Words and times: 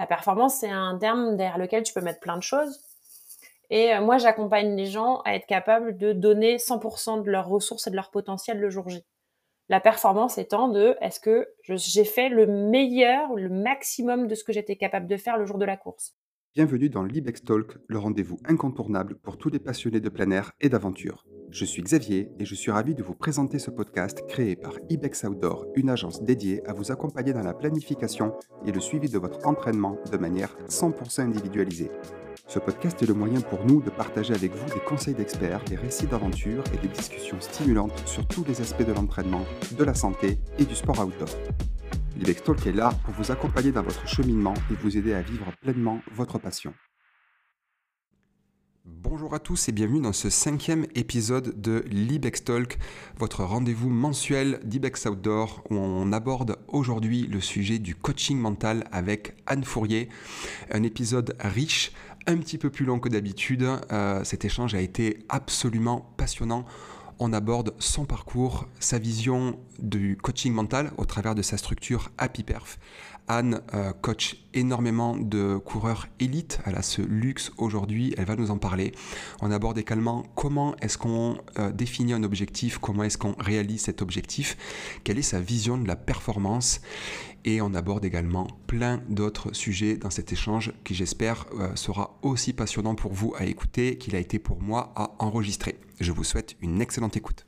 La 0.00 0.06
performance, 0.06 0.54
c'est 0.54 0.70
un 0.70 0.96
terme 0.96 1.36
derrière 1.36 1.58
lequel 1.58 1.82
tu 1.82 1.92
peux 1.92 2.00
mettre 2.00 2.20
plein 2.20 2.38
de 2.38 2.42
choses. 2.42 2.80
Et 3.68 3.98
moi, 3.98 4.16
j'accompagne 4.16 4.74
les 4.74 4.86
gens 4.86 5.20
à 5.26 5.34
être 5.34 5.44
capables 5.44 5.98
de 5.98 6.14
donner 6.14 6.56
100% 6.56 7.22
de 7.22 7.30
leurs 7.30 7.46
ressources 7.46 7.86
et 7.86 7.90
de 7.90 7.96
leur 7.96 8.10
potentiel 8.10 8.58
le 8.58 8.70
jour 8.70 8.88
J. 8.88 9.04
La 9.68 9.78
performance 9.78 10.38
étant 10.38 10.68
de 10.68 10.96
est-ce 11.02 11.20
que 11.20 11.46
j'ai 11.64 12.06
fait 12.06 12.30
le 12.30 12.46
meilleur, 12.46 13.34
le 13.34 13.50
maximum 13.50 14.26
de 14.26 14.34
ce 14.34 14.42
que 14.42 14.54
j'étais 14.54 14.76
capable 14.76 15.06
de 15.06 15.18
faire 15.18 15.36
le 15.36 15.44
jour 15.44 15.58
de 15.58 15.66
la 15.66 15.76
course? 15.76 16.14
Bienvenue 16.52 16.88
dans 16.88 17.04
l'Ibex 17.04 17.44
Talk, 17.44 17.78
le 17.86 17.98
rendez-vous 18.00 18.36
incontournable 18.44 19.14
pour 19.14 19.38
tous 19.38 19.50
les 19.50 19.60
passionnés 19.60 20.00
de 20.00 20.08
plein 20.08 20.32
air 20.32 20.50
et 20.60 20.68
d'aventure. 20.68 21.24
Je 21.52 21.64
suis 21.64 21.80
Xavier 21.80 22.32
et 22.40 22.44
je 22.44 22.56
suis 22.56 22.72
ravi 22.72 22.96
de 22.96 23.04
vous 23.04 23.14
présenter 23.14 23.60
ce 23.60 23.70
podcast 23.70 24.24
créé 24.26 24.56
par 24.56 24.72
Ibex 24.88 25.22
Outdoor, 25.22 25.66
une 25.76 25.90
agence 25.90 26.24
dédiée 26.24 26.66
à 26.66 26.72
vous 26.72 26.90
accompagner 26.90 27.32
dans 27.32 27.44
la 27.44 27.54
planification 27.54 28.32
et 28.66 28.72
le 28.72 28.80
suivi 28.80 29.08
de 29.08 29.18
votre 29.20 29.46
entraînement 29.46 29.96
de 30.10 30.16
manière 30.16 30.56
100% 30.68 31.20
individualisée. 31.20 31.92
Ce 32.48 32.58
podcast 32.58 33.00
est 33.00 33.06
le 33.06 33.14
moyen 33.14 33.42
pour 33.42 33.64
nous 33.64 33.80
de 33.80 33.90
partager 33.90 34.34
avec 34.34 34.52
vous 34.52 34.74
des 34.74 34.80
conseils 34.80 35.14
d'experts, 35.14 35.62
des 35.66 35.76
récits 35.76 36.08
d'aventure 36.08 36.64
et 36.74 36.78
des 36.78 36.92
discussions 36.92 37.40
stimulantes 37.40 38.02
sur 38.06 38.26
tous 38.26 38.42
les 38.42 38.60
aspects 38.60 38.84
de 38.84 38.92
l'entraînement, 38.92 39.44
de 39.78 39.84
la 39.84 39.94
santé 39.94 40.40
et 40.58 40.64
du 40.64 40.74
sport 40.74 40.98
outdoor. 40.98 41.28
Talk 42.44 42.66
est 42.66 42.72
là 42.72 42.92
pour 43.04 43.14
vous 43.14 43.30
accompagner 43.30 43.72
dans 43.72 43.82
votre 43.82 44.06
cheminement 44.06 44.54
et 44.70 44.74
vous 44.74 44.96
aider 44.96 45.14
à 45.14 45.22
vivre 45.22 45.52
pleinement 45.60 46.00
votre 46.12 46.38
passion. 46.38 46.74
Bonjour 48.84 49.34
à 49.34 49.38
tous 49.38 49.68
et 49.68 49.72
bienvenue 49.72 50.00
dans 50.00 50.12
ce 50.12 50.30
cinquième 50.30 50.86
épisode 50.94 51.60
de 51.60 51.84
l'Ibex 51.90 52.44
Talk, 52.44 52.78
votre 53.18 53.44
rendez-vous 53.44 53.88
mensuel 53.88 54.60
d'Ibex 54.64 55.06
Outdoor 55.06 55.62
où 55.70 55.76
on 55.76 56.12
aborde 56.12 56.56
aujourd'hui 56.68 57.26
le 57.26 57.40
sujet 57.40 57.78
du 57.78 57.94
coaching 57.94 58.38
mental 58.38 58.84
avec 58.90 59.36
Anne 59.46 59.64
Fourier. 59.64 60.08
Un 60.70 60.82
épisode 60.82 61.36
riche 61.40 61.92
un 62.26 62.38
petit 62.38 62.58
peu 62.58 62.70
plus 62.70 62.84
long 62.84 62.98
que 62.98 63.08
d'habitude. 63.08 63.66
Euh, 63.92 64.24
cet 64.24 64.44
échange 64.44 64.74
a 64.74 64.80
été 64.80 65.24
absolument 65.28 66.12
passionnant. 66.16 66.66
On 67.22 67.34
aborde 67.34 67.74
son 67.78 68.06
parcours, 68.06 68.66
sa 68.78 68.98
vision 68.98 69.58
du 69.78 70.16
coaching 70.16 70.54
mental 70.54 70.90
au 70.96 71.04
travers 71.04 71.34
de 71.34 71.42
sa 71.42 71.58
structure 71.58 72.10
Happy 72.16 72.42
Perf. 72.42 72.78
Anne 73.30 73.60
euh, 73.74 73.92
coach 73.92 74.36
énormément 74.54 75.16
de 75.16 75.56
coureurs 75.56 76.08
élites. 76.18 76.58
Elle 76.66 76.74
a 76.74 76.82
ce 76.82 77.00
luxe 77.00 77.52
aujourd'hui, 77.58 78.12
elle 78.18 78.24
va 78.24 78.34
nous 78.34 78.50
en 78.50 78.58
parler. 78.58 78.90
On 79.40 79.52
aborde 79.52 79.78
également 79.78 80.24
comment 80.34 80.74
est-ce 80.82 80.98
qu'on 80.98 81.38
euh, 81.60 81.70
définit 81.70 82.12
un 82.12 82.24
objectif, 82.24 82.78
comment 82.78 83.04
est-ce 83.04 83.18
qu'on 83.18 83.36
réalise 83.38 83.82
cet 83.82 84.02
objectif, 84.02 84.56
quelle 85.04 85.16
est 85.16 85.22
sa 85.22 85.38
vision 85.38 85.78
de 85.78 85.86
la 85.86 85.94
performance. 85.94 86.80
Et 87.44 87.62
on 87.62 87.72
aborde 87.72 88.04
également 88.04 88.48
plein 88.66 89.00
d'autres 89.08 89.54
sujets 89.54 89.96
dans 89.96 90.10
cet 90.10 90.32
échange 90.32 90.72
qui 90.82 90.96
j'espère 90.96 91.46
euh, 91.54 91.76
sera 91.76 92.18
aussi 92.22 92.52
passionnant 92.52 92.96
pour 92.96 93.12
vous 93.12 93.32
à 93.38 93.44
écouter 93.44 93.96
qu'il 93.96 94.16
a 94.16 94.18
été 94.18 94.40
pour 94.40 94.60
moi 94.60 94.92
à 94.96 95.12
enregistrer. 95.20 95.78
Je 96.00 96.10
vous 96.10 96.24
souhaite 96.24 96.56
une 96.60 96.82
excellente 96.82 97.16
écoute. 97.16 97.46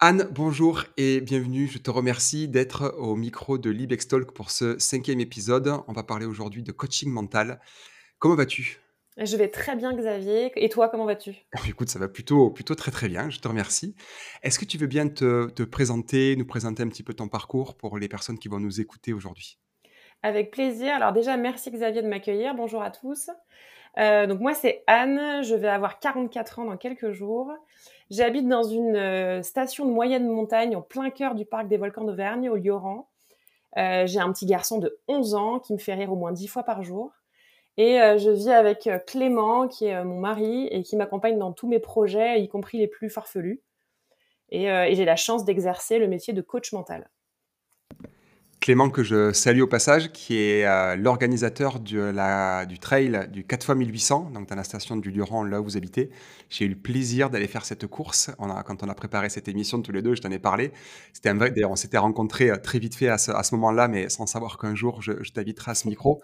Anne, 0.00 0.28
bonjour 0.32 0.84
et 0.96 1.20
bienvenue. 1.20 1.68
Je 1.68 1.78
te 1.78 1.90
remercie 1.90 2.48
d'être 2.48 2.94
au 2.98 3.14
micro 3.14 3.58
de 3.58 3.70
Libex 3.70 4.08
Talk 4.08 4.32
pour 4.32 4.50
ce 4.50 4.78
cinquième 4.78 5.20
épisode. 5.20 5.72
On 5.86 5.92
va 5.92 6.02
parler 6.02 6.26
aujourd'hui 6.26 6.62
de 6.62 6.72
coaching 6.72 7.10
mental. 7.10 7.60
Comment 8.18 8.34
vas-tu? 8.34 8.80
Je 9.16 9.36
vais 9.36 9.48
très 9.48 9.76
bien, 9.76 9.94
Xavier. 9.94 10.50
Et 10.56 10.68
toi, 10.68 10.88
comment 10.88 11.04
vas-tu? 11.04 11.34
Écoute, 11.68 11.88
ça 11.88 12.00
va 12.00 12.08
plutôt, 12.08 12.50
plutôt 12.50 12.74
très 12.74 12.90
très 12.90 13.08
bien. 13.08 13.30
Je 13.30 13.38
te 13.38 13.46
remercie. 13.46 13.94
Est-ce 14.42 14.58
que 14.58 14.64
tu 14.64 14.78
veux 14.78 14.88
bien 14.88 15.08
te, 15.08 15.48
te 15.50 15.62
présenter, 15.62 16.34
nous 16.34 16.46
présenter 16.46 16.82
un 16.82 16.88
petit 16.88 17.04
peu 17.04 17.14
ton 17.14 17.28
parcours 17.28 17.76
pour 17.76 17.96
les 17.96 18.08
personnes 18.08 18.38
qui 18.38 18.48
vont 18.48 18.58
nous 18.58 18.80
écouter 18.80 19.12
aujourd'hui? 19.12 19.58
Avec 20.24 20.50
plaisir. 20.50 20.92
Alors 20.94 21.12
déjà, 21.12 21.36
merci 21.36 21.70
Xavier 21.70 22.02
de 22.02 22.08
m'accueillir. 22.08 22.54
Bonjour 22.56 22.82
à 22.82 22.90
tous. 22.90 23.30
Euh, 23.98 24.26
donc 24.26 24.40
moi, 24.40 24.54
c'est 24.54 24.82
Anne. 24.88 25.44
Je 25.44 25.54
vais 25.54 25.68
avoir 25.68 26.00
44 26.00 26.58
ans 26.58 26.64
dans 26.64 26.76
quelques 26.76 27.12
jours. 27.12 27.52
J'habite 28.10 28.46
dans 28.48 28.62
une 28.62 28.96
euh, 28.96 29.42
station 29.42 29.86
de 29.86 29.90
moyenne 29.90 30.28
montagne 30.28 30.76
en 30.76 30.82
plein 30.82 31.10
cœur 31.10 31.34
du 31.34 31.46
parc 31.46 31.68
des 31.68 31.76
volcans 31.76 32.04
d'Auvergne, 32.04 32.50
au 32.50 32.56
Lioran. 32.56 33.08
Euh, 33.76 34.06
j'ai 34.06 34.20
un 34.20 34.30
petit 34.32 34.46
garçon 34.46 34.78
de 34.78 34.98
11 35.08 35.34
ans 35.34 35.58
qui 35.58 35.72
me 35.72 35.78
fait 35.78 35.94
rire 35.94 36.12
au 36.12 36.16
moins 36.16 36.32
10 36.32 36.46
fois 36.46 36.62
par 36.62 36.82
jour. 36.82 37.12
Et 37.76 38.00
euh, 38.00 38.18
je 38.18 38.30
vis 38.30 38.50
avec 38.50 38.88
Clément, 39.06 39.68
qui 39.68 39.86
est 39.86 40.04
mon 40.04 40.20
mari, 40.20 40.68
et 40.70 40.82
qui 40.82 40.96
m'accompagne 40.96 41.38
dans 41.38 41.52
tous 41.52 41.66
mes 41.66 41.80
projets, 41.80 42.40
y 42.40 42.48
compris 42.48 42.78
les 42.78 42.86
plus 42.86 43.10
farfelus. 43.10 43.62
et 44.50 44.94
j'ai 44.94 45.04
la 45.04 45.16
chance 45.16 45.44
d'exercer 45.44 45.98
le 45.98 46.06
métier 46.06 46.32
de 46.32 46.42
coach 46.42 46.72
mental. 46.72 47.10
Clément, 48.64 48.88
que 48.88 49.02
je 49.02 49.30
salue 49.34 49.60
au 49.60 49.66
passage, 49.66 50.10
qui 50.10 50.38
est 50.38 50.64
euh, 50.64 50.96
l'organisateur 50.96 51.80
du 51.80 51.98
trail 52.80 53.28
du 53.30 53.44
4 53.44 53.62
x 53.62 53.76
1800, 53.76 54.30
donc 54.32 54.48
dans 54.48 54.56
la 54.56 54.64
station 54.64 54.96
du 54.96 55.12
Durand, 55.12 55.44
là 55.44 55.60
où 55.60 55.64
vous 55.64 55.76
habitez. 55.76 56.08
J'ai 56.48 56.64
eu 56.64 56.70
le 56.70 56.74
plaisir 56.74 57.28
d'aller 57.28 57.46
faire 57.46 57.66
cette 57.66 57.86
course. 57.86 58.30
Quand 58.38 58.82
on 58.82 58.88
a 58.88 58.94
préparé 58.94 59.28
cette 59.28 59.48
émission 59.48 59.82
tous 59.82 59.92
les 59.92 60.00
deux, 60.00 60.14
je 60.14 60.22
t'en 60.22 60.30
ai 60.30 60.38
parlé. 60.38 60.72
C'était 61.12 61.28
un 61.28 61.34
vrai, 61.34 61.52
on 61.66 61.76
s'était 61.76 61.98
rencontrés 61.98 62.48
euh, 62.48 62.56
très 62.56 62.78
vite 62.78 62.94
fait 62.94 63.08
à 63.08 63.18
ce, 63.18 63.54
moment-là, 63.54 63.86
mais 63.86 64.08
sans 64.08 64.24
savoir 64.24 64.56
qu'un 64.56 64.74
jour 64.74 65.02
je, 65.02 65.12
je 65.22 65.32
t'inviterai 65.32 65.72
à 65.72 65.74
ce 65.74 65.86
micro. 65.86 66.22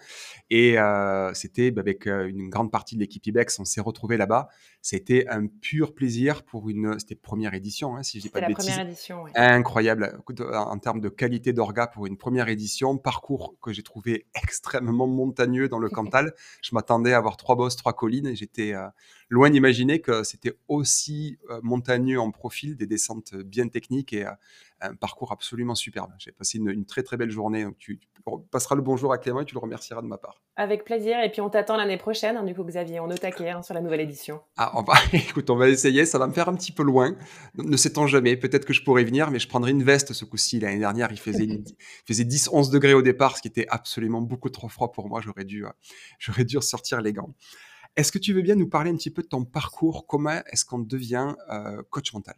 Et 0.49 0.79
euh, 0.79 1.31
c'était 1.35 1.69
bah, 1.69 1.81
avec 1.81 2.07
une 2.07 2.49
grande 2.49 2.71
partie 2.71 2.95
de 2.95 3.01
l'équipe 3.01 3.23
IBEX, 3.23 3.59
on 3.59 3.65
s'est 3.65 3.81
retrouvés 3.81 4.17
là-bas. 4.17 4.49
C'était 4.81 5.27
un 5.27 5.45
pur 5.45 5.93
plaisir 5.93 6.43
pour 6.43 6.69
une. 6.69 6.97
C'était 6.99 7.15
première 7.15 7.53
édition, 7.53 7.95
hein, 7.95 8.03
si 8.03 8.17
je 8.17 8.23
dis 8.23 8.29
pas 8.29 8.41
de 8.41 8.47
bêtises. 8.47 8.65
première 8.65 8.87
édition, 8.87 9.23
oui. 9.23 9.31
Incroyable 9.35 10.19
en 10.53 10.77
termes 10.79 11.01
de 11.01 11.09
qualité 11.09 11.53
d'orga 11.53 11.87
pour 11.87 12.07
une 12.07 12.17
première 12.17 12.31
première 12.31 12.47
édition, 12.47 12.97
parcours 12.97 13.55
que 13.61 13.73
j'ai 13.73 13.83
trouvé 13.83 14.25
extrêmement 14.41 15.05
montagneux 15.05 15.67
dans 15.67 15.79
le 15.79 15.89
Cantal. 15.97 16.33
Je 16.61 16.73
m'attendais 16.73 17.11
à 17.11 17.17
avoir 17.17 17.35
trois 17.35 17.57
bosses, 17.57 17.75
trois 17.75 17.91
collines 17.91 18.27
et 18.27 18.37
j'étais 18.37 18.73
euh, 18.73 18.87
loin 19.31 19.49
d'imaginer 19.49 20.01
que 20.01 20.23
c'était 20.23 20.53
aussi 20.67 21.39
euh, 21.49 21.59
montagneux 21.63 22.19
en 22.19 22.31
profil, 22.31 22.75
des 22.75 22.85
descentes 22.85 23.33
bien 23.35 23.69
techniques 23.69 24.11
et 24.11 24.25
euh, 24.25 24.31
un 24.81 24.95
parcours 24.95 25.31
absolument 25.31 25.73
superbe. 25.73 26.11
J'ai 26.17 26.31
passé 26.31 26.57
une, 26.57 26.85
très 26.85 27.01
très 27.01 27.15
belle 27.15 27.29
journée. 27.29 27.63
Donc 27.63 27.77
tu, 27.77 27.99
passeras 28.51 28.75
le 28.75 28.81
bonjour 28.81 29.13
à 29.13 29.17
Clément 29.17 29.41
et 29.41 29.45
tu 29.45 29.53
le 29.53 29.59
remercieras 29.59 30.01
de 30.01 30.07
ma 30.07 30.17
part. 30.17 30.41
Avec 30.57 30.83
plaisir. 30.83 31.17
Et 31.23 31.31
puis 31.31 31.39
on 31.39 31.49
t'attend 31.49 31.77
l'année 31.77 31.97
prochaine, 31.97 32.35
hein, 32.35 32.43
du 32.43 32.53
coup 32.53 32.63
Xavier, 32.63 32.99
on 32.99 33.09
est 33.09 33.13
au 33.13 33.17
taquet 33.17 33.49
hein, 33.51 33.61
sur 33.61 33.73
la 33.73 33.81
nouvelle 33.81 34.01
édition. 34.01 34.41
Ah, 34.57 34.71
on 34.75 34.83
va, 34.83 34.95
écoute, 35.13 35.49
on 35.49 35.55
va 35.55 35.69
essayer. 35.69 36.05
Ça 36.05 36.19
va 36.19 36.27
me 36.27 36.33
faire 36.33 36.49
un 36.49 36.55
petit 36.55 36.73
peu 36.73 36.83
loin. 36.83 37.15
Ne 37.55 37.77
sait-on 37.77 38.07
jamais. 38.07 38.35
Peut-être 38.35 38.65
que 38.65 38.73
je 38.73 38.83
pourrais 38.83 39.05
venir, 39.05 39.31
mais 39.31 39.39
je 39.39 39.47
prendrai 39.47 39.71
une 39.71 39.83
veste 39.83 40.11
ce 40.11 40.25
coup-ci. 40.25 40.59
L'année 40.59 40.79
dernière, 40.79 41.11
il 41.11 41.19
faisait, 41.19 41.47
faisait 42.05 42.25
10-11 42.25 42.71
degrés 42.71 42.93
au 42.93 43.01
départ, 43.01 43.37
ce 43.37 43.41
qui 43.41 43.47
était 43.47 43.67
absolument 43.69 44.21
beaucoup 44.21 44.49
trop 44.49 44.67
froid 44.67 44.91
pour 44.91 45.07
moi. 45.07 45.21
J'aurais 45.21 45.45
dû, 45.45 45.65
euh, 45.65 45.69
j'aurais 46.19 46.43
dû 46.43 46.57
sortir 46.61 47.01
les 47.01 47.13
gants. 47.13 47.33
Est-ce 47.97 48.11
que 48.11 48.19
tu 48.19 48.33
veux 48.33 48.41
bien 48.41 48.55
nous 48.55 48.69
parler 48.69 48.89
un 48.89 48.95
petit 48.95 49.11
peu 49.11 49.21
de 49.21 49.27
ton 49.27 49.43
parcours? 49.43 50.07
Comment 50.07 50.41
est-ce 50.51 50.63
qu'on 50.63 50.79
devient 50.79 51.35
euh, 51.51 51.83
coach 51.89 52.13
mental? 52.13 52.35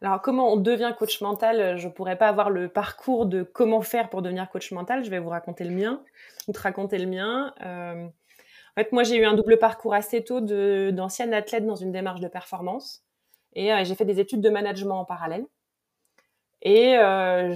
Alors, 0.00 0.20
comment 0.20 0.52
on 0.52 0.56
devient 0.56 0.94
coach 0.96 1.20
mental? 1.20 1.60
Euh, 1.60 1.76
Je 1.76 1.88
ne 1.88 1.92
pourrais 1.92 2.16
pas 2.16 2.28
avoir 2.28 2.50
le 2.50 2.68
parcours 2.68 3.26
de 3.26 3.42
comment 3.42 3.82
faire 3.82 4.08
pour 4.08 4.22
devenir 4.22 4.48
coach 4.48 4.70
mental. 4.70 5.04
Je 5.04 5.10
vais 5.10 5.18
vous 5.18 5.30
raconter 5.30 5.64
le 5.64 5.74
mien, 5.74 6.02
ou 6.46 6.52
te 6.52 6.60
raconter 6.60 6.98
le 6.98 7.06
mien. 7.06 7.54
Euh, 7.64 8.06
en 8.06 8.80
fait, 8.80 8.92
moi, 8.92 9.02
j'ai 9.02 9.16
eu 9.16 9.24
un 9.24 9.34
double 9.34 9.58
parcours 9.58 9.94
assez 9.94 10.22
tôt 10.22 10.40
d'ancienne 10.40 11.34
athlète 11.34 11.66
dans 11.66 11.76
une 11.76 11.90
démarche 11.92 12.20
de 12.20 12.28
performance. 12.28 13.02
Et 13.54 13.70
j'ai 13.84 13.94
fait 13.94 14.04
des 14.04 14.20
études 14.20 14.42
de 14.42 14.50
management 14.50 15.00
en 15.00 15.06
parallèle. 15.06 15.46
Et 16.60 16.98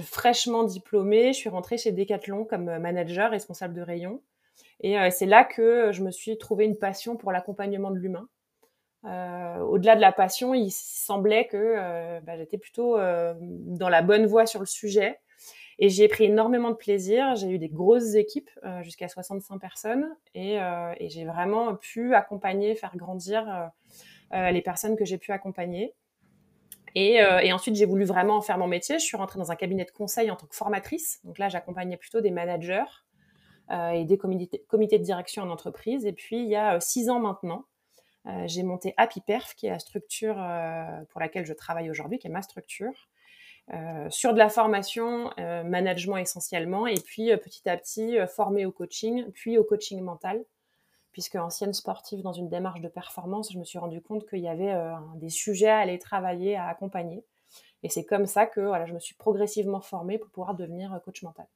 fraîchement 0.01 0.63
diplômée, 0.63 1.31
je 1.31 1.37
suis 1.37 1.49
rentrée 1.49 1.77
chez 1.77 1.91
Decathlon 1.91 2.43
comme 2.43 2.79
manager, 2.79 3.29
responsable 3.29 3.75
de 3.75 3.81
rayon. 3.81 4.19
Et 4.81 4.97
c'est 5.11 5.27
là 5.27 5.43
que 5.43 5.91
je 5.91 6.03
me 6.03 6.11
suis 6.11 6.37
trouvé 6.37 6.65
une 6.65 6.77
passion 6.77 7.15
pour 7.15 7.31
l'accompagnement 7.31 7.91
de 7.91 7.97
l'humain. 7.97 8.27
Euh, 9.05 9.59
au-delà 9.59 9.95
de 9.95 10.01
la 10.01 10.11
passion, 10.11 10.53
il 10.53 10.71
semblait 10.71 11.47
que 11.47 11.57
euh, 11.57 12.19
bah, 12.21 12.37
j'étais 12.37 12.57
plutôt 12.57 12.97
euh, 12.97 13.33
dans 13.39 13.89
la 13.89 14.01
bonne 14.01 14.25
voie 14.25 14.45
sur 14.45 14.59
le 14.59 14.65
sujet. 14.65 15.19
Et 15.79 15.89
j'ai 15.89 16.07
pris 16.07 16.25
énormément 16.25 16.69
de 16.69 16.75
plaisir. 16.75 17.35
J'ai 17.35 17.49
eu 17.49 17.57
des 17.57 17.69
grosses 17.69 18.13
équipes, 18.13 18.51
jusqu'à 18.81 19.07
65 19.07 19.57
personnes. 19.57 20.07
Et, 20.35 20.57
et 20.57 21.09
j'ai 21.09 21.25
vraiment 21.25 21.75
pu 21.75 22.13
accompagner, 22.13 22.75
faire 22.75 22.95
grandir 22.95 23.71
les 24.31 24.61
personnes 24.61 24.95
que 24.95 25.05
j'ai 25.05 25.17
pu 25.17 25.31
accompagner. 25.31 25.95
Et, 26.93 27.15
et 27.15 27.51
ensuite, 27.51 27.75
j'ai 27.75 27.87
voulu 27.87 28.03
vraiment 28.03 28.35
en 28.35 28.41
faire 28.41 28.59
mon 28.59 28.67
métier. 28.67 28.99
Je 28.99 29.05
suis 29.05 29.17
rentrée 29.17 29.39
dans 29.39 29.51
un 29.51 29.55
cabinet 29.55 29.83
de 29.83 29.89
conseil 29.89 30.29
en 30.29 30.35
tant 30.35 30.45
que 30.45 30.55
formatrice. 30.55 31.19
Donc 31.23 31.39
là, 31.39 31.49
j'accompagnais 31.49 31.97
plutôt 31.97 32.21
des 32.21 32.29
managers 32.29 32.85
et 33.71 34.05
des 34.05 34.17
comités, 34.17 34.59
de 34.99 35.03
direction 35.03 35.43
en 35.43 35.49
entreprise. 35.49 36.05
Et 36.05 36.13
puis, 36.13 36.37
il 36.37 36.49
y 36.49 36.55
a 36.55 36.79
six 36.81 37.09
ans 37.09 37.19
maintenant, 37.19 37.65
euh, 38.27 38.47
j'ai 38.47 38.63
monté 38.63 38.93
Happy 38.97 39.21
Perf, 39.21 39.55
qui 39.55 39.67
est 39.67 39.71
la 39.71 39.79
structure 39.79 40.35
euh, 40.37 41.03
pour 41.09 41.19
laquelle 41.19 41.45
je 41.45 41.53
travaille 41.53 41.89
aujourd'hui, 41.89 42.19
qui 42.19 42.27
est 42.27 42.31
ma 42.31 42.41
structure. 42.41 43.09
Euh, 43.73 44.09
sur 44.09 44.33
de 44.33 44.37
la 44.37 44.49
formation, 44.49 45.31
management 45.37 46.17
essentiellement, 46.17 46.87
et 46.87 46.99
puis 46.99 47.35
petit 47.37 47.67
à 47.69 47.77
petit 47.77 48.17
formé 48.27 48.65
au 48.65 48.71
coaching, 48.71 49.31
puis 49.31 49.57
au 49.57 49.63
coaching 49.63 50.01
mental, 50.01 50.43
puisque 51.11 51.35
ancienne 51.35 51.73
sportive 51.73 52.21
dans 52.21 52.33
une 52.33 52.49
démarche 52.49 52.81
de 52.81 52.87
performance, 52.87 53.51
je 53.51 53.59
me 53.59 53.63
suis 53.63 53.79
rendu 53.79 54.01
compte 54.01 54.27
qu'il 54.27 54.39
y 54.39 54.47
avait 54.47 54.75
des 55.15 55.29
sujets 55.29 55.69
à 55.69 55.79
aller 55.79 55.99
travailler, 55.99 56.55
à 56.55 56.67
accompagner. 56.67 57.23
Et 57.83 57.89
c'est 57.89 58.05
comme 58.05 58.25
ça 58.25 58.45
que 58.45 58.61
voilà, 58.61 58.85
je 58.85 58.93
me 58.93 58.99
suis 58.99 59.15
progressivement 59.15 59.81
formée 59.81 60.17
pour 60.17 60.29
pouvoir 60.29 60.55
devenir 60.55 60.99
coach 61.03 61.23
mental. 61.23 61.47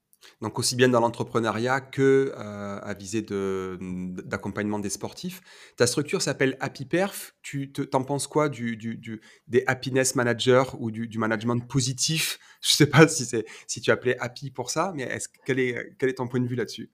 Donc 0.42 0.60
aussi 0.60 0.76
bien 0.76 0.90
dans 0.90 1.00
l'entrepreneuriat 1.00 1.82
que 1.82 2.34
euh, 2.36 2.80
à 2.82 2.94
visée 2.94 3.22
d'accompagnement 3.22 4.80
des 4.80 4.90
sportifs. 4.90 5.42
Ta 5.78 5.88
structure 5.88 6.22
s'appelle 6.22 6.58
Happy 6.60 6.86
Perf. 6.86 7.36
Tu 7.42 7.72
t'en 7.72 8.04
penses 8.04 8.28
quoi 8.28 8.50
du, 8.50 8.78
du, 8.78 9.22
des 9.48 9.64
happiness 9.68 10.16
managers 10.16 10.64
ou 10.80 10.92
du, 10.92 11.08
du 11.08 11.18
management 11.18 11.60
positif? 11.68 12.40
Je 12.62 12.74
ne 12.74 12.76
sais 12.76 12.88
pas 12.88 13.08
si, 13.08 13.26
si 13.68 13.82
tu 13.82 13.92
appelais 13.92 14.18
Happy 14.20 14.52
pour 14.52 14.70
ça, 14.70 14.92
mais 14.96 15.04
est 15.04 15.30
quel, 15.46 15.60
est, 15.60 15.96
quel 15.98 16.10
est 16.10 16.16
ton 16.16 16.28
point 16.28 16.40
de 16.40 16.48
vue 16.48 16.56
là-dessus? 16.56 16.90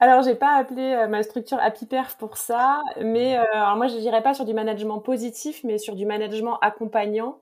Alors, 0.00 0.22
j'ai 0.22 0.34
pas 0.34 0.56
appelé 0.56 0.82
euh, 0.82 1.08
ma 1.08 1.22
structure 1.22 1.58
Happy 1.58 1.86
Perf 1.86 2.16
pour 2.18 2.36
ça, 2.36 2.82
mais 3.00 3.38
euh, 3.38 3.44
alors 3.52 3.76
moi, 3.76 3.88
je 3.88 3.96
dirais 3.96 4.22
pas 4.22 4.34
sur 4.34 4.44
du 4.44 4.52
management 4.52 5.00
positif, 5.00 5.62
mais 5.64 5.78
sur 5.78 5.94
du 5.94 6.04
management 6.04 6.58
accompagnant 6.60 7.40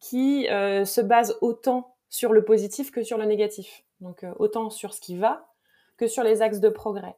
qui 0.00 0.44
se 0.44 1.00
base 1.00 1.38
autant 1.40 1.93
sur 2.14 2.32
le 2.32 2.44
positif 2.44 2.92
que 2.92 3.02
sur 3.02 3.18
le 3.18 3.24
négatif. 3.24 3.82
Donc 4.00 4.22
euh, 4.22 4.32
autant 4.38 4.70
sur 4.70 4.94
ce 4.94 5.00
qui 5.00 5.16
va 5.16 5.48
que 5.96 6.06
sur 6.06 6.22
les 6.22 6.42
axes 6.42 6.60
de 6.60 6.68
progrès. 6.68 7.16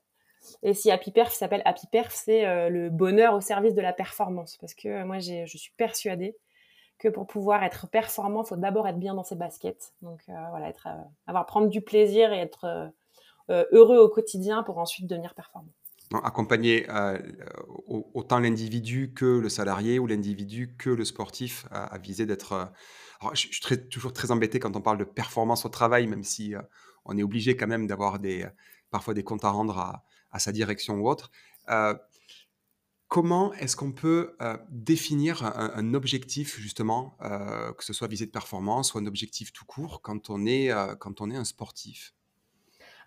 Et 0.62 0.72
si 0.72 0.90
Happy 0.90 1.10
Perf 1.10 1.34
s'appelle 1.34 1.60
Happy 1.66 1.86
Perf, 1.86 2.14
c'est 2.14 2.46
euh, 2.46 2.70
le 2.70 2.88
bonheur 2.88 3.34
au 3.34 3.42
service 3.42 3.74
de 3.74 3.82
la 3.82 3.92
performance. 3.92 4.56
Parce 4.56 4.72
que 4.74 4.88
euh, 4.88 5.04
moi, 5.04 5.18
je 5.18 5.44
suis 5.54 5.72
persuadée 5.76 6.34
que 6.98 7.08
pour 7.08 7.26
pouvoir 7.26 7.62
être 7.62 7.90
performant, 7.90 8.42
il 8.42 8.48
faut 8.48 8.56
d'abord 8.56 8.88
être 8.88 8.98
bien 8.98 9.12
dans 9.12 9.22
ses 9.22 9.34
baskets. 9.34 9.92
Donc 10.00 10.22
voilà, 10.28 10.72
avoir 11.26 11.44
prendre 11.44 11.68
du 11.68 11.82
plaisir 11.82 12.32
et 12.32 12.38
être 12.38 12.90
heureux 13.50 13.98
au 13.98 14.08
quotidien 14.08 14.62
pour 14.62 14.78
ensuite 14.78 15.06
devenir 15.06 15.34
performant. 15.34 15.68
accompagner 16.24 16.86
autant 17.86 18.38
l'individu 18.38 19.12
que 19.12 19.26
le 19.26 19.50
salarié 19.50 19.98
ou 19.98 20.06
l'individu 20.06 20.74
que 20.78 20.88
le 20.88 21.04
sportif 21.04 21.66
à 21.70 21.98
viser 21.98 22.24
d'être 22.24 22.72
je, 23.32 23.48
suis 23.48 23.88
toujours 23.88 24.12
très 24.12 24.30
embêté 24.30 24.58
quand 24.58 24.76
on 24.76 24.80
parle 24.80 24.98
de 24.98 25.04
performance 25.04 25.64
au 25.64 25.68
travail, 25.68 26.06
même 26.06 26.24
si 26.24 26.54
euh, 26.54 26.62
on 27.04 27.16
est 27.16 27.22
obligé 27.22 27.56
quand 27.56 27.66
même 27.66 27.86
d'avoir 27.86 28.18
des, 28.18 28.44
euh, 28.44 28.50
parfois 28.90 29.14
des 29.14 29.24
comptes 29.24 29.44
à 29.44 29.50
rendre 29.50 29.78
à, 29.78 30.04
sa 30.38 30.52
direction 30.52 30.96
ou 30.96 31.08
autre. 31.08 31.30
Euh, 31.70 31.94
comment 33.08 33.54
est-ce 33.54 33.74
qu'on 33.74 33.92
peut 33.92 34.36
définir 34.68 35.42
un, 35.44 35.94
objectif, 35.94 36.60
justement, 36.60 37.16
que 37.78 37.82
ce 37.82 37.94
soit 37.94 38.06
visée 38.06 38.26
de 38.26 38.30
performance 38.30 38.92
ou 38.92 38.98
un 38.98 39.06
objectif 39.06 39.50
tout 39.54 39.64
court, 39.64 40.02
quand 40.02 40.28
on 40.28 40.44
est, 40.44 40.70
quand 40.98 41.22
on 41.22 41.30
est 41.30 41.36
un 41.36 41.44
sportif? 41.44 42.12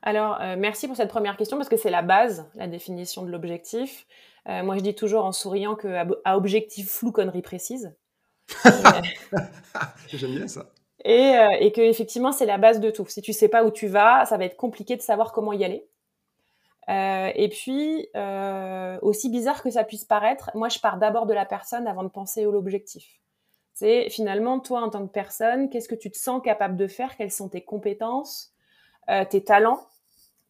Alors, 0.02 0.40
merci 0.58 0.88
pour 0.88 0.96
cette 0.96 1.12
première 1.12 1.38
question 1.38 1.58
parce 1.58 1.70
que 1.70 1.78
c'est 1.78 1.92
la 1.92 2.02
base, 2.02 2.50
la 2.56 2.68
définition 2.68 3.22
de 3.22 3.30
l'objectif. 3.30 4.08
moi, 4.48 4.76
je 4.76 4.82
dis 4.82 4.96
toujours 4.96 5.24
en 5.24 5.32
souriant 5.32 5.76
que 5.76 5.88
à 6.26 6.36
objectif 6.36 6.90
flou, 6.90 7.12
connerie 7.12 7.44
précise. 7.44 7.94
J'aime 10.08 10.36
bien 10.36 10.48
ça. 10.48 10.66
Et, 11.06 11.38
euh, 11.38 11.70
que 11.70 11.82
effectivement, 11.82 12.32
c'est 12.32 12.46
la 12.46 12.58
base 12.58 12.80
de 12.80 12.90
tout. 12.90 13.06
Si 13.08 13.22
tu 13.22 13.34
sais 13.34 13.48
pas 13.48 13.64
où 13.64 13.72
tu 13.72 13.88
vas, 13.88 14.26
ça 14.26 14.38
va 14.38 14.46
être 14.46 14.58
compliqué 14.58 14.96
de 14.96 15.02
savoir 15.02 15.32
comment 15.32 15.54
y 15.54 15.64
aller. 15.64 15.88
Euh, 16.90 17.32
et 17.36 17.50
puis, 17.50 18.08
euh, 18.16 18.98
aussi 19.02 19.30
bizarre 19.30 19.62
que 19.62 19.70
ça 19.70 19.84
puisse 19.84 20.06
paraître, 20.06 20.50
moi, 20.56 20.70
je 20.70 20.80
pars 20.80 20.98
d'abord 20.98 21.26
de 21.26 21.34
la 21.34 21.46
personne 21.46 21.88
avant 21.88 22.04
de 22.04 22.10
penser 22.10 22.44
à 22.44 22.46
l'objectif. 22.46 23.20
C'est 23.74 24.10
finalement, 24.10 24.60
toi, 24.60 24.82
en 24.82 24.90
tant 24.90 25.06
que 25.08 25.12
personne, 25.12 25.70
qu'est-ce 25.70 25.88
que 25.88 25.96
tu 25.96 26.12
te 26.12 26.18
sens 26.18 26.42
capable 26.44 26.76
de 26.76 26.88
faire? 26.88 27.16
Quelles 27.16 27.32
sont 27.32 27.48
tes 27.48 27.62
compétences, 27.62 28.54
tes 29.30 29.42
talents, 29.42 29.88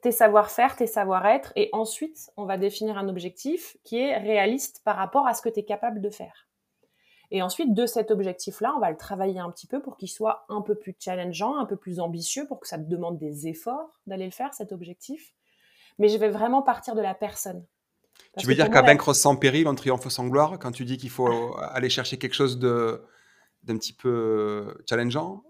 tes 0.01 0.11
savoir-faire, 0.11 0.75
tes 0.75 0.87
savoir-être? 0.87 1.53
Et 1.55 1.69
ensuite, 1.71 2.31
on 2.37 2.45
va 2.45 2.57
définir 2.57 2.97
un 2.97 3.07
objectif 3.07 3.77
qui 3.83 3.99
est 3.99 4.17
réaliste 4.17 4.81
par 4.83 4.95
rapport 4.95 5.27
à 5.27 5.35
ce 5.35 5.43
que 5.43 5.49
tu 5.49 5.59
es 5.59 5.63
capable 5.63 6.01
de 6.01 6.09
faire. 6.09 6.48
Et 7.31 7.41
ensuite, 7.41 7.73
de 7.73 7.85
cet 7.85 8.11
objectif-là, 8.11 8.73
on 8.75 8.79
va 8.79 8.89
le 8.89 8.97
travailler 8.97 9.39
un 9.39 9.51
petit 9.51 9.67
peu 9.67 9.81
pour 9.81 9.97
qu'il 9.97 10.09
soit 10.09 10.45
un 10.49 10.61
peu 10.61 10.75
plus 10.75 10.95
challengeant, 10.99 11.57
un 11.57 11.65
peu 11.65 11.75
plus 11.75 11.99
ambitieux, 11.99 12.47
pour 12.47 12.59
que 12.59 12.67
ça 12.67 12.77
te 12.77 12.89
demande 12.89 13.19
des 13.19 13.47
efforts 13.47 13.99
d'aller 14.07 14.25
le 14.25 14.31
faire, 14.31 14.53
cet 14.53 14.71
objectif. 14.71 15.33
Mais 15.99 16.09
je 16.09 16.17
vais 16.17 16.29
vraiment 16.29 16.61
partir 16.61 16.95
de 16.95 17.01
la 17.01 17.13
personne. 17.13 17.65
tu 18.37 18.47
veux 18.47 18.55
dire 18.55 18.69
qu'à 18.69 18.81
vaincre 18.81 19.13
sans 19.13 19.35
péril, 19.35 19.67
on 19.67 19.75
triomphe 19.75 20.07
sans 20.07 20.27
gloire, 20.27 20.57
quand 20.57 20.71
tu 20.71 20.85
dis 20.85 20.97
qu'il 20.97 21.11
faut 21.11 21.55
aller 21.71 21.89
chercher 21.89 22.17
quelque 22.17 22.35
chose 22.35 22.57
de 22.57 23.03
d'un 23.63 23.77
petit 23.77 23.91
peu 23.91 24.73
challengeant? 24.87 25.43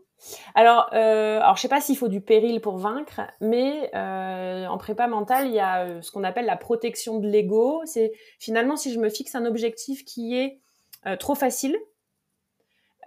Alors, 0.56 0.90
euh, 0.94 1.40
alors, 1.40 1.56
je 1.56 1.62
sais 1.62 1.70
pas 1.70 1.80
s'il 1.80 1.98
faut 1.98 2.08
du 2.08 2.22
péril 2.22 2.60
pour 2.60 2.78
vaincre, 2.78 3.22
mais 3.40 3.90
euh, 3.96 4.66
en 4.68 4.78
prépa 4.78 5.08
mentale, 5.08 5.48
il 5.48 5.54
y 5.54 5.60
a 5.60 5.86
euh, 5.86 6.02
ce 6.02 6.12
qu'on 6.12 6.24
appelle 6.24 6.46
la 6.46 6.58
protection 6.58 7.20
de 7.20 7.28
l'ego. 7.28 7.82
C'est 7.86 8.12
finalement 8.38 8.76
si 8.76 8.94
je 8.94 9.00
me 9.00 9.10
fixe 9.10 9.36
un 9.36 9.46
objectif 9.46 10.04
qui 10.04 10.36
est 10.38 10.60
euh, 11.06 11.16
trop 11.16 11.36
facile, 11.36 11.78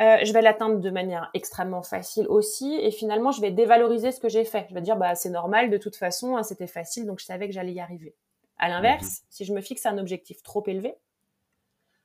euh, 0.00 0.18
je 0.24 0.32
vais 0.32 0.40
l'atteindre 0.40 0.80
de 0.80 0.90
manière 0.90 1.30
extrêmement 1.34 1.82
facile 1.82 2.26
aussi, 2.28 2.78
et 2.80 2.90
finalement, 2.90 3.30
je 3.30 3.40
vais 3.40 3.50
dévaloriser 3.50 4.10
ce 4.10 4.20
que 4.20 4.28
j'ai 4.28 4.44
fait. 4.44 4.66
Je 4.70 4.74
vais 4.74 4.80
dire, 4.80 4.96
bah, 4.96 5.14
c'est 5.14 5.30
normal, 5.30 5.70
de 5.70 5.76
toute 5.76 5.96
façon, 5.96 6.36
hein, 6.36 6.42
c'était 6.42 6.66
facile, 6.66 7.06
donc 7.06 7.20
je 7.20 7.26
savais 7.26 7.46
que 7.46 7.52
j'allais 7.52 7.72
y 7.72 7.80
arriver. 7.80 8.14
À 8.58 8.68
l'inverse, 8.68 9.20
mhm. 9.20 9.26
si 9.28 9.44
je 9.44 9.52
me 9.52 9.60
fixe 9.60 9.84
un 9.86 9.98
objectif 9.98 10.42
trop 10.42 10.64
élevé, 10.66 10.94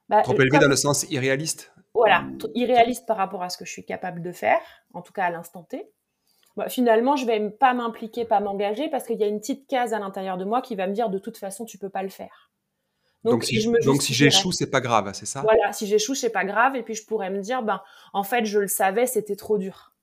bah, 0.09 0.21
trop 0.21 0.39
élevé 0.39 0.59
dans 0.59 0.69
le 0.69 0.75
sens 0.75 1.03
irréaliste? 1.09 1.73
Voilà, 1.93 2.25
irréaliste 2.55 3.05
par 3.05 3.17
rapport 3.17 3.43
à 3.43 3.49
ce 3.49 3.57
que 3.57 3.65
je 3.65 3.71
suis 3.71 3.85
capable 3.85 4.21
de 4.21 4.31
faire, 4.31 4.61
en 4.93 5.01
tout 5.01 5.13
cas 5.13 5.25
à 5.25 5.29
l'instant 5.29 5.63
T. 5.63 5.89
Bah, 6.57 6.69
finalement, 6.69 7.15
je 7.15 7.25
vais 7.25 7.49
pas 7.49 7.73
m'impliquer, 7.73 8.25
pas 8.25 8.39
m'engager, 8.39 8.89
parce 8.89 9.05
qu'il 9.05 9.17
y 9.17 9.23
a 9.23 9.27
une 9.27 9.39
petite 9.39 9.67
case 9.67 9.93
à 9.93 9.99
l'intérieur 9.99 10.37
de 10.37 10.43
moi 10.43 10.61
qui 10.61 10.75
va 10.75 10.87
me 10.87 10.93
dire, 10.93 11.09
de 11.09 11.19
toute 11.19 11.37
façon, 11.37 11.65
tu 11.65 11.77
peux 11.77 11.89
pas 11.89 12.03
le 12.03 12.09
faire. 12.09 12.46
Donc, 13.23 13.43
si, 13.43 13.67
donc 13.83 14.01
si 14.01 14.13
j'échoue, 14.13 14.51
c'est 14.51 14.69
pas 14.69 14.79
grave, 14.79 15.11
c'est 15.13 15.25
ça? 15.25 15.41
Voilà, 15.41 15.73
si 15.73 15.87
j'échoue, 15.87 16.15
c'est 16.15 16.29
pas 16.29 16.45
grave. 16.45 16.75
Et 16.75 16.83
puis 16.83 16.93
je 16.93 17.05
pourrais 17.05 17.29
me 17.29 17.41
dire, 17.41 17.63
ben, 17.63 17.81
en 18.13 18.23
fait, 18.23 18.45
je 18.45 18.59
le 18.59 18.67
savais, 18.67 19.05
c'était 19.05 19.35
trop 19.35 19.57
dur. 19.57 19.93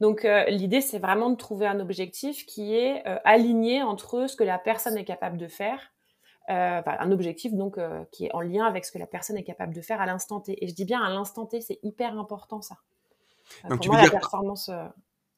Donc 0.00 0.24
euh, 0.24 0.44
l'idée, 0.44 0.80
c'est 0.80 0.98
vraiment 0.98 1.30
de 1.30 1.36
trouver 1.36 1.66
un 1.66 1.80
objectif 1.80 2.46
qui 2.46 2.74
est 2.74 3.06
euh, 3.06 3.18
aligné 3.24 3.82
entre 3.82 4.28
ce 4.28 4.36
que 4.36 4.44
la 4.44 4.58
personne 4.58 4.96
est 4.96 5.04
capable 5.04 5.36
de 5.36 5.48
faire, 5.48 5.80
euh, 6.50 6.80
un 6.86 7.10
objectif 7.10 7.52
donc 7.52 7.78
qui 8.12 8.26
est 8.26 8.34
en 8.34 8.40
lien 8.40 8.64
avec 8.64 8.84
ce 8.84 8.92
que 8.92 8.98
la 8.98 9.06
personne 9.06 9.36
est 9.36 9.44
capable 9.44 9.74
de 9.74 9.80
faire 9.80 10.00
à 10.00 10.06
l'instant 10.06 10.40
T. 10.40 10.64
Et 10.64 10.68
je 10.68 10.74
dis 10.74 10.84
bien 10.84 11.02
à 11.02 11.10
l'instant 11.10 11.46
T, 11.46 11.60
c'est 11.60 11.78
hyper 11.82 12.18
important 12.18 12.62
ça. 12.62 12.76
Donc, 13.68 13.80
tu 13.80 13.90
veux 13.90 13.96
dire... 13.96 14.10
performance. 14.10 14.70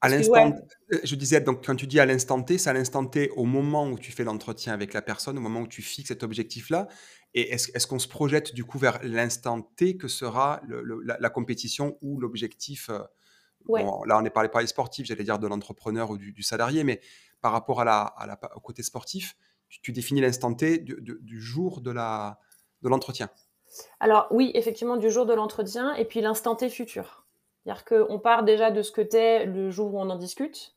À 0.02 0.08
l'instant, 0.08 0.55
euh, 0.93 0.99
je 1.05 1.14
disais, 1.14 1.41
donc 1.41 1.64
quand 1.64 1.76
tu 1.76 1.87
dis 1.87 2.00
à 2.00 2.06
l'instant 2.06 2.43
T, 2.43 2.56
c'est 2.56 2.70
à 2.70 2.73
l'instant 2.73 3.05
T 3.05 3.31
au 3.31 3.44
moment 3.44 3.87
où 3.88 3.99
tu 3.99 4.12
fais 4.12 4.25
l'entretien 4.25 4.73
avec 4.73 4.94
la 4.94 5.02
personne, 5.02 5.37
au 5.37 5.41
moment 5.43 5.61
où 5.61 5.67
tu 5.67 5.82
fixes 5.82 6.08
cet 6.08 6.23
objectif-là. 6.23 6.88
Et 7.35 7.52
est-ce 7.52 7.87
qu'on 7.87 7.99
se 7.99 8.08
projette 8.08 8.55
du 8.55 8.64
coup 8.64 8.79
vers 8.79 8.99
l'instant 9.02 9.61
T 9.61 9.97
que 9.97 10.08
sera 10.08 10.62
la, 11.05 11.31
compétition 11.31 11.97
ou 12.00 12.19
l'objectif 12.19 12.88
euh, 12.88 12.99
Là, 14.06 14.19
on 14.19 14.25
est 14.25 14.31
parlé 14.31 14.49
par 14.49 14.62
les 14.62 14.67
sportifs, 14.67 15.06
j'allais 15.06 15.23
dire 15.23 15.38
de 15.38 15.47
l'entrepreneur 15.47 16.11
ou 16.11 16.19
du, 16.19 16.43
salarié, 16.43 16.82
mais 16.82 17.00
par 17.41 17.53
rapport 17.53 17.82
à 17.82 17.85
la, 17.85 18.41
au 18.56 18.61
côté 18.61 18.82
sportif, 18.82 19.37
tu, 19.69 19.93
définis 19.93 20.23
l'instant 20.23 20.55
T 20.55 20.79
du, 20.79 20.96
du, 21.20 21.41
jour 21.41 21.82
de 21.82 21.93
l'entretien. 22.82 23.29
Alors 24.01 24.27
oui, 24.31 24.51
effectivement, 24.55 24.96
du 24.96 25.10
jour 25.10 25.27
de 25.27 25.34
l'entretien 25.34 25.94
et 25.94 26.05
puis 26.05 26.20
l'instant 26.20 26.56
T 26.56 26.69
futur. 26.70 27.19
C'est-à-dire 27.64 27.84
qu'on 27.84 28.19
part 28.19 28.44
déjà 28.44 28.70
de 28.70 28.82
ce 28.82 28.90
que 28.90 29.00
t'es 29.00 29.44
le 29.44 29.70
jour 29.70 29.94
où 29.94 30.00
on 30.00 30.10
en 30.10 30.17
discute. 30.17 30.74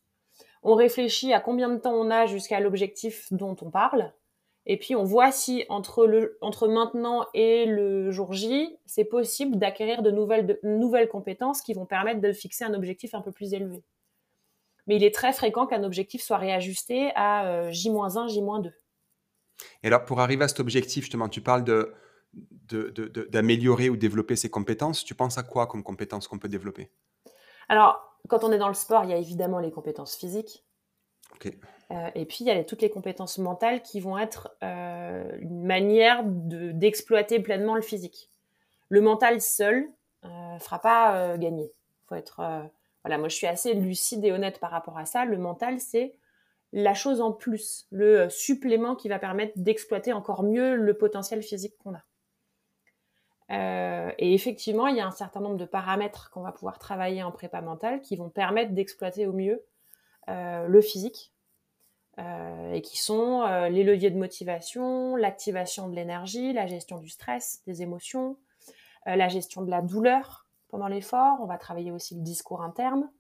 On 0.63 0.75
réfléchit 0.75 1.33
à 1.33 1.39
combien 1.39 1.69
de 1.69 1.77
temps 1.77 1.93
on 1.93 2.09
a 2.09 2.25
jusqu'à 2.25 2.59
l'objectif 2.59 3.31
dont 3.31 3.55
on 3.61 3.69
parle. 3.69 4.13
Et 4.65 4.77
puis 4.77 4.95
on 4.95 5.03
voit 5.03 5.31
si 5.31 5.65
entre, 5.67 6.05
le, 6.05 6.37
entre 6.41 6.67
maintenant 6.67 7.25
et 7.33 7.65
le 7.65 8.11
jour 8.11 8.33
J, 8.33 8.77
c'est 8.85 9.03
possible 9.03 9.57
d'acquérir 9.57 10.01
de 10.01 10.11
nouvelles, 10.11 10.45
de 10.45 10.59
nouvelles 10.63 11.09
compétences 11.09 11.61
qui 11.61 11.73
vont 11.73 11.85
permettre 11.85 12.21
de 12.21 12.31
fixer 12.31 12.63
un 12.63 12.73
objectif 12.73 13.13
un 13.13 13.21
peu 13.21 13.31
plus 13.31 13.53
élevé. 13.53 13.83
Mais 14.87 14.95
il 14.95 15.03
est 15.03 15.13
très 15.13 15.33
fréquent 15.33 15.65
qu'un 15.65 15.83
objectif 15.83 16.21
soit 16.21 16.37
réajusté 16.37 17.11
à 17.15 17.69
J-1, 17.71 18.29
J-2. 18.29 18.71
Et 19.83 19.87
alors 19.87 20.05
pour 20.05 20.21
arriver 20.21 20.45
à 20.45 20.47
cet 20.47 20.59
objectif, 20.59 21.03
justement, 21.03 21.29
tu 21.29 21.41
parles 21.41 21.63
de 21.63 21.93
d'améliorer 22.73 23.89
ou 23.89 23.97
développer 23.97 24.35
ses 24.35 24.49
compétences, 24.49 25.03
tu 25.03 25.15
penses 25.15 25.37
à 25.37 25.43
quoi 25.43 25.67
comme 25.67 25.83
compétences 25.83 26.27
qu'on 26.27 26.39
peut 26.39 26.49
développer? 26.49 26.89
Alors, 27.69 28.17
quand 28.27 28.43
on 28.43 28.51
est 28.51 28.57
dans 28.57 28.67
le 28.67 28.73
sport, 28.73 29.03
il 29.03 29.09
y 29.09 29.13
a 29.13 29.17
évidemment 29.17 29.59
les 29.59 29.71
compétences 29.71 30.15
physiques. 30.15 30.63
Euh, 31.91 32.09
et 32.15 32.25
puis, 32.25 32.39
il 32.41 32.47
y 32.47 32.51
a 32.51 32.63
toutes 32.63 32.81
les 32.81 32.89
compétences 32.89 33.37
mentales 33.37 33.81
qui 33.81 33.99
vont 33.99 34.17
être 34.17 34.55
euh, 34.63 35.37
une 35.39 35.63
manière 35.63 36.23
d'exploiter 36.23 37.39
pleinement 37.39 37.75
le 37.75 37.81
physique. 37.81 38.29
Le 38.89 39.01
mental 39.01 39.41
seul 39.41 39.89
ne 40.23 40.29
euh, 40.29 40.59
fera 40.59 40.79
pas 40.79 41.37
gagner. 41.37 41.71
Faut 42.07 42.15
être, 42.15 42.41
voilà, 43.03 43.17
moi, 43.17 43.29
je 43.29 43.35
suis 43.35 43.47
assez 43.47 43.73
lucide 43.73 44.23
et 44.25 44.31
honnête 44.31 44.59
par 44.59 44.71
rapport 44.71 44.97
à 44.97 45.05
ça. 45.05 45.25
Le 45.25 45.37
mental, 45.37 45.79
c'est 45.79 46.15
la 46.71 46.93
chose 46.93 47.21
en 47.21 47.31
plus, 47.31 47.87
le 47.91 48.29
supplément 48.29 48.95
qui 48.95 49.07
va 49.07 49.19
permettre 49.19 49.53
d'exploiter 49.55 50.11
encore 50.11 50.43
mieux 50.43 50.75
le 50.75 50.93
potentiel 50.95 51.43
physique 51.43 51.75
qu'on 51.77 51.93
a. 51.93 52.03
Euh, 53.51 54.11
et 54.17 54.33
effectivement, 54.33 54.87
il 54.87 54.95
y 54.95 55.01
a 55.01 55.05
un 55.05 55.11
certain 55.11 55.41
nombre 55.41 55.57
de 55.57 55.65
paramètres 55.65 56.29
qu'on 56.31 56.41
va 56.41 56.51
pouvoir 56.51 56.79
travailler 56.79 57.23
en 57.23 57.31
prépa 57.31 57.61
mentale 57.61 58.01
qui 58.01 58.15
vont 58.15 58.29
permettre 58.29 58.71
d'exploiter 58.73 59.27
au 59.27 59.33
mieux 59.33 59.63
euh, 60.29 60.67
le 60.67 60.81
physique 60.81 61.33
euh, 62.19 62.73
et 62.73 62.81
qui 62.81 62.97
sont 62.97 63.45
les 63.69 63.83
leviers 63.83 64.11
de 64.11 64.17
motivation, 64.17 65.15
l'activation 65.15 65.89
de 65.89 65.95
l'énergie, 65.95 66.53
la 66.53 66.67
gestion 66.67 66.97
du 66.97 67.09
stress, 67.09 67.61
des 67.67 67.81
émotions, 67.81 68.37
la 69.05 69.27
gestion 69.27 69.61
de 69.61 69.69
la 69.69 69.81
douleur 69.81 70.47
pendant 70.69 70.87
l'effort. 70.87 71.39
On 71.41 71.45
va 71.45 71.57
travailler 71.57 71.91
aussi 71.91 72.15
le 72.15 72.21
discours 72.21 72.61
interne. 72.61 73.11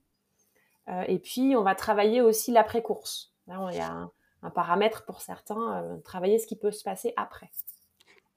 et 1.07 1.19
puis, 1.19 1.55
on 1.57 1.63
va 1.63 1.75
travailler 1.75 2.21
aussi 2.21 2.51
l'après-course. 2.51 3.33
Il 3.47 3.75
y 3.75 3.81
a 3.81 4.09
un, 4.41 4.49
paramètre 4.51 5.03
pour 5.05 5.21
certains, 5.21 5.99
travailler 6.05 6.39
ce 6.39 6.47
qui 6.47 6.55
peut 6.55 6.71
se 6.71 6.83
passer 6.83 7.13
après. 7.17 7.51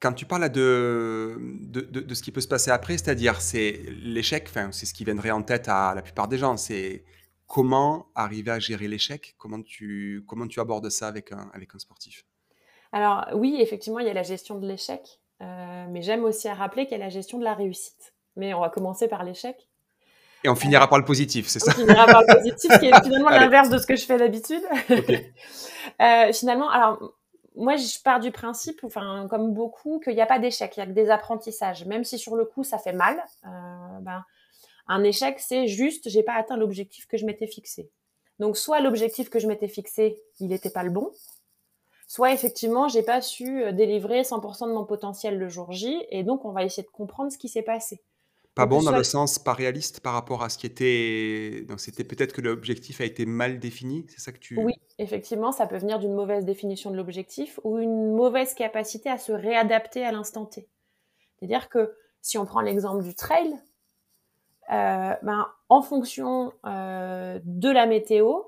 Quand 0.00 0.12
tu 0.12 0.26
parles 0.26 0.50
de, 0.50 1.38
de, 1.62 1.80
de, 1.80 2.14
ce 2.14 2.22
qui 2.22 2.30
peut 2.30 2.42
se 2.42 2.48
passer 2.48 2.70
après, 2.70 2.98
c'est-à-dire 2.98 3.40
c'est 3.40 3.82
l'échec, 4.02 4.48
c'est 4.70 4.84
ce 4.86 4.92
qui 4.92 5.04
viendrait 5.04 5.30
en 5.30 5.42
tête 5.42 5.68
à 5.68 5.94
la 5.94 6.02
plupart 6.02 6.28
des 6.28 6.36
gens, 6.36 6.58
c'est 6.58 7.04
comment 7.46 8.08
arriver 8.14 8.50
à 8.50 8.58
gérer 8.58 8.88
l'échec? 8.88 9.34
Comment 9.38 9.62
tu, 9.62 10.22
comment 10.28 10.46
tu 10.46 10.60
abordes 10.60 10.90
ça 10.90 11.08
avec 11.08 11.32
un, 11.32 11.50
avec 11.54 11.74
un 11.74 11.78
sportif? 11.78 12.24
Alors 12.92 13.26
oui, 13.34 13.56
effectivement, 13.60 13.98
il 13.98 14.06
y 14.06 14.10
a 14.10 14.14
la 14.14 14.22
gestion 14.22 14.58
de 14.58 14.66
l'échec, 14.66 15.20
euh, 15.42 15.86
mais 15.88 16.02
j'aime 16.02 16.24
aussi 16.24 16.48
à 16.48 16.54
rappeler 16.54 16.86
qu'il 16.86 16.98
y 16.98 17.00
a 17.00 17.04
la 17.04 17.10
gestion 17.10 17.38
de 17.38 17.44
la 17.44 17.54
réussite. 17.54 18.14
Mais 18.36 18.52
on 18.52 18.60
va 18.60 18.68
commencer 18.68 19.08
par 19.08 19.24
l'échec. 19.24 19.68
Et 20.44 20.48
on 20.48 20.54
finira 20.54 20.88
par 20.88 20.98
le 20.98 21.04
positif, 21.04 21.48
c'est 21.48 21.58
ça? 21.58 21.72
On 21.74 21.80
finira 21.80 22.06
par 22.06 22.20
le 22.20 22.34
positif, 22.34 22.78
qui 22.78 22.86
est 22.86 23.02
finalement 23.02 23.30
l'inverse 23.30 23.70
de 23.70 23.78
ce 23.78 23.86
que 23.86 23.96
je 23.96 24.04
fais 24.04 24.18
d'habitude. 24.18 24.62
euh, 26.00 26.32
finalement, 26.32 26.68
alors 26.68 27.14
moi, 27.56 27.76
je 27.76 27.98
pars 28.02 28.20
du 28.20 28.30
principe, 28.30 28.80
comme 29.30 29.52
beaucoup, 29.52 29.98
qu'il 30.00 30.14
n'y 30.14 30.20
a 30.20 30.26
pas 30.26 30.38
d'échec, 30.38 30.76
il 30.76 30.80
y 30.80 30.82
a 30.82 30.86
que 30.86 30.92
des 30.92 31.10
apprentissages. 31.10 31.84
Même 31.86 32.04
si 32.04 32.18
sur 32.18 32.36
le 32.36 32.44
coup, 32.44 32.64
ça 32.64 32.78
fait 32.78 32.92
mal, 32.92 33.16
euh, 33.44 34.00
ben, 34.00 34.24
un 34.86 35.02
échec, 35.02 35.40
c'est 35.40 35.66
juste, 35.66 36.08
j'ai 36.08 36.22
pas 36.22 36.34
atteint 36.34 36.56
l'objectif 36.56 37.06
que 37.06 37.16
je 37.16 37.24
m'étais 37.24 37.46
fixé. 37.46 37.90
Donc, 38.38 38.56
soit 38.56 38.80
l'objectif 38.80 39.30
que 39.30 39.38
je 39.38 39.48
m'étais 39.48 39.68
fixé, 39.68 40.22
il 40.38 40.48
n'était 40.48 40.70
pas 40.70 40.82
le 40.82 40.90
bon, 40.90 41.10
soit 42.06 42.32
effectivement, 42.32 42.88
j'ai 42.88 43.02
pas 43.02 43.20
su 43.22 43.62
euh, 43.62 43.72
délivrer 43.72 44.22
100% 44.22 44.68
de 44.68 44.72
mon 44.72 44.84
potentiel 44.84 45.38
le 45.38 45.48
jour 45.48 45.72
J, 45.72 46.04
et 46.10 46.22
donc 46.22 46.44
on 46.44 46.52
va 46.52 46.62
essayer 46.62 46.82
de 46.82 46.92
comprendre 46.92 47.32
ce 47.32 47.38
qui 47.38 47.48
s'est 47.48 47.62
passé. 47.62 48.02
Pas 48.56 48.64
bon 48.64 48.82
dans 48.82 48.96
le 48.96 49.04
sens 49.04 49.38
pas 49.38 49.52
réaliste 49.52 50.00
par 50.00 50.14
rapport 50.14 50.42
à 50.42 50.48
ce 50.48 50.56
qui 50.56 50.64
était. 50.64 51.66
Donc 51.68 51.78
c'était 51.78 52.04
peut-être 52.04 52.32
que 52.32 52.40
l'objectif 52.40 53.02
a 53.02 53.04
été 53.04 53.26
mal 53.26 53.58
défini, 53.58 54.06
c'est 54.08 54.18
ça 54.18 54.32
que 54.32 54.38
tu. 54.38 54.58
Oui, 54.58 54.72
effectivement, 54.98 55.52
ça 55.52 55.66
peut 55.66 55.76
venir 55.76 55.98
d'une 55.98 56.14
mauvaise 56.14 56.46
définition 56.46 56.90
de 56.90 56.96
l'objectif 56.96 57.60
ou 57.64 57.78
une 57.78 58.14
mauvaise 58.14 58.54
capacité 58.54 59.10
à 59.10 59.18
se 59.18 59.32
réadapter 59.32 60.06
à 60.06 60.10
l'instant 60.10 60.46
T. 60.46 60.66
C'est-à-dire 61.38 61.68
que 61.68 61.94
si 62.22 62.38
on 62.38 62.46
prend 62.46 62.62
l'exemple 62.62 63.04
du 63.04 63.14
trail, 63.14 63.54
euh, 64.72 65.14
ben, 65.22 65.46
en 65.68 65.82
fonction 65.82 66.50
euh, 66.64 67.38
de 67.44 67.70
la 67.70 67.84
météo, 67.84 68.40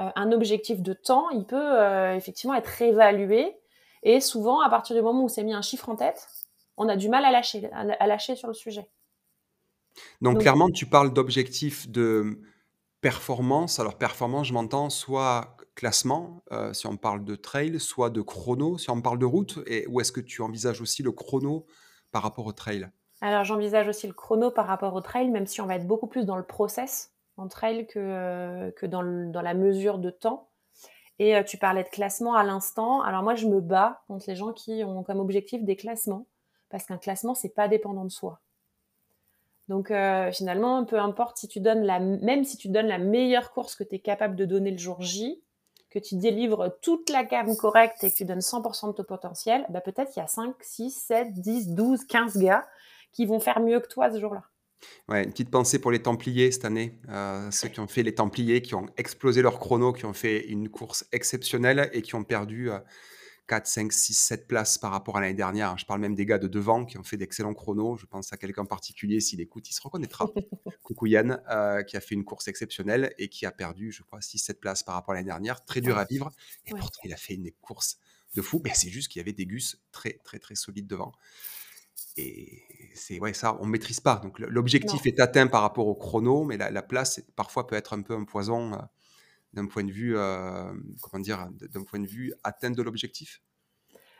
euh, 0.00 0.08
un 0.16 0.32
objectif 0.32 0.80
de 0.80 0.94
temps, 0.94 1.28
il 1.28 1.44
peut 1.44 2.14
effectivement 2.16 2.54
être 2.54 2.80
évalué. 2.80 3.54
Et 4.02 4.20
souvent, 4.20 4.62
à 4.62 4.70
partir 4.70 4.96
du 4.96 5.02
moment 5.02 5.24
où 5.24 5.28
c'est 5.28 5.44
mis 5.44 5.52
un 5.52 5.60
chiffre 5.60 5.90
en 5.90 5.96
tête, 5.96 6.26
on 6.78 6.88
a 6.88 6.96
du 6.96 7.10
mal 7.10 7.26
à 7.26 7.30
lâcher, 7.30 7.70
à 7.70 8.06
lâcher 8.06 8.34
sur 8.34 8.48
le 8.48 8.54
sujet. 8.54 8.88
Donc, 10.20 10.40
clairement, 10.40 10.70
tu 10.70 10.86
parles 10.86 11.12
d'objectifs 11.12 11.88
de 11.88 12.40
performance. 13.00 13.80
Alors, 13.80 13.98
performance, 13.98 14.46
je 14.46 14.52
m'entends 14.52 14.90
soit 14.90 15.56
classement, 15.74 16.42
euh, 16.52 16.72
si 16.72 16.86
on 16.86 16.96
parle 16.96 17.24
de 17.24 17.34
trail, 17.34 17.80
soit 17.80 18.10
de 18.10 18.20
chrono, 18.20 18.78
si 18.78 18.90
on 18.90 19.00
parle 19.00 19.18
de 19.18 19.26
route. 19.26 19.58
Et 19.66 19.86
où 19.88 20.00
est-ce 20.00 20.12
que 20.12 20.20
tu 20.20 20.42
envisages 20.42 20.80
aussi 20.80 21.02
le 21.02 21.12
chrono 21.12 21.66
par 22.10 22.22
rapport 22.22 22.46
au 22.46 22.52
trail? 22.52 22.88
Alors, 23.20 23.44
j'envisage 23.44 23.88
aussi 23.88 24.06
le 24.06 24.12
chrono 24.12 24.50
par 24.50 24.66
rapport 24.66 24.94
au 24.94 25.00
trail, 25.00 25.30
même 25.30 25.46
si 25.46 25.60
on 25.60 25.66
va 25.66 25.76
être 25.76 25.86
beaucoup 25.86 26.06
plus 26.06 26.24
dans 26.24 26.36
le 26.36 26.42
process 26.42 27.12
en 27.36 27.48
trail 27.48 27.86
que, 27.86 27.98
euh, 27.98 28.70
que 28.72 28.86
dans, 28.86 29.02
la 29.02 29.54
mesure 29.54 29.98
de 29.98 30.10
temps. 30.10 30.50
Et 31.18 31.36
euh, 31.36 31.42
tu 31.42 31.56
parlais 31.56 31.84
de 31.84 31.88
classement 31.88 32.34
à 32.34 32.44
l'instant. 32.44 33.02
Alors, 33.02 33.22
moi, 33.22 33.34
je 33.34 33.46
me 33.46 33.60
bats 33.60 34.02
contre 34.08 34.24
les 34.28 34.36
gens 34.36 34.52
qui 34.52 34.82
ont 34.84 35.02
comme 35.02 35.20
objectif 35.20 35.62
des 35.64 35.76
classements, 35.76 36.26
parce 36.68 36.84
qu'un 36.84 36.98
classement, 36.98 37.34
c'est 37.34 37.54
pas 37.54 37.68
dépendant 37.68 38.04
de 38.04 38.10
soi. 38.10 38.40
Donc 39.68 39.90
euh, 39.90 40.30
finalement, 40.32 40.84
peu 40.84 40.98
importe 40.98 41.38
si 41.38 41.48
tu 41.48 41.60
donnes 41.60 41.82
la, 41.82 42.00
même 42.00 42.44
si 42.44 42.56
tu 42.56 42.68
donnes 42.68 42.88
la 42.88 42.98
meilleure 42.98 43.52
course 43.52 43.74
que 43.74 43.84
tu 43.84 43.96
es 43.96 43.98
capable 44.00 44.36
de 44.36 44.44
donner 44.44 44.70
le 44.70 44.78
jour 44.78 45.00
J, 45.00 45.42
que 45.90 45.98
tu 45.98 46.16
délivres 46.16 46.76
toute 46.80 47.10
la 47.10 47.24
gamme 47.24 47.54
correcte 47.56 48.02
et 48.02 48.10
que 48.10 48.16
tu 48.16 48.24
donnes 48.24 48.40
100% 48.40 48.88
de 48.88 48.92
ton 48.92 49.04
potentiel, 49.04 49.66
bah 49.68 49.80
peut-être 49.80 50.10
qu'il 50.10 50.20
y 50.20 50.24
a 50.24 50.28
5, 50.28 50.54
6, 50.60 50.90
7, 50.90 51.32
10, 51.32 51.68
12, 51.74 52.04
15 52.04 52.38
gars 52.38 52.66
qui 53.12 53.26
vont 53.26 53.40
faire 53.40 53.60
mieux 53.60 53.78
que 53.80 53.88
toi 53.88 54.10
ce 54.10 54.18
jour-là. 54.18 54.42
Ouais, 55.08 55.22
une 55.22 55.30
petite 55.30 55.50
pensée 55.50 55.78
pour 55.78 55.90
les 55.90 56.02
Templiers 56.02 56.50
cette 56.50 56.64
année, 56.64 56.98
euh, 57.08 57.50
ceux 57.50 57.68
qui 57.68 57.78
ont 57.78 57.86
fait 57.86 58.02
les 58.02 58.14
Templiers, 58.14 58.62
qui 58.62 58.74
ont 58.74 58.86
explosé 58.96 59.42
leur 59.42 59.60
chrono, 59.60 59.92
qui 59.92 60.06
ont 60.06 60.12
fait 60.12 60.46
une 60.48 60.68
course 60.68 61.06
exceptionnelle 61.12 61.88
et 61.92 62.02
qui 62.02 62.14
ont 62.14 62.24
perdu 62.24 62.70
euh, 62.70 62.78
4, 63.46 63.66
5, 63.66 63.92
6, 63.92 64.14
7 64.14 64.48
places 64.48 64.78
par 64.78 64.92
rapport 64.92 65.16
à 65.16 65.20
l'année 65.20 65.34
dernière. 65.34 65.76
Je 65.76 65.84
parle 65.84 66.00
même 66.00 66.14
des 66.14 66.26
gars 66.26 66.38
de 66.38 66.48
devant 66.48 66.84
qui 66.84 66.98
ont 66.98 67.02
fait 67.02 67.16
d'excellents 67.16 67.54
chronos. 67.54 67.96
Je 67.96 68.06
pense 68.06 68.32
à 68.32 68.36
quelqu'un 68.36 68.62
en 68.62 68.66
particulier, 68.66 69.20
s'il 69.20 69.40
écoute, 69.40 69.68
il 69.68 69.72
se 69.72 69.82
reconnaîtra. 69.82 70.26
Coucou 70.82 71.06
Yann, 71.06 71.42
euh, 71.50 71.82
qui 71.82 71.96
a 71.96 72.00
fait 72.00 72.14
une 72.14 72.24
course 72.24 72.48
exceptionnelle 72.48 73.14
et 73.18 73.28
qui 73.28 73.46
a 73.46 73.52
perdu, 73.52 73.92
je 73.92 74.02
crois, 74.02 74.20
6, 74.20 74.38
7 74.38 74.60
places 74.60 74.82
par 74.82 74.94
rapport 74.94 75.12
à 75.12 75.16
l'année 75.16 75.26
dernière. 75.26 75.64
Très 75.64 75.80
dur 75.80 75.98
à 75.98 76.04
vivre. 76.04 76.30
Et 76.66 76.70
pourtant, 76.70 77.00
il 77.04 77.12
a 77.12 77.16
fait 77.16 77.34
une 77.34 77.50
course 77.60 77.98
de 78.34 78.42
fou. 78.42 78.60
Mais 78.64 78.72
c'est 78.74 78.90
juste 78.90 79.08
qu'il 79.10 79.20
y 79.20 79.22
avait 79.22 79.32
des 79.32 79.46
gus 79.46 79.78
très, 79.90 80.20
très, 80.24 80.38
très 80.38 80.54
solides 80.54 80.86
devant. 80.86 81.12
Et 82.16 82.62
c'est 82.94 83.18
ouais, 83.20 83.32
ça, 83.32 83.56
on 83.60 83.66
ne 83.66 83.70
maîtrise 83.70 84.00
pas. 84.00 84.16
Donc 84.16 84.38
l'objectif 84.38 85.06
est 85.06 85.20
atteint 85.20 85.46
par 85.46 85.62
rapport 85.62 85.86
au 85.86 85.94
chrono, 85.94 86.44
mais 86.44 86.56
la, 86.56 86.82
place, 86.82 87.22
parfois, 87.36 87.66
peut 87.66 87.76
être 87.76 87.94
un 87.94 88.02
peu 88.02 88.14
un 88.14 88.24
poison. 88.24 88.74
Euh, 88.74 88.78
d'un 89.52 89.66
point 89.66 89.84
de 89.84 89.92
vue, 89.92 90.16
euh, 90.16 90.72
comment 91.00 91.22
dire, 91.22 91.48
d'un 91.52 91.84
point 91.84 92.00
de 92.00 92.06
vue 92.06 92.32
atteinte 92.44 92.76
de 92.76 92.82
l'objectif? 92.82 93.40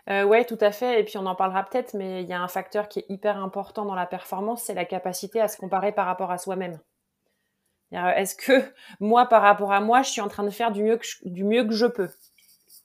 Euh, 0.08 0.24
Oui, 0.24 0.44
tout 0.46 0.58
à 0.60 0.70
fait. 0.72 1.00
Et 1.00 1.04
puis 1.04 1.18
on 1.18 1.26
en 1.26 1.34
parlera 1.34 1.64
peut-être, 1.64 1.94
mais 1.94 2.22
il 2.22 2.28
y 2.28 2.32
a 2.32 2.40
un 2.40 2.48
facteur 2.48 2.88
qui 2.88 3.00
est 3.00 3.06
hyper 3.08 3.38
important 3.38 3.84
dans 3.84 3.94
la 3.94 4.06
performance, 4.06 4.62
c'est 4.62 4.74
la 4.74 4.84
capacité 4.84 5.40
à 5.40 5.48
se 5.48 5.56
comparer 5.56 5.92
par 5.92 6.06
rapport 6.06 6.30
à 6.30 6.38
soi-même. 6.38 6.78
Est-ce 7.92 8.34
que 8.34 8.74
moi, 9.00 9.26
par 9.26 9.42
rapport 9.42 9.72
à 9.72 9.80
moi, 9.80 10.02
je 10.02 10.10
suis 10.10 10.20
en 10.20 10.28
train 10.28 10.42
de 10.44 10.50
faire 10.50 10.72
du 10.72 10.82
mieux 10.82 10.96
que 10.96 11.06
je, 11.06 11.16
du 11.28 11.44
mieux 11.44 11.64
que 11.64 11.72
je 11.74 11.86
peux? 11.86 12.08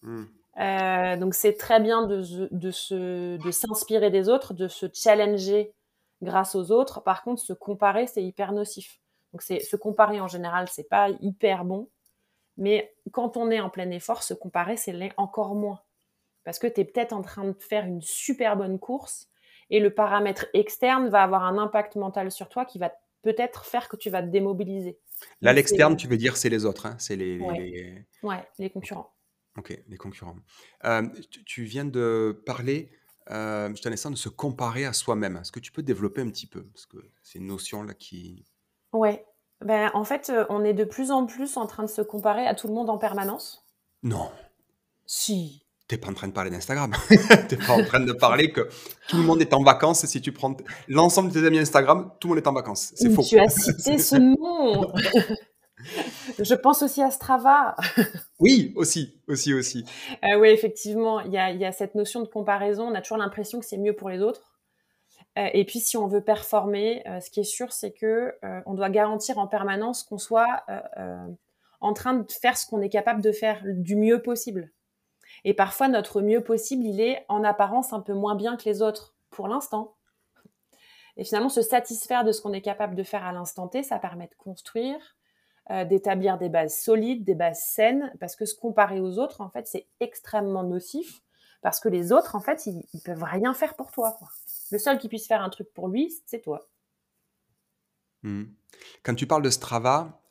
Hmm. 0.01 0.27
euh, 0.59 1.17
Donc 1.17 1.33
c'est 1.35 1.55
très 1.55 1.79
bien 1.79 2.07
de, 2.07 2.21
de, 2.51 3.37
de 3.37 3.51
s'inspirer 3.51 4.09
des 4.09 4.29
autres, 4.29 4.53
de 4.53 4.67
se 4.67 4.85
challenger 4.93 5.73
grâce 6.21 6.55
aux 6.55 6.71
autres. 6.71 7.01
Par 7.01 7.23
contre, 7.23 7.41
se 7.41 7.53
comparer, 7.53 8.07
c'est 8.07 8.23
hyper 8.23 8.51
nocif. 8.53 8.99
Donc 9.33 9.41
se 9.43 9.75
comparer 9.75 10.19
en 10.19 10.27
général, 10.27 10.67
c'est 10.69 10.87
pas 10.89 11.09
hyper 11.21 11.65
bon. 11.65 11.89
Mais 12.57 12.95
quand 13.11 13.37
on 13.37 13.51
est 13.51 13.59
en 13.59 13.69
plein 13.69 13.89
effort, 13.91 14.23
se 14.23 14.33
comparer, 14.33 14.77
c'est 14.77 14.93
encore 15.17 15.55
moins. 15.55 15.81
Parce 16.43 16.59
que 16.59 16.67
tu 16.67 16.81
es 16.81 16.85
peut-être 16.85 17.13
en 17.13 17.21
train 17.21 17.45
de 17.45 17.55
faire 17.59 17.85
une 17.85 18.01
super 18.01 18.57
bonne 18.57 18.79
course 18.79 19.29
et 19.69 19.79
le 19.79 19.93
paramètre 19.93 20.47
externe 20.53 21.09
va 21.09 21.23
avoir 21.23 21.43
un 21.43 21.57
impact 21.57 21.95
mental 21.95 22.31
sur 22.31 22.49
toi 22.49 22.65
qui 22.65 22.79
va 22.79 22.93
peut-être 23.21 23.65
faire 23.65 23.89
que 23.89 23.97
tu 23.97 24.09
vas 24.09 24.21
te 24.21 24.27
démobiliser. 24.27 24.97
Là, 25.41 25.51
l'externe, 25.53 25.97
tu 25.97 26.07
veux 26.07 26.17
dire, 26.17 26.37
c'est 26.37 26.49
les 26.49 26.65
autres, 26.65 26.85
hein 26.85 26.95
c'est 26.99 27.15
les, 27.15 27.39
ouais. 28.23 28.47
les... 28.59 28.69
concurrents. 28.69 29.13
Ok, 29.57 29.77
les 29.87 29.97
concurrents. 29.97 30.37
Euh, 30.85 31.07
tu 31.45 31.63
viens 31.63 31.85
de 31.85 32.41
parler, 32.45 32.91
euh, 33.31 33.73
je 33.75 33.81
t'en 33.81 34.11
de 34.11 34.15
se 34.15 34.29
comparer 34.29 34.85
à 34.85 34.93
soi-même. 34.93 35.37
Est-ce 35.37 35.51
que 35.51 35.59
tu 35.59 35.71
peux 35.71 35.83
développer 35.83 36.21
un 36.21 36.29
petit 36.29 36.47
peu? 36.47 36.63
Parce 36.67 36.85
que 36.85 36.97
c'est 37.23 37.39
une 37.39 37.47
notion 37.47 37.83
là 37.83 37.93
qui. 37.93 38.45
Ouais, 38.93 39.25
ben, 39.63 39.89
en 39.93 40.03
fait, 40.03 40.29
euh, 40.29 40.45
on 40.49 40.63
est 40.63 40.73
de 40.73 40.83
plus 40.83 41.11
en 41.11 41.25
plus 41.25 41.57
en 41.57 41.65
train 41.65 41.83
de 41.83 41.89
se 41.89 42.01
comparer 42.01 42.45
à 42.45 42.53
tout 42.53 42.67
le 42.67 42.73
monde 42.73 42.89
en 42.89 42.97
permanence. 42.97 43.65
Non. 44.03 44.29
Si. 45.05 45.63
T'es 45.87 45.97
pas 45.97 46.09
en 46.09 46.13
train 46.13 46.27
de 46.27 46.33
parler 46.33 46.51
d'Instagram. 46.51 46.93
T'es 47.47 47.55
pas 47.55 47.73
en 47.73 47.83
train 47.83 48.01
de 48.01 48.11
parler 48.11 48.51
que 48.51 48.67
tout 49.07 49.17
le 49.17 49.23
monde 49.23 49.41
est 49.41 49.53
en 49.53 49.63
vacances. 49.63 50.05
Si 50.05 50.21
tu 50.21 50.31
prends 50.31 50.55
l'ensemble 50.87 51.31
de 51.31 51.39
tes 51.39 51.47
amis 51.47 51.59
Instagram, 51.59 52.11
tout 52.19 52.27
le 52.27 52.35
monde 52.35 52.43
est 52.43 52.47
en 52.47 52.53
vacances. 52.53 52.91
C'est 52.95 53.09
faux. 53.09 53.23
Tu 53.23 53.39
as 53.39 53.47
cité 53.47 53.97
ce 53.97 54.15
nom. 54.17 54.91
Je 56.39 56.55
pense 56.55 56.81
aussi 56.81 57.01
à 57.01 57.09
Strava. 57.09 57.75
oui, 58.39 58.73
aussi, 58.75 59.21
aussi, 59.27 59.53
aussi. 59.53 59.85
Euh, 60.23 60.37
oui, 60.37 60.49
effectivement, 60.49 61.21
il 61.21 61.31
y 61.31 61.37
a, 61.37 61.51
y 61.51 61.65
a 61.65 61.71
cette 61.71 61.95
notion 61.95 62.21
de 62.21 62.27
comparaison. 62.27 62.83
On 62.83 62.93
a 62.93 63.01
toujours 63.01 63.17
l'impression 63.17 63.59
que 63.59 63.65
c'est 63.65 63.77
mieux 63.77 63.93
pour 63.93 64.09
les 64.09 64.21
autres. 64.21 64.56
Euh, 65.37 65.49
et 65.53 65.65
puis, 65.65 65.79
si 65.79 65.97
on 65.97 66.07
veut 66.07 66.21
performer, 66.21 67.07
euh, 67.07 67.19
ce 67.19 67.29
qui 67.29 67.39
est 67.39 67.45
sûr, 67.45 67.71
c'est 67.71 67.91
que 67.91 68.35
euh, 68.43 68.61
on 68.65 68.73
doit 68.73 68.89
garantir 68.89 69.37
en 69.37 69.47
permanence 69.47 70.03
qu'on 70.03 70.17
soit 70.17 70.65
en 71.79 71.93
train 71.93 72.15
de 72.15 72.31
faire 72.31 72.57
ce 72.57 72.65
qu'on 72.65 72.81
est 72.81 72.89
capable 72.89 73.21
de 73.21 73.31
faire 73.31 73.61
du 73.63 73.95
mieux 73.95 74.21
possible. 74.21 74.71
Et 75.43 75.53
parfois, 75.53 75.87
notre 75.87 76.21
mieux 76.21 76.43
possible, 76.43 76.83
il 76.85 76.99
est 76.99 77.23
en 77.29 77.43
apparence 77.43 77.93
un 77.93 77.99
peu 77.99 78.13
moins 78.13 78.35
bien 78.35 78.57
que 78.57 78.67
les 78.67 78.81
autres 78.81 79.15
pour 79.29 79.47
l'instant. 79.47 79.93
Et 81.17 81.23
finalement, 81.23 81.49
se 81.49 81.61
satisfaire 81.61 82.23
de 82.23 82.31
ce 82.31 82.41
qu'on 82.41 82.53
est 82.53 82.61
capable 82.61 82.95
de 82.95 83.03
faire 83.03 83.23
à 83.23 83.31
l'instant 83.31 83.67
T, 83.67 83.83
ça 83.83 83.99
permet 83.99 84.27
de 84.27 84.35
construire, 84.35 85.17
d'établir 85.69 86.39
des 86.39 86.49
bases 86.49 86.77
solides, 86.77 87.23
des 87.23 87.35
bases 87.35 87.61
saines, 87.61 88.11
parce 88.19 88.35
que 88.35 88.45
se 88.45 88.55
comparer 88.55 88.99
aux 88.99 89.19
autres, 89.19 89.41
en 89.41 89.49
fait, 89.49 89.67
c'est 89.67 89.87
extrêmement 89.99 90.63
nocif, 90.63 91.21
parce 91.61 91.79
que 91.79 91.89
les 91.89 92.11
autres, 92.11 92.35
en 92.35 92.39
fait, 92.39 92.65
ils, 92.65 92.83
ils 92.93 93.01
peuvent 93.01 93.23
rien 93.23 93.53
faire 93.53 93.75
pour 93.75 93.91
toi. 93.91 94.15
Quoi. 94.17 94.29
Le 94.71 94.79
seul 94.79 94.97
qui 94.97 95.09
puisse 95.09 95.27
faire 95.27 95.41
un 95.41 95.49
truc 95.49 95.73
pour 95.73 95.89
lui, 95.89 96.13
c'est 96.25 96.39
toi. 96.41 96.69
Mmh. 98.23 98.45
Quand 99.03 99.13
tu 99.13 99.27
parles 99.27 99.43
de 99.43 99.49
Strava, 99.51 100.23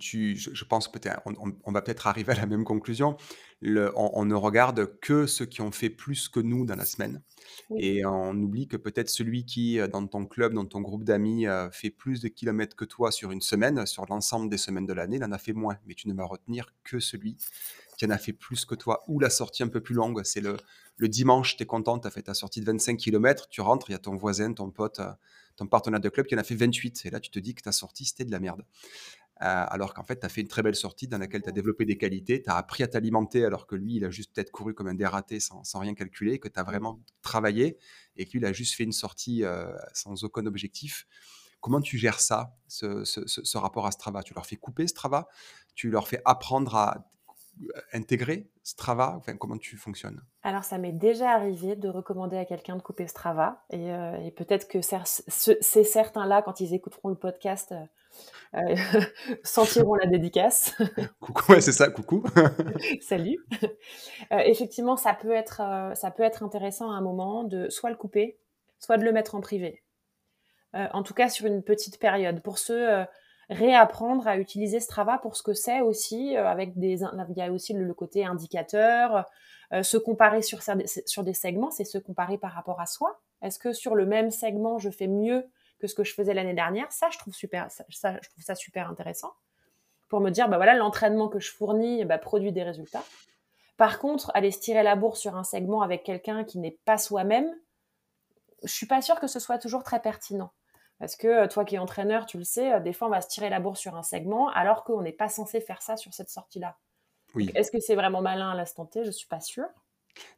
tu 0.00 0.36
je 0.36 0.50
je 0.52 0.64
pense 0.64 0.90
peut-être 0.90 1.20
on 1.64 1.72
va 1.72 1.80
peut-être 1.82 2.06
arriver 2.08 2.32
à 2.32 2.36
la 2.36 2.46
même 2.46 2.64
conclusion. 2.64 3.16
Le 3.60 3.92
on 3.96 4.10
on 4.14 4.24
ne 4.24 4.34
regarde 4.34 4.98
que 5.00 5.26
ceux 5.26 5.46
qui 5.46 5.60
ont 5.62 5.70
fait 5.70 5.90
plus 5.90 6.28
que 6.28 6.40
nous 6.40 6.66
dans 6.66 6.74
la 6.74 6.84
semaine 6.84 7.22
Oui. 7.68 7.82
et 7.82 8.04
on 8.06 8.34
oublie 8.36 8.68
que 8.68 8.76
peut-être 8.78 9.10
celui 9.10 9.44
qui, 9.46 9.78
heu, 9.80 9.88
dans 9.88 10.06
ton 10.08 10.26
club, 10.26 10.54
dans 10.54 10.66
ton 10.66 10.80
groupe 10.82 11.04
d'amis, 11.04 11.46
heu, 11.46 11.68
fait 11.72 11.90
plus 11.90 12.20
de 12.22 12.28
kilomètres 12.28 12.76
que 12.76 12.84
toi 12.86 13.12
sur 13.12 13.32
une 13.32 13.42
semaine, 13.42 13.86
sur 13.86 14.06
l'ensemble 14.08 14.50
des 14.50 14.58
semaines 14.58 14.86
de 14.86 14.94
l'année, 14.94 15.16
il 15.18 15.24
en 15.24 15.32
a 15.32 15.38
fait 15.38 15.54
moins. 15.54 15.78
Mais 15.86 15.94
tu 15.94 16.08
ne 16.08 16.14
vas 16.14 16.26
retenir 16.26 16.74
que 16.84 17.00
celui 17.00 17.36
qui 18.02 18.06
en 18.06 18.10
a 18.10 18.18
fait 18.18 18.32
plus 18.32 18.64
que 18.64 18.74
toi 18.74 19.02
ou 19.08 19.20
la 19.20 19.30
sortie 19.30 19.62
un 19.62 19.68
peu 19.68 19.80
plus 19.80 19.94
longue. 19.94 20.22
C'est 20.24 20.40
le 20.40 21.08
dimanche, 21.08 21.56
tu 21.56 21.62
es 21.62 21.66
content, 21.66 21.98
tu 22.00 22.06
as 22.08 22.10
fait 22.10 22.22
ta 22.22 22.34
sortie 22.34 22.60
de 22.60 22.66
25 22.66 22.96
kilomètres, 22.96 23.48
tu 23.48 23.60
rentres, 23.60 23.90
il 23.90 23.92
y 23.92 23.96
a 23.96 23.98
ton 23.98 24.16
voisin, 24.16 24.52
ton 24.52 24.70
pote, 24.70 24.98
heu, 25.00 25.06
ton 25.56 25.66
partenaire 25.66 26.00
de 26.00 26.08
club 26.08 26.26
qui 26.26 26.34
en 26.34 26.38
a 26.38 26.42
fait 26.44 26.54
28 26.54 27.02
et 27.06 27.10
là 27.10 27.20
tu 27.20 27.30
te 27.30 27.38
dis 27.38 27.54
que 27.54 27.62
ta 27.62 27.72
sortie 27.72 28.04
c'était 28.04 28.24
de 28.24 28.30
la 28.32 28.40
merde. 28.40 28.62
Heu, 28.62 28.64
alors 29.46 29.94
qu'en 29.94 30.04
fait 30.04 30.20
tu 30.20 30.26
as 30.26 30.28
fait 30.28 30.40
une 30.42 30.48
très 30.48 30.62
belle 30.62 30.76
sortie 30.76 31.08
dans 31.08 31.18
laquelle 31.18 31.42
tu 31.42 31.48
as 31.48 31.52
développé 31.52 31.84
des 31.84 31.98
qualités, 31.98 32.42
tu 32.42 32.50
as 32.50 32.56
appris 32.56 32.82
à 32.82 32.88
t'alimenter 32.88 33.44
alors 33.44 33.66
que 33.66 33.76
lui 33.76 33.96
il 33.96 34.04
a 34.04 34.10
juste 34.10 34.32
peut-être 34.34 34.50
couru 34.52 34.74
comme 34.74 34.88
un 34.88 34.94
dératé 34.94 35.40
sans 35.40 35.64
sans 35.64 35.80
rien 35.80 35.94
calculer, 35.94 36.38
que 36.40 36.48
tu 36.48 36.58
as 36.60 36.64
vraiment 36.64 37.00
travaillé 37.22 37.78
et 38.16 38.26
que 38.26 38.32
lui 38.32 38.40
il 38.40 38.46
a 38.46 38.52
juste 38.52 38.74
fait 38.76 38.84
une 38.84 38.92
sortie, 38.92 39.44
heu, 39.44 39.66
sans 39.94 40.24
aucun 40.24 40.46
objectif. 40.46 41.06
Comment 41.60 41.80
tu 41.80 41.98
gères 41.98 42.20
ça, 42.20 42.56
ce 42.68 43.04
ce 43.04 43.58
rapport 43.58 43.86
à 43.86 43.92
Strava? 43.92 44.22
Tu 44.24 44.34
leur 44.34 44.46
fais 44.46 44.56
couper 44.56 44.86
Strava? 44.88 45.28
Tu 45.74 45.90
leur 45.90 46.08
fais 46.08 46.20
apprendre 46.24 46.74
à 46.76 47.08
intégrer 47.92 48.48
Strava? 48.62 49.14
Enfin, 49.16 49.36
comment 49.36 49.58
tu 49.58 49.76
fonctionnes? 49.76 50.22
Alors 50.42 50.64
ça 50.64 50.78
m'est 50.78 50.92
déjà 50.92 51.30
arrivé 51.30 51.76
de 51.76 51.88
recommander 51.88 52.36
à 52.36 52.44
quelqu'un 52.44 52.76
de 52.76 52.82
couper 52.82 53.06
Strava 53.06 53.64
et 53.70 53.88
et 54.24 54.30
peut-être 54.30 54.68
que 54.68 54.80
ce 54.80 55.52
ces 55.60 55.84
certains-là, 55.84 56.42
quand 56.42 56.60
ils 56.60 56.74
écouteront 56.74 57.08
le 57.08 57.14
podcast, 57.14 57.74
heu, 58.54 58.60
sentiront 59.44 59.94
la 59.94 60.06
dédicace. 60.06 60.74
Coucou, 61.20 61.52
ouais, 61.52 61.60
c'est 61.60 61.72
ça, 61.72 61.90
coucou. 61.90 62.24
Salut. 63.00 63.38
Effectivement, 64.30 64.96
ça 64.96 65.14
peut 65.14 65.32
être, 65.32 65.62
ça 65.94 66.10
peut 66.10 66.22
être 66.22 66.42
intéressant 66.42 66.90
à 66.90 66.94
un 66.94 67.00
moment 67.00 67.44
de 67.44 67.68
soit 67.68 67.90
le 67.90 67.96
couper, 67.96 68.38
soit 68.78 68.98
de 68.98 69.04
le 69.04 69.12
mettre 69.12 69.34
en 69.34 69.40
privé. 69.40 69.82
En 70.74 71.02
tout 71.02 71.14
cas 71.14 71.28
sur 71.28 71.46
une 71.46 71.62
petite 71.62 71.98
période 71.98 72.40
pour 72.42 72.58
heu, 72.72 73.06
réapprendre 73.50 74.26
à 74.28 74.36
utiliser 74.38 74.80
Strava 74.80 75.18
pour 75.18 75.36
ce 75.36 75.42
que 75.42 75.54
c'est 75.54 75.80
aussi, 75.80 76.36
heu, 76.36 76.40
avec 76.46 76.78
des 76.78 77.00
il 77.02 77.36
y 77.36 77.42
a 77.42 77.52
aussi 77.52 77.72
le 77.74 77.94
côté 77.94 78.24
indicateur, 78.24 79.26
heu, 79.74 79.82
se 79.82 79.96
comparer 79.96 80.42
sur 80.42 80.60
sur 81.06 81.24
des 81.24 81.34
segments, 81.34 81.70
c'est 81.70 81.84
se 81.84 81.98
comparer 81.98 82.38
par 82.38 82.52
rapport 82.52 82.80
à 82.80 82.86
soi. 82.86 83.20
Est-ce 83.42 83.58
que 83.58 83.72
sur 83.72 83.94
le 83.94 84.06
même 84.06 84.30
segment, 84.30 84.78
je 84.78 84.90
fais 84.90 85.08
mieux 85.08 85.46
que 85.80 85.86
ce 85.88 85.94
que 85.94 86.04
je 86.04 86.14
faisais 86.14 86.34
l'année 86.34 86.54
dernière? 86.54 86.90
Ça, 86.92 87.08
je 87.10 87.18
trouve 87.18 87.34
super 87.34 87.70
ça 87.70 87.84
ça 87.90 88.18
je 88.22 88.28
trouve 88.30 88.44
ça 88.44 88.54
super 88.54 88.88
intéressant 88.90 89.32
pour 90.08 90.20
me 90.20 90.30
dire: 90.30 90.48
«Bah, 90.48 90.56
voilà, 90.58 90.74
l'entraînement 90.74 91.28
que 91.28 91.40
je 91.40 91.50
fournis, 91.52 92.04
bah, 92.04 92.18
produit 92.18 92.52
des 92.52 92.62
résultats». 92.62 93.04
Par 93.76 93.98
contre, 93.98 94.30
aller 94.34 94.50
se 94.52 94.60
tirer 94.60 94.82
la 94.82 94.96
bourre 94.96 95.16
sur 95.18 95.36
un 95.36 95.44
segment 95.44 95.82
avec 95.82 96.04
quelqu'un 96.04 96.44
qui 96.44 96.58
n'est 96.58 96.78
pas 96.86 96.98
soi-même, 96.98 97.52
je 98.64 98.72
suis 98.72 98.86
pas 98.86 99.00
sûre 99.02 99.20
que 99.20 99.26
ce 99.28 99.38
soit 99.38 99.58
toujours 99.58 99.82
très 99.84 100.00
pertinent. 100.00 100.50
Parce 101.02 101.16
que, 101.16 101.26
heu, 101.46 101.48
toi 101.48 101.64
qui 101.64 101.74
es 101.74 101.78
entraîneur, 101.78 102.26
tu 102.26 102.38
le 102.38 102.44
sais, 102.44 102.76
heu, 102.76 102.80
des 102.80 102.92
fois 102.92 103.08
on 103.08 103.10
va 103.10 103.20
se 103.20 103.26
tirer 103.26 103.50
la 103.50 103.58
bourre 103.58 103.76
sur 103.76 103.96
un 103.96 104.04
segment 104.04 104.50
alors 104.50 104.84
qu'on 104.84 105.02
n'est 105.02 105.10
pas 105.10 105.28
censé 105.28 105.60
faire 105.60 105.82
ça 105.82 105.96
sur 105.96 106.14
cette 106.14 106.28
sortie-là. 106.28 106.78
Oui. 107.34 107.50
est-ce 107.56 107.72
que 107.72 107.80
c'est 107.80 107.96
vraiment 107.96 108.22
malin 108.22 108.50
à 108.52 108.54
l'instant 108.54 108.86
T? 108.86 109.04
Je 109.04 109.10
suis 109.10 109.26
pas 109.26 109.40
sûre. 109.40 109.66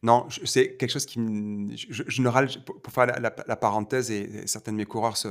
Non, 0.03 0.27
c'est 0.47 0.79
quelque 0.79 0.91
chose 0.91 1.05
qui 1.05 1.19
me 1.21 1.77
je 1.77 2.23
ne 2.23 2.29
râle 2.29 2.49
pour 2.65 2.81
pour 2.81 2.93
faire 2.95 3.05
la 3.05 3.19
la 3.21 3.35
la 3.47 3.57
parenthèse 3.57 4.11
et 4.11 4.23
et 4.23 4.47
certains 4.47 4.73
de 4.73 4.79
mes 4.79 4.87
coureurs 4.87 5.19
se 5.19 5.29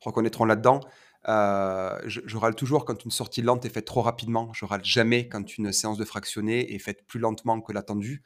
reconnaîtront 0.00 0.44
là-dedans, 0.44 0.80
heu, 1.28 2.00
je 2.06 2.36
râle 2.36 2.54
toujours 2.54 2.84
quand 2.84 3.04
une 3.04 3.10
sortie 3.10 3.42
lente 3.42 3.64
est 3.64 3.68
faite 3.70 3.84
trop 3.86 4.02
rapidement. 4.02 4.52
Je 4.52 4.64
râle 4.64 4.84
jamais 4.84 5.28
quand 5.28 5.56
une 5.58 5.72
séance 5.72 5.98
de 5.98 6.04
fractionné 6.04 6.74
est 6.74 6.78
faite 6.78 7.06
plus 7.06 7.18
lentement 7.20 7.60
que 7.60 7.72
l'attendu, 7.72 8.22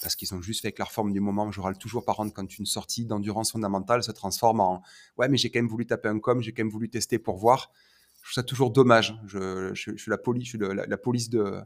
parce 0.00 0.16
qu'ils 0.16 0.34
ont 0.34 0.42
juste 0.42 0.62
fait 0.62 0.68
avec 0.68 0.78
leur 0.78 0.92
forme 0.92 1.12
du 1.12 1.20
moment. 1.20 1.50
Je 1.52 1.60
râle 1.60 1.78
toujours 1.78 2.04
par 2.04 2.16
contre 2.16 2.34
quand 2.34 2.58
une 2.58 2.66
sortie 2.66 3.06
d'endurance 3.06 3.52
fondamentale 3.52 4.02
se 4.02 4.12
transforme 4.12 4.60
en: 4.60 4.82
«Ouais, 5.18 5.28
mais 5.28 5.36
j'ai 5.38 5.50
quand 5.50 5.58
même 5.60 5.68
voulu 5.68 5.86
taper 5.86 6.08
un 6.08 6.18
com, 6.20 6.42
j'ai 6.42 6.52
quand 6.52 6.62
même 6.64 6.70
voulu 6.72 6.88
tester 6.90 7.18
pour 7.18 7.36
voir». 7.38 7.72
Je 8.22 8.28
trouve 8.28 8.34
ça 8.34 8.42
toujours 8.44 8.70
dommage. 8.70 9.16
Je 9.26 9.72
suis 9.74 9.96
la 10.10 10.18
police 10.18 10.56
de 10.56 11.60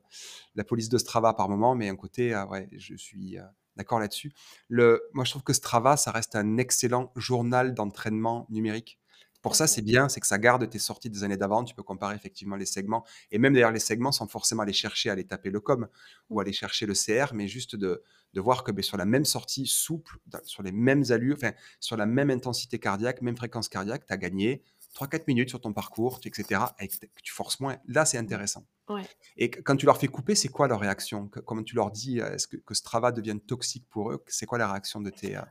la 0.55 0.64
police 0.64 0.88
de 0.88 0.99
Strava 0.99 1.35
par 1.35 1.49
moment, 1.49 1.75
mais 1.75 1.88
un 1.88 1.97
côté, 1.97 2.35
heu, 2.35 2.45
ouais, 2.47 2.69
je 2.73 2.95
suis, 2.97 3.38
heu, 3.38 3.43
d'accord 3.76 4.00
là-dessus. 4.00 4.33
Moi, 4.71 5.25
je 5.25 5.31
trouve 5.31 5.43
que 5.43 5.52
Strava, 5.52 5.97
ça 5.97 6.11
reste 6.13 6.37
un 6.37 6.56
excellent 6.58 7.13
journal 7.17 7.75
d'entraînement 7.75 8.47
numérique. 8.50 8.99
Pour 9.47 9.54
ça, 9.54 9.69
c'est 9.69 9.82
bien, 9.82 10.09
c'est 10.09 10.19
que 10.19 10.26
ça 10.26 10.39
garde 10.39 10.69
tes 10.69 10.80
sorties 10.80 11.09
des 11.09 11.23
années 11.23 11.37
d'avant. 11.37 11.63
Tu 11.63 11.73
peux 11.73 11.85
comparer 11.85 12.17
effectivement 12.17 12.56
les 12.56 12.67
segments 12.67 13.04
et 13.30 13.39
même 13.39 13.54
d'ailleurs 13.54 13.71
les 13.71 13.78
segments 13.78 14.11
sans 14.11 14.26
forcément 14.26 14.65
aller 14.65 14.73
chercher 14.73 15.09
à 15.09 15.13
aller 15.13 15.23
taper 15.25 15.50
le 15.50 15.61
com 15.61 15.87
ou 16.30 16.41
Mmh. 16.41 16.41
aller 16.41 16.52
chercher 16.52 16.85
le 16.85 16.95
CR, 16.95 17.32
mais 17.32 17.47
juste 17.47 17.76
de 17.76 18.02
de 18.35 18.41
voir 18.41 18.65
que, 18.65 18.73
beh, 18.73 18.82
sur 18.82 18.97
la 18.97 19.04
même 19.04 19.25
sortie 19.25 19.67
souple, 19.69 20.19
sur 20.43 20.65
les 20.65 20.73
mêmes 20.73 21.04
allures, 21.11 21.37
enfin, 21.37 21.52
sur 21.78 21.97
la 21.97 22.06
même 22.06 22.30
intensité 22.30 22.80
cardiaque, 22.80 23.23
même 23.23 23.37
fréquence 23.37 23.69
cardiaque, 23.69 24.04
tu 24.06 24.13
as 24.13 24.17
gagné 24.17 24.65
trois 24.95 25.06
quatre 25.06 25.28
minutes 25.28 25.49
sur 25.50 25.61
ton 25.61 25.73
parcours, 25.73 26.19
et 26.25 26.30
cetera 26.35 26.75
et 26.80 26.89
que 26.89 26.97
tu 27.23 27.32
forces 27.32 27.61
moins. 27.61 27.76
Là, 27.87 28.04
c'est 28.04 28.19
Mmh. 28.19 28.25
intéressant. 28.25 28.67
Ouais. 28.89 29.09
Et 29.37 29.50
quand 29.50 29.76
tu 29.76 29.87
leur 29.87 29.99
fais 29.99 30.09
couper, 30.09 30.35
c'est 30.35 30.49
quoi 30.49 30.69
leur 30.69 30.80
réaction? 30.80 31.28
Comment 31.28 31.63
tu 31.65 31.76
leur 31.76 31.93
dis, 31.93 32.21
heu, 32.21 32.26
est-ce 32.35 32.49
que 32.49 32.56
que 32.59 32.75
Strava 32.75 33.13
devienne 33.13 33.41
toxique 33.41 33.87
pour 33.91 34.13
eux? 34.13 34.25
C'est 34.28 34.47
quoi 34.47 34.59
la 34.59 34.69
réaction 34.73 35.00
de 35.02 35.11
tes, 35.11 35.37
heu 35.37 35.43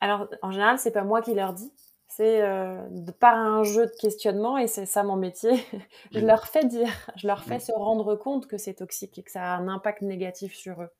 Alors, 0.00 0.28
en 0.42 0.50
général, 0.50 0.78
c'est 0.78 0.90
pas 0.90 1.04
moi 1.04 1.20
qui 1.22 1.34
leur 1.34 1.52
dis, 1.52 1.72
c'est, 2.10 2.40
de 2.42 3.10
par 3.12 3.36
un 3.36 3.62
jeu 3.62 3.86
de 3.86 3.92
questionnement 4.00 4.58
et 4.58 4.66
c'est 4.66 4.86
ça 4.86 5.02
mon 5.04 5.16
métier, 5.16 5.52
je 6.12 6.20
mmh, 6.20 6.26
leur 6.26 6.46
fais 6.48 6.64
dire, 6.64 6.90
je 7.16 7.26
leur 7.26 7.44
fais 7.44 7.58
mmh, 7.58 7.60
se 7.60 7.72
rendre 7.72 8.16
compte 8.16 8.46
que 8.46 8.58
c'est 8.58 8.74
toxique 8.74 9.18
et 9.18 9.22
que 9.22 9.30
ça 9.30 9.42
a 9.54 9.56
un 9.56 9.68
impact 9.68 10.02
négatif 10.02 10.54
sur 10.54 10.82
eux. 10.82 10.90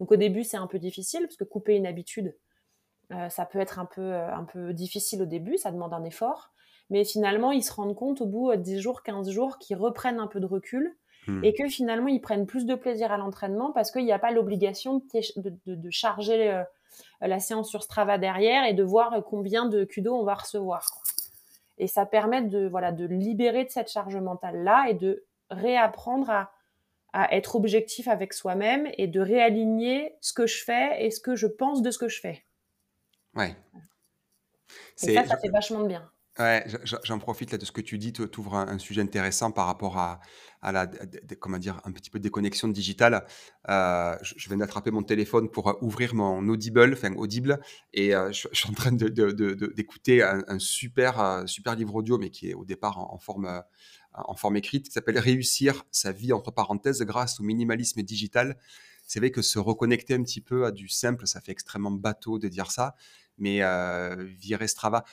Donc 0.00 0.12
au 0.12 0.16
début, 0.16 0.44
c'est 0.44 0.56
un 0.58 0.66
peu 0.68 0.78
difficile 0.78 1.22
parce 1.22 1.36
que 1.36 1.44
couper 1.44 1.76
une 1.76 1.86
habitude, 1.86 2.36
heu, 3.12 3.28
ça 3.30 3.46
peut 3.46 3.60
être 3.60 3.78
un 3.78 3.86
peu, 3.86 4.02
heu, 4.02 4.14
un 4.22 4.44
peu 4.44 4.72
difficile 4.72 5.22
au 5.22 5.26
début, 5.26 5.58
ça 5.58 5.70
demande 5.72 5.94
un 5.94 6.04
effort. 6.04 6.52
Mais 6.90 7.04
finalement, 7.04 7.52
ils 7.52 7.62
se 7.62 7.72
rendent 7.72 7.96
compte 7.96 8.20
au 8.20 8.26
bout, 8.26 8.50
heu, 8.52 8.56
10 8.56 8.80
jours, 8.80 9.02
15 9.02 9.30
jours 9.30 9.58
qu'ils 9.58 9.76
reprennent 9.76 10.20
un 10.20 10.26
peu 10.28 10.40
de 10.40 10.46
recul 10.46 10.96
mmh, 11.26 11.42
et 11.42 11.54
que 11.54 11.68
finalement, 11.68 12.08
ils 12.08 12.20
prennent 12.20 12.46
plus 12.46 12.66
de 12.66 12.74
plaisir 12.74 13.12
à 13.12 13.18
l'entraînement 13.18 13.72
parce 13.72 13.90
qu'il 13.90 14.04
y 14.06 14.12
a 14.12 14.18
pas 14.18 14.30
l'obligation 14.32 14.98
de 14.98 15.40
de 15.42 15.50
de 15.66 15.74
de 15.76 15.90
charger, 15.90 16.62
la 17.20 17.40
séance 17.40 17.68
sur 17.68 17.82
Strava 17.82 18.18
derrière 18.18 18.64
et 18.64 18.74
de 18.74 18.82
voir, 18.82 19.22
combien 19.24 19.66
de 19.66 19.84
kudos 19.84 20.14
on 20.14 20.24
va 20.24 20.34
recevoir. 20.34 21.02
Et 21.78 21.86
ça 21.86 22.06
permet 22.06 22.42
de, 22.42 22.68
voilà, 22.68 22.92
de 22.92 23.04
libérer 23.06 23.64
de 23.64 23.70
cette 23.70 23.90
charge 23.90 24.16
mentale-là 24.16 24.86
et 24.88 24.94
de 24.94 25.24
réapprendre 25.50 26.30
à 26.30 26.52
à 27.12 27.34
être 27.34 27.56
objectif 27.56 28.08
avec 28.08 28.32
soi-même 28.32 28.88
et 28.96 29.06
de 29.06 29.20
réaligner 29.20 30.16
ce 30.20 30.32
que 30.32 30.46
je 30.46 30.64
fais 30.64 31.04
et 31.04 31.10
ce 31.10 31.20
que 31.20 31.36
je 31.36 31.46
pense 31.46 31.82
de 31.82 31.90
ce 31.90 31.98
que 31.98 32.08
je 32.08 32.20
fais. 32.20 32.44
ouais. 33.34 33.54
Et 35.02 35.14
ça, 35.14 35.26
ça 35.26 35.36
fait 35.36 35.48
vachement 35.48 35.80
de 35.80 35.88
bien. 35.88 36.10
Ouais, 36.38 36.64
je 36.66 36.78
je 36.84 36.96
j'en 37.04 37.18
profite 37.18 37.50
là 37.52 37.58
de 37.58 37.64
ce 37.66 37.72
que 37.72 37.82
tu 37.82 37.98
dis, 37.98 38.10
tu 38.14 38.22
ouvres 38.38 38.54
un 38.56 38.78
sujet 38.78 39.02
intéressant 39.02 39.50
par 39.52 39.66
rapport 39.66 39.98
à 39.98 40.18
à 40.62 40.72
la 40.72 40.86
comment 41.38 41.58
dire? 41.58 41.78
Un 41.84 41.92
petit 41.92 42.08
peu 42.08 42.18
déconnexion 42.20 42.68
digitale. 42.68 43.26
Heu, 43.68 44.16
je 44.22 44.48
viens 44.48 44.56
d'attraper 44.56 44.90
mon 44.90 45.02
téléphone 45.02 45.50
pour, 45.50 45.68
heu, 45.68 45.74
ouvrir 45.82 46.14
mon 46.14 46.48
Audible, 46.48 46.94
enfin 46.94 47.12
Audible 47.16 47.60
et 47.92 48.14
heu, 48.14 48.32
je 48.32 48.48
suis 48.52 48.68
en 48.70 48.72
train 48.72 48.92
de 48.92 49.08
d'écouter 49.74 50.22
un 50.22 50.58
super, 50.58 51.42
super 51.46 51.74
livre 51.76 51.94
audio, 51.96 52.16
mais 52.16 52.30
qui 52.30 52.48
est 52.50 52.54
au 52.54 52.64
départ 52.64 52.98
en 52.98 53.18
forme, 53.18 53.62
en 54.14 54.34
forme 54.34 54.56
écrite, 54.56 54.86
qui 54.86 54.92
s'appelle 54.92 55.18
«Réussir 55.18 55.84
sa 55.90 56.12
vie» 56.12 56.32
entre 56.32 56.50
parenthèses 56.50 57.02
grâce 57.02 57.40
au 57.40 57.42
minimalisme 57.42 58.02
digital. 58.02 58.58
C'est 59.06 59.18
vrai 59.20 59.30
que 59.30 59.42
se 59.42 59.58
reconnecter 59.58 60.14
un 60.14 60.22
petit 60.22 60.40
peu 60.40 60.64
à 60.64 60.70
du 60.72 60.88
simple, 60.88 61.26
ça 61.26 61.40
fait 61.40 61.52
extrêmement 61.52 61.90
bateau 61.90 62.38
de 62.38 62.48
dire 62.48 62.70
ça, 62.70 62.94
mais 63.38 63.60
heu, 63.62 64.24
virer 64.38 64.68
Strava 64.68 65.04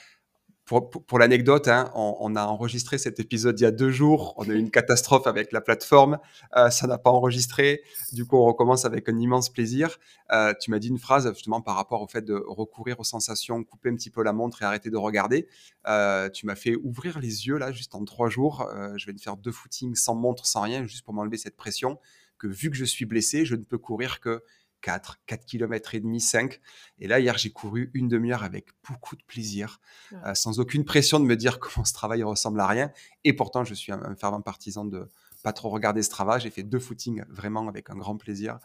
pour 0.78 1.18
l'anecdote, 1.18 1.66
hein, 1.68 1.90
on 1.94 2.36
a 2.36 2.44
enregistré 2.44 2.96
cet 2.96 3.18
épisode 3.18 3.58
il 3.58 3.64
y 3.64 3.66
a 3.66 3.72
2 3.72 3.90
jours. 3.90 4.34
On 4.36 4.44
a 4.48 4.52
eu 4.52 4.58
une 4.58 4.70
catastrophe 4.70 5.26
avec 5.26 5.50
la 5.50 5.60
plateforme, 5.60 6.18
heu, 6.56 6.70
ça 6.70 6.86
n'a 6.86 6.96
pas 6.96 7.10
enregistré. 7.10 7.82
Du 8.12 8.24
coup, 8.24 8.36
on 8.36 8.44
recommence 8.44 8.84
avec 8.84 9.08
un 9.08 9.18
immense 9.18 9.48
plaisir. 9.50 9.98
Heu, 10.32 10.54
tu 10.60 10.70
m'as 10.70 10.78
dit 10.78 10.88
une 10.88 10.98
phrase 10.98 11.28
justement 11.34 11.60
par 11.60 11.74
rapport 11.74 12.02
au 12.02 12.06
fait 12.06 12.22
de 12.22 12.34
recourir 12.46 13.00
aux 13.00 13.04
sensations, 13.04 13.64
couper 13.64 13.90
un 13.90 13.96
petit 13.96 14.10
peu 14.10 14.22
la 14.22 14.32
montre 14.32 14.62
et 14.62 14.64
arrêter 14.64 14.90
de 14.90 14.96
regarder. 14.96 15.48
Heu, 15.88 16.30
tu 16.32 16.46
m'as 16.46 16.54
fait 16.54 16.76
ouvrir 16.76 17.18
les 17.18 17.48
yeux 17.48 17.58
là, 17.58 17.72
juste 17.72 17.94
en 17.96 18.04
3 18.04 18.28
jours. 18.30 18.68
Je 18.96 19.06
vais 19.06 19.12
me 19.12 19.18
faire 19.18 19.36
2 19.36 19.52
footings 19.52 19.96
sans 19.96 20.14
montre, 20.14 20.46
sans 20.46 20.60
rien, 20.60 20.84
juste 20.84 21.04
pour 21.04 21.14
m'enlever 21.14 21.36
cette 21.36 21.56
pression 21.56 21.98
que 22.38 22.46
vu 22.46 22.70
que 22.70 22.76
je 22.76 22.86
suis 22.86 23.04
blessé, 23.04 23.44
je 23.44 23.54
ne 23.54 23.62
peux 23.62 23.76
courir 23.76 24.18
que 24.18 24.42
4, 24.80 25.18
4 25.26 25.44
kilomètres 25.44 25.94
et 25.94 26.00
demi, 26.00 26.20
5 26.20 26.60
et 26.98 27.08
là, 27.08 27.20
hier, 27.20 27.38
j'ai 27.38 27.50
couru 27.50 27.90
une 27.94 28.08
demi 28.08 28.32
heure 28.32 28.42
avec 28.44 28.68
beaucoup 28.88 29.16
de 29.16 29.22
plaisir 29.24 29.80
Ouais. 30.12 30.18
heu, 30.26 30.34
sans 30.34 30.60
aucune 30.60 30.84
pression 30.84 31.20
de 31.20 31.24
me 31.24 31.36
dire 31.36 31.58
comment 31.60 31.84
ce 31.84 31.92
travail 31.92 32.22
ressemble 32.22 32.60
à 32.60 32.66
rien 32.66 32.92
et 33.24 33.32
pourtant 33.34 33.64
je 33.64 33.74
suis 33.74 33.92
un 33.92 34.00
un 34.02 34.16
fervent 34.16 34.40
partisan 34.40 34.84
de 34.84 35.08
pas 35.42 35.52
trop 35.52 35.70
regarder 35.70 36.02
Strava. 36.02 36.38
J'ai 36.38 36.50
fait 36.50 36.62
2 36.62 36.78
footings 36.80 37.24
vraiment 37.28 37.66
avec 37.68 37.88
un 37.90 37.96
grand 37.96 38.16
plaisir, 38.16 38.58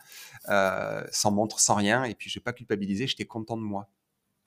heu, 0.49 1.05
sans 1.11 1.31
montre, 1.31 1.59
sans 1.59 1.75
rien 1.75 2.03
et 2.03 2.15
puis 2.15 2.29
j'ai 2.29 2.39
pas 2.39 2.53
culpabilisé, 2.53 3.07
j'étais 3.07 3.25
content 3.25 3.57
de 3.57 3.61
moi. 3.63 3.89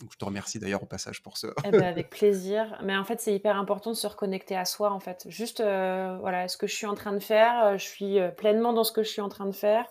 Donc, 0.01 0.13
je 0.13 0.19
te 0.19 0.25
remercie 0.25 0.59
d'ailleurs 0.61 0.83
au 0.83 0.87
passage 0.87 1.23
pour 1.23 1.39
ce. 1.39 1.49
Eh 1.65 1.73
ben, 1.73 1.83
avec 1.89 2.11
plaisir. 2.11 2.79
Mais 2.85 2.97
en 2.97 3.05
fait, 3.05 3.21
c'est 3.21 3.35
hyper 3.35 3.57
important 3.57 3.91
de 3.91 3.97
se 3.97 4.07
reconnecter 4.07 4.57
à 4.57 4.65
soi, 4.65 4.93
en 4.93 5.01
fait. 5.01 5.27
Juste, 5.29 5.61
euh, 5.61 6.17
voilà, 6.21 6.47
ce 6.49 6.57
que 6.57 6.67
je 6.69 6.75
suis 6.75 6.87
en 6.87 6.95
train 6.95 7.13
de 7.13 7.19
faire, 7.19 7.65
euh, 7.65 7.79
je 7.79 7.85
suis 7.85 8.19
euh, 8.21 8.31
pleinement 8.31 8.73
dans 8.73 8.85
ce 8.85 8.93
que 8.93 9.03
je 9.03 9.09
suis 9.09 9.21
en 9.21 9.29
train 9.29 9.47
de 9.47 9.53
faire 9.53 9.87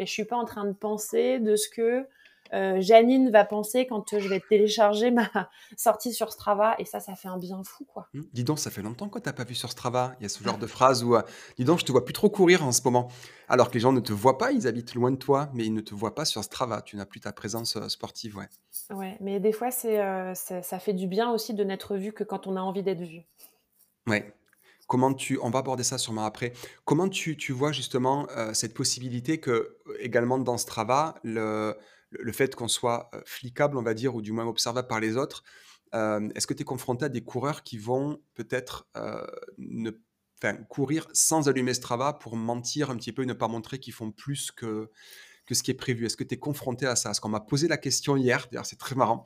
et 0.00 0.06
je 0.06 0.10
suis 0.10 0.24
pas 0.24 0.36
en 0.36 0.46
train 0.46 0.64
de 0.64 0.72
penser 0.72 1.38
de 1.38 1.56
ce 1.56 1.68
que 1.68 2.06
euh, 2.52 2.80
Janine 2.80 3.30
va 3.30 3.44
penser 3.44 3.86
quand 3.86 4.18
je 4.18 4.28
vais 4.28 4.40
télécharger 4.40 5.10
ma 5.10 5.28
sortie 5.76 6.12
sur 6.12 6.32
Strava 6.32 6.74
et 6.78 6.84
ça, 6.84 6.98
ça 6.98 7.14
fait 7.14 7.28
un 7.28 7.38
bien 7.38 7.62
fou, 7.62 7.84
quoi. 7.84 8.08
Mmh. 8.12 8.22
Dis 8.32 8.44
donc, 8.44 8.58
ça 8.58 8.70
fait 8.70 8.82
longtemps 8.82 9.08
que 9.08 9.18
t'as 9.18 9.34
pas 9.34 9.44
vu 9.44 9.54
sur 9.54 9.70
Strava. 9.70 10.16
Il 10.18 10.22
y 10.24 10.26
a 10.26 10.28
ce 10.28 10.42
genre 10.42 10.58
de 10.58 10.66
phrase 10.66 11.04
où, 11.04 11.14
euh, 11.14 11.22
dis 11.58 11.64
donc, 11.64 11.78
je 11.78 11.84
te 11.84 11.92
vois 11.92 12.04
plus 12.04 12.14
trop 12.14 12.30
courir 12.30 12.64
en 12.64 12.72
ce 12.72 12.80
moment. 12.82 13.08
Alors 13.46 13.68
que 13.68 13.74
les 13.74 13.80
gens 13.80 13.92
ne 13.92 14.00
te 14.00 14.12
voient 14.12 14.38
pas, 14.38 14.52
ils 14.52 14.66
habitent 14.66 14.94
loin 14.94 15.10
de 15.10 15.16
toi, 15.16 15.50
mais 15.52 15.64
ils 15.64 15.74
ne 15.74 15.82
te 15.82 15.94
voient 15.94 16.14
pas 16.14 16.24
sur 16.24 16.42
Strava. 16.42 16.82
Tu 16.82 16.96
n'as 16.96 17.06
plus 17.06 17.20
ta 17.20 17.32
présence 17.32 17.76
euh, 17.76 17.88
sportive, 17.88 18.38
ouais. 18.38 18.48
Ouais, 18.90 19.16
mais 19.20 19.38
des 19.38 19.52
fois, 19.52 19.70
c'est, 19.70 20.00
ça 20.34 20.78
fait 20.80 20.94
du 20.94 21.06
bien 21.06 21.30
aussi 21.30 21.54
de 21.54 21.62
n'être 21.62 21.96
vu 21.96 22.12
que 22.12 22.24
quand 22.24 22.46
on 22.46 22.56
a 22.56 22.60
envie 22.60 22.82
d'être 22.82 23.02
vu. 23.02 23.22
Ouais. 24.08 24.34
Comment 24.90 25.14
tu, 25.14 25.38
on 25.40 25.50
va 25.50 25.60
aborder 25.60 25.84
ça 25.84 25.98
sûrement 25.98 26.24
après. 26.24 26.52
Comment 26.84 27.08
tu, 27.08 27.36
tu 27.36 27.52
vois 27.52 27.70
justement 27.70 28.26
cette 28.54 28.74
possibilité 28.74 29.38
que 29.38 29.78
également 30.00 30.36
dans 30.36 30.58
Strava, 30.58 31.14
le, 31.22 31.76
le 32.10 32.32
fait 32.32 32.56
qu'on 32.56 32.66
soit 32.66 33.08
flicable, 33.24 33.78
on 33.78 33.84
va 33.84 33.94
dire, 33.94 34.16
ou 34.16 34.20
du 34.20 34.32
moins 34.32 34.46
observable 34.46 34.88
par 34.88 34.98
les 34.98 35.16
autres, 35.16 35.44
est-ce 35.92 36.46
que 36.48 36.54
tu 36.54 36.62
es 36.62 36.64
confronté 36.64 37.04
à 37.04 37.08
des 37.08 37.22
coureurs 37.22 37.62
qui 37.62 37.78
vont 37.78 38.20
peut-être 38.34 38.88
ne, 39.58 39.92
courir 40.68 41.06
sans 41.12 41.48
allumer 41.48 41.72
Strava 41.72 42.14
pour 42.14 42.34
mentir 42.34 42.90
un 42.90 42.96
petit 42.96 43.12
peu 43.12 43.22
et 43.22 43.26
ne 43.26 43.32
pas 43.32 43.46
montrer 43.46 43.78
qu'ils 43.78 43.94
font 43.94 44.10
plus 44.10 44.50
que, 44.50 44.90
que 45.46 45.54
ce 45.54 45.62
qui 45.62 45.70
est 45.70 45.74
prévu? 45.74 46.04
Est-ce 46.06 46.16
que 46.16 46.24
tu 46.24 46.34
es 46.34 46.38
confronté 46.40 46.86
à 46.86 46.96
ça? 46.96 47.10
Parce 47.10 47.20
qu'on 47.20 47.28
m'a 47.28 47.38
posé 47.38 47.68
la 47.68 47.76
question 47.76 48.16
hier, 48.16 48.48
d'ailleurs 48.50 48.66
c'est 48.66 48.78
très 48.78 48.96
marrant. 48.96 49.22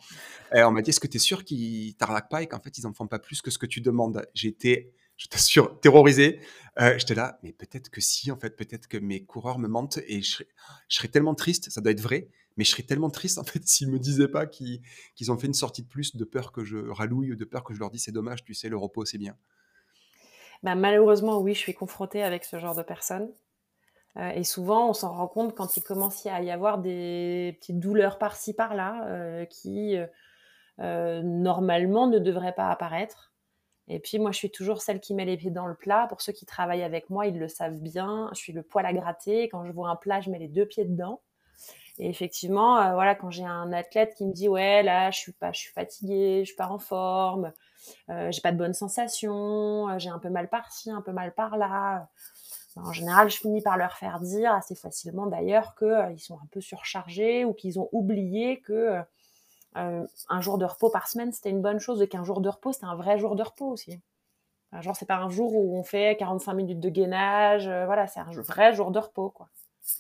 Et 0.55 0.63
on 0.63 0.73
m'a 0.73 0.83
dit 0.83 0.91
est-ce 0.91 1.01
que 1.01 1.07
tu 1.07 1.17
es 1.17 1.21
sûr 1.21 1.43
qu'ils 1.43 1.97
t'arnaquent 1.97 2.29
pas 2.29 2.43
et 2.43 2.49
qu'en 2.49 2.61
fait 2.61 2.77
ils 2.77 2.83
n'en 2.83 2.93
font 2.93 3.07
pas 3.07 3.19
plus 3.19 3.41
que 3.41 3.51
ce 3.51 3.57
que 3.57 3.67
tu 3.67 3.81
demandes? 3.81 4.27
Été 4.43 4.93
je 5.17 5.29
t'assure, 5.29 5.79
terrorisé. 5.81 6.41
Euh, 6.81 6.99
j'étais 6.99 7.15
là, 7.15 7.39
mais 7.43 7.53
peut-être 7.53 7.89
que 7.89 8.01
si, 8.01 8.33
en 8.33 8.37
fait, 8.37 8.57
peut-être 8.57 8.89
que 8.89 8.99
mes 8.99 9.25
coureurs 9.25 9.59
me 9.59 9.69
mentent 9.69 9.99
et 10.09 10.23
je 10.23 10.43
serais, 10.89 11.09
tellement 11.09 11.35
triste, 11.35 11.71
ça 11.71 11.81
doit 11.81 11.93
être 11.93 12.01
vrai, 12.01 12.29
mais 12.57 12.65
je 12.65 12.71
serais 12.71 12.83
tellement 12.83 13.11
triste, 13.11 13.39
en 13.39 13.45
fait, 13.45 13.63
s'ils 13.67 13.91
me 13.91 13.99
disaient 13.99 14.29
pas 14.29 14.47
qu'ils 14.47 14.81
ont 15.29 15.39
fait 15.39 15.47
une 15.47 15.55
sortie 15.55 15.83
de 15.83 15.89
plus 15.89 16.17
de 16.17 16.25
peur 16.25 16.53
que 16.53 16.65
je 16.65 16.79
ralouille 16.79 17.33
ou 17.33 17.37
de 17.37 17.45
peur 17.45 17.63
que 17.63 17.75
je 17.75 17.79
leur 17.79 17.91
dise 17.91 18.05
c'est 18.05 18.13
dommage, 18.13 18.45
tu 18.45 18.55
sais, 18.55 18.69
le 18.69 18.77
repos, 18.77 19.05
c'est 19.05 19.19
bien. 19.19 19.37
Bah, 20.63 20.75
malheureusement, 20.75 21.39
oui, 21.39 21.55
je 21.55 21.59
suis 21.59 21.75
confrontée 21.75 22.23
avec 22.23 22.45
ce 22.45 22.59
genre 22.59 22.75
de 22.75 22.83
personnes. 22.83 23.31
Euh, 24.17 24.31
et 24.31 24.45
souvent, 24.45 24.89
on 24.89 24.93
s'en 24.95 25.13
rend 25.13 25.29
compte 25.29 25.55
quand 25.55 25.77
il 25.77 25.83
commence 25.83 26.25
à 26.27 26.41
y 26.43 26.51
avoir 26.51 26.79
des 26.79 27.57
petites 27.61 27.79
douleurs 27.79 28.19
par-ci, 28.19 28.55
par-là, 28.55 29.07
euh, 29.09 29.45
qui 29.45 29.97
normalement 30.79 32.09
ne 32.09 32.19
devraient 32.19 32.55
pas 32.55 32.69
apparaître. 32.69 33.34
Et 33.89 33.99
puis 33.99 34.19
moi, 34.19 34.33
je 34.33 34.39
suis 34.39 34.51
toujours 34.51 34.81
celle 34.81 35.01
qui 35.01 35.15
met 35.15 35.25
les 35.25 35.37
pieds 35.37 35.51
dans 35.51 35.67
le 35.67 35.75
plat. 35.75 36.07
Pour 36.09 36.23
ceux 36.23 36.33
qui 36.33 36.47
travaillent 36.47 36.83
avec 36.83 37.11
moi, 37.11 37.27
ils 37.27 37.39
le 37.39 37.49
savent 37.49 37.81
bien. 37.81 38.31
Je 38.33 38.39
suis 38.39 38.53
le 38.53 38.63
poil 38.63 38.87
à 38.87 38.93
gratter. 38.93 39.49
Quand 39.49 39.65
je 39.67 39.73
vois 39.73 39.91
un 39.91 39.97
plat, 39.97 40.21
je 40.21 40.31
mets 40.31 40.39
les 40.39 40.49
deux 40.49 40.67
pieds 40.67 40.85
dedans. 40.85 41.21
Et 41.99 42.09
effectivement, 42.09 42.81
euh, 42.81 42.95
voilà, 42.95 43.15
quand 43.15 43.31
j'ai 43.31 43.45
un 43.45 43.73
athlète 43.73 44.15
qui 44.17 44.27
me 44.27 44.33
dit 44.33 44.49
ouais 44.49 44.83
là, 44.83 45.11
je 45.13 45.19
suis 45.19 45.33
pas, 45.33 45.53
je 45.53 45.61
suis 45.61 45.73
fatiguée, 45.73 46.41
je 46.41 46.47
suis 46.47 46.57
pas 46.57 46.69
en 46.69 46.79
forme, 46.79 47.53
euh, 48.11 48.33
j'ai 48.33 48.41
pas 48.41 48.51
de 48.51 48.59
bonnes 48.59 48.75
sensations, 48.75 49.89
euh, 49.89 49.99
j'ai 49.99 50.11
un 50.11 50.19
peu 50.19 50.29
mal 50.29 50.49
par-ci, 50.49 50.91
un 50.91 51.03
peu 51.03 51.13
mal 51.13 51.33
par-là. 51.35 52.09
En 52.77 52.93
général, 52.93 53.31
je 53.31 53.37
finis 53.37 53.63
par 53.63 53.77
leur 53.77 53.93
faire 53.93 54.19
dire 54.19 54.53
assez 54.53 54.75
facilement 54.75 55.27
d'ailleurs 55.27 55.77
qu'ils 55.77 56.19
sont 56.19 56.35
un 56.35 56.47
peu 56.51 56.61
surchargés 56.61 57.45
ou 57.45 57.55
qu'ils 57.55 57.79
ont 57.79 57.89
oublié 57.93 58.61
que 58.61 59.01
euh, 59.77 60.07
un 60.29 60.41
jour 60.41 60.59
de 60.59 60.65
repos 60.65 60.91
par 60.91 61.09
semaine, 61.09 61.33
c'était 61.33 61.51
une 61.51 61.63
bonne 61.63 61.79
chose, 61.81 62.03
et 62.03 62.09
qu'un 62.09 62.25
jour 62.25 62.41
de 62.41 62.49
repos, 62.49 62.73
c'était 62.73 62.87
un 62.87 62.97
vrai 62.97 63.19
jour 63.19 63.37
de 63.37 63.43
repos 63.43 63.67
aussi. 63.67 64.01
genre, 64.81 64.97
c'est 64.97 65.07
pas 65.07 65.17
un 65.19 65.31
jour 65.31 65.55
où 65.55 65.79
on 65.79 65.85
fait 65.85 66.17
45 66.19 66.55
minutes 66.55 66.81
de 66.81 66.89
gainage, 66.91 67.69
euh, 67.69 67.87
voilà, 67.87 68.07
c'est 68.09 68.21
un 68.21 68.31
vrai 68.33 68.75
jour 68.75 68.91
de 68.91 68.99
repos, 68.99 69.31
quoi. 69.31 69.49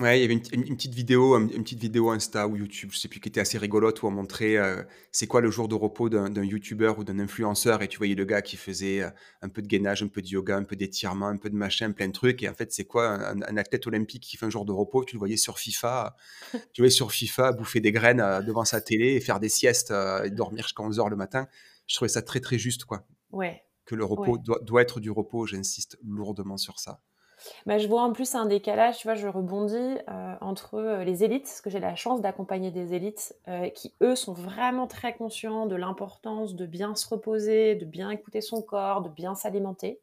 Ouais, 0.01 0.19
il 0.19 0.23
y 0.23 0.25
avait 0.25 0.35
une, 0.35 0.77
petite 0.77 0.95
vidéo, 0.95 1.37
une 1.37 1.63
petite 1.63 1.79
vidéo 1.79 2.11
Insta 2.11 2.49
ou 2.49 2.57
YouTube, 2.57 2.91
je 2.93 2.99
sais 2.99 3.07
plus, 3.07 3.21
qui 3.21 3.29
était 3.29 3.41
assez 3.41 3.59
rigolote 3.59 4.03
où 4.03 4.07
on 4.07 4.11
montrait 4.11 4.57
euh, 4.57 4.83
c'est 5.13 5.27
quoi 5.27 5.43
le 5.43 5.51
jour 5.51 5.69
de 5.69 5.75
repos 5.75 6.09
d'un 6.09 6.43
YouTuber 6.43 6.95
ou 6.97 7.05
d'un 7.05 7.19
influenceur 7.19 7.83
et 7.83 7.87
tu 7.87 7.99
voyais 7.99 8.15
le 8.15 8.25
gars 8.25 8.41
qui 8.41 8.57
faisait 8.57 9.03
euh, 9.03 9.11
un 9.43 9.51
peu 9.51 9.61
de 9.61 9.69
gainage, 9.69 10.03
un 10.03 10.09
peu 10.09 10.23
de 10.23 10.27
yoga, 10.27 10.57
un 10.57 10.65
peu 10.65 10.75
d'étirement, 10.75 11.29
un 11.29 11.37
peu 11.37 11.51
de 11.51 11.55
machin, 11.55 11.93
plein 11.93 12.09
de 12.09 12.13
trucs 12.13 12.43
et 12.43 12.49
en 12.49 12.55
fait 12.55 12.73
c'est 12.73 12.87
quoi 12.87 13.11
un, 13.29 13.57
athlète 13.57 13.87
olympique 13.87 14.23
qui 14.23 14.39
fait 14.39 14.47
un 14.47 14.51
jour 14.51 14.65
de 14.65 14.73
repos, 14.73 15.05
tu 15.05 15.15
le 15.15 15.19
voyais 15.19 15.37
sur 15.37 15.59
FIFA, 15.59 16.17
tu 16.73 16.81
voyais 16.81 16.91
sur 16.91 17.13
FIFA 17.13 17.53
bouffer 17.53 17.81
des 17.81 17.93
graines 17.93 18.21
euh, 18.21 18.41
devant 18.41 18.65
sa 18.65 18.81
télé 18.81 19.13
et 19.13 19.21
faire 19.21 19.39
des 19.39 19.51
siestes 19.51 19.93
et 20.25 20.31
dormir 20.31 20.65
jusqu'à 20.65 20.83
11h 20.83 21.11
le 21.11 21.17
matin. 21.17 21.47
Je 21.87 21.95
trouvais 21.95 22.09
ça 22.09 22.23
très 22.23 22.41
très 22.41 22.59
juste 22.59 22.85
quoi. 22.85 23.07
Ouais. 23.33 23.63
Que 23.85 23.95
le 23.95 24.05
repos 24.05 24.39
doit, 24.39 24.61
doit 24.63 24.81
être 24.81 24.99
du 24.99 25.11
repos, 25.11 25.47
j'insiste 25.47 25.99
lourdement 26.03 26.57
sur 26.57 26.81
ça. 26.81 27.01
Bah, 27.67 27.79
je 27.79 27.87
vois 27.89 28.03
en 28.03 28.13
plus 28.13 28.35
un 28.35 28.47
décalage, 28.47 28.99
tu 28.99 29.07
vois, 29.07 29.15
je 29.15 29.29
rebondis 29.29 29.75
euh, 29.77 30.35
entre 30.41 30.75
euh, 30.75 31.05
les 31.05 31.25
élites, 31.25 31.45
parce 31.45 31.61
que 31.61 31.71
j'ai 31.71 31.81
la 31.81 31.95
chance 31.95 32.21
d'accompagner 32.21 32.71
des 32.71 32.95
élites 32.95 33.35
euh, 33.49 33.69
qui, 33.71 33.95
eux, 34.03 34.17
sont 34.17 34.33
vraiment 34.33 34.87
très 34.87 35.15
conscients 35.15 35.67
de 35.67 35.77
l'importance 35.77 36.55
de 36.55 36.67
bien 36.67 36.95
se 36.95 37.09
reposer, 37.09 37.75
de 37.75 37.85
bien 37.85 38.11
écouter 38.11 38.41
son 38.41 38.63
corps, 38.63 39.03
de 39.03 39.09
bien 39.09 39.35
s'alimenter, 39.35 40.01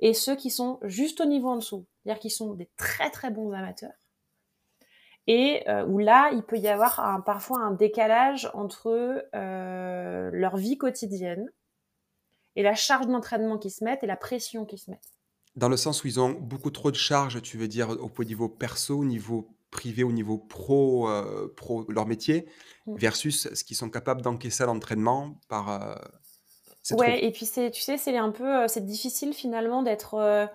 et 0.00 0.14
ceux 0.14 0.36
qui 0.36 0.50
sont 0.50 0.78
juste 0.82 1.20
au 1.20 1.26
niveau 1.26 1.48
en 1.48 1.56
dessous, 1.56 1.86
c'est-à-dire 2.02 2.20
qui 2.20 2.30
sont 2.30 2.54
des 2.54 2.68
très 2.76 3.10
très 3.10 3.30
bons 3.30 3.52
amateurs, 3.52 3.92
et 5.26 5.64
où 5.86 5.98
là, 5.98 6.30
il 6.32 6.42
peut 6.42 6.56
y 6.56 6.66
avoir 6.66 7.22
parfois 7.24 7.60
un 7.60 7.70
décalage 7.70 8.50
entre 8.54 9.22
leur 9.32 10.56
vie 10.56 10.78
quotidienne 10.78 11.48
et 12.56 12.62
la 12.62 12.74
charge 12.74 13.06
d'entraînement 13.06 13.58
qu'ils 13.58 13.70
se 13.70 13.84
mettent 13.84 14.02
et 14.02 14.08
la 14.08 14.16
pression 14.16 14.64
qu'ils 14.64 14.80
se 14.80 14.90
mettent. 14.90 15.19
Dans 15.56 15.68
le 15.68 15.76
sens 15.76 16.04
où 16.04 16.06
ils 16.06 16.20
ont 16.20 16.30
beaucoup 16.30 16.70
trop 16.70 16.90
de 16.90 16.96
charges, 16.96 17.42
tu 17.42 17.56
veux 17.56 17.68
dire, 17.68 17.90
au 17.90 18.24
niveau 18.24 18.48
perso, 18.48 18.98
au 18.98 19.04
niveau 19.04 19.48
privé, 19.70 20.02
au 20.04 20.12
niveau 20.12 20.38
pro, 20.38 21.08
euh, 21.08 21.52
pro 21.56 21.84
leur 21.88 22.06
métier, 22.06 22.46
mmh. 22.86 22.96
versus 22.96 23.52
ce 23.52 23.64
qu'ils 23.64 23.76
sont 23.76 23.90
capables 23.90 24.22
d'encaisser 24.22 24.62
à 24.62 24.66
l'entraînement 24.66 25.38
par. 25.48 25.70
Euh, 25.70 26.96
ouais, 26.96 27.24
et 27.24 27.30
puis 27.30 27.46
c'est, 27.46 27.70
tu 27.70 27.82
sais, 27.82 27.96
c'est 27.96 28.16
un 28.16 28.30
peu, 28.30 28.62
euh, 28.62 28.68
c'est 28.68 28.84
difficile 28.84 29.32
finalement 29.32 29.82
d'être 29.82 30.48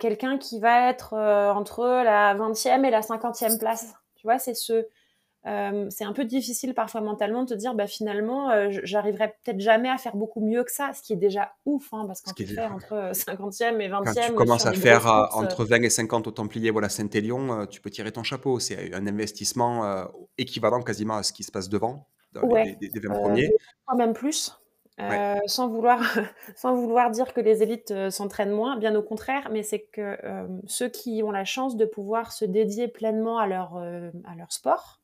quelqu'un 0.00 0.38
qui 0.38 0.58
va 0.58 0.88
être 0.88 1.12
entre 1.12 1.84
la 1.84 2.34
20e 2.34 2.84
et 2.84 2.90
la 2.90 3.02
50e 3.02 3.58
place. 3.58 3.92
Tu 4.16 4.26
vois, 4.26 4.38
c'est 4.38 4.54
ce, 4.54 4.86
euh, 5.46 5.86
c'est 5.90 6.04
un 6.04 6.12
peu 6.12 6.24
difficile 6.24 6.74
parfois 6.74 7.00
mentalement 7.00 7.44
de 7.44 7.50
te 7.50 7.54
dire 7.54 7.74
bah 7.74 7.86
finalement 7.86 8.50
euh, 8.50 8.68
j'arriverai 8.82 9.28
peut-être 9.28 9.60
jamais 9.60 9.88
à 9.88 9.96
faire 9.96 10.16
beaucoup 10.16 10.40
mieux 10.40 10.64
que 10.64 10.72
ça 10.72 10.90
ce 10.92 11.02
qui 11.02 11.12
est 11.12 11.16
déjà 11.16 11.52
ouf 11.66 11.88
hein, 11.92 12.02
parce 12.04 12.20
quand 12.22 12.32
tu 12.34 12.46
fais 12.46 12.64
entre 12.64 13.12
50e 13.12 13.80
et 13.80 13.88
20e 13.88 14.02
quand 14.04 14.12
tu 14.26 14.32
commences 14.34 14.66
à 14.66 14.72
faire 14.72 15.06
euh, 15.06 15.26
entre 15.34 15.64
20 15.64 15.82
et 15.84 15.90
50 15.90 16.26
au 16.26 16.30
Templier 16.32 16.72
voilà 16.72 16.88
Saint-Élion 16.88 17.66
tu 17.66 17.80
peux 17.80 17.90
tirer 17.90 18.10
ton 18.10 18.22
chapeau. 18.22 18.58
C'est 18.58 18.92
un 18.92 19.06
investissement 19.06 20.06
équivalent 20.38 20.82
quasiment 20.82 21.16
à 21.16 21.22
ce 21.22 21.32
qui 21.32 21.44
se 21.44 21.52
passe 21.52 21.68
devant 21.68 22.08
les, 22.34 22.76
20 22.94 23.14
premiers. 23.14 23.50
même 23.96 24.12
plus. 24.12 24.58
Sans, 25.46 25.68
vouloir, 25.68 26.00
sans 26.56 26.74
vouloir 26.74 27.10
dire 27.10 27.32
que 27.34 27.40
les 27.40 27.62
élites 27.62 28.10
s'entraînent 28.10 28.52
moins, 28.52 28.76
bien 28.76 28.94
au 28.94 29.02
contraire, 29.02 29.48
mais 29.52 29.62
c'est 29.62 29.82
que 29.82 30.16
ceux 30.66 30.88
qui 30.88 31.22
ont 31.22 31.30
la 31.30 31.44
chance 31.44 31.76
de 31.76 31.84
pouvoir 31.84 32.32
se 32.32 32.44
dédier 32.44 32.88
pleinement 32.88 33.38
à 33.38 33.46
leur, 33.46 33.76
à 33.76 34.34
leur 34.36 34.52
sport, 34.52 35.00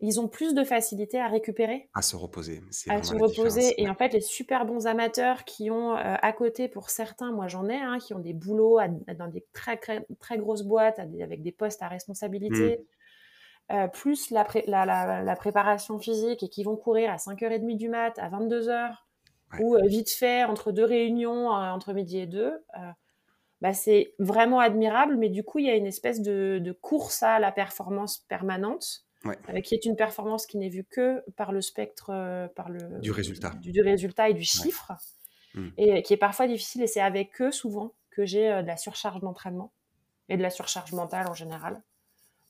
ils 0.00 0.20
ont 0.20 0.28
plus 0.28 0.54
de 0.54 0.62
facilité 0.62 1.18
à 1.18 1.28
récupérer. 1.28 1.88
À 1.94 2.02
se 2.02 2.16
reposer. 2.16 2.62
À 2.88 3.02
se 3.02 3.14
reposer. 3.14 3.80
Et 3.80 3.88
en 3.88 3.94
fait, 3.94 4.12
les 4.12 4.20
super 4.20 4.66
bons 4.66 4.86
amateurs 4.86 5.44
qui 5.44 5.70
ont 5.70 5.96
euh, 5.96 6.16
à 6.20 6.32
côté, 6.32 6.68
pour 6.68 6.90
certains, 6.90 7.32
moi 7.32 7.48
j'en 7.48 7.68
ai, 7.68 7.76
hein, 7.76 7.98
qui 7.98 8.12
ont 8.12 8.18
des 8.18 8.34
boulots 8.34 8.78
dans 9.18 9.28
des 9.28 9.44
très, 9.54 9.78
très, 9.78 10.38
grosses 10.38 10.64
boîtes 10.64 10.98
avec 10.98 11.42
des 11.42 11.52
postes 11.52 11.82
à 11.82 11.88
responsabilité, 11.88 12.84
mmh. 13.70 13.74
euh, 13.74 13.88
plus 13.88 14.30
la, 14.30 14.44
la, 14.66 15.36
préparation 15.36 15.98
physique 15.98 16.42
et 16.42 16.48
qui 16.48 16.62
vont 16.62 16.76
courir 16.76 17.10
à 17.10 17.16
5h30 17.16 17.76
du 17.76 17.88
mat, 17.88 18.18
à 18.18 18.28
22h, 18.28 18.94
ou 19.60 19.76
euh, 19.76 19.86
vite 19.86 20.10
fait 20.10 20.44
entre 20.44 20.72
deux 20.72 20.84
réunions, 20.84 21.48
entre 21.48 21.94
midi 21.94 22.18
et 22.18 22.26
deux. 22.26 22.52
Bah, 23.62 23.72
c'est 23.72 24.12
vraiment 24.18 24.60
admirable, 24.60 25.16
mais 25.16 25.30
du 25.30 25.42
coup, 25.42 25.58
il 25.58 25.64
y 25.64 25.70
a 25.70 25.74
une 25.74 25.86
espèce 25.86 26.20
de, 26.20 26.60
de 26.62 26.72
course 26.72 27.22
à 27.22 27.38
la 27.38 27.50
performance 27.50 28.18
permanente 28.28 29.05
euh, 29.30 29.60
qui 29.60 29.74
est 29.74 29.84
une 29.84 29.96
performance 29.96 30.46
qui 30.46 30.58
n'est 30.58 30.68
vue 30.68 30.84
que 30.84 31.22
par 31.36 31.52
le 31.52 31.60
spectre 31.60 32.10
euh, 32.10 32.48
par 32.48 32.68
le, 32.68 33.00
du 33.00 33.10
résultat. 33.10 33.50
Du, 33.60 33.80
résultat 33.82 34.28
et 34.30 34.34
du 34.34 34.44
chiffre, 34.44 34.92
hmm. 35.54 35.68
et 35.76 36.02
qui 36.02 36.14
est 36.14 36.18
parfois 36.18 36.46
difficile. 36.46 36.82
Et 36.82 36.86
c'est 36.86 37.00
avec 37.00 37.40
eux 37.40 37.52
souvent 37.52 37.94
que 38.10 38.24
j'ai 38.24 38.50
euh, 38.50 38.62
de 38.62 38.66
la 38.66 38.76
surcharge 38.76 39.20
d'entraînement 39.20 39.72
et 40.28 40.36
de 40.36 40.42
la 40.42 40.50
surcharge 40.50 40.92
mentale 40.92 41.28
en 41.28 41.34
général, 41.34 41.82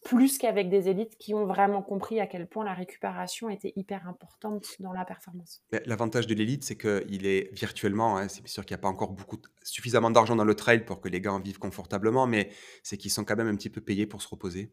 plus 0.05 0.39
qu'avec 0.39 0.69
des 0.71 0.89
élites 0.89 1.19
qui 1.19 1.35
ont 1.35 1.47
vraiment 1.47 1.83
compris 1.83 2.21
à 2.21 2.27
quel 2.27 2.47
point 2.47 2.65
la 2.65 2.75
récupération 2.75 3.51
était 3.51 3.73
hyper 3.77 4.09
importante 4.09 4.65
dans 4.81 4.93
la 4.93 5.05
performance. 5.05 5.63
L'avantage 5.85 6.27
de 6.27 6.35
l'élite, 6.35 6.65
c'est 6.65 6.79
qu'il 6.79 7.27
est 7.27 7.53
virtuellement, 7.53 8.17
hein, 8.17 8.29
c'est 8.29 8.47
sûr 8.47 8.65
qu'il 8.65 8.75
n'y 8.75 8.81
a 8.81 8.83
pas 8.83 8.89
encore 8.89 9.13
beaucoup, 9.13 9.39
suffisamment 9.63 10.11
d'argent 10.11 10.37
dans 10.37 10.45
le 10.45 10.55
trail 10.55 10.85
pour 10.85 11.01
que 11.01 11.09
les 11.09 11.21
gars 11.21 11.33
en 11.33 11.41
vivent 11.41 11.59
confortablement, 11.59 12.27
mais 12.27 12.51
c'est 12.83 12.97
qu'ils 12.97 13.11
sont 13.11 13.25
quand 13.25 13.37
même 13.37 13.49
un 13.49 13.57
petit 13.57 13.71
peu 13.71 13.81
payés 13.81 14.07
pour 14.07 14.23
se 14.23 14.29
reposer. 14.29 14.73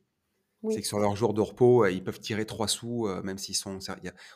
C'est 0.71 0.82
que 0.82 0.88
sur 0.88 0.99
leur 0.99 1.15
jour 1.15 1.34
de 1.34 1.41
repos, 1.41 1.86
ils 1.88 2.04
peuvent 2.04 2.19
tirer 2.19 2.45
trois 2.45 2.67
sous, 2.67 3.08
même 3.23 3.38
s'ils 3.38 3.56
sont. 3.56 3.80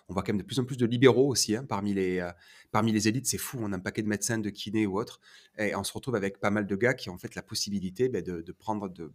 on 0.09 0.13
voit 0.13 0.23
quand 0.23 0.33
même 0.33 0.41
de 0.41 0.43
plus 0.43 0.59
en 0.59 0.65
plus 0.65 0.77
de 0.77 0.85
libéraux 0.85 1.27
aussi 1.27 1.55
hein, 1.55 1.63
parmi, 1.63 1.93
les, 1.93 2.27
parmi 2.71 2.91
les 2.91 3.07
élites. 3.07 3.27
C'est 3.27 3.37
fou, 3.37 3.59
on 3.61 3.71
a 3.71 3.77
un 3.77 3.79
paquet 3.79 4.01
de 4.01 4.07
médecins, 4.07 4.37
de 4.37 4.49
kinés 4.49 4.85
ou 4.85 4.99
autres. 4.99 5.19
Et 5.57 5.75
on 5.75 5.83
se 5.83 5.93
retrouve 5.93 6.15
avec 6.15 6.39
pas 6.39 6.49
mal 6.49 6.67
de 6.67 6.75
gars 6.75 6.93
qui 6.93 7.09
ont 7.09 7.13
en 7.13 7.17
fait 7.17 7.35
la 7.35 7.43
possibilité 7.43 8.09
ben, 8.09 8.21
de, 8.21 8.51
prendre, 8.51 8.89
de 8.89 9.11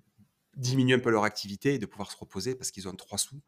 diminuer 0.57 0.95
un 0.95 1.01
peu 1.01 1.11
leur 1.11 1.25
activité 1.25 1.75
et 1.75 1.79
de 1.79 1.87
pouvoir 1.87 2.11
se 2.11 2.17
reposer 2.17 2.55
parce 2.55 2.71
qu'ils 2.71 2.89
ont 2.89 2.95
trois 2.95 3.19
sous 3.19 3.41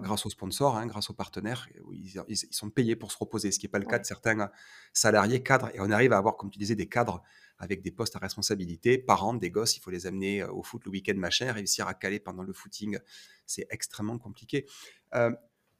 grâce 0.00 0.26
aux 0.26 0.30
sponsors, 0.30 0.76
hein, 0.76 0.86
grâce 0.86 1.10
aux 1.10 1.14
partenaires. 1.14 1.68
Ils, 1.92 2.22
ils, 2.28 2.36
sont 2.36 2.70
payés 2.70 2.96
pour 2.96 3.12
se 3.12 3.18
reposer, 3.18 3.52
ce 3.52 3.58
qui 3.58 3.66
n'est 3.66 3.70
pas 3.70 3.78
le 3.78 3.86
cas 3.86 3.98
de 3.98 4.04
certains 4.04 4.50
salariés 4.92 5.42
cadres. 5.42 5.70
Et 5.74 5.80
on 5.80 5.90
arrive 5.90 6.12
à 6.12 6.18
avoir, 6.18 6.36
comme 6.36 6.50
tu 6.50 6.58
disais, 6.58 6.74
des 6.74 6.88
cadres 6.88 7.22
avec 7.58 7.82
des 7.82 7.90
postes 7.90 8.16
à 8.16 8.18
responsabilité, 8.18 8.98
parents, 8.98 9.34
des 9.34 9.50
gosses, 9.50 9.76
il 9.76 9.80
faut 9.80 9.90
les 9.90 10.06
amener 10.06 10.44
au 10.44 10.62
foot 10.62 10.84
le 10.84 10.90
week-end, 10.90 11.14
machin, 11.16 11.52
réussir 11.52 11.88
à 11.88 11.94
caler 11.94 12.20
pendant 12.20 12.42
le 12.42 12.52
footing, 12.52 12.98
c'est 13.46 13.66
extrêmement 13.70 14.18
compliqué. 14.18 14.66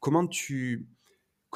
comment 0.00 0.26
tu 0.26 0.86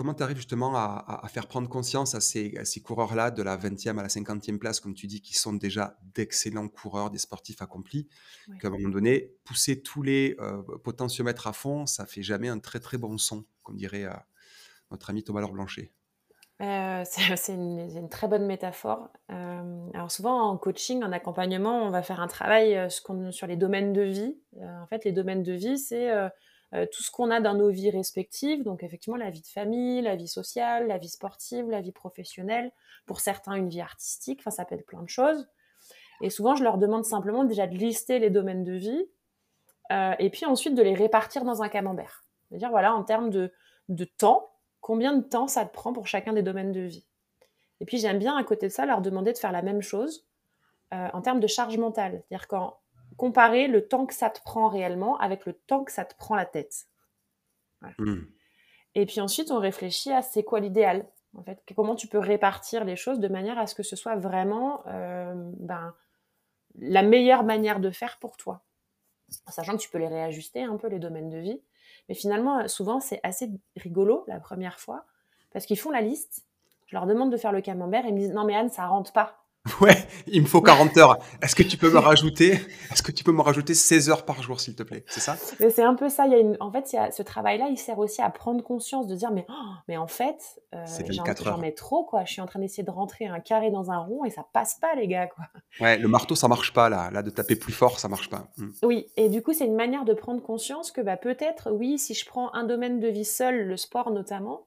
comment 0.01 0.15
arrives 0.15 0.39
justement 0.39 0.75
à, 0.77 1.23
faire 1.29 1.47
prendre 1.47 1.69
conscience 1.69 2.15
à 2.15 2.23
ces, 2.23 2.55
ces 2.65 2.81
coureurs-là 2.81 3.31
de 3.31 3.43
la 3.43 3.59
20e 3.59 3.99
à 3.99 4.03
la 4.03 4.09
50e 4.09 4.57
place, 4.57 4.81
comme 4.81 4.95
tu 4.95 5.07
dis, 5.07 5.21
qui 5.21 5.35
sont 5.35 5.53
déjà 5.53 5.99
d'excellents 6.15 6.69
coureurs, 6.69 7.11
des 7.11 7.19
sportifs 7.19 7.61
accomplis, 7.61 8.09
qu'à 8.63 8.69
un 8.69 8.71
moment 8.71 8.89
donné, 8.89 9.35
pousser 9.45 9.83
tous 9.83 10.03
les 10.03 10.39
potentiomètres 10.85 11.47
à 11.47 11.53
fond, 11.53 11.85
ça 11.85 12.07
fait 12.07 12.23
jamais 12.23 12.49
un 12.49 12.61
très 12.61 12.81
très 12.81 12.97
bon 12.97 13.19
son, 13.19 13.45
comme 13.63 13.77
dirait 13.77 14.09
notre 14.91 15.11
ami 15.11 15.23
Thomas 15.23 15.47
Blanchet. 15.47 15.93
Euh, 16.61 17.03
c'est 17.37 17.55
une, 17.55 18.09
très 18.11 18.29
bonne 18.29 18.47
métaphore. 18.47 19.09
Euh, 19.31 19.89
alors 19.95 20.11
souvent 20.11 20.41
en 20.43 20.57
coaching, 20.57 21.03
en 21.03 21.13
accompagnement, 21.13 21.83
on 21.83 21.91
va 21.91 22.03
faire 22.03 22.21
un 22.21 22.29
travail 22.29 22.77
euh, 22.77 22.89
sur 22.89 23.47
les 23.47 23.57
domaines 23.57 23.93
de 23.93 24.03
vie. 24.03 24.37
en 24.63 24.87
fait, 24.87 25.05
les 25.05 25.13
domaines 25.13 25.43
de 25.43 25.53
vie, 25.53 25.79
c'est 25.79 26.11
tout 26.73 27.03
ce 27.03 27.11
qu'on 27.11 27.31
a 27.31 27.41
dans 27.41 27.55
nos 27.55 27.71
vies 27.71 27.91
respectives. 27.91 28.63
Donc 28.63 28.83
effectivement, 28.83 29.17
la 29.17 29.31
vie 29.31 29.41
de 29.41 29.47
famille, 29.47 30.03
la 30.03 30.17
vie 30.17 30.29
sociale, 30.29 30.87
la 30.87 30.99
vie 30.99 31.09
sportive, 31.09 31.69
la 31.69 31.81
vie 31.81 31.93
professionnelle. 31.93 32.71
Pour 33.07 33.21
certains, 33.21 33.55
une 33.55 33.69
vie 33.69 33.81
artistique. 33.81 34.41
Enfin, 34.41 34.51
ça 34.51 34.65
peut 34.65 34.77
être 34.77 34.87
plein 34.87 35.03
de 35.03 35.09
choses. 35.09 35.49
Et 36.21 36.31
souvent, 36.31 36.55
je 36.55 36.63
leur 36.63 36.79
demande 36.79 37.05
simplement 37.05 37.45
déjà 37.45 37.67
de 37.67 37.75
lister 37.75 38.19
les 38.19 38.31
domaines 38.31 38.63
de 38.63 38.75
vie 38.75 39.09
et 40.21 40.31
puis 40.31 40.47
ensuite 40.47 40.77
de 40.77 40.83
les 40.83 40.95
répartir 40.95 41.45
dans 41.45 41.63
un 41.63 41.69
camembert. 41.69 42.25
C'est-à-dire, 42.49 42.71
voilà, 42.71 42.95
en 42.95 43.03
termes 43.03 43.31
de, 43.31 43.53
de 43.89 44.05
temps, 44.05 44.51
combien 44.81 45.15
de 45.17 45.23
temps 45.23 45.49
ça 45.49 45.65
te 45.65 45.73
prend 45.73 45.93
pour 45.93 46.07
chacun 46.07 46.33
des 46.33 46.43
domaines 46.43 46.73
de 46.73 46.81
vie. 46.81 47.07
Et 47.81 47.85
puis 47.85 47.99
j'aime 47.99 48.19
bien 48.19 48.37
à 48.37 48.45
côté 48.45 48.67
de 48.69 48.73
ça 48.73 48.87
leur 48.87 49.01
demander 49.01 49.33
de 49.33 49.39
faire 49.39 49.53
la 49.53 49.63
même 49.63 49.83
chose 49.83 50.27
euh, 50.93 51.09
en 51.13 51.23
termes 51.23 51.41
de 51.41 51.47
charge 51.47 51.77
mentale. 51.79 52.23
C'est-à-dire 52.29 52.49
quand 52.49 52.80
comparer 53.21 53.67
le 53.67 53.87
temps 53.87 54.07
que 54.07 54.15
ça 54.15 54.31
te 54.31 54.41
prend 54.41 54.71
réellement 54.71 55.19
avec 55.19 55.45
le 55.45 55.53
temps 55.53 55.85
que 55.85 55.93
ça 55.93 56.07
te 56.07 56.17
prend 56.17 56.37
la 56.37 56.47
tête. 56.47 56.87
Hmm. 57.99 58.23
Et 58.95 59.05
puis 59.05 59.21
ensuite, 59.21 59.51
on 59.51 59.59
réfléchit 59.59 60.11
à 60.11 60.23
c'est 60.23 60.43
quoi 60.43 60.59
l'idéal. 60.59 61.07
En 61.37 61.43
fait, 61.43 61.63
comment 61.77 61.95
tu 61.95 62.07
peux 62.07 62.19
répartir 62.19 62.83
les 62.87 62.97
choses 62.97 63.21
de 63.21 63.29
manière 63.29 63.59
à 63.59 63.67
ce 63.67 63.75
que 63.75 63.83
ce 63.83 63.95
soit 63.95 64.17
vraiment 64.17 64.83
euh, 64.87 65.35
ben, 65.59 65.95
la 66.79 67.03
meilleure 67.03 67.45
manière 67.45 67.79
de 67.79 67.91
faire 67.91 68.19
pour 68.21 68.39
toi. 68.39 68.63
sachant 69.49 69.77
que 69.77 69.83
tu 69.83 69.91
peux 69.91 69.99
les 69.99 70.09
réajuster 70.09 70.63
un 70.63 70.79
peu 70.79 70.89
les 70.89 70.99
domaines 70.99 71.29
de 71.29 71.39
vie. 71.39 71.61
Mais 72.09 72.15
finalement, 72.15 72.67
souvent, 72.69 73.01
c'est 73.01 73.21
assez 73.23 73.51
rigolo 73.77 74.25
la 74.29 74.41
première 74.41 74.81
fois, 74.81 75.05
parce 75.53 75.67
qu'ils 75.67 75.79
font 75.79 75.91
la 75.91 76.01
liste. 76.01 76.47
Je 76.87 76.97
leur 76.97 77.07
demande 77.07 77.31
de 77.31 77.37
faire 77.37 77.53
le 77.53 77.61
camembert 77.61 78.07
et 78.07 78.09
ils 78.09 78.15
me 78.15 78.19
disent 78.19 78.33
Non, 78.33 78.45
mais 78.45 78.57
Anne, 78.57 78.71
ça 78.71 78.87
rentre 78.87 79.13
pas. 79.13 79.40
Ouais, 79.81 80.07
il 80.27 80.43
me 80.43 80.47
faut 80.47 80.63
40 80.63 80.97
heures. 80.97 81.19
Est-ce 81.43 81.55
que 81.55 81.63
tu 81.63 81.77
peux 81.77 81.91
me 81.91 81.99
rajouter 81.99 82.53
Est-ce 82.91 83.03
que 83.03 83.13
tu 83.13 83.25
peux 83.25 83.33
me 83.33 83.43
rajouter 83.43 83.75
16 83.75 84.09
heures 84.09 84.25
par 84.25 84.43
jour, 84.43 84.61
s'il 84.61 84.75
te 84.75 84.83
plaît? 84.83 85.05
C'est 85.07 85.21
ça? 85.21 85.37
C'est 85.37 85.83
un 85.83 85.95
peu 85.95 86.09
ça. 86.09 86.27
Il 86.27 86.33
y 86.33 86.35
a 86.35 86.39
une... 86.39 86.57
En 86.61 86.71
fait, 86.71 86.93
il 86.93 86.97
y 86.97 86.99
a... 86.99 87.11
ce 87.11 87.23
travail-là, 87.23 87.69
il 87.71 87.77
sert 87.77 87.99
aussi 87.99 88.23
à 88.23 88.31
prendre 88.31 88.63
conscience, 88.63 89.07
de 89.07 89.15
dire 89.15 89.31
mais, 89.31 89.45
oh, 89.49 89.73
mais 89.89 89.97
en 89.97 90.07
fait, 90.07 90.61
euh, 90.75 90.85
j'en 91.11 91.59
mets 91.59 91.73
trop. 91.73 92.05
quoi. 92.05 92.25
Je 92.25 92.33
suis 92.33 92.41
en 92.41 92.47
train 92.47 92.61
d'essayer 92.61 92.83
de 92.83 92.91
rentrer 92.91 93.27
un 93.27 93.41
carré 93.41 93.71
dans 93.71 93.91
un 93.91 93.99
rond 93.99 94.25
et 94.25 94.31
ça 94.31 94.47
passe 94.53 94.79
pas, 94.81 94.95
les 94.95 95.07
gars. 95.07 95.27
Quoi. 95.27 95.45
Ouais, 95.81 95.99
le 95.99 96.09
marteau, 96.09 96.35
ça 96.35 96.49
marche 96.49 96.73
pas 96.73 96.89
là. 96.89 97.11
Là, 97.11 97.23
de 97.23 97.31
taper 97.31 97.57
plus 97.57 97.73
fort, 97.73 97.99
ça 97.99 98.09
marche 98.09 98.31
pas. 98.31 98.49
Hmm. 98.57 98.71
Oui, 98.83 99.07
et 99.17 99.29
du 99.29 99.43
coup, 99.43 99.53
c'est 99.53 99.67
une 99.67 99.77
manière 99.77 100.05
de 100.05 100.15
prendre 100.15 100.43
conscience 100.43 100.91
que 100.91 101.03
bah, 101.03 101.17
peut-être, 101.17 101.71
oui, 101.71 101.99
si 101.99 102.15
je 102.15 102.25
prends 102.25 102.53
un 102.55 102.65
domaine 102.65 102.99
de 102.99 103.09
vie 103.09 103.27
seul, 103.27 103.67
le 103.67 103.77
sport 103.77 104.11
notamment, 104.11 104.67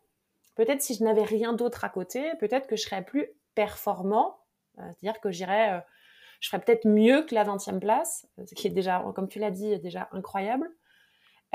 peut-être 0.55 0.81
si 0.83 0.93
je 0.93 1.03
n'avais 1.03 1.23
rien 1.23 1.53
d'autre 1.53 1.83
à 1.83 1.89
côté, 1.89 2.23
peut-être 2.39 2.67
que 2.67 2.75
je 2.75 2.83
serais 2.83 3.03
plus 3.03 3.27
performant 3.55 4.37
c'est-à-dire 4.77 5.19
que 5.19 5.31
j'irais, 5.31 5.73
euh, 5.73 5.79
je 6.39 6.49
ferais 6.49 6.61
peut-être 6.61 6.87
mieux 6.87 7.23
que 7.23 7.35
la 7.35 7.43
20e 7.45 7.79
place, 7.79 8.27
ce 8.45 8.53
qui 8.55 8.67
est 8.67 8.71
déjà, 8.71 9.03
comme 9.15 9.27
tu 9.27 9.39
l'as 9.39 9.51
dit, 9.51 9.77
déjà 9.79 10.09
incroyable. 10.11 10.69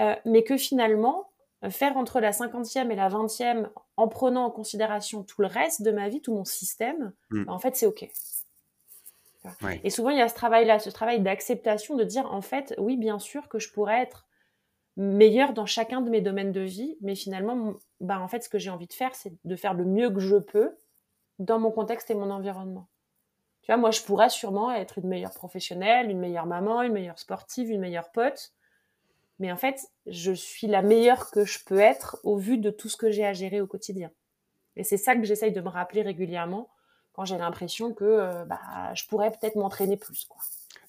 Euh, 0.00 0.14
mais 0.24 0.44
que 0.44 0.56
finalement, 0.56 1.30
faire 1.70 1.96
entre 1.96 2.20
la 2.20 2.30
50e 2.30 2.90
et 2.90 2.94
la 2.94 3.08
20e 3.08 3.68
en 3.96 4.08
prenant 4.08 4.44
en 4.44 4.50
considération 4.50 5.24
tout 5.24 5.42
le 5.42 5.48
reste 5.48 5.82
de 5.82 5.90
ma 5.90 6.08
vie, 6.08 6.22
tout 6.22 6.32
mon 6.32 6.44
système, 6.44 7.12
mm. 7.30 7.44
bah, 7.44 7.52
en 7.52 7.58
fait, 7.58 7.74
c'est 7.76 7.86
OK. 7.86 8.08
Et 9.82 9.90
souvent, 9.90 10.10
il 10.10 10.18
y 10.18 10.20
a 10.20 10.28
ce 10.28 10.34
travail-là, 10.34 10.78
ce 10.78 10.90
travail 10.90 11.20
d'acceptation, 11.20 11.96
de 11.96 12.04
dire, 12.04 12.32
en 12.32 12.42
fait, 12.42 12.74
oui, 12.78 12.96
bien 12.96 13.18
sûr 13.18 13.48
que 13.48 13.58
je 13.58 13.72
pourrais 13.72 14.00
être 14.02 14.26
meilleur 14.96 15.52
dans 15.52 15.64
chacun 15.64 16.00
de 16.00 16.10
mes 16.10 16.20
domaines 16.20 16.52
de 16.52 16.60
vie, 16.60 16.96
mais 17.00 17.14
finalement, 17.14 17.74
bah, 18.00 18.20
en 18.20 18.28
fait, 18.28 18.42
ce 18.42 18.48
que 18.48 18.58
j'ai 18.58 18.70
envie 18.70 18.86
de 18.86 18.92
faire, 18.92 19.14
c'est 19.14 19.32
de 19.44 19.56
faire 19.56 19.74
le 19.74 19.84
mieux 19.84 20.10
que 20.10 20.20
je 20.20 20.36
peux 20.36 20.76
dans 21.38 21.58
mon 21.58 21.70
contexte 21.70 22.10
et 22.10 22.14
mon 22.14 22.30
environnement 22.30 22.88
moi, 23.76 23.90
je 23.90 24.00
pourrais 24.00 24.30
sûrement 24.30 24.72
être 24.72 24.98
une 24.98 25.08
meilleure 25.08 25.34
professionnelle, 25.34 26.10
une 26.10 26.18
meilleure 26.18 26.46
maman, 26.46 26.82
une 26.82 26.92
meilleure 26.92 27.18
sportive, 27.18 27.70
une 27.70 27.80
meilleure 27.80 28.10
pote. 28.10 28.52
Mais 29.38 29.52
en 29.52 29.56
fait, 29.56 29.80
je 30.06 30.32
suis 30.32 30.66
la 30.66 30.82
meilleure 30.82 31.30
que 31.30 31.44
je 31.44 31.58
peux 31.64 31.78
être 31.78 32.18
au 32.24 32.36
vu 32.36 32.58
de 32.58 32.70
tout 32.70 32.88
ce 32.88 32.96
que 32.96 33.10
j'ai 33.10 33.24
à 33.24 33.32
gérer 33.32 33.60
au 33.60 33.66
quotidien. 33.66 34.10
Et 34.76 34.84
c'est 34.84 34.96
ça 34.96 35.14
que 35.14 35.24
j'essaye 35.24 35.52
de 35.52 35.60
me 35.60 35.68
rappeler 35.68 36.02
régulièrement 36.02 36.70
quand 37.12 37.24
j'ai 37.24 37.38
l'impression 37.38 37.92
que 37.92 38.04
euh, 38.04 38.44
bah, 38.44 38.60
je 38.94 39.04
pourrais 39.06 39.30
peut-être 39.30 39.56
m'entraîner 39.56 39.96
plus. 39.96 40.24
Quoi. 40.24 40.40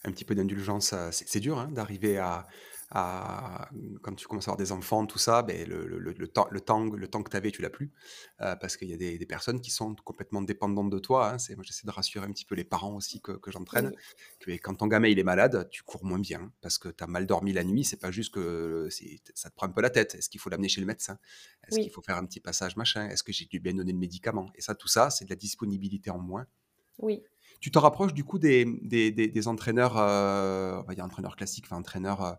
Un 0.04 0.12
petit 0.12 0.26
peu 0.26 0.36
d'indulgence, 0.36 0.96
c'est 1.12 1.40
dur 1.40 1.60
hein, 1.60 1.68
d'arriver 1.72 2.18
à, 2.18 2.48
quand 2.92 4.16
tu 4.16 4.28
commences 4.28 4.48
à 4.48 4.52
avoir 4.52 4.58
des 4.58 4.72
enfants, 4.72 5.06
tout 5.06 5.20
ça, 5.20 5.44
ben, 5.44 5.68
le, 5.68 5.86
le, 5.86 6.00
le, 6.00 6.28
temps, 6.28 6.48
le, 6.50 6.60
temps, 6.60 6.84
le 6.86 7.08
temps 7.08 7.22
que 7.22 7.30
tu 7.30 7.38
avais, 7.38 7.52
tu 7.52 7.62
l'as 7.62 7.70
plus. 7.70 7.92
Euh, 8.42 8.56
parce 8.56 8.78
qu'il 8.78 8.90
y 8.90 8.94
a 8.94 8.98
des, 8.98 9.18
des, 9.18 9.26
personnes 9.26 9.62
qui 9.62 9.70
sont 9.70 9.94
complètement 10.04 10.42
dépendantes 10.42 10.90
de 10.90 10.98
toi. 10.98 11.34
Hein. 11.34 11.38
C'est, 11.38 11.56
moi, 11.56 11.64
j'essaie 11.64 11.86
de 11.86 11.92
rassurer 11.92 12.26
un 12.26 12.32
petit 12.32 12.46
peu 12.46 12.56
les 12.56 12.64
parents 12.64 12.96
aussi 12.96 13.22
que, 13.22 13.34
que 13.34 13.52
j'entraîne. 13.52 13.94
Que 14.40 14.52
quand 14.52 14.74
ton 14.76 14.88
gamin 14.88 15.08
il 15.08 15.20
est 15.20 15.24
malade, 15.24 15.68
tu 15.70 15.84
cours 15.84 16.04
moins 16.04 16.20
bien 16.20 16.52
parce 16.62 16.78
que 16.78 16.90
tu 16.90 17.04
as 17.04 17.08
mal 17.08 17.28
dormi 17.28 17.54
la 17.54 17.64
nuit. 17.64 17.84
C'est 17.84 18.00
pas 18.00 18.12
juste 18.12 18.34
que 18.34 18.88
c'est, 18.90 19.20
ça 19.36 19.50
te 19.50 19.56
prend 19.56 19.68
un 19.68 19.72
peu 19.72 19.82
la 19.82 19.92
tête. 19.92 20.16
Est-ce 20.16 20.30
qu'il 20.30 20.40
faut 20.40 20.50
l'amener 20.50 20.70
chez 20.70 20.82
le 20.82 20.88
médecin? 20.88 21.20
Est-ce 21.68 21.80
qu'il 21.80 21.92
faut 21.92 22.02
faire 22.02 22.18
un 22.18 22.26
petit 22.26 22.40
passage 22.40 22.76
machin? 22.76 23.08
Est-ce 23.10 23.24
que 23.24 23.32
j'ai 23.32 23.46
dû 23.46 23.60
bien 23.60 23.74
donner 23.74 23.92
le 23.92 24.00
médicament? 24.00 24.50
Et 24.56 24.62
ça, 24.62 24.74
tout 24.74 24.88
ça, 24.88 25.12
c'est 25.12 25.26
de 25.26 25.30
la 25.30 25.36
disponibilité 25.36 26.10
en 26.10 26.20
moins. 26.20 26.48
Oui. 26.98 27.22
Tu 27.62 27.72
te 27.72 27.78
rapproches 27.78 28.14
du 28.14 28.24
coup 28.24 28.40
des, 28.40 28.66
des, 28.82 29.12
des, 29.12 29.48
entraîneurs, 29.48 29.98
euh, 29.98 30.82
on 30.82 30.84
va 30.84 30.96
dire 30.96 31.04
entraîneurs 31.04 31.36
classiques, 31.36 31.66
enfin 31.66 31.78
entraîneurs. 31.78 32.24
Euh, 32.24 32.34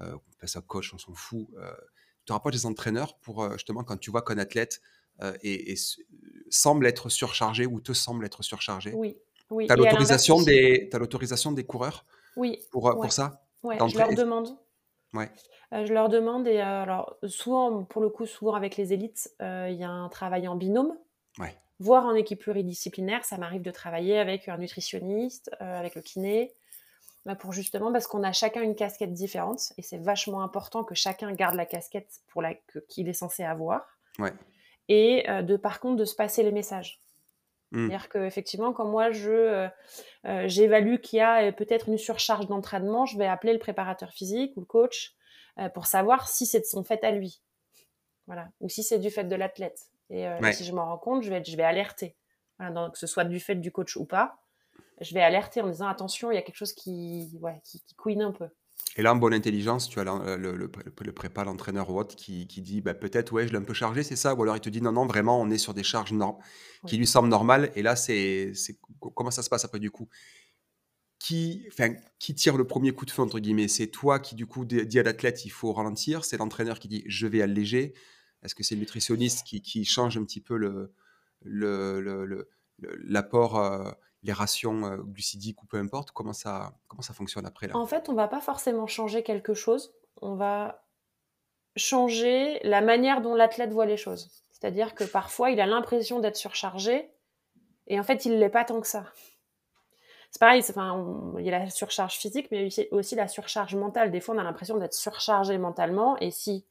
euh, 0.00 0.14
on 0.14 0.40
fait 0.40 0.46
ça 0.46 0.60
coach, 0.60 0.92
on 0.94 0.98
s'en 0.98 1.14
fout. 1.14 1.46
Euh, 1.56 1.70
tu 2.20 2.26
te 2.26 2.32
rapproches 2.32 2.54
des 2.54 2.66
entraîneurs 2.66 3.16
pour 3.18 3.42
euh, 3.42 3.52
justement 3.54 3.84
quand 3.84 3.96
tu 3.96 4.10
vois 4.10 4.22
qu'un 4.22 4.38
athlète 4.38 4.80
et, 5.42 5.74
semble 6.48 6.86
être 6.86 7.08
surchargé 7.08 7.66
ou 7.66 7.80
te 7.80 7.92
semble 7.92 8.24
être 8.24 8.44
surchargé. 8.44 8.92
Oui, 8.94 9.16
oui. 9.50 9.66
Tu 9.66 9.72
as 9.72 9.76
l'autorisation 9.76 10.40
des, 10.42 10.88
l'autorisation 10.92 11.50
des 11.50 11.64
coureurs 11.64 12.06
oui, 12.36 12.60
pour, 12.70 12.88
pour 12.92 13.12
ça? 13.12 13.44
Ouais, 13.64 13.76
Je 13.88 13.98
leur 13.98 14.14
demande. 14.14 14.56
Ouais. 15.14 15.28
je 15.72 15.92
leur 15.92 16.08
demande, 16.08 16.46
et 16.46 16.60
alors 16.60 17.16
souvent, 17.26 17.82
pour 17.82 18.00
le 18.00 18.10
coup, 18.10 18.26
souvent 18.26 18.54
avec 18.54 18.76
les 18.76 18.92
élites, 18.92 19.34
il 19.40 19.74
y 19.74 19.82
a 19.82 19.90
un 19.90 20.08
travail 20.08 20.46
en 20.46 20.54
binôme. 20.54 20.96
Ouais. 21.40 21.56
Voire 21.80 22.06
en 22.06 22.14
équipe 22.14 22.40
pluridisciplinaire, 22.40 23.24
ça 23.24 23.38
m'arrive 23.38 23.62
de 23.62 23.72
travailler 23.72 24.18
avec 24.18 24.48
un 24.48 24.58
nutritionniste, 24.58 25.50
avec 25.58 25.96
le 25.96 26.02
kiné, 26.02 26.54
bah, 27.28 27.34
pour 27.34 27.52
justement 27.52 27.92
parce 27.92 28.06
qu'on 28.06 28.22
a 28.22 28.32
chacun 28.32 28.62
une 28.62 28.74
casquette 28.74 29.12
différente 29.12 29.74
et 29.76 29.82
c'est 29.82 29.98
vachement 29.98 30.40
important 30.40 30.82
que 30.82 30.94
chacun 30.94 31.30
garde 31.34 31.56
la 31.56 31.66
casquette 31.66 32.22
pour 32.28 32.40
la 32.40 32.54
qu'il 32.88 33.06
est 33.06 33.12
censé 33.12 33.44
avoir. 33.44 33.98
Et 34.88 35.28
euh, 35.28 35.42
de 35.42 35.58
par 35.58 35.78
contre 35.78 35.96
de 35.96 36.06
se 36.06 36.14
passer 36.14 36.42
les 36.42 36.52
messages. 36.52 37.02
Mmh. 37.70 37.76
C'est-à-dire 37.76 38.08
qu'effectivement, 38.08 38.72
quand 38.72 38.86
moi 38.86 39.10
je 39.10 39.30
euh, 39.30 39.68
euh, 40.24 40.48
j'évalue 40.48 41.00
qu'il 41.00 41.18
y 41.18 41.20
a 41.20 41.52
peut-être 41.52 41.90
une 41.90 41.98
surcharge 41.98 42.46
d'entraînement, 42.46 43.04
je 43.04 43.18
vais 43.18 43.26
appeler 43.26 43.52
le 43.52 43.58
préparateur 43.58 44.10
physique 44.10 44.56
ou 44.56 44.60
le 44.60 44.66
coach 44.66 45.14
pour 45.74 45.86
savoir 45.86 46.28
si 46.28 46.46
c'est 46.46 46.60
de 46.60 46.64
son 46.64 46.82
fait 46.82 47.04
à 47.04 47.10
lui. 47.10 47.42
Voilà. 48.26 48.48
Ou 48.60 48.70
si 48.70 48.82
c'est 48.82 48.98
du 48.98 49.10
fait 49.10 49.24
de 49.24 49.36
l'athlète. 49.36 49.82
Et 50.08 50.26
si 50.52 50.64
je 50.64 50.72
m'en 50.72 50.86
rends 50.86 50.98
compte, 50.98 51.22
je 51.22 51.28
vais, 51.28 51.44
je 51.44 51.56
vais 51.58 51.64
alerter. 51.64 52.16
donc, 52.58 52.92
que 52.92 52.98
ce 52.98 53.06
soit 53.06 53.24
du 53.24 53.38
fait 53.38 53.56
du 53.56 53.70
coach 53.70 53.96
ou 53.96 54.06
pas 54.06 54.38
je 55.00 55.14
vais 55.14 55.20
alerter 55.20 55.60
en 55.60 55.68
disant 55.68 55.88
attention, 55.88 56.30
il 56.30 56.34
y 56.34 56.38
a 56.38 56.42
quelque 56.42 56.56
chose 56.56 56.72
qui, 56.72 57.38
ouais, 57.40 57.60
qui, 57.64 57.82
couine 57.96 58.22
un 58.22 58.32
peu. 58.32 58.48
Et 58.96 59.02
là, 59.02 59.12
en 59.12 59.16
bonne 59.16 59.34
intelligence, 59.34 59.88
tu 59.88 60.00
as 60.00 60.04
le, 60.04 60.56
le, 60.56 61.12
prépa, 61.12 61.44
l'entraîneur 61.44 61.90
ou 61.90 61.98
autre 61.98 62.16
qui, 62.16 62.46
qui 62.46 62.62
dit 62.62 62.80
bah, 62.80 62.94
peut-être, 62.94 63.32
ouais, 63.32 63.46
je 63.46 63.52
l'ai 63.52 63.58
un 63.58 63.64
peu 63.64 63.74
chargé, 63.74 64.02
c'est 64.02 64.16
ça? 64.16 64.34
Ou 64.34 64.42
alors 64.42 64.56
il 64.56 64.60
te 64.60 64.70
dit 64.70 64.80
non, 64.80 64.92
non, 64.92 65.06
vraiment, 65.06 65.40
on 65.40 65.50
est 65.50 65.58
sur 65.58 65.74
des 65.74 65.82
charges 65.82 66.12
qui 66.86 66.96
lui 66.96 67.06
semblent 67.06 67.28
normales. 67.28 67.70
Et 67.76 67.82
là, 67.82 67.96
c'est 67.96 68.52
comment 69.14 69.30
ça 69.30 69.42
se 69.42 69.50
passe 69.50 69.64
après 69.64 69.78
du 69.78 69.90
coup? 69.90 70.08
Qui, 71.18 71.64
enfin, 71.68 71.94
qui 72.18 72.34
tire 72.34 72.56
le 72.56 72.64
premier 72.66 72.92
coup 72.92 73.04
de 73.04 73.10
feu, 73.10 73.22
entre 73.22 73.40
guillemets? 73.40 73.68
C'est 73.68 73.88
toi 73.88 74.18
qui, 74.18 74.34
du 74.34 74.46
coup, 74.46 74.64
dit 74.64 74.98
à 74.98 75.02
l'athlète, 75.02 75.44
il 75.44 75.50
faut 75.50 75.72
ralentir. 75.72 76.24
C'est 76.24 76.36
l'entraîneur 76.36 76.78
qui 76.78 76.88
dit, 76.88 77.04
je 77.06 77.26
vais 77.26 77.42
alléger. 77.42 77.94
Est-ce 78.42 78.54
que 78.54 78.62
c'est 78.62 78.76
le 78.76 78.80
nutritionniste 78.80 79.44
qui, 79.44 79.62
qui, 79.62 79.84
change 79.84 80.16
un 80.16 80.24
petit 80.24 80.40
peu 80.40 80.56
le, 80.56 80.92
l'apport, 82.80 83.60
le, 83.60 83.94
les 84.22 84.32
rations 84.32 84.96
glucidiques 84.98 85.62
ou 85.62 85.66
peu 85.66 85.78
importe 85.78 86.10
Comment 86.12 86.32
ça, 86.32 86.72
comment 86.88 87.02
ça 87.02 87.14
fonctionne 87.14 87.46
après 87.46 87.68
là? 87.68 87.76
En 87.76 87.86
fait, 87.86 88.08
on 88.08 88.14
va 88.14 88.28
pas 88.28 88.40
forcément 88.40 88.86
changer 88.86 89.22
quelque 89.22 89.54
chose. 89.54 89.94
On 90.20 90.34
va 90.34 90.84
changer 91.76 92.58
la 92.64 92.80
manière 92.80 93.20
dont 93.20 93.34
l'athlète 93.34 93.72
voit 93.72 93.86
les 93.86 93.96
choses. 93.96 94.30
C'est-à-dire 94.50 94.94
que 94.94 95.04
parfois, 95.04 95.50
il 95.50 95.60
a 95.60 95.66
l'impression 95.66 96.18
d'être 96.18 96.36
surchargé 96.36 97.10
et 97.86 97.98
en 97.98 98.02
fait, 98.02 98.24
il 98.24 98.32
ne 98.32 98.38
l'est 98.38 98.48
pas 98.48 98.64
tant 98.64 98.80
que 98.80 98.86
ça. 98.86 99.04
C'est 100.30 100.40
pareil, 100.40 100.62
enfin, 100.68 101.32
il 101.38 101.46
y 101.46 101.48
a 101.48 101.58
la 101.58 101.70
surcharge 101.70 102.16
physique, 102.16 102.48
mais 102.50 102.68
aussi 102.90 103.14
la 103.14 103.28
surcharge 103.28 103.74
mentale. 103.74 104.10
Des 104.10 104.20
fois, 104.20 104.34
on 104.34 104.38
a 104.38 104.42
l'impression 104.44 104.76
d'être 104.76 104.94
surchargé 104.94 105.56
mentalement 105.56 106.18
et 106.18 106.30
si 106.30 106.66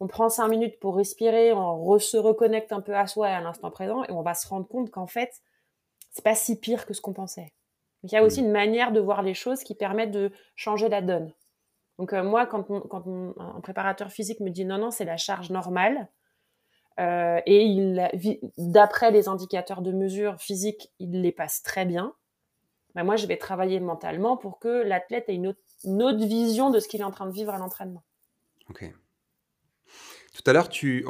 on 0.00 0.06
prend 0.06 0.28
cinq 0.28 0.48
minutes 0.48 0.78
pour 0.80 0.96
respirer, 0.96 1.52
on 1.52 1.98
se 1.98 2.16
reconnecte 2.16 2.72
un 2.72 2.80
peu 2.80 2.96
à 2.96 3.06
soi 3.06 3.28
et 3.28 3.32
à 3.32 3.40
l'instant 3.40 3.70
présent 3.70 4.04
et 4.04 4.12
on 4.12 4.22
va 4.22 4.34
se 4.34 4.46
rendre 4.48 4.66
compte 4.66 4.90
qu'en 4.90 5.06
fait, 5.06 5.42
c'est 6.16 6.24
pas 6.24 6.34
si 6.34 6.58
pire 6.58 6.86
que 6.86 6.94
ce 6.94 7.02
qu'on 7.02 7.12
pensait. 7.12 7.52
il 8.02 8.10
y 8.10 8.16
a 8.16 8.22
aussi 8.22 8.40
une 8.40 8.50
manière 8.50 8.90
de 8.90 9.00
voir 9.00 9.20
les 9.20 9.34
choses 9.34 9.62
qui 9.62 9.74
permet 9.74 10.06
de 10.06 10.32
changer 10.54 10.88
la 10.88 11.02
donne. 11.02 11.30
Donc 11.98 12.14
euh, 12.14 12.24
moi, 12.24 12.46
quand, 12.46 12.66
un 13.38 13.60
préparateur 13.60 14.10
physique 14.10 14.40
me 14.40 14.48
dit 14.48 14.64
non, 14.64 14.78
non, 14.78 14.90
c'est 14.90 15.04
la 15.04 15.18
charge 15.18 15.50
normale, 15.50 16.08
euh, 16.98 17.38
et 17.44 17.64
il, 17.64 18.08
d'après 18.56 19.10
les 19.10 19.28
indicateurs 19.28 19.82
de 19.82 19.92
mesure 19.92 20.40
physique, 20.40 20.90
il 20.98 21.20
les 21.20 21.32
passe 21.32 21.62
très 21.62 21.84
bien. 21.84 22.14
Ben 22.94 23.04
moi, 23.04 23.16
je 23.16 23.26
vais 23.26 23.36
travailler 23.36 23.78
mentalement 23.78 24.38
pour 24.38 24.58
que 24.58 24.68
l'athlète 24.68 25.28
ait 25.28 25.34
une 25.34 25.48
autre, 26.02 26.24
vision 26.24 26.70
de 26.70 26.80
ce 26.80 26.88
qu'il 26.88 27.02
est 27.02 27.04
en 27.04 27.10
train 27.10 27.26
de 27.26 27.32
vivre 27.32 27.52
à 27.52 27.58
l'entraînement. 27.58 28.04
Ok. 28.70 28.90
Tout 30.36 30.50
à 30.50 30.52
l'heure, 30.52 30.68
tu, 30.68 31.02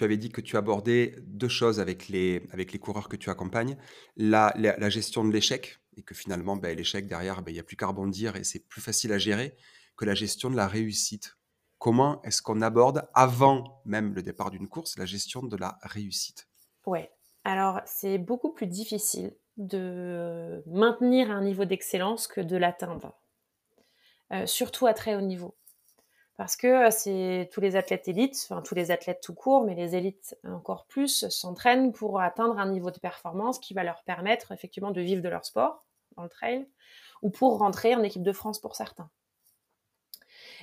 avais 0.00 0.16
dit 0.16 0.30
que 0.30 0.40
tu 0.40 0.56
abordais 0.56 1.14
deux 1.26 1.48
choses 1.48 1.78
avec 1.78 2.08
les, 2.08 2.40
coureurs 2.80 3.10
que 3.10 3.16
tu 3.16 3.28
accompagnes. 3.28 3.76
La, 4.16 4.88
gestion 4.88 5.26
de 5.26 5.30
l'échec, 5.30 5.78
et 5.98 6.02
que 6.02 6.14
finalement, 6.14 6.56
ben, 6.56 6.74
l'échec 6.74 7.06
derrière, 7.06 7.42
ben, 7.42 7.50
il 7.50 7.54
n'y 7.54 7.60
a 7.60 7.64
plus 7.64 7.76
qu'à 7.76 7.86
rebondir 7.86 8.34
et 8.34 8.44
c'est 8.44 8.60
plus 8.60 8.80
facile 8.80 9.12
à 9.12 9.18
gérer 9.18 9.56
que 9.98 10.06
la 10.06 10.14
gestion 10.14 10.48
de 10.48 10.56
la 10.56 10.66
réussite. 10.66 11.36
Comment 11.78 12.22
est-ce 12.22 12.40
qu'on 12.40 12.62
aborde, 12.62 13.06
avant 13.12 13.82
même 13.84 14.14
le 14.14 14.22
départ 14.22 14.50
d'une 14.50 14.68
course, 14.68 14.96
la 14.96 15.04
gestion 15.04 15.42
de 15.42 15.56
la 15.58 15.78
réussite? 15.82 16.48
Oui, 16.86 17.00
alors 17.44 17.82
c'est 17.84 18.16
beaucoup 18.16 18.54
plus 18.54 18.66
difficile 18.66 19.36
de 19.58 20.62
maintenir 20.66 21.30
un 21.30 21.42
niveau 21.42 21.66
d'excellence 21.66 22.26
que 22.26 22.40
de 22.40 22.56
l'atteindre, 22.56 23.20
euh, 24.32 24.46
surtout 24.46 24.86
à 24.86 24.94
très 24.94 25.14
haut 25.14 25.20
niveau. 25.20 25.58
Parce 26.36 26.56
que 26.56 26.66
euh, 26.66 26.90
c'est 26.90 27.48
tous 27.52 27.60
les 27.60 27.76
athlètes 27.76 28.08
élites, 28.08 28.46
enfin 28.48 28.60
tous 28.62 28.74
les 28.74 28.90
athlètes 28.90 29.20
tout 29.22 29.34
court, 29.34 29.64
mais 29.64 29.74
les 29.74 29.94
élites 29.94 30.36
encore 30.44 30.86
plus, 30.86 31.28
s'entraînent 31.28 31.92
pour 31.92 32.20
atteindre 32.20 32.58
un 32.58 32.68
niveau 32.68 32.90
de 32.90 32.98
performance 32.98 33.58
qui 33.58 33.72
va 33.74 33.84
leur 33.84 34.02
permettre 34.04 34.52
effectivement 34.52 34.90
de 34.90 35.00
vivre 35.00 35.22
de 35.22 35.28
leur 35.28 35.44
sport 35.44 35.84
dans 36.16 36.22
le 36.22 36.28
trail, 36.28 36.68
ou 37.22 37.30
pour 37.30 37.58
rentrer 37.58 37.94
en 37.94 38.02
équipe 38.02 38.22
de 38.22 38.32
France 38.32 38.60
pour 38.60 38.76
certains. 38.76 39.10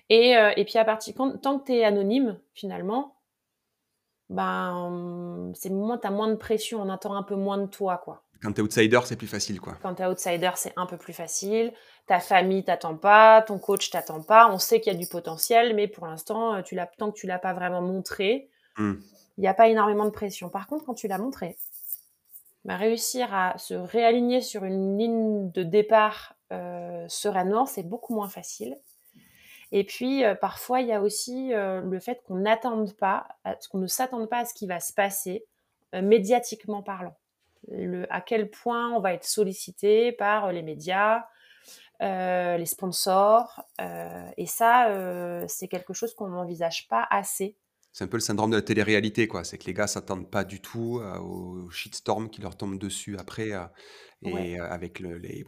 Et, 0.10 0.38
euh, 0.38 0.52
et 0.58 0.66
puis 0.66 0.78
à 0.78 0.86
partir 0.86 1.16
tant 1.16 1.60
que 1.60 1.66
tu 1.66 1.74
es 1.74 1.84
anonyme 1.84 2.40
finalement, 2.54 3.18
ben 4.30 5.52
c'est 5.54 5.70
moins 5.70 5.98
t'as 5.98 6.10
moins 6.12 6.28
de 6.28 6.36
pression, 6.36 6.82
on 6.82 6.90
attend 6.90 7.16
un 7.16 7.24
peu 7.24 7.36
moins 7.36 7.58
de 7.58 7.68
toi 7.68 7.98
quoi. 7.98 8.24
Quand 8.42 8.52
tu 8.52 8.60
es 8.60 8.64
outsider, 8.64 9.00
c'est 9.06 9.16
plus 9.16 9.28
facile 9.28 9.62
quoi. 9.62 9.78
Quand 9.82 9.96
tu 9.96 10.02
es 10.02 10.06
outsider, 10.06 10.52
c'est 10.56 10.74
un 10.76 10.86
peu 10.86 10.98
plus 10.98 11.14
facile. 11.14 11.74
Ta 12.06 12.20
famille 12.20 12.64
t'attend 12.64 12.96
pas, 12.96 13.42
ton 13.42 13.58
coach 13.58 13.90
t'attend 13.90 14.22
pas, 14.22 14.50
on 14.52 14.58
sait 14.58 14.82
qu'il 14.82 14.92
y 14.92 14.96
a 14.96 15.00
du 15.00 15.08
potentiel 15.08 15.74
mais 15.76 15.88
pour 15.88 16.06
l'instant, 16.06 16.56
euh, 16.56 16.62
tu 16.62 16.76
l'as 16.76 16.88
tant 16.88 17.12
que 17.12 17.18
tu 17.18 17.28
l'as 17.28 17.40
pas 17.40 17.54
vraiment 17.54 17.82
montré, 17.82 18.50
hmm. 18.78 18.96
il 19.38 19.42
n'y 19.42 19.48
a 19.48 19.54
pas 19.54 19.70
énormément 19.70 20.06
de 20.06 20.10
pression. 20.10 20.50
Par 20.50 20.68
contre, 20.68 20.86
quand 20.86 20.96
tu 20.96 21.08
l'as 21.08 21.18
montré, 21.18 21.58
ben, 22.66 22.78
réussir 22.78 23.34
à 23.34 23.58
se 23.58 23.74
réaligner 23.74 24.42
sur 24.42 24.64
une 24.64 24.98
ligne 24.98 25.52
de 25.52 25.64
départ 25.64 26.36
euh, 26.54 27.06
sereinement, 27.10 27.66
c'est 27.66 27.84
beaucoup 27.84 28.16
moins 28.16 28.30
facile. 28.30 28.78
Et 29.72 29.84
puis, 29.84 30.24
euh, 30.24 30.36
parfois, 30.36 30.82
il 30.82 30.88
y 30.88 30.94
a 30.94 31.02
aussi 31.02 31.54
euh, 31.54 31.82
le 31.82 32.00
fait 32.00 32.22
qu'on 32.26 32.36
n'attende 32.36 32.94
pas, 32.96 33.28
qu'on 33.70 33.80
ne 33.80 33.88
s'attende 33.88 34.30
pas 34.30 34.40
à 34.40 34.46
ce 34.46 34.54
qui 34.54 34.68
va 34.68 34.80
se 34.80 34.94
passer, 34.94 35.46
médiatiquement 35.94 36.82
parlant. 36.82 37.16
Le, 37.68 38.12
à 38.12 38.20
quel 38.20 38.50
point 38.50 38.90
on 38.94 39.00
va 39.00 39.14
être 39.14 39.26
sollicité 39.26 40.12
par 40.12 40.52
les 40.52 40.64
médias, 40.64 41.24
les 42.58 42.66
sponsors. 42.66 43.64
et 44.38 44.46
ça, 44.46 45.46
c'est 45.48 45.68
quelque 45.68 45.94
chose 45.94 46.14
qu'on 46.14 46.28
n'envisage 46.28 46.88
pas 46.90 47.08
assez 47.10 47.58
c'est 47.96 48.06
un 48.06 48.08
peu 48.08 48.18
le 48.18 48.22
syndrome 48.22 48.50
de 48.50 48.56
la 48.56 48.64
télé-réalité, 48.64 49.28
quoi. 49.28 49.44
C'est 49.44 49.60
que 49.60 49.66
les 49.66 49.74
gars 49.76 49.86
s'attendent 49.86 50.28
pas 50.28 50.44
du 50.44 50.60
tout 50.62 51.00
au 51.22 51.70
shitstorm 51.70 52.32
qui 52.32 52.42
leur 52.42 52.58
tombe 52.58 52.80
dessus 52.80 53.18
après, 53.20 53.52
et 54.24 54.58
avec 54.58 55.00
le, 55.00 55.18
les, 55.18 55.46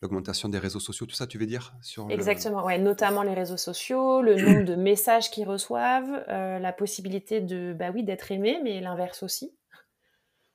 l'augmentation 0.00 0.48
des 0.48 0.58
réseaux 0.58 0.80
sociaux, 0.80 1.04
tout 1.04 1.14
ça, 1.14 1.26
tu 1.26 1.36
veux 1.36 1.46
dire 1.46 1.74
sur 1.82 2.10
Exactement, 2.10 2.64
ouais, 2.64 2.78
notamment 2.78 3.22
les 3.22 3.34
réseaux 3.34 3.58
sociaux, 3.58 4.22
le 4.22 4.36
nombre 4.42 4.64
de 4.64 4.74
messages 4.74 5.30
qu'ils 5.30 5.46
reçoivent, 5.46 6.24
la 6.28 6.72
possibilité 6.72 7.42
de, 7.42 7.74
bah 7.78 7.90
oui, 7.94 8.04
d'être 8.04 8.32
aimé, 8.32 8.58
mais 8.64 8.80
l'inverse 8.80 9.22
aussi, 9.22 9.54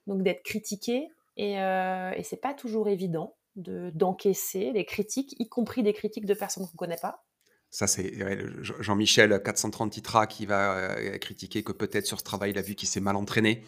donc 0.08 0.24
d'être 0.24 0.44
critiqué, 0.44 1.08
et, 1.38 1.62
euh, 1.62 2.12
et 2.16 2.24
c'est 2.24 2.42
pas 2.42 2.54
toujours 2.54 2.90
évident 2.90 3.36
de 3.56 3.92
d'encaisser 3.94 4.72
les 4.74 4.86
critiques, 4.86 5.36
y 5.40 5.48
compris 5.48 5.84
des 5.84 5.94
critiques 5.94 6.26
de 6.26 6.34
personnes 6.34 6.66
qu'on 6.68 6.78
connaît 6.78 6.98
pas. 7.02 7.24
Ça, 7.70 7.88
c'est 7.88 8.14
Jean-Michel 8.62 9.42
430 9.44 9.98
Itra 9.98 10.28
qui 10.28 10.46
va 10.46 10.76
euh, 10.76 11.18
critiquer 11.18 11.64
que 11.64 11.72
peut-être 11.72 12.06
sur 12.06 12.20
ce 12.20 12.24
travail, 12.24 12.52
il 12.52 12.58
a 12.60 12.62
vu 12.62 12.76
qu'il 12.76 12.88
s'est 12.88 13.00
mal 13.00 13.16
entraîné 13.16 13.64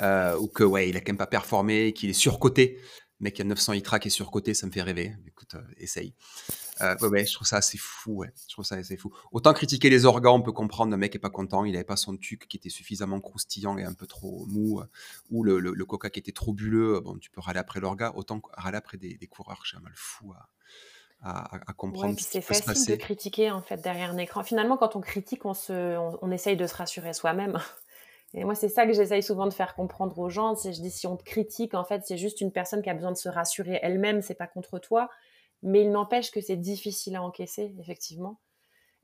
euh, 0.00 0.36
ou 0.36 0.48
que 0.48 0.64
ouais, 0.64 0.90
il 0.90 0.96
a 0.98 1.00
quand 1.00 1.12
même 1.12 1.16
pas 1.16 1.26
performé, 1.26 1.94
qu'il 1.94 2.10
est 2.10 2.14
surcoté. 2.14 2.78
Y 3.20 3.40
a 3.40 3.44
900 3.44 3.72
Itra 3.74 3.98
qui 3.98 4.08
est 4.08 4.10
surcoté, 4.10 4.54
ça 4.54 4.66
me 4.66 4.72
fait 4.72 4.82
rêver. 4.82 5.16
Écoute, 5.26 5.54
euh, 5.54 5.62
essaye. 5.76 6.14
ouais, 6.80 7.26
je 7.26 7.34
trouve 7.34 7.46
ça 7.46 7.56
assez 7.56 7.78
fou. 7.78 8.18
Ouais. 8.18 8.32
Je 8.48 8.54
trouve 8.54 8.64
ça 8.64 8.76
assez 8.76 8.96
fou. 8.96 9.12
Autant 9.32 9.52
critiquer 9.52 9.90
les 9.90 10.04
organes, 10.04 10.32
on 10.32 10.42
peut 10.42 10.52
comprendre. 10.52 10.94
Un 10.94 10.96
mec 10.96 11.14
est 11.14 11.18
pas 11.18 11.30
content, 11.30 11.64
il 11.64 11.72
n'avait 11.72 11.84
pas 11.84 11.96
son 11.96 12.16
tuc 12.16 12.46
qui 12.48 12.56
était 12.56 12.70
suffisamment 12.70 13.20
croustillant 13.20 13.76
et 13.78 13.84
un 13.84 13.94
peu 13.94 14.06
trop 14.06 14.46
mou, 14.46 14.82
ou 15.30 15.42
le, 15.42 15.58
le, 15.58 15.84
coca 15.84 16.10
qui 16.10 16.20
était 16.20 16.32
trop 16.32 16.52
bulleux. 16.52 17.00
Bon, 17.00 17.18
tu 17.18 17.30
peux 17.30 17.40
râler 17.40 17.58
après 17.58 17.80
l'orga. 17.80 18.12
Autant 18.14 18.40
râler 18.52 18.78
après 18.78 18.98
des, 18.98 19.16
des 19.16 19.26
coureurs, 19.26 19.62
j'ai 19.64 19.76
un 19.76 19.80
mal 19.80 19.94
fou 19.96 20.32
à, 20.32 20.48
à, 21.22 21.72
comprendre 21.76 22.18
C'est 22.18 22.40
facile 22.40 22.96
de 22.96 23.00
critiquer 23.00 23.50
en 23.50 23.62
fait 23.62 23.78
derrière 23.78 24.10
un 24.10 24.18
écran. 24.18 24.42
Finalement, 24.42 24.76
quand 24.76 24.96
on 24.96 25.00
critique, 25.00 25.44
on, 25.44 25.54
se, 25.54 25.96
on, 26.22 26.30
essaye 26.30 26.56
de 26.56 26.66
se 26.66 26.74
rassurer 26.74 27.12
soi-même. 27.12 27.58
Et 28.34 28.44
moi, 28.44 28.54
c'est 28.54 28.68
ça 28.68 28.86
que 28.86 28.92
j'essaye 28.92 29.22
souvent 29.22 29.46
de 29.46 29.54
faire 29.54 29.74
comprendre 29.74 30.18
aux 30.18 30.28
gens. 30.28 30.54
Je 30.54 30.68
dis 30.70 30.90
si 30.90 31.06
on 31.06 31.16
te 31.16 31.24
critique, 31.24 31.74
en 31.74 31.84
fait, 31.84 32.02
c'est 32.04 32.18
juste 32.18 32.40
une 32.40 32.52
personne 32.52 32.82
qui 32.82 32.90
a 32.90 32.94
besoin 32.94 33.12
de 33.12 33.16
se 33.16 33.28
rassurer 33.28 33.78
elle-même. 33.82 34.20
C'est 34.20 34.34
pas 34.34 34.46
contre 34.46 34.78
toi, 34.78 35.08
mais 35.62 35.82
il 35.82 35.90
n'empêche 35.90 36.30
que 36.30 36.40
c'est 36.40 36.56
difficile 36.56 37.16
à 37.16 37.22
encaisser, 37.22 37.74
effectivement. 37.80 38.40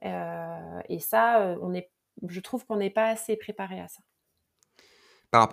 Euh, 0.04 0.80
et 0.88 0.98
ça, 0.98 1.40
euh, 1.40 1.56
on 1.62 1.72
est, 1.72 1.90
je 2.28 2.40
trouve 2.40 2.66
qu'on 2.66 2.76
n'est 2.76 2.90
pas 2.90 3.08
assez 3.08 3.36
préparé 3.36 3.80
à 3.80 3.88
ça 3.88 4.02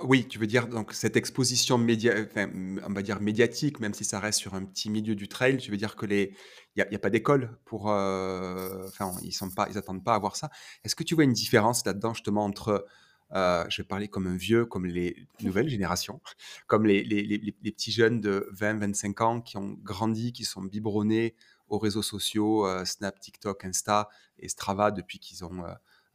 oui, 0.03 0.27
tu 0.27 0.38
veux 0.39 0.47
dire 0.47 0.67
donc 0.67 0.93
cette 0.93 1.15
exposition 1.15 1.77
média 1.77 2.13
on 2.36 2.93
va 2.93 3.01
dire 3.01 3.19
médiatique, 3.21 3.79
même 3.79 3.93
si 3.93 4.03
ça 4.03 4.19
reste 4.19 4.39
sur 4.39 4.53
un 4.53 4.63
petit 4.65 4.89
milieu 4.89 5.15
du 5.15 5.27
trail, 5.27 5.57
tu 5.57 5.71
veux 5.71 5.77
dire 5.77 5.95
que 5.95 6.05
les 6.05 6.36
il 6.75 6.86
y 6.89 6.95
a 6.95 6.99
pas 6.99 7.10
d'école 7.10 7.57
pour, 7.65 7.89
euh, 7.91 8.86
enfin, 8.88 9.12
ils 9.23 9.34
sont 9.34 9.49
pas 9.49 9.67
ils 9.69 9.77
attendent 9.77 10.03
pas 10.03 10.15
à 10.15 10.19
voir 10.19 10.36
ça. 10.36 10.49
Est-ce 10.84 10.95
que 10.95 11.03
tu 11.03 11.15
vois 11.15 11.23
une 11.23 11.34
différence 11.34 11.86
là-dedans 11.86 12.13
justement 12.13 12.45
entre, 12.45 12.86
euh, 13.33 13.65
je 13.69 13.81
vais 13.81 13.87
parler 13.87 14.07
comme 14.07 14.27
un 14.27 14.35
vieux, 14.35 14.65
comme 14.65 14.85
les 14.85 15.15
nouvelles 15.41 15.69
générations, 15.75 16.21
comme 16.67 16.85
les 16.85 17.03
les 17.03 17.23
les 17.23 17.71
petits 17.71 17.91
jeunes 17.91 18.21
de 18.21 18.49
20-25 18.53 19.23
ans 19.23 19.41
qui 19.41 19.57
ont 19.57 19.77
grandi, 19.83 20.33
qui 20.33 20.45
sont 20.45 20.61
biberonnés 20.61 21.35
aux 21.71 21.79
réseaux 21.79 22.03
sociaux, 22.03 22.67
euh, 22.67 22.85
Snap, 22.85 23.19
TikTok, 23.19 23.65
Insta 23.65 24.09
et 24.37 24.49
Strava 24.49 24.91
depuis 24.91 25.19
qu'ils 25.19 25.43
ont, 25.45 25.63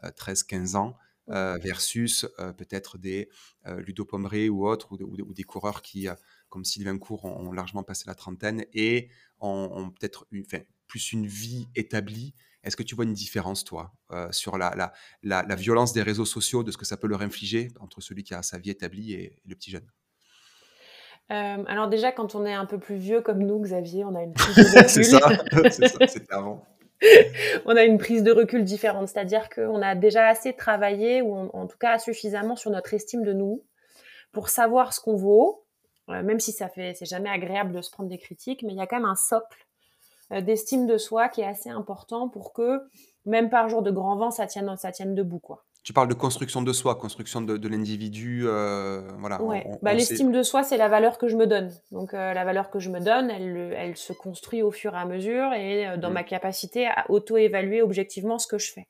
13-15 0.02 0.76
ans 0.76 0.96
euh, 1.31 1.59
versus 1.59 2.26
euh, 2.38 2.52
peut-être 2.52 2.98
des 2.98 3.29
Ludo 3.79 4.07
ou 4.50 4.68
autres, 4.68 4.92
ou, 4.92 5.33
des 5.35 5.42
coureurs 5.42 5.83
qui, 5.83 6.07
comme 6.48 6.64
Sylvain 6.64 6.98
Cour, 6.98 7.24
ont, 7.24 7.50
largement 7.52 7.83
passé 7.83 8.05
la 8.07 8.14
trentaine 8.14 8.64
et 8.72 9.09
ont, 9.40 9.90
peut-être 9.98 10.26
plus 10.87 11.12
une 11.12 11.26
vie 11.26 11.66
établie. 11.74 12.35
Est-ce 12.66 12.76
que 12.76 12.83
tu 12.83 12.96
vois 12.96 13.05
une 13.05 13.12
différence, 13.12 13.64
toi, 13.64 13.92
sur 14.33 14.59
la, 14.59 14.92
la, 15.22 15.55
violence 15.55 15.92
des 15.92 16.02
réseaux 16.02 16.24
sociaux, 16.24 16.64
de 16.64 16.72
ce 16.72 16.76
que 16.76 16.85
ça 16.85 16.96
peut 16.96 17.07
leur 17.07 17.22
infliger 17.22 17.68
entre 17.81 18.00
celui 18.00 18.24
qui 18.24 18.35
a 18.35 18.42
sa 18.42 18.59
vie 18.59 18.70
établie 18.70 19.14
et, 19.14 19.37
le 19.46 19.55
petit 19.55 19.70
jeune? 19.70 19.87
Alors 21.29 21.88
déjà, 21.88 22.12
quand 22.12 22.35
on 22.35 22.44
est 22.44 22.52
un 22.52 22.67
peu 22.67 22.79
plus 22.79 22.96
vieux 22.96 23.21
comme 23.21 23.38
nous, 23.38 23.60
Xavier, 23.60 24.04
on 24.04 24.14
a 24.17 24.23
une 24.23 24.35
c'est 24.88 25.04
ça, 25.04 25.29
c'est 25.71 25.88
ça, 25.88 26.06
c'était 26.08 26.33
avant. 26.33 26.67
on 27.67 27.77
a 27.77 27.85
une 27.85 27.98
prise 27.98 28.23
de 28.23 28.33
recul 28.33 28.64
différente, 28.64 29.08
c'est-à-dire 29.08 29.48
qu'on 29.48 29.81
a 29.81 29.94
déjà 29.94 30.27
assez 30.27 30.54
travaillé, 30.54 31.23
ou 31.23 31.35
en 31.35 31.67
tout 31.67 31.79
cas 31.79 31.98
suffisamment 31.98 32.56
sur 32.56 32.71
notre 32.71 32.92
estime 32.94 33.23
de 33.23 33.33
nous, 33.33 33.64
pour 34.33 34.48
savoir 34.48 34.92
ce 34.92 35.00
qu'on 35.00 35.17
vaut, 35.17 35.64
même 36.08 36.40
si 36.40 36.52
ça 36.52 36.69
fait, 36.69 36.94
c'est 36.94 37.06
jamais 37.06 37.31
agréable 37.31 37.73
de 37.73 37.81
se 37.81 37.90
prendre 37.90 38.08
des 38.08 38.19
critiques, 38.19 38.62
mais 38.62 38.73
il 38.73 38.77
y 38.77 38.81
a 38.81 38.87
quand 38.87 38.96
même 38.96 39.06
un 39.06 39.17
socle 39.17 39.67
d'estime 40.31 40.87
de 40.87 40.98
soi 40.98 41.29
qui 41.29 41.40
est 41.40 41.46
assez 41.46 41.70
important 41.70 42.29
pour 42.29 42.52
que, 42.52 42.81
même 43.24 43.50
par 43.50 43.68
jour 43.68 43.83
de 43.83 43.90
grand 43.90 44.16
vent, 44.16 44.31
ça 44.31 44.46
tienne, 44.46 44.77
ça 44.77 44.92
tienne 44.92 45.14
debout, 45.14 45.38
quoi. 45.38 45.64
Tu 45.83 45.92
parles 45.92 46.08
de 46.08 46.14
construction 46.14 46.62
de 46.62 46.72
soi, 46.72 46.96
construction 46.96 47.40
de, 47.40 47.68
l'individu, 47.68 48.42
voilà. 48.42 49.40
Ouais. 49.40 49.64
bah, 49.83 49.94
l'estime 49.94 50.33
de 50.33 50.42
soi, 50.42 50.64
c'est 50.64 50.77
la 50.77 50.88
valeur 50.88 51.16
que 51.16 51.29
je 51.29 51.37
me 51.37 51.46
donne. 51.46 51.72
Donc 51.92 52.12
la 52.12 52.44
valeur 52.44 52.70
que 52.70 52.81
je 52.81 52.90
me 52.90 52.98
donne, 52.98 53.31
elle, 53.31 53.72
elle, 53.77 53.96
se 53.96 54.12
construit 54.12 54.62
au 54.62 54.72
fur 54.72 54.94
et 54.94 54.98
à 54.98 55.04
mesure 55.04 55.52
et 55.52 55.96
dans 55.98 56.10
mmh. 56.10 56.14
ma 56.14 56.24
capacité 56.24 56.88
à 56.88 57.08
auto-évaluer 57.08 57.83
objectivement 57.83 58.40
ce 58.40 58.48
que 58.48 58.58
je 58.58 58.72
fais. 58.72 58.88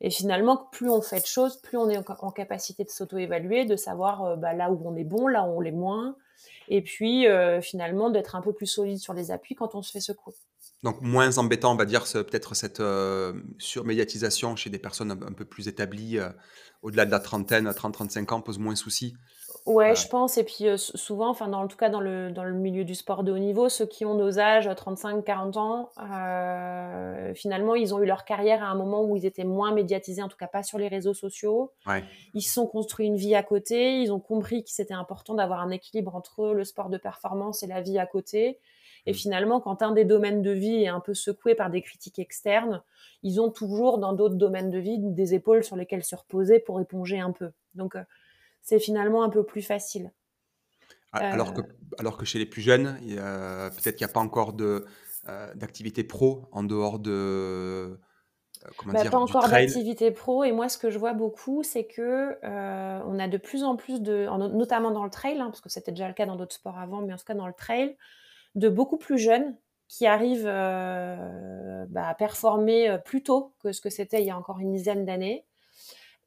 Et 0.00 0.10
finalement, 0.10 0.56
plus 0.72 0.88
on 0.88 1.02
fait 1.02 1.20
de 1.20 1.26
choses, 1.26 1.58
plus 1.58 1.76
on 1.76 1.88
est 1.90 1.98
en, 1.98 2.30
capacité 2.30 2.84
de 2.84 2.88
s'auto-évaluer, 2.88 3.66
de 3.66 3.76
savoir 3.76 4.24
euh, 4.24 4.36
bah, 4.36 4.54
là 4.54 4.70
où 4.70 4.80
on 4.84 4.96
est 4.96 5.04
bon, 5.04 5.26
là 5.26 5.44
où 5.44 5.58
on 5.58 5.60
l'est 5.60 5.72
moins, 5.72 6.16
et 6.70 6.82
puis 6.82 7.26
euh, 7.26 7.60
finalement 7.60 8.08
d'être 8.08 8.34
un 8.34 8.40
peu 8.40 8.54
plus 8.54 8.66
solide 8.66 8.98
sur 8.98 9.12
les 9.12 9.30
appuis 9.30 9.54
quand 9.54 9.74
on 9.74 9.82
se 9.82 9.92
fait 9.92 10.00
secouer. 10.00 10.32
Donc 10.82 11.02
moins 11.02 11.36
embêtant, 11.36 11.72
on 11.72 11.76
va 11.76 11.84
dire, 11.84 12.04
peut-être 12.04 12.54
cette 12.54 12.80
euh, 12.80 13.34
surmédiatisation 13.58 14.56
chez 14.56 14.70
des 14.70 14.78
personnes 14.78 15.10
un, 15.10 15.32
peu 15.32 15.44
plus 15.44 15.68
établies, 15.68 16.18
au-delà 16.80 17.04
de 17.04 17.10
la 17.10 17.20
trentaine, 17.20 17.68
30-35 17.68 18.32
ans, 18.32 18.40
pose 18.40 18.58
moins 18.58 18.72
de 18.72 18.78
soucis. 18.78 19.14
Ouais, 19.70 19.94
je 19.94 20.08
pense. 20.08 20.36
Et 20.38 20.44
puis 20.44 20.64
souvent, 20.76 21.28
enfin, 21.28 21.48
dans, 21.48 21.62
en 21.62 21.68
tout 21.68 21.76
cas 21.76 21.88
dans 21.88 22.00
le, 22.00 22.30
dans 22.30 22.44
le 22.44 22.52
milieu 22.52 22.84
du 22.84 22.94
sport 22.94 23.22
de 23.22 23.32
haut 23.32 23.38
niveau, 23.38 23.68
ceux 23.68 23.86
qui 23.86 24.04
ont 24.04 24.14
nos 24.14 24.38
âges, 24.38 24.68
35-40 24.68 25.58
ans, 25.58 25.90
finalement, 27.34 27.74
ils 27.74 27.94
ont 27.94 28.02
eu 28.02 28.06
leur 28.06 28.24
carrière 28.24 28.62
à 28.62 28.66
un 28.66 28.74
moment 28.74 29.04
où 29.04 29.16
ils 29.16 29.26
étaient 29.26 29.44
moins 29.44 29.72
médiatisés, 29.72 30.22
en 30.22 30.28
tout 30.28 30.36
cas 30.36 30.48
pas 30.48 30.62
sur 30.62 30.78
les 30.78 30.88
réseaux 30.88 31.14
sociaux. 31.14 31.72
Ils 32.34 32.42
se 32.42 32.52
sont 32.52 32.66
construits 32.66 33.06
une 33.06 33.16
vie 33.16 33.34
à 33.34 33.42
côté. 33.42 34.00
Ils 34.00 34.12
ont 34.12 34.20
compris 34.20 34.64
que 34.64 34.70
c'était 34.70 34.94
important 34.94 35.34
d'avoir 35.34 35.60
un 35.60 35.70
équilibre 35.70 36.14
entre 36.14 36.52
le 36.52 36.64
sport 36.64 36.88
de 36.88 36.98
performance 36.98 37.62
et 37.62 37.66
la 37.66 37.80
vie 37.80 37.98
à 37.98 38.06
côté. 38.06 38.58
Et 39.06 39.12
mmh. 39.12 39.14
finalement, 39.14 39.60
quand 39.60 39.82
un 39.82 39.92
des 39.92 40.04
domaines 40.04 40.42
de 40.42 40.50
vie 40.50 40.82
est 40.82 40.88
un 40.88 41.00
peu 41.00 41.14
secoué 41.14 41.54
par 41.54 41.70
des 41.70 41.82
critiques 41.82 42.18
externes, 42.18 42.82
ils 43.22 43.40
ont 43.40 43.50
toujours 43.50 43.98
dans 43.98 44.12
d'autres 44.12 44.34
domaines 44.34 44.70
de 44.70 44.78
vie 44.78 44.98
des 44.98 45.34
épaules 45.34 45.64
sur 45.64 45.76
lesquelles 45.76 46.04
se 46.04 46.16
reposer 46.16 46.58
pour 46.58 46.80
éponger 46.80 47.18
un 47.18 47.32
peu. 47.32 47.50
Donc, 47.74 47.96
c'est 48.62 48.78
finalement 48.78 49.22
un 49.22 49.30
peu 49.30 49.44
plus 49.44 49.62
facile. 49.62 50.12
Alors, 51.12 51.54
que, 51.54 51.60
euh. 51.60 51.64
alors 51.98 52.16
que 52.16 52.24
chez 52.24 52.38
les 52.38 52.46
plus 52.46 52.62
jeunes, 52.62 52.98
peut-être 53.00 53.96
qu'il 53.96 54.06
n'y 54.06 54.10
a 54.10 54.12
pas 54.12 54.20
encore 54.20 54.52
de, 54.52 54.86
euh, 55.28 55.52
d'activité 55.54 56.04
pro 56.04 56.46
en 56.52 56.62
dehors 56.62 56.98
de. 56.98 57.10
Euh, 57.10 57.96
comment 58.76 58.92
bah, 58.92 59.02
dire, 59.02 59.10
pas 59.10 59.18
encore 59.18 59.48
d'activité 59.48 60.10
pro. 60.10 60.44
Et 60.44 60.52
moi, 60.52 60.68
ce 60.68 60.78
que 60.78 60.90
je 60.90 60.98
vois 60.98 61.14
beaucoup, 61.14 61.62
c'est 61.62 61.86
que 61.86 62.38
on 62.44 63.18
a 63.18 63.28
de 63.28 63.38
plus 63.38 63.64
en 63.64 63.76
plus 63.76 64.00
de, 64.00 64.28
notamment 64.54 64.90
dans 64.90 65.04
le 65.04 65.10
trail, 65.10 65.40
hein, 65.40 65.46
parce 65.46 65.60
que 65.60 65.68
c'était 65.68 65.92
déjà 65.92 66.08
le 66.08 66.14
cas 66.14 66.26
dans 66.26 66.36
d'autres 66.36 66.54
sports 66.54 66.78
avant, 66.78 67.02
mais 67.02 67.12
en 67.12 67.16
tout 67.16 67.24
cas 67.24 67.34
dans 67.34 67.46
le 67.46 67.54
trail, 67.54 67.96
de 68.54 68.68
beaucoup 68.68 68.98
plus 68.98 69.18
jeunes 69.18 69.56
qui 69.88 70.06
arrivent 70.06 70.44
bah, 70.44 72.06
à 72.08 72.14
performer 72.14 72.98
plus 73.04 73.24
tôt 73.24 73.54
que 73.60 73.72
ce 73.72 73.80
que 73.80 73.90
c'était 73.90 74.20
il 74.20 74.26
y 74.26 74.30
a 74.30 74.38
encore 74.38 74.60
une 74.60 74.72
dizaine 74.72 75.04
d'années 75.04 75.44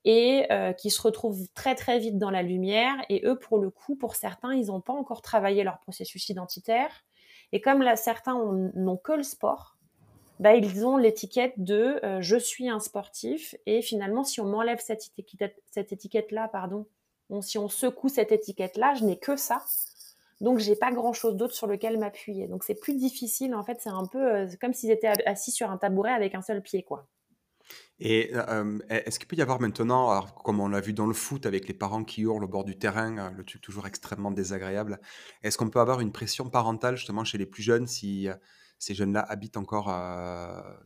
et 0.06 0.46
euh, 0.52 0.74
qui 0.74 0.90
se 0.90 1.02
retrouvent 1.02 1.48
très 1.54 1.76
très 1.76 2.00
vite 2.00 2.18
dans 2.18 2.30
la 2.30 2.44
lumière. 2.44 2.96
Et 3.10 3.26
eux, 3.26 3.38
pour 3.38 3.58
le 3.58 3.70
coup, 3.70 3.96
pour 3.96 4.16
certains, 4.16 4.54
ils 4.54 4.68
n'ont 4.68 4.82
pas 4.82 4.94
encore 4.94 5.22
travaillé 5.22 5.64
leur 5.64 5.80
processus 5.80 6.30
identitaire. 6.30 7.04
Et 7.52 7.62
comme 7.62 7.82
là, 7.82 7.96
certains 7.96 8.36
n'ont 8.76 8.98
que 8.98 9.14
le 9.14 9.24
sport, 9.24 9.78
bah, 10.40 10.56
ils 10.56 10.86
ont 10.86 10.98
l'étiquette 10.98 11.54
de 11.58 12.00
euh, 12.04 12.22
je 12.22 12.38
suis 12.38 12.70
un 12.70 12.80
sportif. 12.80 13.56
Et 13.66 13.82
finalement, 13.82 14.24
si 14.24 14.42
on 14.42 14.46
m'enlève 14.46 14.80
cette 14.80 15.12
étiquette, 15.18 15.62
cette 15.72 15.94
étiquette-là, 15.94 16.48
pardon, 16.48 16.88
si 17.42 17.58
on 17.58 17.70
secoue 17.70 18.10
cette 18.10 18.32
étiquette-là, 18.32 18.94
je 18.96 19.06
n'ai 19.06 19.18
que 19.18 19.36
ça. 19.36 19.64
Donc, 20.42 20.60
j'ai 20.60 20.76
pas 20.76 20.92
grand 20.92 21.14
chose 21.14 21.38
d'autre 21.38 21.54
sur 21.54 21.68
lequel 21.68 21.98
m'appuyer. 21.98 22.48
Donc, 22.48 22.64
c'est 22.64 22.76
plus 22.76 22.98
difficile. 22.98 23.56
En 23.56 23.64
fait, 23.64 23.80
c'est 23.82 23.90
un 23.90 24.06
peu 24.06 24.20
euh, 24.20 24.48
comme 24.60 24.74
s'ils 24.74 24.92
étaient 24.92 25.14
assis 25.26 25.52
sur 25.52 25.72
un 25.72 25.78
tabouret 25.78 26.12
avec 26.12 26.36
un 26.36 26.42
seul 26.42 26.62
pied, 26.62 26.84
quoi. 26.84 27.06
Et 28.06 28.34
est-ce 28.90 29.18
qu'il 29.18 29.30
peut 29.30 29.38
y 29.38 29.42
avoir 29.42 29.62
maintenant, 29.62 30.26
comme 30.44 30.60
on 30.60 30.68
l'a 30.68 30.82
vu 30.82 30.92
dans 30.92 31.08
le 31.08 31.14
foot 31.14 31.46
avec 31.46 31.70
les 31.70 31.74
parents 31.74 32.04
qui 32.04 32.24
hurlent 32.24 32.44
au 32.44 32.50
bord 32.50 32.66
du 32.66 32.78
terrain, 32.78 33.18
euh, 33.18 33.30
le 33.30 33.46
truc 33.46 33.62
toujours 33.62 33.88
extrêmement 33.88 34.30
désagréable, 34.30 35.00
est-ce 35.42 35.58
qu'on 35.58 35.70
peut 35.70 35.80
avoir 35.80 36.02
une 36.02 36.12
pression 36.12 36.50
parentale 36.50 36.98
justement 36.98 37.24
chez 37.24 37.38
les 37.38 37.46
plus 37.46 37.64
jeunes 37.64 37.88
si 37.88 38.28
ces 38.78 38.94
jeunes-là 38.94 39.22
habitent 39.22 39.56
encore 39.56 39.86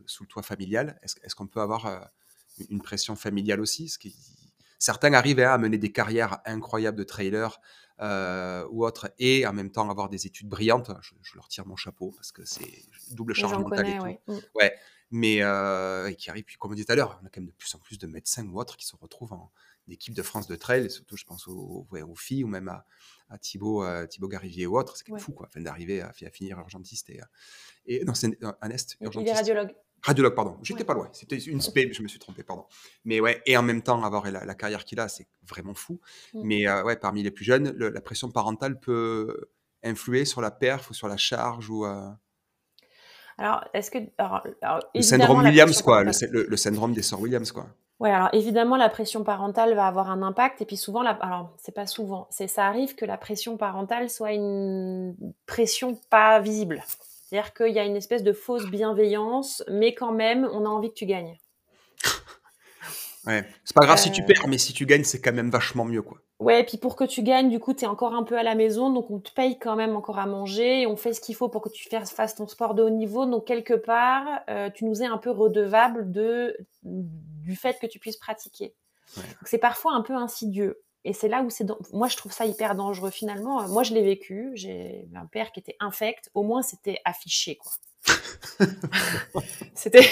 sous 0.06 0.22
le 0.22 0.28
toit 0.28 0.44
familial? 0.44 0.96
Est-ce 1.02 1.34
qu'on 1.34 1.48
peut 1.48 1.60
avoir 1.60 2.08
une 2.70 2.80
pression 2.80 3.16
familiale 3.16 3.60
aussi? 3.60 3.92
Certains 4.78 5.12
arrivent 5.12 5.40
hein, 5.40 5.50
à 5.50 5.58
mener 5.58 5.76
des 5.76 5.90
carrières 5.90 6.38
incroyables 6.44 6.96
de 6.96 7.02
trailer 7.98 8.72
ou 8.72 8.84
autres 8.84 9.10
et 9.18 9.46
en 9.46 9.52
même 9.52 9.70
temps 9.70 9.88
avoir 9.90 10.08
des 10.08 10.26
études 10.26 10.48
brillantes. 10.48 10.90
Je, 11.00 11.34
leur 11.34 11.48
tire 11.48 11.66
mon 11.66 11.76
chapeau 11.76 12.12
parce 12.12 12.32
que 12.32 12.44
c'est 12.44 12.88
double 13.12 13.34
charge 13.34 13.58
mentale 13.58 13.88
et 13.88 14.20
tout. 14.26 14.32
Mmh. 14.32 14.38
Ouais 14.54 14.74
mais 15.10 15.42
euh, 15.42 16.12
qui 16.12 16.30
arrive, 16.30 16.44
puis 16.44 16.56
comme 16.56 16.72
on 16.72 16.74
dit 16.74 16.84
tout 16.84 16.92
à 16.92 16.94
l'heure, 16.94 17.18
on 17.22 17.26
a 17.26 17.30
quand 17.30 17.40
même 17.40 17.48
de 17.48 17.54
plus 17.54 17.74
en 17.74 17.78
plus 17.78 17.98
de 17.98 18.06
médecins 18.06 18.46
ou 18.46 18.60
autres 18.60 18.76
qui 18.76 18.86
se 18.86 18.96
retrouvent 18.96 19.32
en 19.32 19.50
équipe 19.88 20.14
de 20.14 20.22
France 20.22 20.46
de 20.46 20.56
trail, 20.56 20.84
et 20.84 20.88
surtout 20.90 21.16
je 21.16 21.24
pense 21.24 21.48
aux, 21.48 21.86
aux, 21.90 22.14
filles 22.14 22.44
ou 22.44 22.48
même 22.48 22.68
à, 22.68 22.84
à 23.30 23.38
Thibaut, 23.38 23.84
euh, 23.84 24.06
Thibaut 24.06 24.28
Garivier 24.28 24.66
ou 24.66 24.78
autre, 24.78 24.96
c'est 24.96 25.04
quand 25.04 25.14
même 25.14 25.22
fou 25.22 25.32
quoi, 25.32 25.48
d'arriver 25.56 26.02
à, 26.02 26.08
à, 26.08 26.30
finir 26.30 26.58
urgentiste 26.58 27.08
et, 27.08 27.20
et 27.86 28.04
non 28.04 28.12
c'est 28.14 28.26
un 28.42 28.70
est 28.70 28.96
urgentiste. 29.00 29.16
Il 29.16 29.28
est 29.28 29.32
radiologue. 29.32 29.74
Radiologue, 30.02 30.34
pardon. 30.34 30.56
J'étais 30.62 30.84
pas 30.84 30.94
loin. 30.94 31.08
C'était 31.12 31.38
une 31.38 31.60
spé, 31.60 31.90
je 31.92 32.02
me 32.02 32.08
suis 32.08 32.18
trompé, 32.18 32.42
pardon. 32.42 32.64
Mais 33.04 33.20
ouais, 33.20 33.42
et 33.46 33.56
en 33.56 33.62
même 33.62 33.82
temps, 33.82 34.02
avoir 34.02 34.30
la, 34.30 34.54
carrière 34.54 34.84
qu'il 34.84 35.00
a, 35.00 35.08
c'est 35.08 35.26
vraiment 35.46 35.74
fou. 35.74 36.00
Mmh. 36.34 36.40
Mais 36.44 36.68
euh, 36.68 36.84
ouais, 36.84 36.96
parmi 36.96 37.22
les 37.22 37.30
plus 37.30 37.44
jeunes, 37.44 37.70
la 37.76 38.00
pression 38.00 38.30
parentale 38.30 38.78
peut 38.78 39.50
influer 39.82 40.24
sur 40.24 40.40
la 40.40 40.50
perf 40.50 40.90
ou 40.90 40.94
sur 40.94 41.08
la 41.08 41.16
charge 41.16 41.68
ou. 41.70 41.84
Alors, 43.38 43.64
est-ce 43.72 43.90
que. 43.90 43.98
le 43.98 45.02
syndrome 45.02 45.44
Williams, 45.44 45.82
quoi. 45.82 46.04
Le, 46.04 46.56
syndrome 46.56 46.92
des 46.92 47.02
sœurs 47.02 47.20
Williams, 47.20 47.52
quoi. 47.52 47.66
Ouais, 48.00 48.12
alors 48.12 48.28
évidemment, 48.32 48.76
la 48.76 48.88
pression 48.88 49.24
parentale 49.24 49.74
va 49.74 49.86
avoir 49.86 50.10
un 50.10 50.22
impact. 50.22 50.62
Et 50.62 50.64
puis 50.64 50.76
souvent, 50.76 51.02
la... 51.02 51.10
alors 51.10 51.52
c'est 51.56 51.74
pas 51.74 51.86
souvent, 51.86 52.28
c'est 52.30 52.46
ça 52.46 52.66
arrive 52.66 52.94
que 52.94 53.04
la 53.04 53.16
pression 53.16 53.56
parentale 53.56 54.08
soit 54.08 54.32
une 54.32 55.16
pression 55.46 55.98
pas 56.08 56.38
visible. 56.38 56.84
C'est-à-dire 57.28 57.52
qu'il 57.52 57.74
y 57.74 57.78
a 57.78 57.84
une 57.84 57.96
espèce 57.96 58.22
de 58.22 58.32
fausse 58.32 58.64
bienveillance, 58.70 59.62
mais 59.68 59.94
quand 59.94 60.12
même, 60.12 60.48
on 60.50 60.64
a 60.64 60.68
envie 60.68 60.88
que 60.88 60.94
tu 60.94 61.04
gagnes. 61.04 61.36
ouais, 63.26 63.44
c'est 63.64 63.74
pas 63.74 63.84
grave 63.84 63.98
si 63.98 64.10
tu 64.10 64.22
euh. 64.22 64.24
perds, 64.24 64.48
mais 64.48 64.56
si 64.56 64.72
tu 64.72 64.86
gagnes, 64.86 65.04
c'est 65.04 65.20
quand 65.20 65.34
même 65.34 65.50
vachement 65.50 65.84
mieux, 65.84 66.00
quoi. 66.00 66.16
Ouais, 66.38 66.62
et 66.62 66.64
puis 66.64 66.78
pour 66.78 66.96
que 66.96 67.04
tu 67.04 67.22
gagnes, 67.22 67.50
du 67.50 67.58
coup, 67.58 67.74
tu 67.74 67.84
es 67.84 67.86
encore 67.86 68.14
un 68.14 68.22
peu 68.22 68.38
à 68.38 68.42
la 68.42 68.54
maison, 68.54 68.90
donc 68.90 69.10
on 69.10 69.18
te 69.18 69.30
paye 69.30 69.58
quand 69.58 69.76
même 69.76 69.94
encore 69.94 70.18
à 70.18 70.24
manger, 70.24 70.80
et 70.80 70.86
on 70.86 70.96
fait 70.96 71.12
ce 71.12 71.20
qu'il 71.20 71.34
faut 71.34 71.50
pour 71.50 71.60
que 71.60 71.68
tu 71.68 71.86
fasses 71.90 72.34
ton 72.34 72.48
sport 72.48 72.74
de 72.74 72.82
haut 72.82 72.88
niveau. 72.88 73.26
Donc 73.26 73.46
quelque 73.46 73.74
part, 73.74 74.24
euh, 74.48 74.70
tu 74.70 74.86
nous 74.86 75.02
es 75.02 75.06
un 75.06 75.18
peu 75.18 75.30
redevable 75.30 76.10
de, 76.10 76.56
du 76.82 77.56
fait 77.56 77.78
que 77.78 77.86
tu 77.86 77.98
puisses 77.98 78.16
pratiquer. 78.16 78.74
C'est 79.44 79.58
parfois 79.58 79.92
un 79.92 80.00
peu 80.00 80.14
insidieux. 80.14 80.80
Et 81.08 81.14
c'est 81.14 81.28
là 81.28 81.40
où 81.40 81.48
c'est... 81.48 81.64
Moi, 81.94 82.08
je 82.08 82.18
trouve 82.18 82.32
ça 82.32 82.44
hyper 82.44 82.74
dangereux 82.74 83.08
finalement. 83.08 83.66
Moi, 83.68 83.82
je 83.82 83.94
l'ai 83.94 84.02
vécu. 84.02 84.50
J'ai 84.52 85.08
un 85.14 85.24
père 85.24 85.52
qui 85.52 85.60
était 85.60 85.76
infect. 85.80 86.30
Au 86.34 86.42
moins, 86.42 86.60
c'était 86.60 87.00
affiché, 87.06 87.56
quoi. 87.56 87.72
c'était 89.74 90.02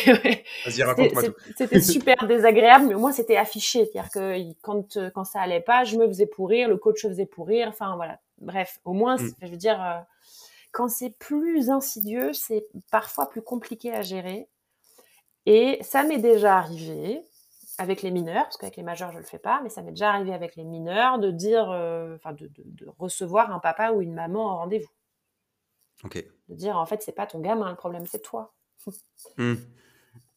c'était 1.57 1.81
super 1.81 2.27
désagréable 2.27 2.87
mais 2.89 2.95
au 2.95 2.99
moins 2.99 3.13
c'était 3.13 3.37
affiché 3.37 3.85
c'est-à-dire 3.85 4.11
que 4.11 4.53
quand 4.61 4.99
quand 5.15 5.25
ça 5.25 5.41
allait 5.41 5.61
pas 5.61 5.85
je 5.85 5.97
me 5.97 6.07
faisais 6.07 6.27
pourrir 6.27 6.69
le 6.69 6.77
coach 6.77 7.03
se 7.03 7.09
faisait 7.09 7.27
pourrir 7.27 7.69
enfin 7.69 7.95
voilà 7.95 8.19
bref 8.39 8.81
au 8.85 8.93
moins 8.93 9.17
mm. 9.17 9.31
je 9.41 9.47
veux 9.47 9.57
dire 9.57 9.81
euh, 9.83 10.01
quand 10.73 10.89
c'est 10.89 11.11
plus 11.11 11.71
insidieux 11.71 12.33
c'est 12.33 12.67
parfois 12.91 13.31
plus 13.31 13.41
compliqué 13.41 13.93
à 13.93 14.03
gérer 14.03 14.49
et 15.47 15.79
ça 15.81 16.03
m'est 16.03 16.19
déjà 16.19 16.59
arrivé 16.59 17.23
avec 17.79 18.03
les 18.03 18.11
mineurs 18.11 18.45
parce 18.45 18.57
qu'avec 18.57 18.77
les 18.77 18.83
majeurs 18.83 19.13
je 19.13 19.19
le 19.19 19.25
fais 19.25 19.39
pas 19.39 19.61
mais 19.63 19.69
ça 19.69 19.83
m'est 19.83 19.91
déjà 19.91 20.11
arrivé 20.11 20.33
avec 20.33 20.57
les 20.57 20.65
mineurs 20.65 21.19
de 21.19 21.31
dire 21.31 21.71
euh, 21.71 22.17
enfin 22.17 22.33
de, 22.33 22.51
de 22.57 22.87
recevoir 22.99 23.53
un 23.53 23.59
papa 23.59 23.93
ou 23.93 24.03
une 24.03 24.15
maman 24.15 24.47
en 24.47 24.57
rendez-vous 24.59 24.91
de 26.49 26.55
dire, 26.55 26.77
en 26.77 26.87
fait, 26.87 27.03
c'est 27.03 27.13
pas 27.13 27.27
ton 27.27 27.41
gamin, 27.41 27.71
le 27.71 27.77
problème, 27.77 28.07
c'est 28.07 28.23
toi. 28.23 28.55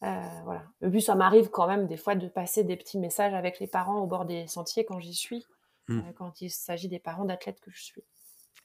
Euh, 0.02 0.40
voilà. 0.44 0.64
Et 0.80 0.88
puis, 0.88 1.02
ça 1.02 1.14
m'arrive 1.14 1.50
quand 1.50 1.66
même 1.66 1.86
des 1.86 1.98
fois 1.98 2.14
de 2.14 2.26
passer 2.26 2.64
des 2.64 2.76
petits 2.76 2.98
messages 2.98 3.34
avec 3.34 3.60
les 3.60 3.66
parents 3.66 4.00
au 4.00 4.06
bord 4.06 4.24
des 4.24 4.46
sentiers 4.46 4.86
quand 4.86 4.98
j'y 4.98 5.12
suis, 5.12 5.46
mmh. 5.88 5.98
euh, 5.98 6.12
quand 6.16 6.40
il 6.40 6.50
s'agit 6.50 6.88
des 6.88 6.98
parents 6.98 7.26
d'athlètes 7.26 7.60
que 7.60 7.70
je 7.70 7.82
suis. 7.82 8.02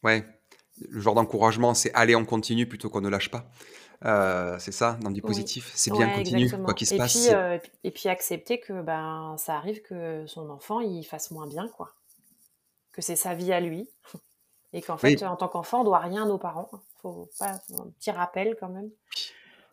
Ouais, 0.01 0.25
le 0.89 0.99
genre 0.99 1.15
d'encouragement, 1.15 1.73
c'est 1.73 1.93
aller, 1.93 2.15
on 2.15 2.25
continue 2.25 2.67
plutôt 2.67 2.89
qu'on 2.89 3.01
ne 3.01 3.09
lâche 3.09 3.29
pas. 3.29 3.45
Euh, 4.03 4.57
c'est 4.59 4.73
ça, 4.73 4.97
dans 5.01 5.11
du 5.11 5.21
positif. 5.21 5.71
C'est 5.73 5.91
bien, 5.91 6.09
continue, 6.09 6.51
quoi 6.51 6.73
qu'il 6.73 6.87
se 6.87 6.95
et 6.95 6.97
passe. 6.97 7.29
Puis, 7.61 7.71
et 7.83 7.91
puis 7.91 8.09
accepter 8.09 8.59
que 8.59 8.81
ben, 8.81 9.35
ça 9.37 9.55
arrive 9.55 9.81
que 9.81 10.25
son 10.27 10.49
enfant 10.49 10.81
il 10.81 11.03
fasse 11.03 11.31
moins 11.31 11.47
bien, 11.47 11.67
quoi. 11.69 11.93
Que 12.91 13.01
c'est 13.01 13.15
sa 13.15 13.33
vie 13.33 13.53
à 13.53 13.59
lui. 13.59 13.89
Et 14.73 14.81
qu'en 14.81 14.97
fait, 14.97 15.23
en 15.23 15.37
tant 15.37 15.47
qu'enfant, 15.47 15.81
on 15.81 15.83
doit 15.85 15.99
rien 15.99 16.23
à 16.23 16.25
nos 16.25 16.37
parents. 16.37 16.69
Faut 17.01 17.29
pas 17.39 17.61
un 17.77 17.89
petit 17.97 18.11
rappel 18.11 18.57
quand 18.59 18.69
même. 18.69 18.89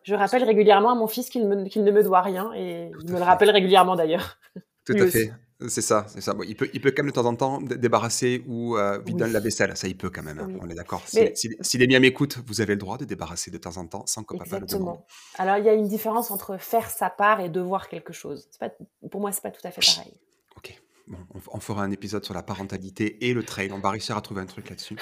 Je 0.03 0.15
rappelle 0.15 0.43
régulièrement 0.43 0.91
à 0.91 0.95
mon 0.95 1.07
fils 1.07 1.29
qu'il, 1.29 1.47
ne 1.47 1.91
me 1.91 2.03
doit 2.03 2.21
rien 2.21 2.51
et 2.53 2.91
il 3.03 3.11
me 3.11 3.17
le 3.17 3.23
rappelle 3.23 3.49
régulièrement 3.49 3.95
d'ailleurs. 3.95 4.37
Tout 4.85 4.93
à 4.99 5.07
fait. 5.07 5.31
C'est 5.67 5.81
ça, 5.81 6.05
c'est 6.09 6.21
ça. 6.21 6.33
Bon, 6.33 6.43
il 6.43 6.55
peut, 6.55 6.69
il 6.73 6.81
peut 6.81 6.91
quand 6.91 7.03
même 7.03 7.11
de 7.11 7.15
temps 7.15 7.25
en 7.25 7.35
temps 7.35 7.61
débarrasser 7.61 8.43
ou 8.47 8.77
euh, 8.77 8.99
vider 8.99 9.27
la 9.27 9.39
vaisselle. 9.39 9.75
Ça, 9.77 9.87
il 9.87 9.97
peut 9.97 10.09
quand 10.09 10.23
même. 10.23 10.39
Hein, 10.39 10.49
on 10.61 10.69
est 10.69 10.75
d'accord. 10.75 11.03
Si, 11.07 11.77
les 11.77 11.87
miens 11.87 11.99
m'écoutent, 11.99 12.39
vous 12.47 12.61
avez 12.61 12.73
le 12.73 12.79
droit 12.79 12.97
de 12.97 13.05
débarrasser 13.05 13.51
de 13.51 13.57
temps 13.57 13.77
en 13.77 13.85
temps 13.85 14.05
sans 14.05 14.23
que 14.23 14.35
papa 14.35 14.59
le 14.59 14.65
demande. 14.65 14.99
Alors, 15.37 15.57
il 15.57 15.65
y 15.65 15.69
a 15.69 15.73
une 15.73 15.87
différence 15.87 16.31
entre 16.31 16.57
faire 16.57 16.89
sa 16.89 17.09
part 17.09 17.39
et 17.39 17.49
devoir 17.49 17.87
quelque 17.87 18.13
chose. 18.13 18.49
Pas, 18.59 18.71
pour 19.11 19.21
moi, 19.21 19.31
c'est 19.31 19.41
pas 19.41 19.51
tout 19.51 19.65
à 19.65 19.71
fait 19.71 19.81
pareil. 19.85 20.13
Ok. 20.57 20.81
Bon, 21.07 21.17
on, 21.51 21.59
fera 21.59 21.83
un 21.83 21.91
épisode 21.91 22.23
sur 22.23 22.33
la 22.33 22.43
parentalité 22.43 23.27
et 23.27 23.33
le 23.33 23.43
trail. 23.43 23.71
On 23.73 23.79
va 23.79 23.89
réussir 23.91 24.15
à 24.15 24.21
trouver 24.21 24.41
un 24.41 24.45
truc 24.45 24.69
là-dessus. 24.69 24.95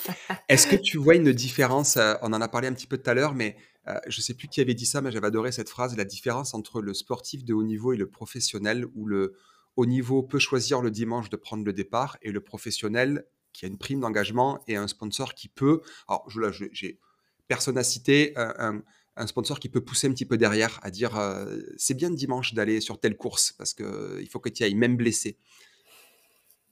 Est-ce 0.48 0.66
que 0.68 0.76
tu 0.76 0.98
vois 0.98 1.16
une 1.16 1.32
différence 1.32 1.96
euh, 1.96 2.14
On 2.22 2.32
en 2.32 2.40
a 2.40 2.48
parlé 2.48 2.68
un 2.68 2.72
petit 2.72 2.86
peu 2.86 2.96
tout 2.96 3.10
à 3.10 3.14
l'heure, 3.14 3.34
mais 3.34 3.56
euh, 3.88 3.98
je 4.06 4.20
ne 4.20 4.22
sais 4.22 4.34
plus 4.34 4.48
qui 4.48 4.60
avait 4.60 4.74
dit 4.74 4.86
ça, 4.86 5.00
mais 5.00 5.10
j'avais 5.10 5.26
adoré 5.26 5.50
cette 5.50 5.68
phrase 5.68 5.96
la 5.96 6.04
différence 6.04 6.54
entre 6.54 6.80
le 6.80 6.94
sportif 6.94 7.44
de 7.44 7.54
haut 7.54 7.64
niveau 7.64 7.92
et 7.92 7.96
le 7.96 8.08
professionnel, 8.08 8.86
où 8.94 9.06
le 9.06 9.34
haut 9.78 9.86
niveau 9.86 10.24
peut 10.24 10.40
choisir 10.40 10.82
le 10.82 10.90
dimanche 10.90 11.30
de 11.30 11.36
prendre 11.36 11.64
le 11.64 11.72
départ 11.72 12.18
et 12.20 12.32
le 12.32 12.40
professionnel 12.40 13.24
qui 13.52 13.64
a 13.64 13.68
une 13.68 13.78
prime 13.78 14.00
d'engagement 14.00 14.60
et 14.66 14.74
un 14.74 14.88
sponsor 14.88 15.34
qui 15.34 15.48
peut. 15.48 15.82
Alors, 16.08 16.28
je, 16.28 16.68
j'ai 16.72 16.98
personne 17.46 17.78
à 17.78 17.84
citer. 17.84 18.34
Un, 18.36 18.82
sponsor 19.26 19.58
qui 19.58 19.68
peut 19.68 19.80
pousser 19.80 20.06
un 20.06 20.12
petit 20.12 20.26
peu 20.26 20.36
derrière 20.36 20.78
à 20.82 20.92
dire 20.92 21.18
euh, 21.18 21.58
c'est 21.76 21.94
bien 21.94 22.08
dimanche 22.08 22.54
d'aller 22.54 22.80
sur 22.80 23.00
telle 23.00 23.16
course 23.16 23.50
parce 23.50 23.74
qu'il 23.74 24.28
faut 24.30 24.38
que 24.38 24.48
tu 24.48 24.62
ailles 24.62 24.76
même 24.76 24.96
blessé. 24.96 25.38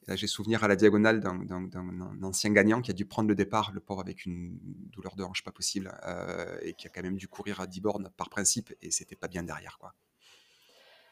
Là, 0.06 0.14
j'ai 0.14 0.28
souvenir 0.28 0.62
à 0.62 0.68
la 0.68 0.76
diagonale 0.76 1.18
d'un 1.20 2.22
ancien 2.22 2.52
gagnant 2.52 2.80
qui 2.82 2.92
a 2.92 2.94
dû 2.94 3.04
prendre 3.04 3.28
le 3.28 3.34
départ, 3.34 3.72
le 3.72 3.80
pauvre 3.80 4.00
avec 4.00 4.26
une 4.26 4.58
douleur 4.92 5.16
de 5.16 5.24
hanche 5.24 5.42
pas 5.42 5.50
possible, 5.50 5.92
euh, 6.06 6.56
et 6.62 6.74
qui 6.74 6.86
a 6.86 6.90
quand 6.90 7.02
même 7.02 7.16
dû 7.16 7.26
courir 7.26 7.60
à 7.60 7.66
10 7.66 7.80
bornes 7.80 8.10
par 8.16 8.30
principe, 8.30 8.72
et 8.80 8.92
c'était 8.92 9.16
pas 9.16 9.26
bien 9.26 9.42
derrière. 9.42 9.78
quoi. 9.78 9.94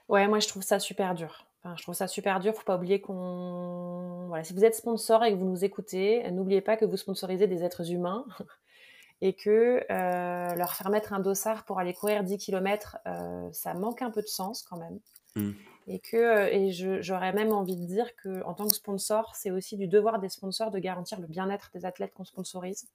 Ouais, 0.08 0.28
moi 0.28 0.38
je 0.38 0.46
trouve 0.46 0.62
ça 0.62 0.78
super 0.78 1.14
dur. 1.14 1.48
Enfin, 1.64 1.76
je 1.78 1.82
trouve 1.82 1.94
ça 1.94 2.06
super 2.06 2.40
dur. 2.40 2.54
Faut 2.54 2.64
pas 2.64 2.76
oublier 2.76 3.00
qu'on. 3.00 4.26
Voilà, 4.28 4.44
si 4.44 4.52
vous 4.52 4.64
êtes 4.64 4.74
sponsor 4.74 5.24
et 5.24 5.32
que 5.32 5.36
vous 5.36 5.46
nous 5.46 5.64
écoutez, 5.64 6.30
n'oubliez 6.30 6.60
pas 6.60 6.76
que 6.76 6.84
vous 6.84 6.96
sponsorisez 6.96 7.46
des 7.46 7.64
êtres 7.64 7.90
humains 7.90 8.26
et 9.22 9.32
que 9.32 9.82
euh, 9.90 10.54
leur 10.54 10.74
faire 10.74 10.90
mettre 10.90 11.14
un 11.14 11.20
dossard 11.20 11.64
pour 11.64 11.78
aller 11.78 11.94
courir 11.94 12.22
10 12.22 12.36
km, 12.36 12.98
euh, 13.06 13.48
ça 13.52 13.72
manque 13.72 14.02
un 14.02 14.10
peu 14.10 14.20
de 14.20 14.26
sens 14.26 14.62
quand 14.62 14.76
même. 14.76 15.00
Mmh. 15.36 15.52
Et 15.86 15.98
que 16.00 16.16
euh, 16.16 16.48
et 16.52 16.70
j'aurais 17.02 17.32
même 17.32 17.52
envie 17.52 17.76
de 17.76 17.86
dire 17.86 18.14
que 18.16 18.42
en 18.44 18.52
tant 18.52 18.66
que 18.66 18.74
sponsor, 18.74 19.34
c'est 19.34 19.50
aussi 19.50 19.78
du 19.78 19.88
devoir 19.88 20.18
des 20.18 20.28
sponsors 20.28 20.70
de 20.70 20.78
garantir 20.78 21.18
le 21.18 21.26
bien-être 21.26 21.70
des 21.72 21.86
athlètes 21.86 22.12
qu'on 22.12 22.24
sponsorise. 22.24 22.88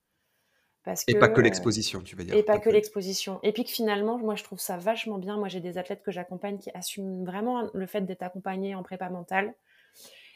Parce 0.84 1.04
et 1.08 1.16
pas 1.16 1.28
que 1.28 1.42
l'exposition, 1.42 2.02
tu 2.02 2.16
veux 2.16 2.24
dire. 2.24 2.36
Et 2.36 2.44
pas 2.44 2.58
que 2.58 2.70
l'exposition. 2.70 3.40
Et 3.44 3.52
puis 3.52 3.66
que 3.66 3.70
finalement, 3.70 4.18
moi, 4.18 4.36
je 4.36 4.44
trouve 4.44 4.60
ça 4.60 4.78
vachement 4.78 5.18
bien. 5.18 5.38
Moi, 5.38 5.50
j'ai 5.50 5.60
des 5.60 5.78
athlètes 5.78 6.02
que 6.04 6.12
j'accompagne 6.12 6.58
qui 6.58 6.72
assument 6.74 7.26
vraiment 7.26 7.70
le 7.74 7.86
fait 7.86 8.02
d'être 8.02 8.24
accompagnés 8.24 8.76
en 8.76 8.84
prépa 8.84 9.10
mentale 9.10 9.54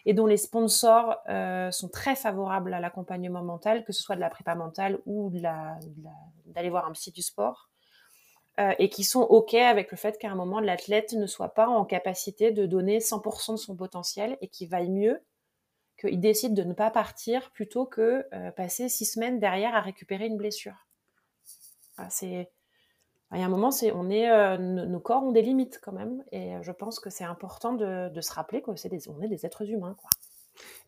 et 0.05 0.13
dont 0.13 0.25
les 0.25 0.37
sponsors 0.37 1.17
euh, 1.29 1.71
sont 1.71 1.87
très 1.87 2.15
favorables 2.15 2.73
à 2.73 2.81
l'accompagnement 2.81 3.41
mental, 3.41 3.85
que 3.85 3.93
ce 3.93 4.01
soit 4.01 4.15
de 4.15 4.21
la 4.21 4.29
prépa 4.29 4.53
mentale 4.55 4.99
ou 5.05 5.31
d'aller 5.31 6.69
voir 6.69 6.87
un 6.87 6.91
psy 6.91 7.11
du 7.11 7.21
sport. 7.21 7.69
Euh, 8.59 8.71
et 8.77 8.89
qui 8.89 9.03
sont 9.03 9.21
OK 9.21 9.55
avec 9.55 9.89
le 9.89 9.97
fait 9.97 10.19
qu'à 10.19 10.29
un 10.29 10.35
moment, 10.35 10.59
l'athlète 10.59 11.13
ne 11.13 11.25
soit 11.25 11.55
pas 11.55 11.67
en 11.67 11.85
capacité 11.85 12.51
de 12.51 12.67
donner 12.67 12.99
100% 12.99 13.53
de 13.53 13.57
son 13.57 13.75
potentiel 13.75 14.37
et 14.41 14.47
qu'il 14.47 14.69
vaille 14.69 14.91
mieux 14.91 15.23
qu'il 16.05 16.19
décide 16.19 16.53
de 16.53 16.63
ne 16.63 16.73
pas 16.73 16.91
partir 16.91 17.51
plutôt 17.51 17.85
que 17.85 18.25
euh, 18.33 18.51
passer 18.51 18.89
six 18.89 19.05
semaines 19.05 19.39
derrière 19.39 19.75
à 19.75 19.81
récupérer 19.81 20.25
une 20.25 20.37
blessure. 20.37 20.87
c'est... 22.09 22.49
Il 23.31 23.39
y 23.39 23.41
a 23.41 23.47
un 23.47 23.49
moment, 23.49 23.71
c'est, 23.71 23.91
on 23.91 24.11
est, 24.11 24.29
euh, 24.29 24.57
nos 24.59 24.99
corps 24.99 25.23
ont 25.23 25.31
des 25.31 25.41
limites 25.41 25.79
quand 25.81 25.91
même, 25.91 26.23
et 26.31 26.53
je 26.61 26.71
pense 26.71 26.99
que 26.99 27.09
c'est 27.09 27.23
important 27.23 27.73
de, 27.73 28.09
de 28.09 28.21
se 28.21 28.31
rappeler 28.31 28.61
qu'on 28.61 28.75
est 28.75 28.85
est 28.85 29.27
des 29.27 29.45
êtres 29.47 29.67
humains. 29.67 29.95
Quoi. 29.97 30.09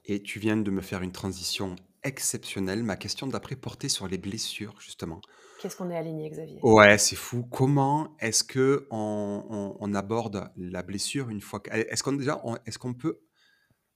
Et 0.06 0.22
tu 0.22 0.40
viens 0.40 0.58
de 0.58 0.70
me 0.70 0.82
faire 0.82 1.02
une 1.02 1.12
transition 1.12 1.76
exceptionnelle. 2.04 2.84
Ma 2.84 2.96
question 2.96 3.28
d'après 3.28 3.56
portait 3.56 3.90
sur 3.90 4.08
les 4.08 4.18
blessures, 4.18 4.76
justement. 4.80 5.20
Qu'est-ce 5.60 5.76
qu'on 5.76 5.90
est 5.90 5.98
aligné, 5.98 6.30
Xavier? 6.30 6.60
Ouais, 6.62 6.98
c'est 6.98 7.16
fou. 7.16 7.44
Comment 7.44 8.16
est-ce 8.20 8.44
que 8.44 8.88
on, 8.92 9.94
aborde 9.96 10.52
la 10.58 10.84
blessure 10.84 11.30
une 11.30 11.42
fois 11.42 11.62
Est-ce 11.72 12.04
qu'on 12.04 12.14
déjà, 12.14 12.42
est-ce 12.66 12.78
qu'on 12.78 12.94
peut, 12.94 13.22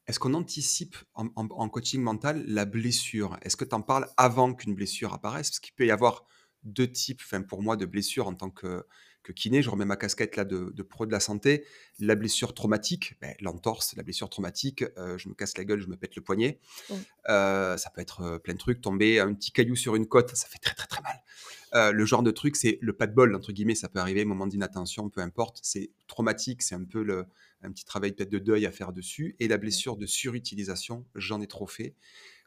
est-ce 0.10 0.20
qu'on 0.20 0.34
anticipe 0.34 0.98
en, 1.14 1.70
coaching 1.70 2.02
mental 2.02 2.44
la 2.48 2.66
blessure? 2.66 3.38
Est-ce 3.44 3.56
que 3.56 3.64
tu 3.64 3.76
en 3.76 3.82
parles 3.82 4.08
avant 4.18 4.56
qu'une 4.56 4.74
blessure 4.74 5.14
apparaisse? 5.14 5.52
Parce 5.52 5.60
qu'il 5.60 5.76
peut 5.76 5.86
y 5.86 5.92
avoir 5.92 6.26
deux 6.64 6.92
types, 6.92 7.22
enfin 7.24 7.44
pour 7.44 7.62
moi, 7.62 7.78
de 7.78 7.86
blessures 7.86 8.28
en 8.28 8.34
tant 8.34 8.50
que 8.50 8.84
que 9.22 9.34
kiné, 9.34 9.62
je 9.62 9.70
remets 9.70 9.86
ma 9.86 9.98
casquette 9.98 10.38
là 10.38 10.46
de, 10.46 10.82
pro 10.82 11.06
de 11.06 11.12
la 11.12 11.20
santé, 11.20 11.66
la 12.00 12.16
blessure 12.16 12.54
traumatique, 12.54 13.16
ben, 13.22 13.36
l'entorse, 13.42 13.94
la 13.98 14.02
blessure 14.02 14.30
traumatique, 14.30 14.84
euh, 14.98 15.18
je 15.18 15.28
me 15.30 15.34
casse 15.34 15.58
la 15.58 15.66
gueule, 15.66 15.82
je 15.82 15.88
me 15.88 15.98
pète 15.98 16.16
le 16.16 16.22
poignet. 16.22 16.60
Mmh. 16.90 16.94
Euh, 17.28 17.78
ça 17.78 17.90
peut 17.90 18.02
être 18.02 18.22
euh, 18.22 18.40
plein 18.40 18.54
de 18.54 18.60
trucs, 18.60 18.82
tomber 18.82 19.20
un 19.20 19.34
petit 19.34 19.52
caillou 19.52 19.76
sur 19.76 19.96
une 19.96 20.08
côte, 20.08 20.36
ça 20.36 20.48
fait 20.48 20.58
très 20.58 20.74
très 20.74 20.88
très 20.88 21.02
mal. 21.02 21.94
le 21.94 22.06
genre 22.06 22.24
de 22.24 22.32
truc, 22.32 22.56
c'est 22.56 22.80
le 22.82 22.94
pas 22.94 23.08
de 23.08 23.14
bol, 23.14 23.36
entre 23.36 23.52
guillemets, 23.52 23.76
ça 23.76 23.90
peut 23.90 24.00
arriver, 24.00 24.24
moment 24.26 24.48
d'inattention, 24.48 25.10
peu 25.10 25.22
importe. 25.22 25.60
C'est 25.62 25.92
traumatique, 26.08 26.64
c'est 26.64 26.76
un 26.76 26.86
peu 26.86 27.04
le, 27.04 27.28
un 27.64 27.72
petit 27.72 27.86
travail 27.86 28.12
peut-être 28.12 28.30
de 28.30 28.40
deuil 28.40 28.66
à 28.66 28.72
faire 28.72 28.94
dessus. 28.94 29.36
Et 29.40 29.48
la 29.48 29.58
blessure 29.58 29.98
de 29.98 30.06
surutilisation, 30.06 31.06
j'en 31.16 31.42
ai 31.42 31.48
trop 31.48 31.68
fait. 31.68 31.96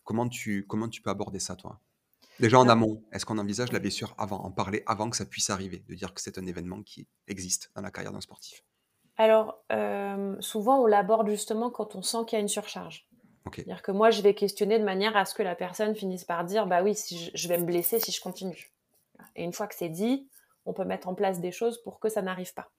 Comment 0.05 0.29
tu, 0.29 0.67
comment 0.67 0.89
tu 0.89 1.03
peux 1.03 1.11
aborder 1.11 1.39
ça, 1.39 1.57
toi? 1.57 1.81
Déjà 2.41 2.59
en 2.59 2.69
amont, 2.69 3.05
est-ce 3.13 3.27
qu'on 3.27 3.39
envisage 3.39 3.73
la 3.73 3.79
blessure 3.79 4.15
avant, 4.19 4.43
en 4.43 4.51
parler 4.51 4.83
avant 4.87 5.11
que 5.11 5.17
ça 5.17 5.27
puisse 5.27 5.51
arriver, 5.51 5.85
de 5.89 5.95
dire 5.95 6.15
que 6.15 6.21
c'est 6.21 6.39
un 6.39 6.47
événement 6.47 6.83
qui 6.83 7.07
existe 7.29 7.71
dans 7.77 7.83
la 7.83 7.91
carrière 7.91 8.13
d'un 8.13 8.21
sportif? 8.21 8.65
Alors, 9.17 9.63
euh, 9.71 10.35
souvent 10.41 10.83
on 10.83 10.87
l'aborde 10.87 11.29
justement 11.29 11.71
quand 11.71 11.95
on 11.95 12.03
sent 12.03 12.19
qu'il 12.27 12.37
y 12.37 12.41
a 12.41 12.43
une 12.43 12.49
surcharge. 12.49 13.07
C'est-à-dire 13.53 13.83
que 13.83 13.93
moi, 13.93 14.11
je 14.11 14.23
vais 14.23 14.35
questionner 14.35 14.79
de 14.79 14.85
manière 14.85 15.17
à 15.17 15.25
ce 15.25 15.35
que 15.35 15.43
la 15.43 15.55
personne 15.55 15.95
finisse 15.95 16.25
par 16.25 16.45
dire, 16.45 16.67
bah 16.67 16.83
oui, 16.83 16.95
si 16.95 17.31
je, 17.35 17.49
vais 17.49 17.59
me 17.59 17.65
blesser 17.65 17.99
si 17.99 18.13
je 18.13 18.21
continue. 18.21 18.73
Et 19.35 19.43
une 19.43 19.53
fois 19.53 19.67
que 19.67 19.75
c'est 19.75 19.89
dit, 19.89 20.29
on 20.65 20.73
peut 20.73 20.85
mettre 20.85 21.09
en 21.09 21.15
place 21.15 21.41
des 21.41 21.51
choses 21.51 21.83
pour 21.83 21.99
que 21.99 22.09
ça 22.09 22.23
n'arrive 22.23 22.55
pas. 22.55 22.71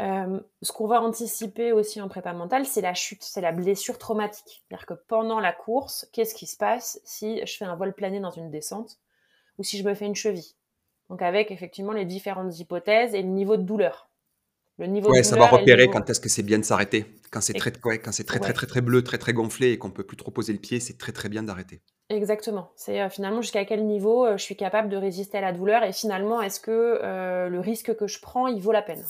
Euh, 0.00 0.40
ce 0.60 0.72
qu'on 0.72 0.86
va 0.86 1.00
anticiper 1.00 1.72
aussi 1.72 2.00
en 2.00 2.08
prépa 2.08 2.32
mentale, 2.34 2.66
c'est 2.66 2.82
la 2.82 2.94
chute, 2.94 3.22
c'est 3.22 3.40
la 3.40 3.52
blessure 3.52 3.98
traumatique. 3.98 4.62
C'est-à-dire 4.68 4.86
que 4.86 4.94
pendant 4.94 5.40
la 5.40 5.52
course, 5.52 6.06
qu'est-ce 6.12 6.34
qui 6.34 6.46
se 6.46 6.56
passe 6.56 7.00
si 7.04 7.40
je 7.46 7.56
fais 7.56 7.64
un 7.64 7.76
vol 7.76 7.94
plané 7.94 8.20
dans 8.20 8.30
une 8.30 8.50
descente 8.50 8.98
ou 9.58 9.62
si 9.62 9.78
je 9.78 9.84
me 9.84 9.94
fais 9.94 10.04
une 10.04 10.14
cheville? 10.14 10.54
Donc 11.08 11.22
avec 11.22 11.50
effectivement 11.50 11.92
les 11.92 12.04
différentes 12.04 12.58
hypothèses 12.58 13.14
et 13.14 13.22
le 13.22 13.28
niveau 13.28 13.56
de 13.56 13.62
douleur. 13.62 14.10
Le 14.78 14.86
niveau 14.86 15.10
ouais, 15.10 15.22
savoir 15.22 15.50
repérer 15.50 15.88
quand 15.88 16.10
est-ce 16.10 16.20
que 16.20 16.28
c'est 16.28 16.42
bien 16.42 16.58
de 16.58 16.64
s'arrêter. 16.64 17.06
Quand 17.30 17.40
c'est 17.40 17.54
très, 17.54 17.72
quand 17.72 18.12
c'est 18.12 18.24
très, 18.24 18.38
très, 18.38 18.52
très, 18.52 18.66
très 18.66 18.82
bleu, 18.82 19.02
très, 19.02 19.16
très 19.16 19.32
gonflé 19.32 19.72
et 19.72 19.78
qu'on 19.78 19.90
peut 19.90 20.04
plus 20.04 20.18
trop 20.18 20.30
poser 20.30 20.52
le 20.52 20.58
pied, 20.58 20.80
c'est 20.80 20.98
très, 20.98 21.12
très 21.12 21.30
bien 21.30 21.42
d'arrêter. 21.42 21.80
Exactement. 22.10 22.70
C'est 22.76 23.00
euh, 23.00 23.08
finalement 23.08 23.40
jusqu'à 23.40 23.64
quel 23.64 23.86
niveau 23.86 24.26
euh, 24.26 24.36
je 24.36 24.42
suis 24.42 24.56
capable 24.56 24.90
de 24.90 24.98
résister 24.98 25.38
à 25.38 25.40
la 25.40 25.52
douleur 25.52 25.82
et 25.84 25.94
finalement 25.94 26.42
est-ce 26.42 26.60
que 26.60 27.48
le 27.48 27.60
risque 27.60 27.96
que 27.96 28.06
je 28.06 28.20
prends, 28.20 28.48
il 28.48 28.60
vaut 28.60 28.72
la 28.72 28.82
peine? 28.82 29.02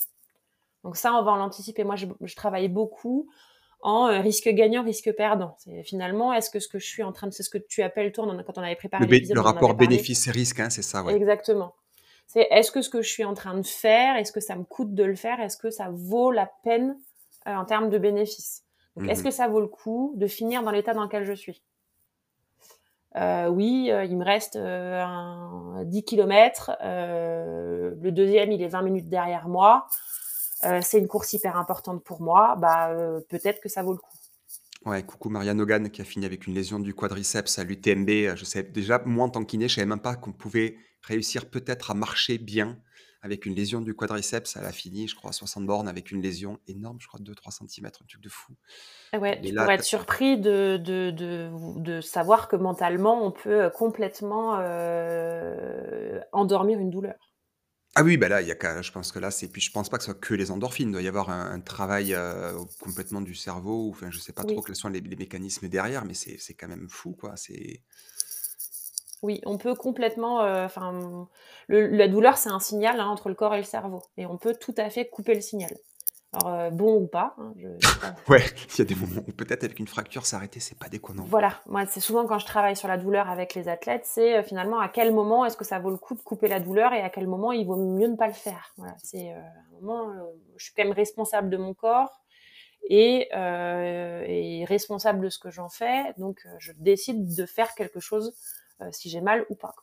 Donc 0.87 0.97
ça, 0.97 1.15
on 1.15 1.25
va 1.25 1.35
l'anticiper. 1.35 1.83
Moi, 1.83 1.97
je, 1.97 2.35
travaille 2.37 2.69
beaucoup 2.69 3.29
en 3.81 4.07
euh, 4.07 4.21
risque 4.21 4.49
gagnant, 4.51 4.85
risque 4.85 5.13
perdant. 5.17 5.57
C'est 5.59 5.83
finalement, 5.83 6.33
est-ce 6.33 6.49
que 6.49 6.61
ce 6.61 6.69
que 6.69 6.79
je 6.79 6.87
suis 6.87 7.03
en 7.03 7.11
train 7.11 7.27
de, 7.27 7.33
c'est 7.33 7.43
ce 7.43 7.51
que 7.51 7.59
tu 7.59 7.83
appelles 7.83 8.13
toi 8.13 8.25
quand 8.47 8.57
on 8.57 8.63
avait 8.63 8.77
préparé 8.77 9.05
le, 9.05 9.35
le 9.35 9.41
rapport 9.41 9.75
bénéfice-risque, 9.75 10.61
hein, 10.61 10.71
c'est 10.71 10.83
ça, 10.83 11.03
ouais. 11.03 11.17
Exactement. 11.17 11.75
C'est 12.29 12.47
est-ce 12.53 12.71
que 12.71 12.83
ce 12.83 12.89
que 12.89 13.03
je 13.03 13.09
suis 13.09 13.25
en 13.25 13.35
train 13.35 13.59
de 13.59 13.67
faire, 13.67 14.15
est-ce 14.17 14.31
que 14.31 14.39
ça 14.39 14.55
me 14.55 14.63
coûte 14.63 14.95
de 14.95 15.03
le 15.03 15.17
faire, 15.17 15.41
est-ce 15.41 15.57
que 15.57 15.71
ça 15.71 15.89
vaut 15.91 16.31
la 16.31 16.49
peine 16.63 16.97
euh, 17.49 17.57
en 17.57 17.65
termes 17.65 17.91
de 17.91 17.99
bénéfice? 17.99 18.63
Donc, 18.95 19.11
est-ce 19.11 19.23
mhm. 19.23 19.27
que 19.27 19.33
ça 19.33 19.49
vaut 19.49 19.61
le 19.61 19.67
coup 19.67 20.15
de 20.15 20.29
finir 20.29 20.63
dans 20.63 20.71
l'état 20.71 20.95
dans 20.95 21.03
lequel 21.03 21.25
je 21.25 21.33
suis? 21.33 21.65
Euh, 23.17 23.49
oui, 23.49 23.91
il 23.91 24.17
me 24.17 24.25
reste 24.25 24.55
un 24.55 25.83
10 25.85 26.05
km, 26.05 26.77
le 26.81 28.11
deuxième 28.13 28.53
il 28.53 28.63
est 28.63 28.69
20 28.69 28.83
minutes 28.83 29.09
derrière 29.09 29.49
moi. 29.49 29.89
Euh, 30.67 30.81
c'est 30.83 30.99
une 30.99 31.09
course 31.09 31.33
hyper 31.33 31.57
importante 31.57 32.03
pour 32.03 32.21
moi, 32.21 32.57
bah, 32.59 32.91
euh, 32.91 33.21
peut-être 33.29 33.61
que 33.61 33.69
ça 33.69 33.83
vaut 33.83 33.93
le 33.93 33.99
coup. 33.99 34.17
Ouais, 34.85 35.03
coucou 35.03 35.31
Marianne 35.31 35.61
Hogan 35.61 35.91
qui 35.91 36.01
a 36.01 36.05
fini 36.05 36.27
avec 36.27 36.47
une 36.47 36.55
lésion 36.55 36.79
du 36.79 36.95
quadriceps 36.95 37.59
à 37.59 37.65
l'UTMB. 37.65 38.37
Je 38.37 38.45
sais 38.45 38.63
déjà, 38.63 39.03
moi 39.05 39.25
en 39.25 39.29
tant 39.29 39.45
que 39.45 39.61
je 39.61 39.67
savais 39.69 39.87
même 39.87 40.01
pas 40.01 40.15
qu'on 40.15 40.33
pouvait 40.33 40.77
réussir 41.03 41.51
peut-être 41.51 41.91
à 41.91 41.95
marcher 41.95 42.39
bien 42.39 42.79
avec 43.23 43.47
une 43.47 43.55
lésion 43.55 43.81
du 43.81 43.95
quadriceps. 43.95 44.57
Elle 44.57 44.65
a 44.65 44.73
fini, 44.73 45.09
je 45.09 45.17
crois, 45.17 45.31
à 45.31 45.33
60 45.33 45.67
bornes 45.67 45.89
avec 45.89 46.13
une 46.13 46.23
lésion 46.23 46.59
énorme, 46.69 46.99
je 47.01 47.09
crois 47.09 47.19
2-3 47.21 47.51
cm, 47.51 47.87
un 47.87 47.91
truc 47.91 48.21
de 48.21 48.29
fou. 48.29 48.53
Ah 49.13 49.19
ouais, 49.19 49.41
tu 49.41 49.53
pourrais 49.53 49.75
être 49.75 49.85
surpris 49.85 50.39
de, 50.39 50.77
de, 50.77 51.11
de, 51.11 52.01
savoir 52.01 52.47
que 52.47 52.55
mentalement, 52.55 53.27
on 53.27 53.33
peut 53.33 53.71
complètement 53.71 54.59
euh, 54.61 56.21
endormir 56.33 56.79
une 56.79 56.91
douleur. 56.91 57.26
Ah 57.99 58.03
oui, 58.03 58.19
bah 58.19 58.29
là, 58.29 58.43
il 58.43 58.49
y 58.49 58.53
a 58.53 58.83
je 58.83 58.93
pense 58.93 59.11
que 59.11 59.19
là, 59.19 59.31
c'est 59.31 59.49
puis 59.49 59.63
je 59.63 59.73
pense 59.73 59.89
pas 59.89 59.97
que 59.97 60.05
ce 60.05 60.11
soit 60.11 60.21
que 60.21 60.35
les 60.35 60.51
endorphines. 60.51 60.91
Il 60.91 60.93
doit 60.93 61.01
y 61.01 61.09
avoir 61.09 61.31
un, 61.31 61.59
travail 61.61 62.13
euh, 62.13 62.53
complètement 62.79 63.23
du 63.23 63.35
cerveau. 63.35 63.89
Enfin, 63.89 64.11
je 64.11 64.19
sais 64.19 64.35
pas 64.35 64.45
trop 64.45 64.61
quels 64.61 64.77
sont 64.77 64.91
les, 64.91 65.01
mécanismes 65.01 65.67
derrière, 65.69 66.05
mais 66.05 66.13
c'est 66.13 66.55
quand 66.55 66.69
même 66.69 66.91
fou, 66.91 67.17
quoi. 67.19 67.37
C'est 67.37 67.81
Oui, 69.23 69.41
on 69.47 69.57
peut 69.57 69.75
complètement. 69.75 70.43
Euh, 70.43 70.67
enfin, 70.67 71.27
la 71.71 72.09
douleur, 72.09 72.37
c'est 72.37 72.51
un 72.51 72.61
signal 72.61 73.01
hein, 73.01 73.07
entre 73.07 73.31
le 73.31 73.35
corps 73.35 73.55
et 73.55 73.59
le 73.59 73.65
cerveau, 73.65 74.03
et 74.19 74.27
on 74.27 74.37
peut 74.37 74.55
tout 74.55 74.75
à 74.77 74.91
fait 74.91 75.09
couper 75.09 75.35
le 75.35 75.41
signal. 75.41 75.75
Alors, 76.33 76.55
euh, 76.55 76.71
bon 76.71 76.97
ou 77.03 77.07
pas, 77.07 77.35
hein, 77.39 77.53
Ouais, 78.29 78.45
il 78.75 78.79
y 78.79 78.83
a 78.83 78.85
des 78.85 78.95
moments 78.95 79.23
où 79.27 79.33
peut-être 79.33 79.65
avec 79.65 79.79
une 79.79 79.87
fracture 79.87 80.27
s'arrêter, 80.27 80.61
c'est 80.61 80.79
pas 80.79 80.89
déconnant. 80.89 81.25
Voilà, 81.25 81.61
moi 81.67 81.87
c'est 81.87 82.01
souvent 82.01 82.27
quand 82.27 82.39
je 82.39 82.47
travaille 82.47 82.77
sur 82.77 82.89
la 82.89 82.99
douleur 82.99 83.31
avec 83.31 83.55
les 83.55 83.69
athlètes, 83.69 84.05
c'est 84.05 84.43
finalement 84.43 84.79
à 84.81 84.89
quel 84.89 85.15
moment 85.15 85.45
est-ce 85.45 85.57
que 85.57 85.65
ça 85.65 85.79
vaut 85.79 85.91
le 85.91 85.97
coup 85.97 86.15
de 86.15 86.21
couper 86.21 86.49
la 86.49 86.61
douleur 86.61 86.93
et 86.93 87.01
à 87.01 87.11
quel 87.11 87.27
moment 87.27 87.53
il 87.53 87.67
vaut 87.67 87.77
mieux 87.77 88.09
ne 88.09 88.17
pas 88.17 88.27
le 88.27 88.33
faire? 88.33 88.73
Voilà, 88.77 88.95
c'est 89.03 89.31
un 89.31 89.81
moment, 89.81 90.13
je 90.57 90.65
suis 90.65 90.75
quand 90.75 90.85
même 90.85 90.93
responsable 90.93 91.49
de 91.49 91.57
mon 91.57 91.75
corps 91.75 92.21
et, 92.89 93.29
et 93.33 94.65
responsable 94.67 95.21
de 95.21 95.29
ce 95.29 95.39
que 95.39 95.51
j'en 95.51 95.69
fais, 95.69 96.13
donc 96.19 96.47
je 96.59 96.73
décide 96.73 97.35
de 97.35 97.47
faire 97.47 97.75
quelque 97.75 98.01
chose 98.01 98.35
si 98.91 99.09
j'ai 99.09 99.21
mal 99.21 99.47
ou 99.49 99.55
pas. 99.55 99.75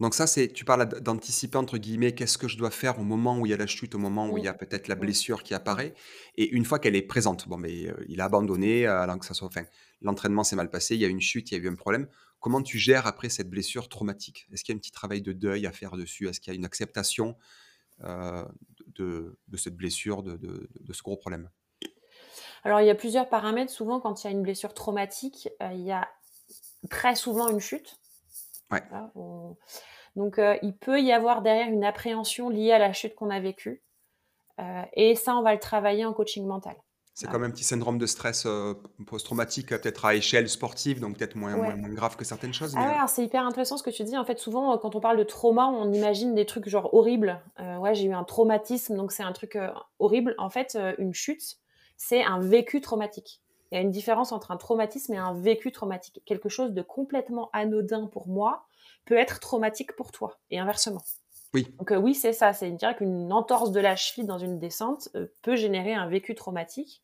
Donc 0.00 0.14
ça, 0.14 0.26
c'est, 0.26 0.48
tu 0.48 0.64
parles 0.64 0.88
d'anticiper 1.00 1.56
entre 1.56 1.78
guillemets, 1.78 2.12
qu'est-ce 2.12 2.36
que 2.36 2.48
je 2.48 2.58
dois 2.58 2.70
faire 2.70 2.98
au 2.98 3.04
moment 3.04 3.38
où 3.38 3.46
il 3.46 3.50
y 3.50 3.54
a 3.54 3.56
la 3.56 3.66
chute, 3.66 3.94
au 3.94 3.98
moment 3.98 4.28
où 4.28 4.38
il 4.38 4.44
y 4.44 4.48
a 4.48 4.54
peut-être 4.54 4.88
la 4.88 4.96
blessure 4.96 5.42
qui 5.44 5.54
apparaît, 5.54 5.94
et 6.36 6.48
une 6.50 6.64
fois 6.64 6.80
qu'elle 6.80 6.96
est 6.96 7.02
présente, 7.02 7.48
bon, 7.48 7.56
mais 7.56 7.86
euh, 7.86 8.04
il 8.08 8.20
a 8.20 8.24
abandonné, 8.24 8.86
euh, 8.86 9.00
alors 9.00 9.18
que 9.18 9.26
ça 9.26 9.34
soit, 9.34 9.46
enfin, 9.46 9.64
l'entraînement 10.00 10.42
s'est 10.42 10.56
mal 10.56 10.68
passé, 10.68 10.96
il 10.96 11.00
y 11.00 11.04
a 11.04 11.08
une 11.08 11.20
chute, 11.20 11.52
il 11.52 11.58
y 11.58 11.60
a 11.60 11.62
eu 11.62 11.68
un 11.68 11.76
problème. 11.76 12.08
Comment 12.40 12.60
tu 12.60 12.78
gères 12.78 13.06
après 13.06 13.28
cette 13.28 13.48
blessure 13.48 13.88
traumatique? 13.88 14.48
Est-ce 14.52 14.64
qu'il 14.64 14.74
y 14.74 14.76
a 14.76 14.76
un 14.76 14.80
petit 14.80 14.90
travail 14.90 15.22
de 15.22 15.32
deuil 15.32 15.66
à 15.66 15.72
faire 15.72 15.92
dessus? 15.92 16.28
Est-ce 16.28 16.40
qu'il 16.40 16.52
y 16.52 16.56
a 16.56 16.58
une 16.58 16.66
acceptation 16.66 17.36
euh, 18.02 18.44
de, 18.96 19.38
cette 19.56 19.76
blessure, 19.76 20.24
de, 20.24 20.68
ce 20.92 21.02
gros 21.02 21.16
problème? 21.16 21.48
Alors 22.64 22.80
il 22.80 22.86
y 22.86 22.90
a 22.90 22.94
plusieurs 22.94 23.28
paramètres. 23.28 23.72
Souvent, 23.72 24.00
quand 24.00 24.24
il 24.24 24.26
y 24.26 24.28
a 24.28 24.32
une 24.32 24.42
blessure 24.42 24.74
traumatique, 24.74 25.48
il 25.72 25.82
y 25.82 25.92
a 25.92 26.08
très 26.90 27.14
souvent 27.14 27.48
une 27.48 27.60
chute. 27.60 27.98
Ouais. 28.74 28.82
Donc, 30.16 30.38
euh, 30.38 30.56
il 30.62 30.76
peut 30.76 31.00
y 31.00 31.12
avoir 31.12 31.42
derrière 31.42 31.68
une 31.68 31.84
appréhension 31.84 32.48
liée 32.48 32.72
à 32.72 32.78
la 32.78 32.92
chute 32.92 33.14
qu'on 33.14 33.30
a 33.30 33.40
vécue. 33.40 33.82
Euh, 34.60 34.82
et 34.92 35.16
ça, 35.16 35.34
on 35.36 35.42
va 35.42 35.52
le 35.52 35.58
travailler 35.60 36.04
en 36.04 36.12
coaching 36.12 36.46
mental. 36.46 36.76
C'est 37.16 37.30
comme 37.30 37.44
un 37.44 37.50
petit 37.50 37.62
syndrome 37.62 37.96
de 37.96 38.06
stress 38.06 38.44
euh, 38.44 38.74
post-traumatique, 39.06 39.68
peut-être 39.68 40.04
à 40.04 40.16
échelle 40.16 40.48
sportive, 40.48 40.98
donc 40.98 41.16
peut-être 41.16 41.36
moins, 41.36 41.54
moins, 41.54 41.76
grave 41.90 42.16
que 42.16 42.24
certaines 42.24 42.52
choses. 42.52 42.74
Ah 42.76 42.88
ouais, 42.88 42.96
c'est 43.06 43.22
hyper 43.22 43.46
intéressant 43.46 43.76
ce 43.76 43.84
que 43.84 43.90
tu 43.90 44.02
dis. 44.02 44.16
En 44.16 44.24
fait, 44.24 44.40
souvent, 44.40 44.76
quand 44.78 44.96
on 44.96 45.00
parle 45.00 45.16
de 45.16 45.22
trauma, 45.22 45.66
on 45.68 45.92
imagine 45.92 46.34
des 46.34 46.44
trucs 46.44 46.68
genre 46.68 46.92
horribles. 46.92 47.40
ouais, 47.78 47.94
j'ai 47.94 48.06
eu 48.06 48.12
un 48.12 48.24
traumatisme, 48.24 48.96
donc 48.96 49.12
c'est 49.12 49.22
un 49.22 49.30
truc 49.30 49.56
horrible. 50.00 50.34
En 50.38 50.50
fait, 50.50 50.76
une 50.98 51.14
chute, 51.14 51.58
c'est 51.96 52.24
un 52.24 52.40
vécu 52.40 52.80
traumatique. 52.80 53.43
Il 53.70 53.76
y 53.76 53.78
a 53.78 53.80
une 53.80 53.90
différence 53.90 54.32
entre 54.32 54.50
un 54.50 54.56
traumatisme 54.56 55.14
et 55.14 55.18
un 55.18 55.34
vécu 55.34 55.72
traumatique. 55.72 56.22
Quelque 56.24 56.48
chose 56.48 56.72
de 56.72 56.82
complètement 56.82 57.50
anodin 57.52 58.06
pour 58.06 58.28
moi 58.28 58.66
peut 59.04 59.16
être 59.16 59.40
traumatique 59.40 59.96
pour 59.96 60.12
toi 60.12 60.38
et 60.50 60.58
inversement. 60.58 61.02
Oui. 61.54 61.72
Donc 61.78 61.92
euh, 61.92 61.96
oui, 61.96 62.14
c'est 62.14 62.32
ça. 62.32 62.52
C'est 62.52 62.70
dire 62.70 62.96
qu'une 62.96 63.32
entorse 63.32 63.72
de 63.72 63.80
la 63.80 63.96
cheville 63.96 64.26
dans 64.26 64.38
une 64.38 64.58
descente 64.58 65.08
euh, 65.14 65.26
peut 65.42 65.56
générer 65.56 65.94
un 65.94 66.08
vécu 66.08 66.34
traumatique 66.34 67.02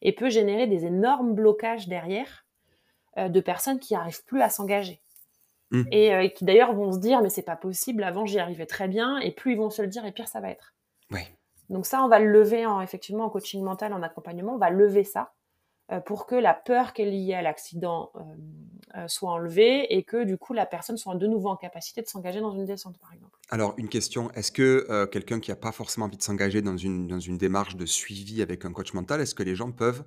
et 0.00 0.12
peut 0.12 0.28
générer 0.28 0.66
des 0.66 0.84
énormes 0.84 1.34
blocages 1.34 1.88
derrière 1.88 2.44
euh, 3.16 3.28
de 3.28 3.40
personnes 3.40 3.78
qui 3.78 3.94
n'arrivent 3.94 4.24
plus 4.24 4.42
à 4.42 4.48
s'engager. 4.48 5.00
Mmh. 5.70 5.84
Et, 5.90 6.32
qui 6.34 6.44
d'ailleurs 6.44 6.74
vont 6.74 6.92
se 6.92 6.98
dire 6.98 7.22
mais 7.22 7.30
c'est 7.30 7.40
pas 7.40 7.56
possible, 7.56 8.04
avant 8.04 8.26
j'y 8.26 8.38
arrivais 8.38 8.66
très 8.66 8.88
bien, 8.88 9.16
et 9.18 9.30
plus 9.30 9.52
ils 9.52 9.58
vont 9.58 9.70
se 9.70 9.80
le 9.80 9.88
dire, 9.88 10.04
et 10.04 10.12
pire 10.12 10.28
ça 10.28 10.38
va 10.40 10.50
être. 10.50 10.74
Oui. 11.10 11.20
Donc 11.70 11.86
ça, 11.86 12.04
on 12.04 12.08
va 12.08 12.18
le 12.18 12.30
lever 12.30 12.66
en, 12.66 12.82
effectivement 12.82 13.24
en 13.24 13.30
coaching 13.30 13.62
mental, 13.62 13.94
en 13.94 14.02
accompagnement, 14.02 14.56
on 14.56 14.58
va 14.58 14.68
lever 14.68 15.02
ça 15.02 15.32
pour 16.06 16.26
que 16.26 16.34
la 16.34 16.54
peur 16.54 16.92
qui 16.92 17.02
est 17.02 17.10
liée 17.10 17.34
à 17.34 17.42
l'accident 17.42 18.10
euh, 18.14 18.20
euh, 18.96 19.08
soit 19.08 19.30
enlevée 19.30 19.94
et 19.94 20.04
que 20.04 20.24
du 20.24 20.38
coup 20.38 20.52
la 20.52 20.66
personne 20.66 20.96
soit 20.96 21.14
de 21.14 21.26
nouveau 21.26 21.48
en 21.48 21.56
capacité 21.56 22.02
de 22.02 22.06
s'engager 22.06 22.40
dans 22.40 22.52
une 22.52 22.64
descente 22.64 22.98
par 22.98 23.12
exemple. 23.12 23.38
Alors 23.50 23.74
une 23.76 23.88
question, 23.88 24.30
est-ce 24.32 24.52
que 24.52 25.06
quelqu'un 25.06 25.40
qui 25.40 25.50
n'a 25.50 25.56
pas 25.56 25.72
forcément 25.72 26.06
envie 26.06 26.16
de 26.16 26.22
s'engager 26.22 26.62
dans 26.62 26.76
une, 26.76 27.06
dans 27.06 27.20
une 27.20 27.36
démarche 27.38 27.76
de 27.76 27.86
suivi 27.86 28.42
avec 28.42 28.64
un 28.64 28.72
coach 28.72 28.94
mental, 28.94 29.20
est-ce 29.20 29.34
que 29.34 29.42
les 29.42 29.54
gens 29.54 29.72
peuvent 29.72 30.04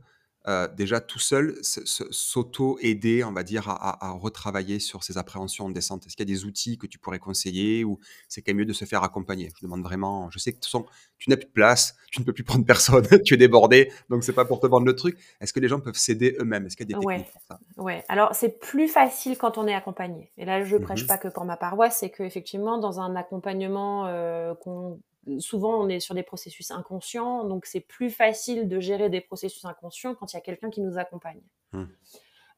euh, 0.48 0.68
déjà 0.68 1.02
tout 1.02 1.20
seul 1.20 1.56
s'auto-aider, 1.62 3.24
on 3.24 3.32
va 3.32 3.44
dire, 3.44 3.68
à, 3.68 4.12
retravailler 4.12 4.80
sur 4.80 5.04
ses 5.04 5.18
appréhensions 5.18 5.66
en 5.66 5.70
descente 5.70 6.06
Est-ce 6.06 6.16
qu'il 6.16 6.30
y 6.30 6.32
a 6.32 6.36
des 6.36 6.46
outils 6.46 6.78
que 6.78 6.88
tu 6.88 7.00
pourrais 7.00 7.20
conseiller 7.20 7.84
ou 7.84 8.00
c'est 8.30 8.42
quand 8.42 8.52
même 8.52 8.60
mieux 8.60 8.66
de 8.66 8.74
se 8.74 8.86
faire 8.86 9.04
accompagner? 9.04 9.52
Je 9.58 9.66
demande 9.66 9.82
vraiment, 9.82 10.30
je 10.30 10.38
sais 10.40 10.54
que 10.54 10.60
tu 10.60 11.30
n'as 11.30 11.38
plus 11.38 11.46
de 11.46 11.52
place, 11.52 11.96
tu 12.12 12.20
ne 12.22 12.26
peux 12.26 12.34
plus 12.34 12.44
prendre 12.44 12.66
personne, 12.66 13.06
tu 13.26 13.34
es 13.34 13.38
débordé, 13.38 13.92
donc 14.10 14.24
c'est 14.24 14.34
pas 14.34 14.46
pour 14.46 14.60
te 14.60 14.68
vendre 14.68 14.86
le 14.86 14.96
truc. 14.96 15.18
Est-ce 15.42 15.52
que 15.52 15.60
les 15.60 15.68
gens 15.68 15.80
peuvent 15.80 15.98
s'aider 15.98 16.36
eux-mêmes? 16.40 16.66
Est-ce 16.68 16.78
qu'il 16.78 16.90
y 16.90 16.94
a 16.94 17.00
des 17.00 17.06
techniques 17.06 17.32
pour 17.32 17.42
ça? 17.48 17.60
Ouais, 17.78 18.04
alors 18.08 18.36
c'est 18.36 18.60
plus 18.60 18.88
facile 18.88 19.38
quand 19.38 19.58
on 19.58 19.68
est 19.68 19.74
accompagné. 19.74 20.32
Et 20.38 20.46
là, 20.46 20.64
je 20.64 20.78
ne 20.78 20.84
prêche 20.84 21.04
mmh 21.04 21.08
pas 21.08 21.18
que 21.18 21.28
pour 21.28 21.46
ma 21.46 21.58
paroisse, 21.58 21.98
c'est 22.00 22.10
qu'effectivement, 22.10 22.78
dans 22.78 23.00
un 23.00 23.16
accompagnement 23.16 24.06
euh, 24.08 24.54
qu'on 24.56 25.00
souvent 25.40 25.80
on 25.82 25.90
est 25.90 26.00
sur 26.00 26.16
des 26.16 26.24
processus 26.24 26.72
inconscients, 26.72 27.46
donc 27.46 27.66
c'est 27.66 27.82
plus 27.82 28.10
facile 28.10 28.68
de 28.68 28.80
gérer 28.80 29.10
des 29.10 29.22
processus 29.22 29.66
inconscients 29.66 30.16
quand 30.16 30.34
il 30.34 30.36
y 30.36 30.40
a 30.40 30.42
quelqu'un 30.42 30.70
qui 30.70 30.82
nous 30.82 30.98
accompagne. 30.98 31.42
Mmh. 31.74 31.84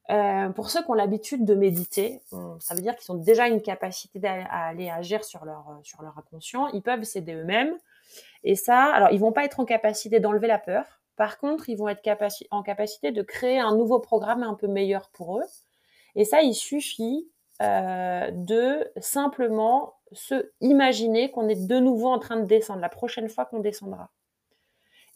Euh, 0.09 0.49
pour 0.49 0.69
ceux 0.69 0.81
qui 0.83 0.89
ont 0.89 0.93
l'habitude 0.93 1.43
de 1.43 1.53
méditer, 1.53 2.21
ça 2.59 2.75
veut 2.75 2.81
dire 2.81 2.95
qu'ils 2.95 3.11
ont 3.11 3.17
déjà 3.17 3.49
une 3.49 3.61
capacité 3.61 4.25
à 4.25 4.67
aller 4.67 4.89
agir 4.89 5.25
sur 5.25 5.43
leur, 5.43 5.79
sur 5.83 6.01
leur 6.01 6.17
inconscient, 6.17 6.67
ils 6.67 6.81
peuvent 6.81 7.03
s'aider 7.03 7.33
eux-mêmes. 7.33 7.75
Et 8.45 8.55
ça, 8.55 8.85
alors 8.85 9.09
ils 9.11 9.19
vont 9.19 9.33
pas 9.33 9.43
être 9.43 9.59
en 9.59 9.65
capacité 9.65 10.21
d'enlever 10.21 10.47
la 10.47 10.59
peur, 10.59 10.85
par 11.17 11.39
contre, 11.39 11.67
ils 11.67 11.75
vont 11.75 11.89
être 11.89 12.07
en 12.51 12.63
capacité 12.63 13.11
de 13.11 13.21
créer 13.23 13.59
un 13.59 13.75
nouveau 13.75 13.99
programme 13.99 14.43
un 14.43 14.53
peu 14.53 14.67
meilleur 14.67 15.09
pour 15.09 15.39
eux. 15.39 15.45
Et 16.15 16.23
ça, 16.23 16.41
il 16.41 16.53
suffit 16.53 17.27
euh, 17.61 18.29
de 18.31 18.89
simplement 18.97 19.95
se 20.11 20.51
imaginer 20.61 21.31
qu'on 21.31 21.47
est 21.47 21.67
de 21.67 21.79
nouveau 21.79 22.07
en 22.07 22.19
train 22.19 22.37
de 22.37 22.45
descendre 22.45 22.79
la 22.79 22.89
prochaine 22.89 23.29
fois 23.29 23.45
qu'on 23.45 23.59
descendra 23.59 24.11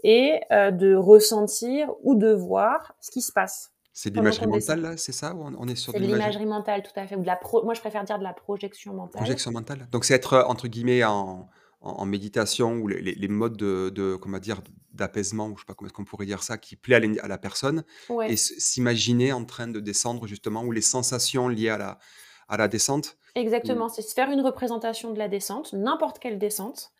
et 0.03 0.41
euh, 0.51 0.71
de 0.71 0.95
ressentir 0.95 1.89
ou 2.03 2.15
de 2.15 2.31
voir 2.31 2.95
ce 2.99 3.11
qui 3.11 3.21
se 3.21 3.31
passe. 3.31 3.71
C'est 3.93 4.09
de 4.09 4.15
l'imagerie 4.15 4.47
mentale 4.47 4.81
là, 4.81 4.97
c'est 4.97 5.11
ça 5.11 5.35
ou 5.35 5.43
on 5.43 5.67
est 5.67 5.75
sur 5.75 5.93
de 5.93 5.99
l'imagerie 5.99 6.45
mentale 6.45 6.81
tout 6.81 6.97
à 6.97 7.05
fait 7.05 7.15
ou 7.15 7.21
de 7.21 7.27
la 7.27 7.35
pro... 7.35 7.63
moi 7.65 7.73
je 7.73 7.81
préfère 7.81 8.03
dire 8.05 8.17
de 8.17 8.23
la 8.23 8.33
projection 8.33 8.93
mentale. 8.93 9.21
Projection 9.21 9.51
mentale. 9.51 9.87
Donc 9.91 10.05
c'est 10.05 10.13
être 10.13 10.45
entre 10.47 10.69
guillemets 10.69 11.03
en, 11.03 11.49
en, 11.81 12.05
méditation 12.05 12.75
ou 12.75 12.87
les, 12.87 13.01
les, 13.01 13.27
modes 13.27 13.57
de, 13.57 13.89
de 13.89 14.15
comment 14.15 14.39
dire 14.39 14.61
d'apaisement 14.93 15.47
ou 15.47 15.57
je 15.57 15.61
sais 15.61 15.65
pas 15.65 15.73
comment 15.73 15.87
est-ce 15.87 15.93
qu'on 15.93 16.05
pourrait 16.05 16.25
dire 16.25 16.41
ça 16.41 16.57
qui 16.57 16.77
plaît 16.77 17.19
à, 17.21 17.27
la 17.27 17.37
personne 17.37 17.83
et 18.27 18.37
s'imaginer 18.37 19.33
en 19.33 19.43
train 19.43 19.67
de 19.67 19.81
descendre 19.81 20.25
justement 20.25 20.63
ou 20.63 20.71
les 20.71 20.81
sensations 20.81 21.49
liées 21.49 21.69
à 21.69 21.77
la 21.77 21.99
à 22.51 22.57
la 22.57 22.67
descente. 22.67 23.17
Exactement, 23.35 23.87
c'est 23.87 24.01
se 24.01 24.13
faire 24.13 24.29
une 24.29 24.41
représentation 24.41 25.11
de 25.11 25.17
la 25.17 25.29
descente, 25.29 25.71
n'importe 25.71 26.19
quelle 26.19 26.37
descente, 26.37 26.91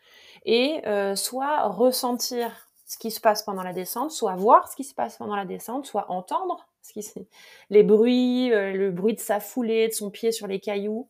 et 0.45 0.81
euh, 0.87 1.15
soit 1.15 1.67
ressentir 1.67 2.69
ce 2.85 2.97
qui 2.97 3.11
se 3.11 3.19
passe 3.19 3.43
pendant 3.43 3.61
la 3.61 3.73
descente, 3.73 4.11
soit 4.11 4.35
voir 4.35 4.69
ce 4.69 4.77
qui 4.77 4.85
se 4.85 4.95
passe 4.95 5.17
pendant 5.17 5.35
la 5.35 5.45
descente, 5.45 5.85
soit 5.85 6.09
entendre 6.09 6.67
ce 6.81 6.93
qui 6.93 7.05
les 7.69 7.83
bruits, 7.83 8.51
euh, 8.53 8.71
le 8.71 8.91
bruit 8.91 9.13
de 9.13 9.19
sa 9.19 9.41
foulée, 9.41 9.89
de 9.89 9.93
son 9.93 10.09
pied 10.09 10.31
sur 10.31 10.47
les 10.47 10.61
cailloux. 10.61 11.09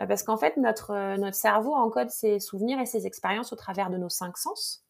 Euh, 0.00 0.06
parce 0.06 0.24
qu'en 0.24 0.36
fait, 0.36 0.56
notre, 0.56 1.16
notre 1.16 1.36
cerveau 1.36 1.72
encode 1.72 2.10
ses 2.10 2.40
souvenirs 2.40 2.80
et 2.80 2.86
ses 2.86 3.06
expériences 3.06 3.52
au 3.52 3.56
travers 3.56 3.88
de 3.88 3.98
nos 3.98 4.08
cinq 4.08 4.36
sens. 4.36 4.82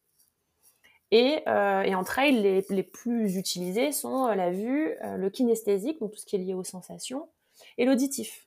Et, 1.11 1.43
et 1.45 1.95
en 1.95 2.03
trail, 2.03 2.41
les, 2.41 2.65
les, 2.69 2.83
plus 2.83 3.37
utilisés 3.37 3.93
sont 3.93 4.27
la 4.27 4.51
vue, 4.51 4.93
le 5.01 5.29
kinesthésique, 5.29 6.01
donc 6.01 6.11
tout 6.11 6.17
ce 6.17 6.25
qui 6.25 6.35
est 6.35 6.39
lié 6.39 6.53
aux 6.53 6.65
sensations, 6.65 7.29
et 7.77 7.85
l'auditif. 7.85 8.46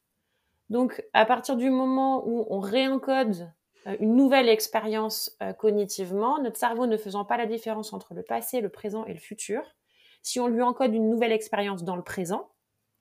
Donc, 0.71 1.03
à 1.13 1.27
partir 1.27 1.57
du 1.57 1.69
moment 1.69 2.27
où 2.27 2.47
on 2.49 2.61
réencode 2.61 3.53
euh, 3.87 3.97
une 3.99 4.15
nouvelle 4.15 4.49
expérience 4.49 5.37
euh, 5.43 5.53
cognitivement, 5.53 6.41
notre 6.41 6.57
cerveau 6.57 6.87
ne 6.87 6.97
faisant 6.97 7.25
pas 7.25 7.37
la 7.37 7.47
différence 7.47 7.93
entre 7.93 8.15
le 8.15 8.23
passé, 8.23 8.61
le 8.61 8.69
présent 8.69 9.05
et 9.05 9.13
le 9.13 9.19
futur, 9.19 9.63
si 10.23 10.39
on 10.39 10.47
lui 10.47 10.63
encode 10.63 10.95
une 10.95 11.11
nouvelle 11.11 11.33
expérience 11.33 11.83
dans 11.83 11.97
le 11.97 12.03
présent, 12.03 12.51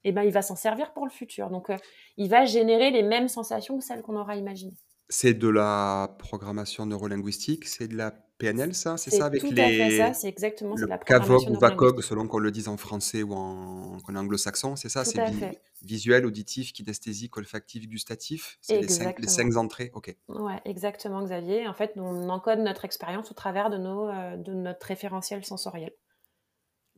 eh 0.04 0.12
ben, 0.12 0.24
il 0.24 0.32
va 0.32 0.42
s'en 0.42 0.56
servir 0.56 0.94
pour 0.94 1.06
le 1.06 1.12
futur. 1.12 1.50
Donc, 1.50 1.70
euh, 1.70 1.78
il 2.18 2.30
va 2.30 2.46
générer 2.46 2.90
les 2.90 3.04
mêmes 3.04 3.28
sensations 3.28 3.78
que 3.78 3.84
celles 3.84 4.02
qu'on 4.02 4.16
aura 4.16 4.36
imaginées. 4.36 4.78
C'est 5.10 5.34
de 5.34 5.48
la 5.48 6.16
programmation 6.18 6.86
neurolinguistique, 6.86 7.66
c'est 7.66 7.88
de 7.88 7.98
la 7.98 8.14
PNL, 8.40 8.74
ça 8.74 8.98
C'est 8.98 9.12
ça 9.12 9.26
avec 9.26 9.42
tout 9.42 9.52
les. 9.52 9.62
À 9.62 9.68
fait 9.68 9.98
ça, 9.98 10.14
c'est 10.14 10.28
exactement 10.28 10.74
le 10.76 10.88
la 10.88 10.98
CAVOG 10.98 11.50
ou 11.52 11.60
VACOG, 11.60 12.02
selon 12.02 12.28
qu'on 12.28 12.40
le 12.40 12.52
dise 12.52 12.68
en 12.68 12.78
français 12.78 13.22
ou 13.22 13.34
en, 13.34 14.00
anglo-saxon, 14.16 14.76
c'est 14.76 14.90
ça 14.90 15.06
C'est 15.06 15.22
visuel, 15.84 16.26
auditif, 16.26 16.74
kinesthésique, 16.74 17.38
olfactif, 17.38 17.88
gustatif 17.88 18.58
C'est 18.62 18.82
les 18.82 18.88
cinq, 18.88 19.20
les 19.20 19.28
cinq, 19.28 19.56
entrées 19.56 19.92
Ok. 19.94 20.16
Ouais, 20.28 20.60
exactement, 20.66 21.22
Xavier. 21.24 21.68
En 21.68 21.74
fait, 21.74 21.94
on 21.96 22.30
encode 22.30 22.60
notre 22.60 22.86
expérience 22.86 23.32
au 23.32 23.34
travers 23.34 23.70
de, 23.70 23.78
nos, 23.78 24.10
euh, 24.10 24.36
de 24.36 24.54
notre 24.54 24.86
référentiel 24.88 25.44
sensoriel. 25.46 25.92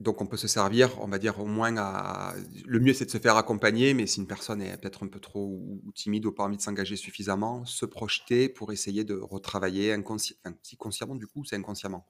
Donc 0.02 0.20
on 0.20 0.26
peut 0.26 0.38
se 0.38 0.48
servir, 0.48 1.00
on 1.00 1.08
va 1.08 1.20
dire 1.20 1.40
au 1.40 1.46
moins 1.46 1.76
à... 1.78 2.34
Le 2.66 2.80
mieux 2.80 2.94
c'est 2.94 3.06
de 3.06 3.12
se 3.12 3.20
faire 3.20 3.38
accompagner, 3.38 3.94
mais 3.94 4.08
si 4.08 4.20
une 4.20 4.28
personne 4.28 4.62
est 4.62 4.76
peut-être 4.78 5.04
un 5.04 5.08
peu 5.08 5.20
trop 5.20 5.46
ou 5.46 5.92
timide 5.94 6.26
ou 6.26 6.32
pas 6.32 6.44
envie 6.44 6.58
de 6.58 6.62
s'engager 6.62 6.96
suffisamment, 6.96 7.66
se 7.66 7.86
projeter 7.86 8.50
pour 8.50 8.72
essayer 8.72 9.04
de 9.04 9.16
retravailler 9.16 9.94
inconsciemment. 9.94 10.40
Enfin, 10.46 10.56
si 10.64 10.76
consciemment 10.76 11.16
du 11.16 11.28
coup, 11.28 11.46
c'est 11.46 11.56
inconsciemment. 11.56 12.08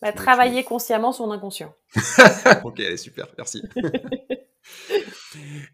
Bah, 0.00 0.12
travailler 0.12 0.64
consciemment 0.64 1.12
son 1.12 1.30
inconscient. 1.30 1.74
ok, 2.64 2.82
super, 2.96 3.26
merci. 3.36 3.62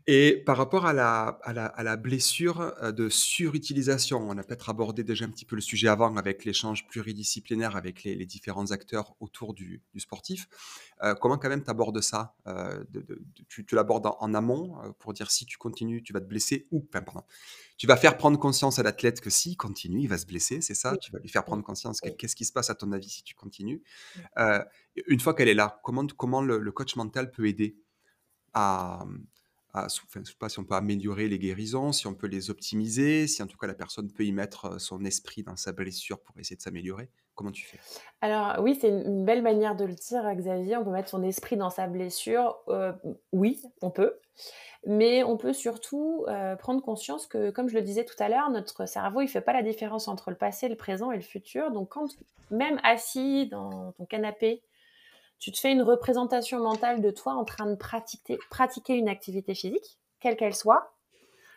Et 0.07 0.43
par 0.45 0.57
rapport 0.57 0.87
à 0.87 0.93
la, 0.93 1.39
à 1.43 1.53
la, 1.53 1.67
à 1.67 1.83
la 1.83 1.97
blessure 1.97 2.61
euh, 2.61 2.93
de 2.93 3.09
surutilisation, 3.09 4.29
on 4.29 4.37
a 4.37 4.43
peut-être 4.43 4.69
abordé 4.69 5.05
déjà 5.05 5.25
un 5.25 5.31
petit 5.31 5.45
peu 5.45 5.57
le 5.57 5.63
sujet 5.63 5.89
avant 5.89 6.17
avec 6.17 6.45
l'échange 6.45 6.87
pluridisciplinaire 6.87 7.77
avec 7.77 8.03
les, 8.05 8.15
les 8.15 8.27
différents 8.27 8.71
acteurs 8.71 9.15
autour 9.21 9.55
du, 9.55 9.83
du 9.93 10.01
sportif. 10.01 10.47
Euh, 11.03 11.15
comment 11.15 11.39
quand 11.39 11.49
même 11.49 11.65
tu 11.65 11.71
abordes 11.71 12.01
ça 12.01 12.35
euh, 12.47 12.85
de, 12.91 13.01
de, 13.01 13.23
Tu, 13.49 13.65
tu 13.65 13.75
l'abordes 13.75 14.07
en, 14.07 14.17
en, 14.21 14.35
amont 14.35 14.95
pour 14.99 15.13
dire 15.13 15.31
si 15.31 15.47
tu 15.47 15.57
continues, 15.57 16.03
tu 16.03 16.13
vas 16.13 16.21
te 16.21 16.27
blesser 16.27 16.67
ou, 16.71 16.87
enfin, 16.89 17.03
pardon, 17.03 17.23
tu 17.77 17.87
vas 17.87 17.97
faire 17.97 18.17
prendre 18.17 18.39
conscience 18.39 18.79
à 18.79 18.83
l'athlète 18.83 19.21
que 19.21 19.31
s'il 19.31 19.57
continue, 19.57 20.01
il 20.01 20.09
va 20.09 20.19
se 20.19 20.27
blesser, 20.27 20.61
c'est 20.61 20.75
ça? 20.75 20.97
Tu 20.99 21.11
vas 21.13 21.19
lui 21.19 21.29
faire 21.29 21.45
prendre 21.45 21.63
conscience 21.63 22.01
qu'est-ce 22.01 22.37
qui 22.37 22.45
se 22.45 22.53
passe 22.53 22.71
à 22.71 22.75
ton 22.75 22.93
avis 22.93 23.09
si 23.09 23.23
tu 23.23 23.35
continues? 23.35 23.83
une 25.09 25.21
fois 25.21 25.35
qu'elle 25.35 25.49
est 25.49 25.55
là, 25.55 25.81
comment, 25.83 26.07
comment 26.17 26.43
le, 26.43 26.59
le 26.59 26.73
coach 26.73 26.95
mental 26.97 27.31
peut 27.31 27.47
aider 27.47 27.77
à, 28.53 29.05
sais 29.89 30.35
pas 30.39 30.49
si 30.49 30.59
on 30.59 30.65
peut 30.65 30.75
améliorer 30.75 31.29
les 31.29 31.39
guérisons, 31.39 31.93
si 31.93 32.07
on 32.07 32.15
peut 32.15 32.27
les 32.27 32.51
optimiser, 32.51 33.27
si 33.27 33.43
en 33.43 33.47
tout 33.47 33.57
cas 33.57 33.67
la 33.67 33.75
personne 33.75 34.11
peut 34.11 34.25
y 34.25 34.33
mettre 34.33 34.67
euh, 34.67 34.79
son 34.79 35.05
esprit 35.05 35.43
dans 35.43 35.57
sa 35.57 35.73
blessure 35.73 36.21
pour 36.21 36.39
essayer 36.39 36.57
de 36.57 36.63
s'améliorer. 36.63 37.11
Comment 37.35 37.51
tu 37.51 37.65
fais? 37.65 37.81
Alors 38.21 38.63
oui, 38.63 38.79
c'est 38.81 38.89
une 38.89 39.25
belle 39.25 39.43
manière 39.43 39.75
de 39.75 39.85
le 39.85 39.95
dire, 39.95 40.23
Xavier. 40.35 40.77
On 40.77 40.85
peut 40.85 40.91
mettre 40.91 41.09
son 41.09 41.23
esprit 41.25 41.57
dans 41.57 41.71
sa 41.71 41.89
blessure. 41.89 42.59
Euh, 42.69 42.93
oui, 43.33 43.61
on 43.83 43.91
peut. 43.91 44.15
Mais 44.87 45.25
on 45.25 45.37
peut 45.37 45.53
surtout 45.53 46.27
euh, 46.29 46.57
prendre 46.57 46.83
conscience 46.83 47.27
que, 47.27 47.51
comme 47.51 47.69
je 47.69 47.75
le 47.75 47.83
disais 47.83 48.05
tout 48.05 48.15
à 48.19 48.29
l'heure, 48.29 48.51
notre 48.51 48.87
cerveau, 48.87 49.23
il 49.23 49.25
ne 49.25 49.31
fait 49.31 49.41
pas 49.41 49.53
la 49.53 49.63
différence 49.63 50.09
entre 50.09 50.31
le 50.31 50.37
passé, 50.37 50.69
le 50.69 50.77
présent 50.77 51.11
et 51.11 51.17
le 51.17 51.23
futur. 51.23 51.73
Donc 51.73 51.89
quand 51.89 52.07
même 52.51 52.79
assis 52.85 53.49
dans 53.49 53.93
ton 53.93 54.05
canapé, 54.05 54.63
tu 55.45 55.53
te 55.53 55.61
fais 55.61 55.73
une 55.73 55.83
représentation 55.83 56.59
mentale 56.59 57.03
de 57.03 57.11
toi 57.11 57.35
en 57.35 57.45
train 57.45 57.67
de 57.67 57.75
pratiquer, 57.75 58.39
pratiquer 58.49 58.95
une 58.95 59.11
activité 59.11 59.55
physique, 59.55 59.99
quelle 60.19 60.39
qu'elle 60.39 60.55
soit. 60.55 60.95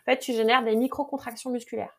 En 0.02 0.04
fait, 0.04 0.18
tu 0.18 0.34
génères 0.34 0.62
des 0.62 0.76
micro-contractions 0.76 1.48
musculaires. 1.48 1.98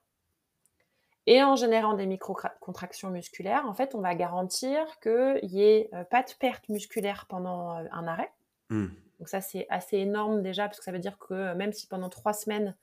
Et 1.25 1.41
en 1.41 1.55
générant 1.55 1.95
des 1.95 2.05
micro-contractions 2.05 3.09
musculaires, 3.09 3.65
en 3.65 3.73
fait, 3.73 3.95
on 3.95 4.01
va 4.01 4.13
garantir 4.13 4.85
qu'il 4.99 5.49
n'y 5.49 5.63
ait 5.63 5.89
euh, 5.95 6.03
pas 6.03 6.21
de 6.21 6.29
perte 6.39 6.69
musculaire 6.69 7.25
pendant 7.27 7.79
euh, 7.79 7.85
un 7.91 8.05
arrêt. 8.05 8.31
Hmm. 8.69 8.89
Donc 9.17 9.27
ça, 9.27 9.41
c'est 9.41 9.65
assez 9.71 9.97
énorme 9.97 10.43
déjà, 10.43 10.65
parce 10.65 10.77
que 10.77 10.85
ça 10.85 10.91
veut 10.91 10.99
dire 10.99 11.17
que 11.17 11.33
euh, 11.33 11.55
même 11.55 11.73
si 11.73 11.87
pendant 11.87 12.09
trois 12.09 12.33
semaines, 12.33 12.75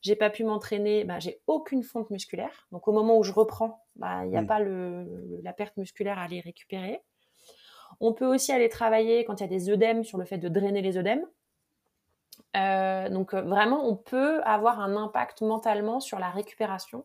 j'ai 0.00 0.16
pas 0.16 0.30
pu 0.30 0.44
m'entraîner, 0.44 1.04
bah, 1.04 1.18
j'ai 1.18 1.42
aucune 1.46 1.82
fonte 1.82 2.08
musculaire. 2.08 2.66
Donc 2.72 2.88
au 2.88 2.92
moment 2.92 3.18
où 3.18 3.22
je 3.22 3.32
reprends, 3.32 3.84
bah, 3.96 4.24
il 4.24 4.30
n'y 4.30 4.38
a 4.38 4.40
hmm. 4.40 4.46
pas 4.46 4.60
la 4.60 5.52
perte 5.52 5.76
musculaire 5.76 6.18
à 6.18 6.26
les 6.26 6.40
récupérer. 6.40 7.02
On 8.00 8.12
peut 8.12 8.26
aussi 8.26 8.52
aller 8.52 8.68
travailler 8.68 9.24
quand 9.24 9.40
il 9.40 9.42
y 9.42 9.46
a 9.46 9.48
des 9.48 9.70
œdèmes 9.70 10.04
sur 10.04 10.18
le 10.18 10.24
fait 10.24 10.38
de 10.38 10.48
drainer 10.48 10.82
les 10.82 10.98
œdèmes. 10.98 11.24
Euh, 12.56 13.08
donc 13.08 13.34
euh, 13.34 13.42
vraiment, 13.42 13.86
on 13.88 13.96
peut 13.96 14.42
avoir 14.44 14.80
un 14.80 14.96
impact 14.96 15.42
mentalement 15.42 16.00
sur 16.00 16.18
la 16.18 16.30
récupération 16.30 17.04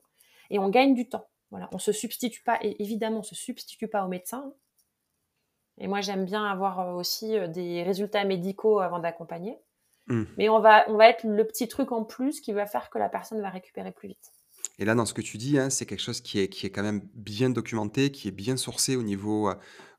et 0.50 0.60
on 0.60 0.70
gagne 0.70 0.94
du 0.94 1.10
temps. 1.10 1.28
Voilà, 1.50 1.70
on 1.74 1.80
se 1.80 1.92
substitue 1.92 2.44
pas, 2.44 2.58
et 2.62 2.82
évidemment, 2.82 3.20
on 3.20 3.24
se 3.24 3.36
substitue 3.36 3.90
pas 3.90 4.06
au 4.06 4.08
médecin. 4.08 4.54
Et 5.78 5.88
moi, 5.88 6.00
j'aime 6.00 6.24
bien 6.26 6.46
avoir 6.46 6.80
euh, 6.80 6.94
aussi 6.94 7.36
des 7.50 7.84
résultats 7.84 8.24
médicaux 8.24 8.80
avant 8.80 9.00
d'accompagner. 9.00 9.58
Mmh. 10.08 10.24
Mais 10.38 10.50
on 10.50 10.60
va, 10.60 10.90
on 10.90 10.96
va 10.96 11.10
être 11.10 11.26
le 11.26 11.46
petit 11.46 11.68
truc 11.68 11.92
en 11.92 12.04
plus 12.04 12.40
qui 12.40 12.54
va 12.54 12.66
faire 12.66 12.90
que 12.90 12.98
la 12.98 13.10
personne 13.10 13.42
va 13.42 13.50
récupérer 13.50 13.92
plus 13.92 14.10
vite. 14.10 14.32
Et 14.80 14.86
là, 14.86 14.96
dans 14.96 15.06
ce 15.06 15.14
que 15.14 15.22
tu 15.22 15.38
dis, 15.38 15.60
hein, 15.60 15.70
c'est 15.70 15.86
quelque 15.86 16.02
chose 16.02 16.22
qui 16.22 16.40
est, 16.40 16.48
qui 16.48 16.66
est 16.66 16.70
quand 16.70 16.84
même 16.84 17.02
bien 17.14 17.50
documenté, 17.50 18.12
qui 18.12 18.28
est 18.28 18.32
bien 18.32 18.58
sourcé 18.58 18.96
au 18.96 19.04
niveau, 19.04 19.52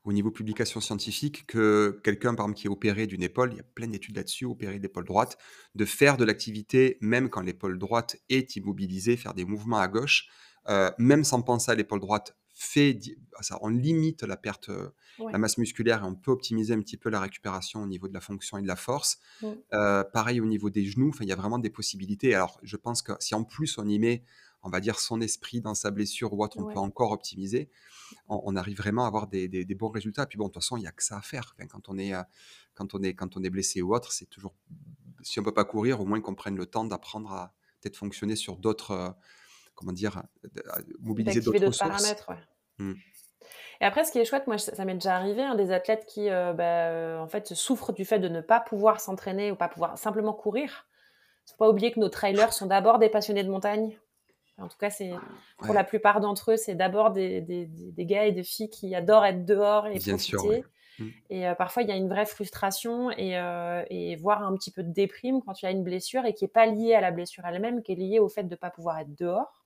au 0.03 0.13
niveau 0.13 0.31
publication 0.31 0.81
scientifique 0.81 1.45
que 1.47 1.99
quelqu'un, 2.03 2.35
par 2.35 2.45
exemple, 2.45 2.59
qui 2.59 2.67
est 2.67 2.69
opéré 2.69 3.07
d'une 3.07 3.23
épaule, 3.23 3.53
il 3.53 3.57
y 3.57 3.61
a 3.61 3.65
plein 3.75 3.87
d'études 3.87 4.15
là-dessus, 4.15 4.45
opéré 4.45 4.79
d'épaule 4.79 5.05
droite, 5.05 5.37
de 5.75 5.85
faire 5.85 6.17
de 6.17 6.25
l'activité, 6.25 6.97
même 6.99 7.29
quand 7.29 7.41
l'épaule 7.41 7.79
droite 7.79 8.17
est 8.29 8.55
immobilisée, 8.55 9.15
faire 9.15 9.33
des 9.33 9.45
mouvements 9.45 9.79
à 9.79 9.87
gauche, 9.87 10.27
euh, 10.69 10.91
même 10.97 11.23
sans 11.23 11.41
penser 11.41 11.71
à 11.71 11.75
l'épaule 11.75 11.99
droite, 12.01 12.35
fait, 12.53 12.99
ça, 13.41 13.57
on 13.61 13.69
limite 13.69 14.23
la 14.23 14.37
perte, 14.37 14.69
euh, 14.69 14.89
la 15.31 15.37
masse 15.37 15.57
musculaire 15.57 16.03
et 16.03 16.05
on 16.05 16.15
peut 16.15 16.31
optimiser 16.31 16.73
un 16.73 16.79
petit 16.79 16.97
peu 16.97 17.09
la 17.09 17.19
récupération 17.19 17.81
au 17.81 17.87
niveau 17.87 18.07
de 18.07 18.13
la 18.13 18.21
fonction 18.21 18.57
et 18.57 18.61
de 18.61 18.67
la 18.67 18.75
force. 18.75 19.19
Euh, 19.73 20.03
pareil 20.03 20.39
au 20.39 20.45
niveau 20.45 20.69
des 20.69 20.85
genoux, 20.85 21.11
il 21.21 21.27
y 21.27 21.31
a 21.31 21.35
vraiment 21.35 21.59
des 21.59 21.69
possibilités. 21.69 22.35
Alors, 22.35 22.59
je 22.61 22.77
pense 22.77 23.01
que 23.01 23.13
si 23.19 23.33
en 23.35 23.43
plus 23.43 23.77
on 23.77 23.87
y 23.87 23.97
met 23.99 24.23
on 24.63 24.69
va 24.69 24.79
dire, 24.79 24.99
son 24.99 25.21
esprit 25.21 25.61
dans 25.61 25.75
sa 25.75 25.91
blessure 25.91 26.33
ou 26.33 26.43
autre, 26.43 26.57
on 26.57 26.71
peut 26.71 26.79
encore 26.79 27.11
optimiser. 27.11 27.69
On, 28.27 28.55
arrive 28.55 28.77
vraiment 28.77 29.03
à 29.03 29.07
avoir 29.07 29.27
des, 29.27 29.75
bons 29.75 29.89
résultats. 29.89 30.25
Puis 30.25 30.37
bon, 30.37 30.45
de 30.45 30.49
toute 30.49 30.63
façon, 30.63 30.77
il 30.77 30.81
n'y 30.81 30.87
a 30.87 30.91
que 30.91 31.03
ça 31.03 31.17
à 31.17 31.21
faire. 31.21 31.55
quand, 31.69 31.89
on 31.89 31.97
est, 31.97 32.13
euh, 32.13 32.23
quand, 32.73 32.93
on 32.95 33.03
est, 33.03 33.13
quand 33.13 33.37
on 33.37 33.43
est 33.43 33.49
blessé 33.49 33.81
ou 33.81 33.93
autre, 33.93 34.11
c'est 34.11 34.25
toujours. 34.25 34.55
Si 35.21 35.39
on 35.39 35.41
ne 35.41 35.45
peut 35.45 35.53
pas 35.53 35.65
courir, 35.65 36.01
au 36.01 36.05
moins 36.05 36.21
qu'on 36.21 36.35
prenne 36.35 36.55
le 36.55 36.65
temps 36.65 36.85
d'apprendre 36.85 37.31
à 37.31 37.53
peut-être 37.81 37.97
fonctionner 37.97 38.35
sur 38.35 38.57
d'autres. 38.57 38.91
Euh, 38.91 39.09
comment 39.75 39.91
dire 39.91 40.23
Mobiliser 40.99 41.41
d'autres 41.41 41.77
paramètres. 41.77 42.31
Mmh. 42.77 42.93
Et 43.81 43.85
après, 43.85 44.05
ce 44.05 44.11
qui 44.11 44.19
est 44.19 44.25
chouette, 44.25 44.47
moi, 44.47 44.57
ça 44.57 44.85
m'est 44.85 44.93
déjà 44.93 45.15
arrivé, 45.15 45.43
hein, 45.43 45.55
des 45.55 45.71
athlètes 45.71 46.05
qui, 46.05 46.29
euh, 46.29 46.53
bah, 46.53 47.21
en 47.21 47.27
fait, 47.27 47.53
souffrent 47.53 47.91
du 47.91 48.05
fait 48.05 48.19
de 48.19 48.29
ne 48.29 48.39
pas 48.39 48.59
pouvoir 48.59 49.01
s'entraîner 49.01 49.51
ou 49.51 49.55
pas 49.55 49.67
pouvoir 49.67 49.97
simplement 49.97 50.33
courir. 50.33 50.87
Il 51.41 51.49
ne 51.49 51.51
faut 51.51 51.57
pas 51.57 51.69
oublier 51.69 51.91
que 51.91 51.99
nos 51.99 52.09
trailers 52.09 52.53
sont 52.53 52.67
d'abord 52.67 52.99
des 52.99 53.09
passionnés 53.09 53.43
de 53.43 53.49
montagne. 53.49 53.97
En 54.59 54.67
tout 54.67 54.77
cas, 54.77 54.89
c'est 54.89 55.11
pour 55.57 55.73
la 55.73 55.83
plupart 55.83 56.21
d'entre 56.21 56.51
eux, 56.51 56.57
c'est 56.57 56.75
d'abord 56.75 57.11
des, 57.11 57.41
des, 57.41 57.65
des, 57.65 58.05
gars 58.05 58.25
et 58.25 58.31
des 58.31 58.43
filles 58.43 58.69
qui 58.69 58.93
adorent 58.93 59.25
être 59.25 59.45
dehors 59.45 59.87
et 59.87 59.95
Bien 59.95 60.17
profiter. 60.17 60.63
Mmh. 60.99 61.07
Et 61.31 61.47
euh, 61.47 61.55
parfois, 61.55 61.81
il 61.81 61.89
y 61.89 61.91
a 61.91 61.95
une 61.95 62.07
vraie 62.07 62.27
frustration 62.27 63.09
et, 63.11 63.37
euh, 63.39 63.83
et, 63.89 64.15
voire 64.15 64.43
un 64.43 64.55
petit 64.55 64.69
peu 64.69 64.83
de 64.83 64.91
déprime 64.91 65.41
quand 65.41 65.61
il 65.61 65.65
y 65.65 65.67
a 65.67 65.71
une 65.71 65.83
blessure 65.83 66.25
et 66.25 66.33
qui 66.35 66.43
n'est 66.43 66.49
pas 66.49 66.67
liée 66.67 66.93
à 66.93 67.01
la 67.01 67.09
blessure 67.09 67.45
elle-même, 67.45 67.81
qui 67.81 67.93
est 67.93 67.95
liée 67.95 68.19
au 68.19 68.29
fait 68.29 68.43
de 68.43 68.51
ne 68.51 68.55
pas 68.55 68.69
pouvoir 68.69 68.99
être 68.99 69.15
dehors. 69.17 69.63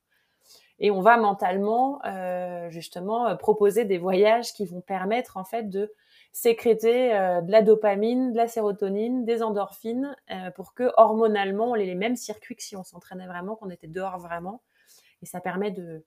Et 0.78 0.90
on 0.90 1.00
va 1.00 1.18
mentalement, 1.18 2.00
euh, 2.06 2.70
justement, 2.70 3.36
proposer 3.36 3.84
des 3.84 3.98
voyages 3.98 4.54
qui 4.54 4.64
vont 4.64 4.80
permettre, 4.80 5.36
en 5.36 5.44
fait, 5.44 5.64
de 5.64 5.92
sécréter 6.32 7.08
de 7.10 7.50
la 7.50 7.62
dopamine, 7.62 8.32
de 8.32 8.36
la 8.36 8.46
sérotonine, 8.46 9.24
des 9.24 9.42
endorphines, 9.42 10.14
pour 10.54 10.74
que 10.74 10.92
hormonalement, 10.96 11.72
on 11.72 11.74
ait 11.74 11.84
les 11.84 11.96
mêmes 11.96 12.14
circuits 12.14 12.54
que 12.54 12.62
si 12.62 12.76
on 12.76 12.84
s'entraînait 12.84 13.26
vraiment, 13.26 13.56
qu'on 13.56 13.70
était 13.70 13.88
dehors 13.88 14.18
vraiment 14.18 14.62
et 15.22 15.26
ça 15.26 15.40
permet 15.40 15.70
de 15.70 16.04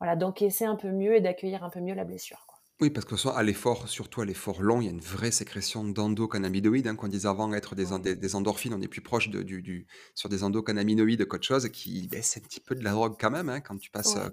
voilà 0.00 0.16
d'encaisser 0.16 0.64
un 0.66 0.76
peu 0.76 0.90
mieux 0.92 1.16
et 1.16 1.20
d'accueillir 1.22 1.64
un 1.64 1.70
peu 1.70 1.80
mieux 1.80 1.94
la 1.94 2.04
blessure. 2.04 2.46
Oui, 2.84 2.90
parce 2.90 3.06
que 3.06 3.16
soit 3.16 3.34
à 3.34 3.42
l'effort, 3.42 3.88
surtout 3.88 4.20
à 4.20 4.26
l'effort 4.26 4.60
long, 4.60 4.82
il 4.82 4.84
y 4.84 4.88
a 4.88 4.90
une 4.90 5.00
vraie 5.00 5.30
sécrétion 5.30 5.84
d'endocannabinoïdes, 5.84 6.86
hein, 6.86 6.96
qu'on 6.96 7.08
disait 7.08 7.28
avant 7.28 7.50
être 7.54 7.74
des, 7.74 8.14
des, 8.14 8.34
endorphines, 8.34 8.74
on 8.74 8.82
est 8.82 8.88
plus 8.88 9.00
proche 9.00 9.30
de, 9.30 9.42
du, 9.42 9.62
du, 9.62 9.86
sur 10.14 10.28
des 10.28 10.44
endocannabinoïdes 10.44 11.24
qu'autre 11.24 11.46
chose, 11.46 11.66
qui 11.70 12.08
baisse 12.08 12.36
un 12.36 12.40
petit 12.42 12.60
peu 12.60 12.74
de 12.74 12.84
la 12.84 12.90
drogue 12.90 13.16
quand 13.18 13.30
même, 13.30 13.48
hein, 13.48 13.62
quand 13.62 13.78
tu 13.78 13.90
passes, 13.90 14.18
euh, 14.18 14.28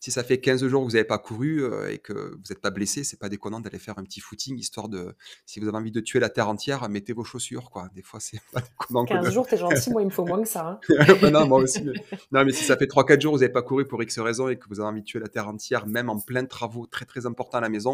si 0.00 0.10
ça 0.10 0.24
fait 0.24 0.40
15 0.40 0.66
jours 0.66 0.80
que 0.80 0.86
vous 0.86 0.92
n'avez 0.92 1.04
pas 1.04 1.18
couru 1.18 1.62
euh, 1.62 1.92
et 1.92 1.98
que 1.98 2.14
vous 2.14 2.42
n'êtes 2.48 2.62
pas 2.62 2.70
blessé, 2.70 3.04
c'est 3.04 3.18
pas 3.18 3.28
déconnant 3.28 3.60
d'aller 3.60 3.78
faire 3.78 3.98
un 3.98 4.02
petit 4.02 4.20
footing, 4.20 4.56
histoire 4.56 4.88
de, 4.88 5.14
si 5.44 5.60
vous 5.60 5.68
avez 5.68 5.76
envie 5.76 5.92
de 5.92 6.00
tuer 6.00 6.20
la 6.20 6.30
terre 6.30 6.48
entière, 6.48 6.88
mettez 6.88 7.12
vos 7.12 7.24
chaussures, 7.24 7.68
quoi. 7.68 7.90
Des 7.94 8.02
fois, 8.02 8.18
c'est 8.18 8.40
pas 8.50 8.62
déconnant. 8.80 9.04
15 9.04 9.30
jours, 9.30 9.46
t'es 9.46 9.58
gentil, 9.58 9.90
moi, 9.90 10.00
il 10.00 10.06
me 10.06 10.10
faut 10.10 10.24
moins 10.24 10.40
que 10.40 10.48
ça. 10.48 10.80
Hein. 10.88 11.30
non, 11.30 11.46
moi 11.46 11.60
aussi. 11.60 11.84
Non, 12.32 12.46
mais 12.46 12.52
si 12.52 12.64
ça 12.64 12.78
fait 12.78 12.86
3-4 12.86 13.20
jours, 13.20 13.34
vous 13.34 13.40
n'avez 13.40 13.52
pas 13.52 13.60
couru 13.60 13.86
pour 13.86 14.02
X 14.02 14.18
raison 14.20 14.48
et 14.48 14.58
que 14.58 14.64
vous 14.70 14.80
avez 14.80 14.88
envie 14.88 15.02
de 15.02 15.06
tuer 15.06 15.20
la 15.20 15.28
terre 15.28 15.48
entière, 15.48 15.86
même 15.86 16.08
en 16.08 16.18
plein 16.18 16.42
de 16.42 16.48
travaux 16.48 16.86
très 16.86 17.04
très 17.04 17.26
importants 17.26 17.58
à 17.58 17.60
la 17.60 17.68
maison, 17.68 17.89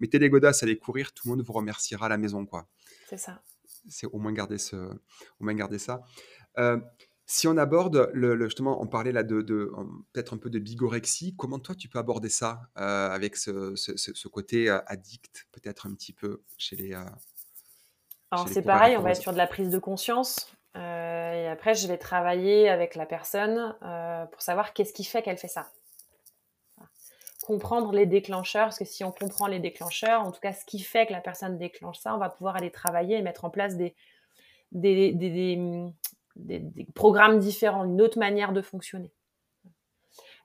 mettez 0.00 0.18
des 0.18 0.30
godasses, 0.30 0.62
allez 0.62 0.78
courir, 0.78 1.12
tout 1.12 1.28
le 1.28 1.36
monde 1.36 1.44
vous 1.44 1.52
remerciera 1.52 2.06
à 2.06 2.08
la 2.08 2.18
maison, 2.18 2.44
quoi. 2.46 2.66
C'est 3.08 3.18
ça. 3.18 3.42
C'est 3.88 4.06
au 4.06 4.18
moins 4.18 4.32
garder 4.32 4.58
ce, 4.58 4.76
au 4.76 5.44
moins 5.44 5.54
garder 5.54 5.78
ça. 5.78 6.02
Euh, 6.58 6.78
si 7.26 7.46
on 7.46 7.56
aborde 7.56 8.10
le, 8.12 8.44
justement, 8.44 8.82
on 8.82 8.86
parlait 8.86 9.12
là 9.12 9.22
de, 9.22 9.40
peut-être 10.12 10.34
un 10.34 10.36
peu 10.36 10.50
de 10.50 10.58
bigorexie. 10.58 11.36
Comment 11.36 11.60
toi 11.60 11.76
tu 11.76 11.88
peux 11.88 11.98
aborder 11.98 12.28
ça 12.28 12.62
euh, 12.76 13.10
avec 13.10 13.36
ce, 13.36 14.28
côté 14.28 14.68
euh, 14.68 14.80
addict, 14.86 15.46
peut-être 15.52 15.86
un 15.86 15.94
petit 15.94 16.12
peu 16.12 16.42
chez 16.58 16.74
les. 16.74 16.92
Alors 18.32 18.48
c'est 18.48 18.62
pareil, 18.62 18.96
on 18.96 19.02
va 19.02 19.10
être 19.12 19.20
sur 19.20 19.32
de 19.32 19.38
la 19.38 19.46
prise 19.46 19.70
de 19.70 19.78
conscience. 19.78 20.52
et 20.74 21.48
après, 21.48 21.74
je 21.74 21.86
vais 21.86 21.98
travailler 21.98 22.68
avec 22.68 22.96
la 22.96 23.06
personne 23.06 23.76
pour 24.32 24.42
savoir 24.42 24.72
qu'est-ce 24.72 24.92
qui 24.92 25.04
fait 25.04 25.22
qu'elle 25.22 25.38
fait 25.38 25.48
ça 25.48 25.70
comprendre 27.50 27.90
les 27.90 28.06
déclencheurs, 28.06 28.66
parce 28.66 28.78
que 28.78 28.84
si 28.84 29.02
on 29.02 29.10
comprend 29.10 29.48
les 29.48 29.58
déclencheurs, 29.58 30.20
en 30.20 30.30
tout 30.30 30.38
cas 30.38 30.52
ce 30.52 30.64
qui 30.64 30.78
fait 30.78 31.06
que 31.06 31.12
la 31.12 31.20
personne 31.20 31.58
déclenche 31.58 31.98
ça, 31.98 32.14
on 32.14 32.18
va 32.18 32.28
pouvoir 32.28 32.54
aller 32.54 32.70
travailler 32.70 33.16
et 33.16 33.22
mettre 33.22 33.44
en 33.44 33.50
place 33.50 33.76
des, 33.76 33.96
des, 34.70 35.10
des, 36.36 36.86
programmes 36.94 37.40
différents, 37.40 37.84
une 37.84 38.00
autre 38.00 38.20
manière 38.20 38.52
de 38.52 38.62
fonctionner. 38.62 39.10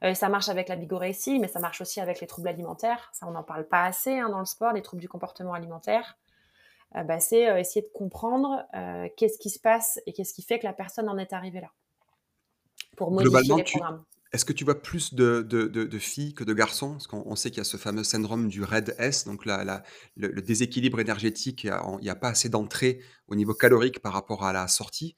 Euh, 0.04 0.16
ça 0.16 0.30
marche 0.30 0.50
avec 0.50 0.68
la 0.68 0.76
bigorexie, 0.76 1.38
mais 1.38 1.48
ça 1.48 1.60
marche 1.60 1.80
aussi 1.80 2.02
avec 2.02 2.22
les 2.22 2.28
troubles 2.28 2.48
alimentaires. 2.48 3.12
Ça, 3.14 3.28
on 3.28 3.32
n'en 3.32 3.44
parle 3.44 3.68
pas 3.68 3.84
assez 3.84 4.18
hein, 4.18 4.30
dans 4.30 4.40
le 4.40 4.46
sport, 4.46 4.74
les 4.74 4.82
troubles 4.82 5.02
du 5.02 5.08
comportement 5.08 5.54
alimentaire. 5.54 6.18
Euh, 6.96 7.04
bah, 7.04 7.20
c'est 7.20 7.48
euh, 7.48 7.60
essayer 7.60 7.84
de 7.84 7.92
comprendre 7.94 8.66
qu'est-ce 9.16 9.38
qui 9.38 9.52
se 9.52 9.60
passe 9.60 10.02
et 10.08 10.14
qu'est-ce 10.14 10.34
qui 10.34 10.42
fait 10.42 10.58
que 10.58 10.66
la 10.66 10.74
personne 10.74 11.08
en 11.08 11.20
est 11.20 11.34
arrivée 11.34 11.62
là. 11.62 11.70
Pour 12.98 13.12
modifier 13.12 13.58
les 13.58 13.64
programmes. 13.64 14.04
Est-ce 14.36 14.44
que 14.44 14.52
tu 14.52 14.66
vois 14.66 14.82
plus 14.82 15.14
de, 15.14 15.98
filles 15.98 16.34
que 16.34 16.44
de 16.44 16.54
garçons? 16.54 16.92
Parce 16.92 17.08
qu'on 17.08 17.36
sait 17.38 17.52
qu'il 17.52 17.60
y 17.60 17.62
a 17.62 17.64
ce 17.64 17.78
fameux 17.78 18.04
syndrome 18.04 18.50
du 18.50 18.64
RED 18.64 18.94
S, 18.98 19.24
donc 19.24 19.46
la, 19.46 19.82
le, 20.18 20.42
déséquilibre 20.42 21.00
énergétique, 21.00 21.64
il 21.64 21.74
n'y 22.02 22.10
a, 22.10 22.16
pas 22.16 22.28
assez 22.30 22.50
d'entrée 22.50 23.00
au 23.30 23.36
niveau 23.36 23.54
calorique 23.54 24.02
par 24.02 24.12
rapport 24.12 24.44
à 24.44 24.52
la 24.52 24.68
sortie. 24.68 25.16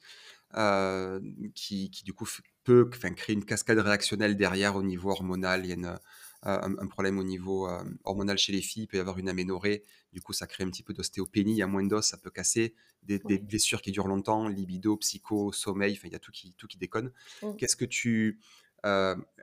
qui, 1.56 1.90
qui, 1.90 2.04
du 2.04 2.14
coup 2.14 2.28
peut 2.64 2.90
créer 2.90 3.36
une 3.36 3.46
cascade 3.46 3.80
réactionnelle 3.80 4.38
derrière 4.38 4.76
au 4.76 4.84
niveau 4.84 5.10
hormonal. 5.10 5.66
Il 5.66 5.70
y 5.70 5.72
a 5.72 5.76
une, 5.76 5.98
un, 6.44 6.88
problème 6.88 7.18
au 7.18 7.24
niveau 7.24 7.68
hormonal 8.04 8.38
chez 8.38 8.52
les 8.52 8.62
filles, 8.62 8.84
il 8.84 8.88
peut 8.88 8.98
y 8.98 9.00
avoir 9.00 9.18
une 9.18 9.30
aménorrhée, 9.30 9.84
du 10.14 10.22
coup 10.22 10.34
ça 10.34 10.46
crée 10.46 10.64
un 10.64 10.70
petit 10.70 10.84
peu 10.84 10.94
d'ostéopénie, 10.94 11.54
il 11.54 11.58
y 11.58 11.64
a 11.64 11.68
moins 11.68 11.84
d'os, 11.84 12.06
ça 12.06 12.18
peut 12.18 12.30
casser, 12.30 12.76
des, 13.04 13.20
blessures 13.40 13.82
qui 13.82 13.92
durent 13.92 14.08
longtemps, 14.08 14.48
libido, 14.48 14.98
psycho, 14.98 15.52
sommeil, 15.52 15.94
enfin 15.94 16.08
il 16.08 16.14
y 16.14 16.16
a 16.16 16.20
tout 16.20 16.32
qui, 16.32 16.54
tout 16.54 16.68
qui 16.68 16.78
déconne. 16.78 17.12
Mmh. 17.42 17.56
Qu'est-ce 17.58 17.76
que 17.76 17.86
tu... 17.86 18.40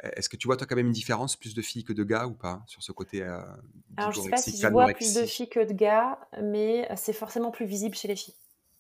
Est-ce 0.03 0.29
que 0.29 0.37
tu 0.37 0.47
vois 0.47 0.57
toi 0.57 0.67
quand 0.67 0.77
même 0.77 0.87
une 0.87 0.93
différence, 0.93 1.37
plus 1.37 1.55
de 1.55 1.63
filles 1.63 1.85
que 1.85 1.93
de 1.93 2.05
gars 2.05 2.27
ou 2.27 2.35
pas, 2.35 2.63
sur 2.67 2.83
ce 2.83 2.93
côté 2.93 3.23
Alors 3.97 4.13
je 4.13 4.21
sais 4.21 4.31
pas 4.31 4.37
si 4.37 4.57
je 4.57 4.67
vois 4.69 4.87
plus 4.93 5.15
de 5.15 5.25
filles 5.27 5.49
que 5.49 5.65
de 5.67 5.73
gars, 5.73 6.19
mais 6.43 6.89
c'est 6.97 7.13
forcément 7.13 7.51
plus 7.51 7.67
visible 7.67 7.95
chez 7.95 8.09
les 8.09 8.17
filles. 8.17 8.35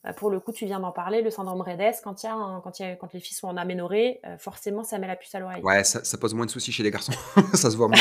Bah, 0.04 0.12
pour 0.12 0.28
le 0.28 0.38
coup, 0.38 0.52
tu 0.52 0.66
viens 0.66 0.80
d'en 0.80 0.92
parler, 0.92 1.22
le 1.22 1.30
syndrome 1.30 1.62
Redes, 1.62 1.94
quand, 2.04 2.22
y 2.22 2.26
a 2.26 2.60
quand, 2.62 2.78
y 2.78 2.98
quand 3.00 3.12
les 3.14 3.20
filles 3.20 3.36
sont 3.36 3.48
en 3.48 3.56
aménorrhée, 3.56 4.20
euh, 4.26 4.36
forcément, 4.36 4.84
ça 4.84 4.98
met 4.98 5.06
la 5.06 5.16
puce 5.16 5.34
à 5.34 5.40
l'oreille. 5.40 5.62
Ouais, 5.62 5.82
ça, 5.82 6.18
pose 6.18 6.34
moins 6.34 6.44
de 6.44 6.50
soucis 6.50 6.72
chez 6.72 6.82
les 6.82 6.90
garçons. 6.90 7.14
ça 7.54 7.70
se 7.70 7.76
voit 7.76 7.88
moins. 7.88 7.96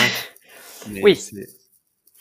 oui. 1.01 1.17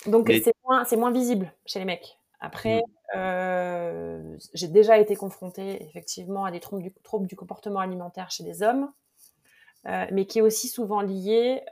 Donc, 0.06 0.28
c'est 0.28 0.54
moins, 0.64 0.84
moins, 0.96 1.10
visible 1.10 1.52
chez 1.66 1.80
les 1.80 1.84
mecs. 1.84 2.16
Après, 2.38 2.78
mmh. 2.78 3.16
euh, 3.16 4.36
j'ai 4.54 4.68
déjà 4.68 4.98
été 4.98 5.16
confrontée 5.16 5.84
effectivement 5.84 6.44
à 6.44 6.52
des 6.52 6.60
troubles 6.60 6.82
du, 6.82 6.92
troubles 7.02 7.26
du 7.26 7.34
comportement 7.34 7.80
alimentaire 7.80 8.30
chez 8.30 8.44
des 8.44 8.62
hommes, 8.62 8.88
euh, 9.86 10.06
mais 10.12 10.26
qui 10.26 10.38
est 10.38 10.42
aussi 10.42 10.68
souvent 10.68 11.00
lié, 11.00 11.62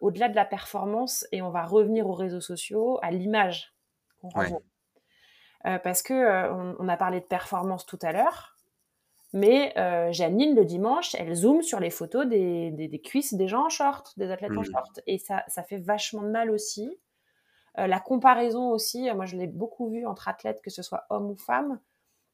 au-delà 0.00 0.28
de 0.28 0.36
la 0.36 0.44
performance, 0.44 1.26
et 1.32 1.42
on 1.42 1.50
va 1.50 1.64
revenir 1.64 2.08
aux 2.08 2.14
réseaux 2.14 2.40
sociaux, 2.40 2.98
à 3.02 3.10
l'image 3.10 3.74
qu'on 4.20 4.28
renvoie. 4.28 4.62
Euh, 5.66 5.78
parce 5.78 6.02
que 6.02 6.14
euh, 6.14 6.74
on, 6.78 6.88
a 6.88 6.96
parlé 6.96 7.20
de 7.20 7.24
performance 7.24 7.86
tout 7.86 7.98
à 8.02 8.12
l'heure, 8.12 8.56
mais 9.32 9.76
euh, 9.76 10.12
Janine 10.12 10.54
le 10.54 10.64
dimanche, 10.64 11.14
elle 11.16 11.34
zoome 11.34 11.62
sur 11.62 11.80
les 11.80 11.90
photos 11.90 12.24
des, 12.26 13.02
cuisses 13.04 13.34
des 13.34 13.48
gens 13.48 13.66
en 13.66 13.68
short, 13.68 14.12
des 14.16 14.30
athlètes 14.30 14.56
en 14.56 14.60
mmh. 14.60 14.72
short, 14.72 15.00
et 15.08 15.18
ça, 15.18 15.42
ça 15.48 15.64
fait 15.64 15.78
vachement 15.78 16.22
de 16.22 16.30
mal 16.30 16.50
aussi. 16.50 16.96
la 17.76 17.98
comparaison 17.98 18.70
aussi, 18.70 19.10
moi 19.12 19.26
je 19.26 19.36
l'ai 19.36 19.48
beaucoup 19.48 19.90
vu 19.90 20.06
entre 20.06 20.28
athlètes, 20.28 20.62
que 20.62 20.70
ce 20.70 20.82
soit 20.82 21.04
homme 21.10 21.30
ou 21.30 21.36
femme, 21.36 21.80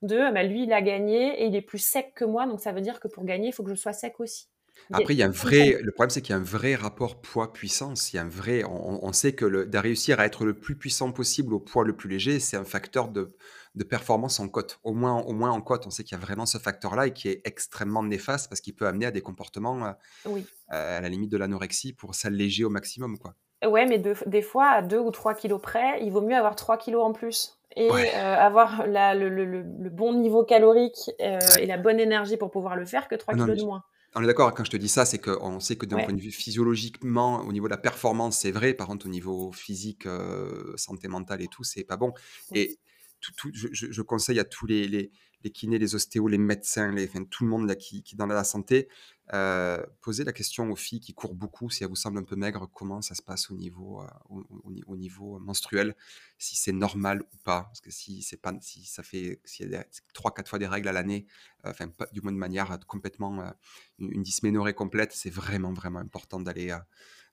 de 0.03 0.31
bah, 0.33 0.43
lui 0.43 0.65
il 0.65 0.73
a 0.73 0.83
gagné 0.83 1.43
et 1.43 1.47
il 1.47 1.57
est 1.57 1.63
plus 1.63 1.79
sec 1.79 2.13
que 2.15 2.27
moi, 2.27 2.47
donc 2.47 2.61
ça 2.61 2.73
veut 2.73 2.83
dire 2.83 3.01
que 3.01 3.09
pour 3.09 3.25
gagner 3.25 3.49
il 3.49 3.53
faut 3.53 3.63
que 3.63 3.71
je 3.71 3.77
sois 3.77 3.95
sec 3.95 4.21
aussi. 4.21 4.52
Après, 4.93 5.15
il 5.15 5.17
y 5.17 5.23
a 5.23 5.27
un 5.27 5.31
vrai, 5.31 5.79
le 5.81 5.91
problème, 5.93 6.11
c'est 6.11 6.21
qu'il 6.23 6.35
y 6.35 6.37
a 6.37 6.41
un 6.41 6.45
vrai 6.45 6.75
rapport 6.75 7.21
poids-puissance. 7.21 8.13
Il 8.13 8.17
y 8.17 8.19
a 8.19 8.23
un 8.23 8.29
vrai, 8.29 8.63
on, 8.65 9.13
sait 9.13 9.33
que 9.33 9.65
de 9.65 9.79
réussir 9.79 10.21
à 10.21 10.27
être 10.27 10.45
le 10.45 10.55
plus 10.55 10.77
puissant 10.77 11.13
possible 11.13 11.55
au 11.55 11.61
poids 11.61 11.85
le 11.85 11.97
plus 11.97 12.09
léger, 12.09 12.41
c'est 12.41 12.57
un 12.57 12.65
facteur 12.65 13.09
de, 13.09 13.35
de 13.75 13.85
performance 13.85 14.41
en 14.41 14.49
côte. 14.49 14.81
Au 14.83 14.93
moins, 14.93 15.21
au 15.23 15.33
moins 15.33 15.51
en 15.51 15.61
côte, 15.61 15.87
on 15.87 15.91
sait 15.91 16.05
qu'il 16.05 16.17
y 16.17 16.21
a 16.21 16.25
vraiment 16.25 16.47
ce 16.47 16.59
facteur-là 16.59 17.07
et 17.07 17.13
qui 17.13 17.29
est 17.29 17.41
extrêmement 17.45 18.03
néfaste 18.03 18.49
parce 18.49 18.61
qu'il 18.61 18.75
peut 18.75 18.87
amener 18.87 19.07
à 19.07 19.11
des 19.11 19.23
comportements 19.23 19.87
euh, 19.87 19.93
oui. 20.27 20.47
Euh, 20.73 20.99
à 20.99 21.01
la 21.01 21.09
limite 21.09 21.31
de 21.31 21.39
l'anorexie 21.39 21.93
pour 21.93 22.15
s'alléger 22.15 22.65
au 22.65 22.71
maximum. 22.71 23.19
Quoi. 23.19 23.35
Ouais, 23.65 23.87
mais 23.87 23.99
des 23.99 24.43
fois, 24.43 24.67
à 24.67 24.83
2 24.83 24.99
ou 24.99 25.11
3 25.11 25.35
kilos 25.35 25.61
près, 25.61 26.03
il 26.03 26.11
vaut 26.11 26.21
mieux 26.21 26.37
avoir 26.37 26.57
3 26.57 26.77
kilos 26.79 27.03
en 27.03 27.13
plus 27.13 27.59
et 27.75 27.89
euh, 27.91 28.37
avoir 28.37 28.87
la, 28.87 29.15
le, 29.15 29.31
le, 29.31 29.63
bon 29.89 30.13
niveau 30.13 30.45
calorique 30.45 31.11
et 31.19 31.65
la 31.65 31.79
bonne 31.79 31.99
énergie 31.99 32.37
pour 32.37 32.51
pouvoir 32.51 32.77
le 32.77 32.85
faire 32.85 33.09
que 33.09 33.15
3 33.15 33.35
kilos 33.35 33.59
de 33.59 33.65
moins. 33.65 33.83
On 34.15 34.23
est 34.23 34.27
d'accord, 34.27 34.53
quand 34.53 34.65
je 34.65 34.71
te 34.71 34.77
dis 34.77 34.89
ça, 34.89 35.07
c'est 35.07 35.19
qu'on 35.19 35.59
sait 35.59 35.77
que 35.77 35.87
d'un 35.87 35.99
point 35.99 36.13
de 36.13 36.21
vue 36.21 36.31
physiologiquement, 36.31 37.41
au 37.47 37.53
niveau 37.53 37.67
de 37.67 37.71
la 37.71 37.79
performance, 37.79 38.39
c'est 38.39 38.51
vrai. 38.51 38.75
Par 38.75 38.87
contre, 38.87 39.07
au 39.07 39.09
niveau 39.09 39.53
physique, 39.53 40.05
euh, 40.07 40.75
santé 40.77 41.09
mentale 41.09 41.41
et 41.41 41.49
tout, 41.49 41.65
c'est 41.65 41.85
pas 41.85 41.97
bon. 41.97 42.13
Et 42.55 42.79
tout, 43.21 43.33
tout, 43.37 43.51
je, 43.55 43.69
je, 43.73 44.03
conseille 44.03 44.39
à 44.39 44.45
tous 44.45 44.67
les, 44.67 44.87
les, 44.87 45.13
les, 45.45 45.51
kinés, 45.51 45.79
les 45.79 45.95
ostéos, 45.95 46.29
les 46.29 46.39
médecins, 46.39 46.93
les, 46.93 47.09
enfin, 47.09 47.25
tout 47.25 47.45
le 47.45 47.51
monde 47.51 47.67
là, 47.67 47.75
qui, 47.75 48.03
qui 48.03 48.15
est 48.15 48.19
dans 48.19 48.27
la 48.27 48.45
santé, 48.45 48.89
euh, 49.35 49.83
posez 50.03 50.25
la 50.25 50.33
question 50.33 50.71
aux 50.71 50.77
filles 50.77 51.01
qui 51.01 51.15
courent 51.15 51.35
beaucoup, 51.35 51.71
si 51.71 51.83
elles 51.83 51.89
vous 51.89 51.97
semblent 51.97 52.19
un 52.19 52.25
peu 52.25 52.37
maigres, 52.37 52.69
comment 52.73 53.01
ça 53.01 53.15
se 53.15 53.23
passe 53.23 53.51
au 53.51 53.55
niveau, 53.55 54.03
euh, 54.03 54.43
au, 54.87 54.97
niveau 54.97 55.39
menstruel, 55.39 55.97
si 56.39 56.57
c'est 56.57 56.73
normal 56.73 57.23
ou 57.23 57.37
pas? 57.45 57.63
Parce 57.63 57.81
que 57.81 57.91
si, 57.91 58.23
c'est 58.23 58.37
pas, 58.37 58.53
si 58.61 58.85
ça 58.85 59.03
fait 59.03 59.41
s'il 59.45 59.71
y 59.71 59.77
a 59.77 59.87
3-4 60.15 60.49
fois 60.49 60.59
des 60.59 60.67
règles 60.67 60.89
à 60.89 60.93
l'année, 60.93 61.27
euh, 61.65 61.71
enfin, 61.71 61.91
du 62.13 62.21
moins 62.21 62.33
de 62.33 62.37
manière 62.37 62.79
complètement, 62.87 63.53
une, 63.99 64.23
dysménorrhée 64.23 64.75
complète, 64.75 65.13
c'est 65.13 65.31
vraiment, 65.31 65.73
vraiment 65.73 66.01
important 66.01 66.41
d'aller 66.41 66.77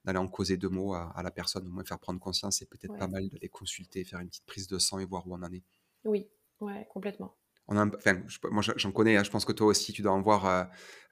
d'aller 0.05 0.20
en 0.20 0.30
causer 0.30 0.55
deux 0.55 0.70
mots 0.70 0.93
à, 0.93 1.22
la 1.22 1.32
personne, 1.32 1.68
au 1.68 1.70
moins 1.70 1.84
faire 1.84 1.99
prendre 1.99 2.22
conscience. 2.22 2.60
C'est 2.60 2.70
peut-être 2.70 2.97
pas 2.97 3.07
mal 3.07 3.28
d'aller 3.28 3.49
consulter, 3.49 4.05
faire 4.05 4.20
une 4.20 4.30
petite 4.30 4.45
prise 4.45 4.68
de 4.68 4.80
sang 4.80 4.99
et 4.99 5.05
voir 5.05 5.28
où 5.28 5.36
on 5.36 5.43
en 5.43 5.51
est. 5.51 5.64
Oui, 6.05 6.30
ouais, 6.62 6.88
complètement 6.89 7.36
enfin, 7.78 8.22
moi 8.52 8.64
j'en 8.76 8.92
connais, 8.92 9.18
hein, 9.18 9.24
je 9.24 9.30
pense 9.30 9.46
que 9.46 9.52
toi 9.52 9.68
aussi 9.68 9.94
tu 9.94 10.02
dois 10.02 10.12
en 10.12 10.22
voir 10.22 10.46
euh, 10.46 10.64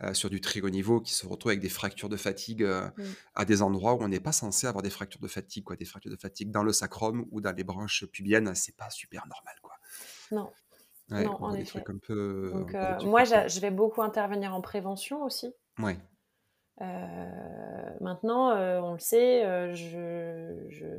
euh, 0.03 0.13
sur 0.13 0.29
du 0.29 0.41
très 0.41 0.61
haut 0.61 0.69
niveau 0.69 0.99
qui 0.99 1.13
se 1.13 1.27
retrouvent 1.27 1.51
avec 1.51 1.61
des 1.61 1.69
fractures 1.69 2.09
de 2.09 2.17
fatigue 2.17 2.63
euh, 2.63 2.87
mmh. 2.97 3.03
à 3.35 3.45
des 3.45 3.61
endroits 3.61 3.93
où 3.93 4.01
on 4.01 4.07
n'est 4.07 4.19
pas 4.19 4.31
censé 4.31 4.67
avoir 4.67 4.81
des 4.81 4.89
fractures 4.89 5.21
de 5.21 5.27
fatigue, 5.27 5.63
quoi, 5.63 5.75
des 5.75 5.85
fractures 5.85 6.11
de 6.11 6.17
fatigue 6.17 6.51
dans 6.51 6.63
le 6.63 6.73
sacrum 6.73 7.25
ou 7.31 7.41
dans 7.41 7.55
les 7.55 7.63
branches 7.63 8.05
pubiennes, 8.05 8.53
c'est 8.55 8.75
pas 8.75 8.89
super 8.89 9.27
normal, 9.27 9.55
quoi. 9.61 9.73
Non. 10.31 10.51
Donc, 11.09 11.39
moi, 13.05 13.23
je 13.23 13.59
vais 13.61 13.71
beaucoup 13.71 14.01
intervenir 14.01 14.53
en 14.53 14.59
prévention 14.59 15.23
aussi. 15.23 15.53
Ouais. 15.79 15.97
Euh, 16.81 17.89
maintenant, 18.01 18.51
euh, 18.51 18.79
on 18.79 18.93
le 18.93 18.99
sait, 18.99 19.43
euh, 19.45 19.73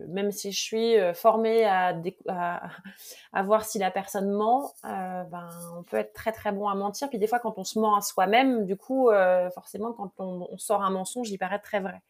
même 0.08 0.32
si 0.32 0.50
je 0.50 0.60
suis 0.60 1.14
formée 1.14 1.64
à, 1.66 3.42
voir 3.42 3.64
si 3.64 3.78
la 3.78 3.90
personne 3.90 4.30
ment, 4.30 4.72
ben, 4.82 5.48
on 5.76 5.82
peut 5.82 5.98
être 5.98 6.12
très 6.12 6.32
très 6.32 6.52
bon 6.52 6.68
à 6.68 6.74
mentir. 6.74 7.08
Puis 7.08 7.18
des 7.18 7.26
fois, 7.26 7.38
quand 7.38 7.58
on 7.58 7.64
se 7.64 7.78
ment 7.78 7.96
à 7.96 8.00
soi-même, 8.00 8.64
du 8.64 8.76
coup, 8.76 9.10
forcément, 9.54 9.92
quand 9.92 10.12
on, 10.18 10.48
on, 10.50 10.58
sort 10.58 10.82
un 10.82 10.90
mensonge, 10.90 11.30
il 11.30 11.38
paraît 11.38 11.60
très 11.60 11.80
vrai. 11.80 12.00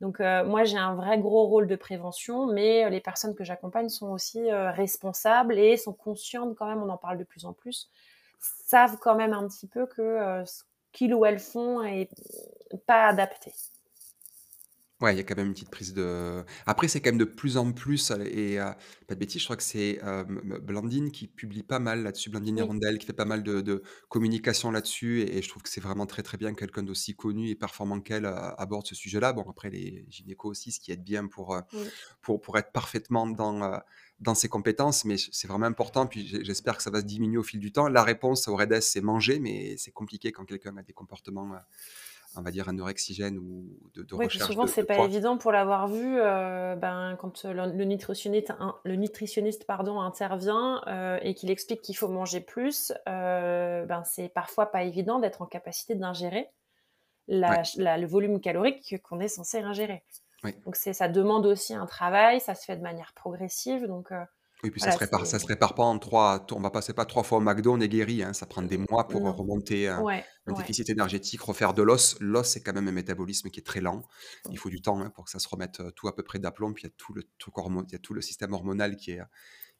Donc 0.00 0.20
moi, 0.20 0.64
j'ai 0.64 0.78
un 0.78 0.94
vrai 0.94 1.18
gros 1.18 1.46
rôle 1.46 1.66
de 1.66 1.76
prévention, 1.76 2.46
mais 2.46 2.88
les 2.88 3.00
personnes 3.00 3.34
que 3.34 3.44
j'accompagne 3.44 3.90
sont 3.90 4.10
aussi 4.10 4.50
responsables 4.50 5.58
et 5.58 5.76
sont 5.76 5.92
conscientes 5.92 6.56
quand 6.56 6.66
même, 6.66 6.82
on 6.82 6.88
en 6.88 6.96
parle 6.96 7.18
de 7.18 7.24
plus 7.24 7.44
en 7.44 7.52
plus, 7.52 7.90
savent 8.38 8.96
quand 8.98 9.14
même 9.14 9.34
un 9.34 9.46
petit 9.46 9.66
peu 9.66 9.84
que 9.84 10.42
qu'il 10.92 11.14
ou 11.14 11.24
elles 11.24 11.38
font 11.40 11.82
est 11.82 12.10
pas 12.86 13.08
adapté. 13.08 13.52
Ouais, 15.00 15.14
il 15.14 15.16
y 15.16 15.20
a 15.20 15.22
quand 15.22 15.36
même 15.36 15.46
une 15.46 15.54
petite 15.54 15.70
prise 15.70 15.94
de. 15.94 16.44
Après, 16.66 16.86
c'est 16.86 17.00
quand 17.00 17.08
même 17.10 17.18
de 17.18 17.24
plus 17.24 17.56
en 17.56 17.72
plus, 17.72 18.10
et 18.10 18.60
euh, 18.60 18.70
pas 19.06 19.14
de 19.14 19.20
bêtises, 19.20 19.40
je 19.40 19.46
crois 19.46 19.56
que 19.56 19.62
c'est 19.62 19.98
euh, 20.04 20.24
Blandine 20.24 21.10
qui 21.10 21.26
publie 21.26 21.62
pas 21.62 21.78
mal 21.78 22.02
là-dessus, 22.02 22.28
Blandine 22.28 22.58
et 22.58 22.98
qui 22.98 23.06
fait 23.06 23.14
pas 23.14 23.24
mal 23.24 23.42
de, 23.42 23.82
communication 24.10 24.70
là-dessus, 24.70 25.22
et, 25.22 25.40
je 25.40 25.48
trouve 25.48 25.62
que 25.62 25.70
c'est 25.70 25.80
vraiment 25.80 26.04
très 26.04 26.22
très 26.22 26.36
bien 26.36 26.52
quelqu'un 26.52 26.82
d'aussi 26.82 27.14
connu 27.14 27.48
et 27.48 27.54
performant 27.54 28.00
qu'elle 28.00 28.26
euh, 28.26 28.54
aborde 28.56 28.86
ce 28.86 28.94
sujet-là. 28.94 29.32
Bon, 29.32 29.46
après, 29.48 29.70
les 29.70 30.04
gynécos 30.10 30.50
aussi, 30.50 30.70
ce 30.70 30.80
qui 30.80 30.92
aide 30.92 31.02
bien 31.02 31.26
pour, 31.26 31.58
pour, 32.20 32.40
pour 32.42 32.58
être 32.58 32.72
parfaitement 32.72 33.26
dans, 33.26 33.80
dans 34.20 34.34
ses 34.34 34.48
compétences, 34.48 35.04
mais 35.04 35.16
c'est 35.16 35.48
vraiment 35.48 35.66
important. 35.66 36.06
Puis 36.06 36.26
j'espère 36.44 36.76
que 36.76 36.82
ça 36.82 36.90
va 36.90 37.00
se 37.00 37.06
diminuer 37.06 37.38
au 37.38 37.42
fil 37.42 37.58
du 37.58 37.72
temps. 37.72 37.88
La 37.88 38.04
réponse 38.04 38.48
au 38.48 38.56
REDES, 38.56 38.80
c'est 38.80 39.00
manger, 39.00 39.38
mais 39.38 39.76
c'est 39.78 39.90
compliqué 39.90 40.30
quand 40.30 40.44
quelqu'un 40.44 40.76
a 40.76 40.82
des 40.82 40.92
comportements, 40.92 41.54
euh, 41.54 41.58
on 42.36 42.42
va 42.42 42.50
dire, 42.50 42.68
anorexigènes 42.68 43.38
ou 43.38 43.66
de, 43.94 44.02
de 44.02 44.14
recherche. 44.14 44.46
Souvent, 44.46 44.66
c'est 44.66 44.84
pas 44.84 44.98
évident 45.04 45.36
pour 45.36 45.52
l'avoir 45.52 45.88
vu. 45.88 46.20
Euh, 46.20 46.76
ben, 46.76 47.16
quand 47.18 47.44
le, 47.44 47.84
nutritionniste, 47.84 48.52
le 48.84 48.96
nutritionniste 48.96 49.66
pardon, 49.66 50.00
intervient 50.00 50.82
euh, 50.86 51.18
et 51.22 51.34
qu'il 51.34 51.50
explique 51.50 51.82
qu'il 51.82 51.96
faut 51.96 52.08
manger 52.08 52.40
plus, 52.40 52.92
ben, 53.06 54.02
c'est 54.04 54.28
parfois 54.28 54.66
pas 54.66 54.84
évident 54.84 55.18
d'être 55.18 55.42
en 55.42 55.46
capacité 55.46 55.94
d'ingérer 55.94 56.48
le 57.28 58.06
volume 58.06 58.40
calorique 58.40 58.96
qu'on 59.02 59.20
est 59.20 59.28
censé 59.28 59.58
ingérer. 59.58 60.02
Donc 60.64 60.76
c'est, 60.76 60.92
ça 60.92 61.08
demande 61.08 61.46
aussi 61.46 61.74
un 61.74 61.86
travail, 61.86 62.40
ça 62.40 62.54
se 62.54 62.64
fait 62.64 62.76
de 62.76 62.82
manière 62.82 63.12
progressive. 63.14 63.86
Donc, 63.86 64.10
euh, 64.12 64.24
oui, 64.62 64.70
puis 64.70 64.80
ça, 64.80 64.92
se 64.92 64.98
répare, 64.98 65.26
ça 65.26 65.38
se 65.38 65.46
répare 65.46 65.74
pas 65.74 65.84
en 65.84 65.98
trois. 65.98 66.46
On 66.52 66.60
va 66.60 66.70
passer 66.70 66.92
pas 66.92 67.06
trois 67.06 67.22
fois 67.22 67.38
au 67.38 67.40
McDo, 67.40 67.72
on 67.72 67.80
est 67.80 67.88
guéri. 67.88 68.22
Hein, 68.22 68.34
ça 68.34 68.46
prend 68.46 68.62
des 68.62 68.78
mois 68.78 69.08
pour 69.08 69.22
remonter 69.22 69.88
un, 69.88 70.02
déficit 70.54 70.90
énergétique, 70.90 71.40
refaire 71.40 71.72
de 71.72 71.82
l'os. 71.82 72.16
L'os, 72.20 72.46
c'est 72.46 72.62
quand 72.62 72.74
même 72.74 72.88
un 72.88 72.92
métabolisme 72.92 73.48
qui 73.48 73.60
est 73.60 73.64
très 73.64 73.80
lent. 73.80 74.02
Il 74.50 74.58
faut 74.58 74.68
du 74.68 74.82
temps 74.82 75.00
hein, 75.00 75.10
pour 75.10 75.24
que 75.24 75.30
ça 75.30 75.38
se 75.38 75.48
remette 75.48 75.80
euh, 75.80 75.90
tout 75.92 76.08
à 76.08 76.14
peu 76.14 76.22
près 76.22 76.38
d'aplomb. 76.38 76.72
Puis 76.74 76.82
il 76.82 76.86
y 76.86 76.90
a 76.90 76.94
tout 76.96 77.14
le, 77.14 77.22
truc 77.38 77.54
il 77.56 77.92
y 77.92 77.94
a 77.94 77.98
tout 77.98 78.12
le 78.12 78.20
système 78.20 78.52
hormonal 78.52 78.96
qui 78.96 79.12
est, 79.12 79.22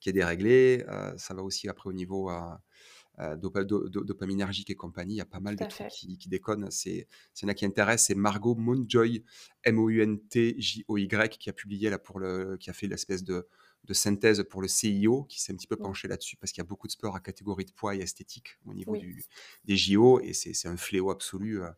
qui 0.01 0.09
est 0.09 0.12
déréglé. 0.12 0.85
Euh, 0.89 1.12
ça 1.18 1.35
va 1.35 1.43
aussi 1.43 1.68
après 1.68 1.91
au 1.91 1.93
niveau 1.93 2.31
euh, 2.31 3.37
dopaminergique 3.37 4.70
et 4.70 4.76
compagnie. 4.76 5.14
Il 5.14 5.18
y 5.18 5.22
a 5.22 5.26
pas 5.26 5.41
mal 5.41 5.57
de 5.57 5.64
trucs 5.66 5.89
qui, 5.89 6.28
déconnent. 6.28 6.70
C'est, 6.70 7.07
c'est 7.35 7.45
là 7.45 7.53
qui 7.53 7.66
intéresse. 7.66 8.07
C'est 8.07 8.14
Margot 8.14 8.55
Montjoy, 8.55 9.24
M-O-U-N-T-J-O-Y, 9.64 11.39
qui 11.39 11.51
a 11.51 11.53
publié 11.53 11.91
là 11.91 11.99
pour 11.99 12.18
le, 12.18 12.57
qui 12.59 12.70
a 12.70 12.72
fait 12.72 12.87
l'espèce 12.87 13.22
de, 13.24 13.47
de 13.85 13.95
synthèse 13.95 14.45
pour 14.49 14.62
le 14.62 14.68
CIO, 14.68 15.24
qui 15.24 15.41
s'est 15.41 15.53
un 15.53 15.57
petit 15.57 15.66
peu 15.66 15.76
penché 15.76 16.07
là-dessus 16.07 16.37
parce 16.37 16.53
qu'il 16.53 16.61
y 16.61 16.66
a 16.66 16.68
beaucoup 16.68 16.87
de 16.87 16.93
sports 16.93 17.16
à 17.16 17.20
catégorie 17.20 17.64
de 17.64 17.72
poids 17.72 17.95
et 17.95 18.01
esthétique 18.01 18.59
au 18.66 18.74
niveau 18.74 18.97
du, 18.97 19.24
des 19.64 19.76
JO 19.76 20.20
et 20.20 20.33
c'est, 20.33 20.68
un 20.68 20.76
fléau 20.76 21.11
absolu, 21.11 21.62
euh, 21.62 21.70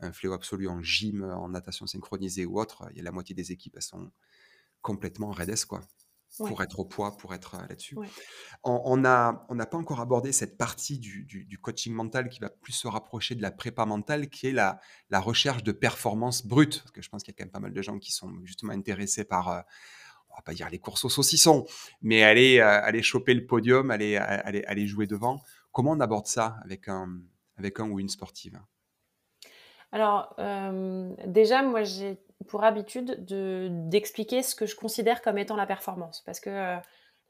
un 0.00 0.12
fléau 0.12 0.32
absolu 0.32 0.68
en 0.68 0.82
gym, 0.82 1.24
en 1.24 1.48
natation 1.48 1.86
synchronisée 1.86 2.46
ou 2.46 2.60
autre. 2.60 2.88
Il 2.92 2.98
y 2.98 3.00
a 3.00 3.02
la 3.02 3.12
moitié 3.12 3.34
des 3.34 3.52
équipes, 3.52 3.74
elles 3.76 3.82
sont 3.82 4.10
complètement 4.82 5.32
redes, 5.32 5.64
quoi. 5.64 5.80
pour 6.36 6.62
être 6.62 6.78
au 6.78 6.84
poids, 6.84 7.16
pour 7.16 7.34
être 7.34 7.56
là-dessus. 7.68 7.96
On 8.62 8.96
n'a 8.96 9.44
on 9.48 9.56
pas 9.56 9.76
encore 9.76 10.00
abordé 10.00 10.30
cette 10.30 10.56
partie 10.56 11.00
du, 11.00 11.24
du, 11.24 11.58
coaching 11.58 11.92
mental 11.92 12.28
qui 12.28 12.38
va 12.38 12.50
plus 12.50 12.72
se 12.72 12.86
rapprocher 12.86 13.34
de 13.34 13.42
la 13.42 13.50
prépa 13.50 13.84
mentale, 13.84 14.30
qui 14.30 14.46
est 14.46 14.52
la, 14.52 14.80
la 15.10 15.18
recherche 15.18 15.64
de 15.64 15.72
performance 15.72 16.46
brute. 16.46 16.78
Parce 16.78 16.92
que 16.92 17.02
je 17.02 17.08
pense 17.08 17.24
qu'il 17.24 17.32
y 17.32 17.34
a 17.34 17.36
quand 17.36 17.44
même 17.44 17.52
pas 17.52 17.60
mal 17.60 17.72
de 17.72 17.82
gens 17.82 17.98
qui 17.98 18.12
sont 18.12 18.32
justement 18.44 18.72
intéressés 18.72 19.24
par, 19.24 19.48
euh, 19.48 19.60
pas 20.42 20.54
dire 20.54 20.68
les 20.70 20.78
courses 20.78 21.04
au 21.04 21.08
saucisson, 21.08 21.66
mais 22.02 22.22
aller, 22.22 22.58
euh, 22.58 22.82
aller 22.82 23.02
choper 23.02 23.34
le 23.34 23.46
podium, 23.46 23.90
aller, 23.90 24.16
aller, 24.16 24.64
aller 24.64 24.86
jouer 24.86 25.06
devant. 25.06 25.40
Comment 25.72 25.92
on 25.92 26.00
aborde 26.00 26.26
ça 26.26 26.56
avec 26.64 26.88
un, 26.88 27.20
avec 27.56 27.80
un 27.80 27.88
ou 27.88 28.00
une 28.00 28.08
sportive? 28.08 28.60
Alors, 29.92 30.34
euh, 30.38 31.10
déjà, 31.26 31.62
moi, 31.62 31.82
j'ai 31.82 32.18
pour 32.46 32.64
habitude 32.64 33.24
de, 33.24 33.68
d'expliquer 33.70 34.42
ce 34.42 34.54
que 34.54 34.66
je 34.66 34.76
considère 34.76 35.22
comme 35.22 35.38
étant 35.38 35.56
la 35.56 35.66
performance. 35.66 36.22
Parce 36.24 36.40
que 36.40 36.50
euh, 36.50 36.76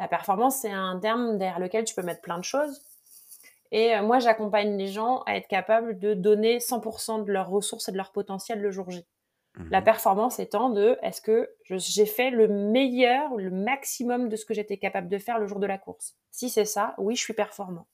la 0.01 0.09
performance, 0.09 0.57
c'est 0.61 0.73
un 0.73 0.99
terme 0.99 1.39
derrière 1.39 1.61
lequel 1.61 1.85
tu 1.85 1.95
peux 1.95 2.03
mettre 2.03 2.21
plein 2.21 2.39
de 2.39 2.45
choses. 2.45 2.81
Et 3.71 3.95
euh, 3.95 4.03
moi, 4.03 4.19
j'accompagne 4.19 4.77
les 4.77 4.89
gens 4.89 5.23
à 5.27 5.37
être 5.37 5.49
capables 5.49 5.99
de 5.99 6.15
donner 6.15 6.59
100% 6.59 7.25
de 7.25 7.33
leurs 7.33 7.49
ressources 7.49 7.89
et 7.89 7.93
de 7.93 7.97
leur 7.97 8.13
potentiel 8.13 8.61
le 8.61 8.71
jour 8.71 8.91
J. 8.91 9.07
La 9.71 9.79
mhm. 9.79 9.85
performance 9.85 10.39
étant 10.39 10.71
de 10.71 10.97
est-ce 11.03 11.21
que 11.21 11.51
j'ai 11.69 12.07
fait 12.07 12.31
le 12.31 12.49
meilleur, 12.49 13.35
le 13.37 13.51
maximum 13.51 14.29
de 14.29 14.37
ce 14.37 14.45
que 14.45 14.55
j'étais 14.55 14.79
capable 14.79 15.09
de 15.09 15.19
faire 15.19 15.39
le 15.39 15.47
jour 15.47 15.59
de 15.59 15.67
la 15.67 15.79
course? 15.79 16.17
Si 16.31 16.49
c'est 16.49 16.65
ça, 16.65 16.95
oui, 16.99 17.17
je 17.17 17.23
suis 17.23 17.35
performant. 17.35 17.87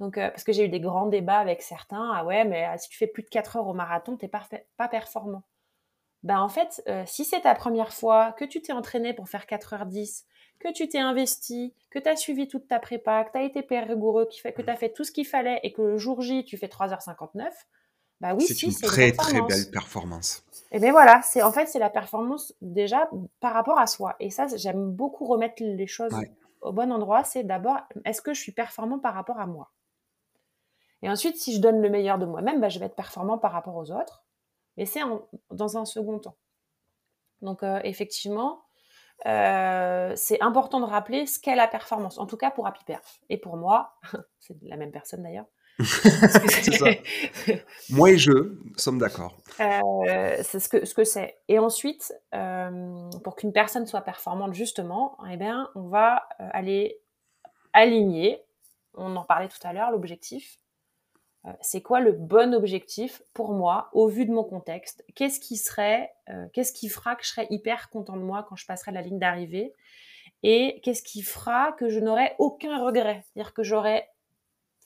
Donc, 0.00 0.18
euh, 0.18 0.30
parce 0.30 0.44
que 0.44 0.52
j'ai 0.52 0.64
eu 0.64 0.68
des 0.68 0.80
grands 0.80 1.06
débats 1.06 1.38
avec 1.38 1.62
certains. 1.62 2.10
Ah 2.14 2.24
ouais, 2.24 2.44
mais 2.44 2.66
si 2.78 2.88
tu 2.88 2.96
fais 2.96 3.06
plus 3.06 3.22
de 3.22 3.28
4 3.28 3.56
heures 3.56 3.68
au 3.68 3.74
marathon, 3.74 4.16
t'es 4.16 4.28
pas, 4.28 4.42
pas 4.76 4.88
performant 4.88 5.42
ben 6.22 6.38
en 6.38 6.48
fait, 6.48 6.82
euh, 6.88 7.02
si 7.06 7.24
c'est 7.24 7.40
ta 7.40 7.54
première 7.54 7.92
fois, 7.92 8.32
que 8.32 8.44
tu 8.44 8.62
t'es 8.62 8.72
entraîné 8.72 9.12
pour 9.12 9.28
faire 9.28 9.46
4h10, 9.46 10.24
que 10.60 10.72
tu 10.72 10.88
t'es 10.88 10.98
investi, 10.98 11.74
que 11.90 11.98
tu 11.98 12.08
as 12.08 12.16
suivi 12.16 12.46
toute 12.46 12.68
ta 12.68 12.78
prépa, 12.78 13.24
que 13.24 13.32
tu 13.32 13.38
as 13.38 13.42
été 13.42 13.62
père 13.62 13.88
rigoureux, 13.88 14.26
que 14.26 14.30
tu 14.62 14.70
as 14.70 14.76
fait 14.76 14.92
tout 14.92 15.02
ce 15.02 15.10
qu'il 15.10 15.26
fallait 15.26 15.58
et 15.64 15.72
que 15.72 15.82
le 15.82 15.98
jour 15.98 16.22
J, 16.22 16.44
tu 16.44 16.56
fais 16.56 16.68
3h59, 16.68 17.50
bah 18.22 18.34
oui, 18.34 18.46
c'est 18.46 18.62
une 18.62 18.72
très 18.72 19.12
très 19.12 19.42
belle 19.42 19.70
performance. 19.70 20.42
Et 20.70 20.80
bien 20.80 20.92
voilà, 20.92 21.20
c'est 21.22 21.42
en 21.42 21.52
fait 21.52 21.66
c'est 21.66 21.78
la 21.78 21.90
performance 21.90 22.54
déjà 22.62 23.10
par 23.40 23.52
rapport 23.52 23.78
à 23.78 23.86
soi. 23.86 24.16
Et 24.20 24.30
ça, 24.30 24.46
j'aime 24.56 24.90
beaucoup 24.90 25.26
remettre 25.26 25.62
les 25.62 25.86
choses 25.86 26.14
au 26.62 26.72
bon 26.72 26.90
endroit. 26.90 27.24
C'est 27.24 27.44
d'abord, 27.44 27.76
est-ce 28.06 28.22
que 28.22 28.32
je 28.32 28.40
suis 28.40 28.52
performant 28.52 28.98
par 28.98 29.12
rapport 29.12 29.38
à 29.38 29.46
moi? 29.46 29.70
Et 31.02 31.10
ensuite, 31.10 31.36
si 31.36 31.52
je 31.52 31.60
donne 31.60 31.82
le 31.82 31.90
meilleur 31.90 32.16
de 32.16 32.24
moi-même, 32.24 32.60
bah, 32.60 32.68
je 32.70 32.78
vais 32.78 32.86
être 32.86 32.94
performant 32.94 33.36
par 33.36 33.52
rapport 33.52 33.76
aux 33.76 33.90
autres 33.90 34.22
mais 34.76 34.86
c'est 34.86 35.00
dans 35.50 35.76
un 35.76 35.84
second 35.84 36.18
temps. 36.18 36.36
Donc 37.40 37.62
euh, 37.62 37.80
effectivement, 37.84 38.64
euh, 39.26 40.12
c'est 40.16 40.40
important 40.40 40.80
de 40.80 40.86
rappeler 40.86 41.26
ce 41.26 41.38
qu'est 41.38 41.56
la 41.56 41.68
performance, 41.68 42.18
en 42.18 42.26
tout 42.26 42.36
cas 42.36 42.50
pour 42.50 42.66
HappyPerf. 42.66 43.20
Et 43.28 43.38
pour 43.38 43.56
moi, 43.56 43.94
c'est 44.38 44.56
la 44.62 44.76
même 44.76 44.92
personne 44.92 45.22
d'ailleurs. 45.22 45.46
moi 47.90 48.10
et 48.10 48.18
je 48.18 48.58
sommes 48.76 48.98
d'accord. 48.98 49.36
Euh, 49.60 50.36
c'est 50.42 50.60
ce 50.60 50.68
que 50.68 50.84
ce 50.84 50.94
que 50.94 51.04
c'est. 51.04 51.38
Et 51.48 51.58
ensuite, 51.58 52.14
pour 53.24 53.36
qu'une 53.36 53.52
personne 53.52 53.86
soit 53.86 54.02
performante 54.02 54.54
justement, 54.54 55.16
eh 55.30 55.36
bien, 55.36 55.68
on 55.74 55.88
va 55.88 56.28
aller 56.38 57.00
aligner. 57.72 58.42
On 58.94 59.16
en 59.16 59.24
parlait 59.24 59.48
tout 59.48 59.66
à 59.66 59.72
l'heure, 59.72 59.90
l'objectif 59.90 60.58
euh, 61.46 61.50
c'est 61.60 61.82
quoi 61.82 62.00
le 62.00 62.12
bon 62.12 62.54
objectif 62.54 63.22
pour 63.34 63.52
moi 63.52 63.88
au 63.92 64.06
vu 64.06 64.26
de 64.26 64.30
mon 64.30 64.44
contexte? 64.44 65.04
Qu'est-ce 65.14 65.40
qui 65.40 65.56
serait, 65.56 66.12
euh, 66.28 66.46
qu'est-ce 66.52 66.72
qui 66.72 66.88
fera 66.88 67.16
que 67.16 67.24
je 67.24 67.30
serais 67.30 67.48
hyper 67.50 67.90
content 67.90 68.16
de 68.16 68.22
moi 68.22 68.46
quand 68.48 68.56
je 68.56 68.66
passerai 68.66 68.92
la 68.92 69.02
ligne 69.02 69.18
d'arrivée? 69.18 69.72
Et 70.44 70.80
qu'est-ce 70.82 71.02
qui 71.02 71.22
fera 71.22 71.72
que 71.72 71.88
je 71.88 72.00
n'aurai 72.00 72.34
aucun 72.38 72.84
regret? 72.84 73.24
C'est-à-dire 73.24 73.54
que 73.54 73.62
j'aurais 73.62 74.08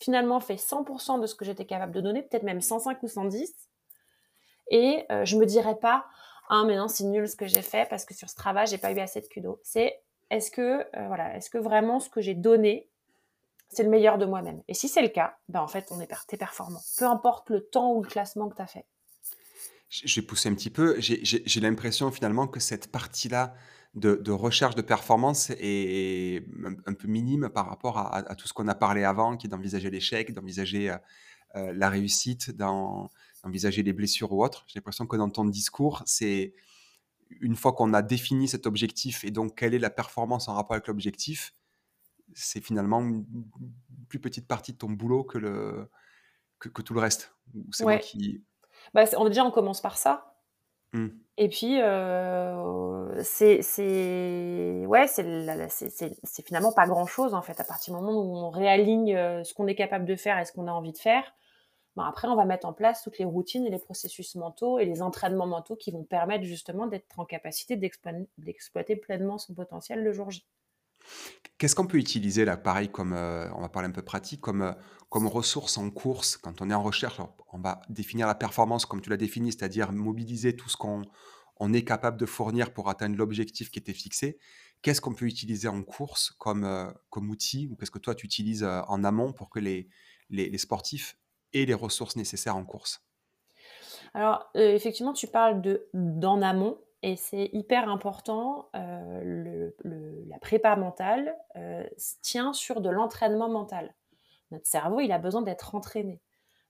finalement 0.01 0.41
fait 0.41 0.57
100% 0.57 1.21
de 1.21 1.27
ce 1.27 1.35
que 1.35 1.45
j'étais 1.45 1.65
capable 1.65 1.93
de 1.93 2.01
donner, 2.01 2.23
peut-être 2.23 2.43
même 2.43 2.61
105 2.61 3.03
ou 3.03 3.09
110, 3.09 3.55
et 4.71 5.05
euh, 5.11 5.25
je 5.25 5.37
me 5.37 5.47
dirais 5.47 5.79
pas 5.79 6.07
ah 6.49 6.63
mais 6.65 6.77
non 6.77 6.87
c'est 6.87 7.05
nul 7.05 7.29
ce 7.29 7.35
que 7.35 7.47
j'ai 7.47 7.63
fait 7.63 7.89
parce 7.89 8.05
que 8.05 8.15
sur 8.15 8.29
ce 8.29 8.37
travail 8.37 8.67
j'ai 8.69 8.79
pas 8.79 8.93
eu 8.93 8.99
assez 8.99 9.21
de 9.21 9.27
kudo. 9.27 9.61
C'est 9.65 10.01
est-ce 10.31 10.51
que 10.51 10.87
voilà 11.09 11.37
est-ce 11.37 11.51
que 11.51 11.59
vraiment 11.59 11.99
ce 12.01 12.09
que 12.09 12.21
j'ai 12.21 12.35
donné 12.35 12.89
c'est 13.69 13.83
le 13.83 13.91
meilleur 13.91 14.19
de 14.19 14.27
moi-même? 14.27 14.63
Et 14.69 14.75
si 14.75 14.89
c'est 14.89 15.03
le 15.03 15.09
cas, 15.09 15.37
ben 15.49 15.61
en 15.61 15.69
fait, 15.69 15.89
on 15.91 16.01
est 16.01 16.07
performant. 16.37 16.81
Peu 16.99 17.05
importe 17.05 17.51
le 17.51 17.61
temps 17.61 17.93
ou 17.93 18.03
le 18.03 18.09
classement 18.09 18.49
que 18.49 18.57
tu 18.57 18.63
as 18.63 18.67
fait. 18.67 18.87
Je 19.89 20.21
vais 20.21 20.27
pousser 20.27 20.49
un 20.49 20.55
petit 20.55 20.71
peu. 20.71 20.97
J'ai 20.99 21.61
l'impression 21.61 22.11
finalement 22.11 22.47
que 22.49 22.61
cette 22.61 22.91
partie-là 22.91 23.55
de, 23.97 24.31
recherche 24.31 24.75
de 24.75 24.83
performance 24.83 25.51
est 25.59 26.45
un, 26.87 26.93
peu 26.93 27.09
minime 27.09 27.49
par 27.49 27.69
rapport 27.69 27.99
à, 27.99 28.35
tout 28.35 28.47
ce 28.47 28.53
qu'on 28.53 28.69
a 28.69 28.75
parlé 28.75 29.05
avant, 29.05 29.37
qui 29.37 29.47
est 29.47 29.51
d'envisager 29.51 29.91
l'échec, 29.91 30.35
d'envisager 30.35 30.91
euh, 30.91 30.99
euh, 31.57 31.73
la 31.75 31.89
réussite, 31.89 32.51
d'envisager 32.51 33.83
les 33.83 33.95
blessures 33.95 34.33
ou 34.33 34.45
autres. 34.45 34.65
J'ai 34.67 34.79
l'impression 34.79 35.07
que 35.07 35.17
dans 35.17 35.31
ton 35.31 35.47
discours, 35.47 36.03
c'est 36.05 36.55
une 37.41 37.57
fois 37.57 37.73
qu'on 37.73 37.95
a 37.95 38.03
défini 38.03 38.49
cet 38.49 38.67
objectif 38.67 39.25
et 39.25 39.31
donc 39.31 39.57
quelle 39.57 39.75
est 39.75 39.79
la 39.79 39.91
performance 39.91 40.47
en 40.49 40.55
rapport 40.55 40.75
avec 40.75 40.87
l'objectif, 40.89 41.55
c'est 42.35 42.61
finalement 42.61 43.01
une 43.01 43.25
plus 44.09 44.21
petite 44.21 44.47
partie 44.47 44.73
de 44.73 44.79
ton 44.79 44.91
boulot 44.91 45.25
que, 45.25 45.39
le, 45.39 45.89
que, 46.59 46.83
tout 46.83 46.93
le 46.93 47.01
reste. 47.01 47.35
C'est 47.73 47.85
moi 47.85 47.97
qui. 47.97 48.45
Bah, 48.93 49.05
on, 49.17 49.27
déjà, 49.27 49.45
on 49.45 49.51
commence 49.51 49.81
par 49.81 49.97
ça. 49.97 50.36
Mmh. 50.97 51.09
Et 51.39 51.49
puis, 51.49 51.81
euh, 51.83 53.23
c'est 53.23 53.61
ouais, 54.87 55.07
c'est 55.07 56.47
finalement 56.47 56.73
pas 56.73 56.87
grand 56.87 57.07
chose 57.07 57.35
en 57.35 57.43
fait. 57.43 57.61
À 57.61 57.65
partir 57.65 57.95
du 57.95 58.01
moment 58.01 58.19
où 58.19 58.37
on 58.37 58.51
réaligne 58.51 59.15
euh, 59.15 59.45
ce 59.45 59.53
qu'on 59.53 59.67
est 59.67 59.75
capable 59.75 60.07
de 60.07 60.17
faire 60.17 60.39
et 60.39 60.47
ce 60.47 60.53
qu'on 60.53 60.67
a 60.67 60.73
envie 60.73 60.93
de 60.93 60.99
faire, 60.99 61.35
bon, 61.95 62.03
après, 62.05 62.29
on 62.29 62.37
va 62.37 62.47
mettre 62.47 62.67
en 62.67 62.73
place 62.73 63.03
toutes 63.03 63.19
les 63.19 63.27
routines 63.27 63.67
et 63.67 63.71
les 63.71 63.79
processus 63.79 64.35
mentaux 64.37 64.79
et 64.79 64.87
les 64.87 65.03
entraînements 65.03 65.47
mentaux 65.47 65.77
qui 65.77 65.91
vont 65.91 66.05
permettre 66.05 66.45
justement 66.45 66.87
d'être 66.87 67.19
en 67.19 67.27
capacité 67.27 67.77
d'exploiter 67.77 68.97
pleinement 68.97 69.37
son 69.37 69.53
potentiel 69.53 70.03
le 70.03 70.13
jour 70.13 70.31
J. 70.31 70.47
Qu'est-ce 71.59 71.75
qu'on 71.75 71.87
peut 71.87 71.99
utiliser 71.99 72.45
là, 72.45 72.57
pareil, 72.57 72.89
comme 72.89 73.13
euh, 73.13 73.49
on 73.55 73.61
va 73.61 73.69
parler 73.69 73.89
un 73.89 73.93
peu 73.93 74.03
pratique, 74.03 74.41
comme, 74.41 74.63
euh, 74.63 74.73
comme 75.09 75.27
ressource 75.27 75.79
en 75.79 75.91
course 75.91 76.37
quand 76.37 76.61
on 76.61 76.71
est 76.71 76.75
en 76.75 76.83
recherche 76.83 77.21
On 77.53 77.59
va 77.59 77.81
définir 77.89 78.27
la 78.27 78.35
performance 78.35 78.87
comme 78.87 79.01
tu 79.01 79.11
l'as 79.11 79.17
défini, 79.17 79.53
c'est-à-dire 79.53 79.93
mobiliser 79.93 80.57
tout 80.57 80.69
ce 80.69 80.77
qu'on 80.77 81.03
on 81.59 81.73
est 81.73 81.85
capable 81.85 82.19
de 82.19 82.27
fournir 82.27 82.73
pour 82.73 82.91
atteindre 82.91 83.17
l'objectif 83.17 83.71
qui 83.71 83.79
était 83.79 83.95
fixé. 83.95 84.39
Qu'est-ce 84.83 85.01
qu'on 85.01 85.15
peut 85.15 85.25
utiliser 85.25 85.69
en 85.69 85.83
course 85.83 86.33
comme, 86.39 86.65
euh, 86.65 86.91
comme 87.09 87.31
outil 87.31 87.67
ou 87.71 87.77
qu'est-ce 87.77 87.91
que 87.91 87.99
toi 87.99 88.15
tu 88.15 88.27
utilises 88.27 88.63
en 88.63 89.05
amont 89.05 89.33
pour 89.33 89.49
que 89.49 89.59
les, 89.59 89.89
les, 90.29 90.59
sportifs 90.59 91.17
aient 91.55 91.65
les 91.65 91.75
ressources 91.75 92.17
nécessaires 92.17 92.57
en 92.57 92.65
course? 92.65 93.03
Alors, 94.13 94.51
effectivement, 94.55 95.13
tu 95.13 95.27
parles 95.27 95.63
de 95.63 95.89
d'en 95.95 96.43
amont. 96.43 96.79
Et 97.03 97.17
c'est 97.17 97.51
hyper 97.53 97.89
important, 97.89 98.69
euh, 98.75 99.71
la 99.85 100.39
prépa 100.39 100.75
mentale 100.77 101.37
euh, 101.55 101.85
tient 102.23 102.53
sur 102.53 102.81
de 102.81 102.89
l'entraînement 102.89 103.49
mental. 103.49 103.95
Notre 104.51 104.67
cerveau, 104.67 105.01
il 105.01 105.13
a 105.13 105.19
besoin 105.19 105.43
d'être 105.43 105.75
entraîné. 105.75 106.21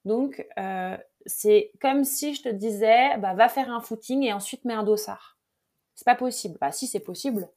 Donc, 0.04 0.46
euh, 0.58 0.96
c'est 1.26 1.72
comme 1.80 2.04
si 2.04 2.34
je 2.34 2.42
te 2.42 2.48
disais, 2.48 3.16
bah, 3.18 3.34
va 3.34 3.48
faire 3.48 3.70
un 3.70 3.80
footing 3.80 4.22
et 4.22 4.32
ensuite 4.32 4.64
mets 4.64 4.74
un 4.74 4.84
dossard. 4.84 5.36
C'est 5.94 6.04
pas 6.04 6.14
possible. 6.14 6.58
Bah, 6.60 6.72
si 6.72 6.86
c'est 6.86 7.00
possible, 7.00 7.48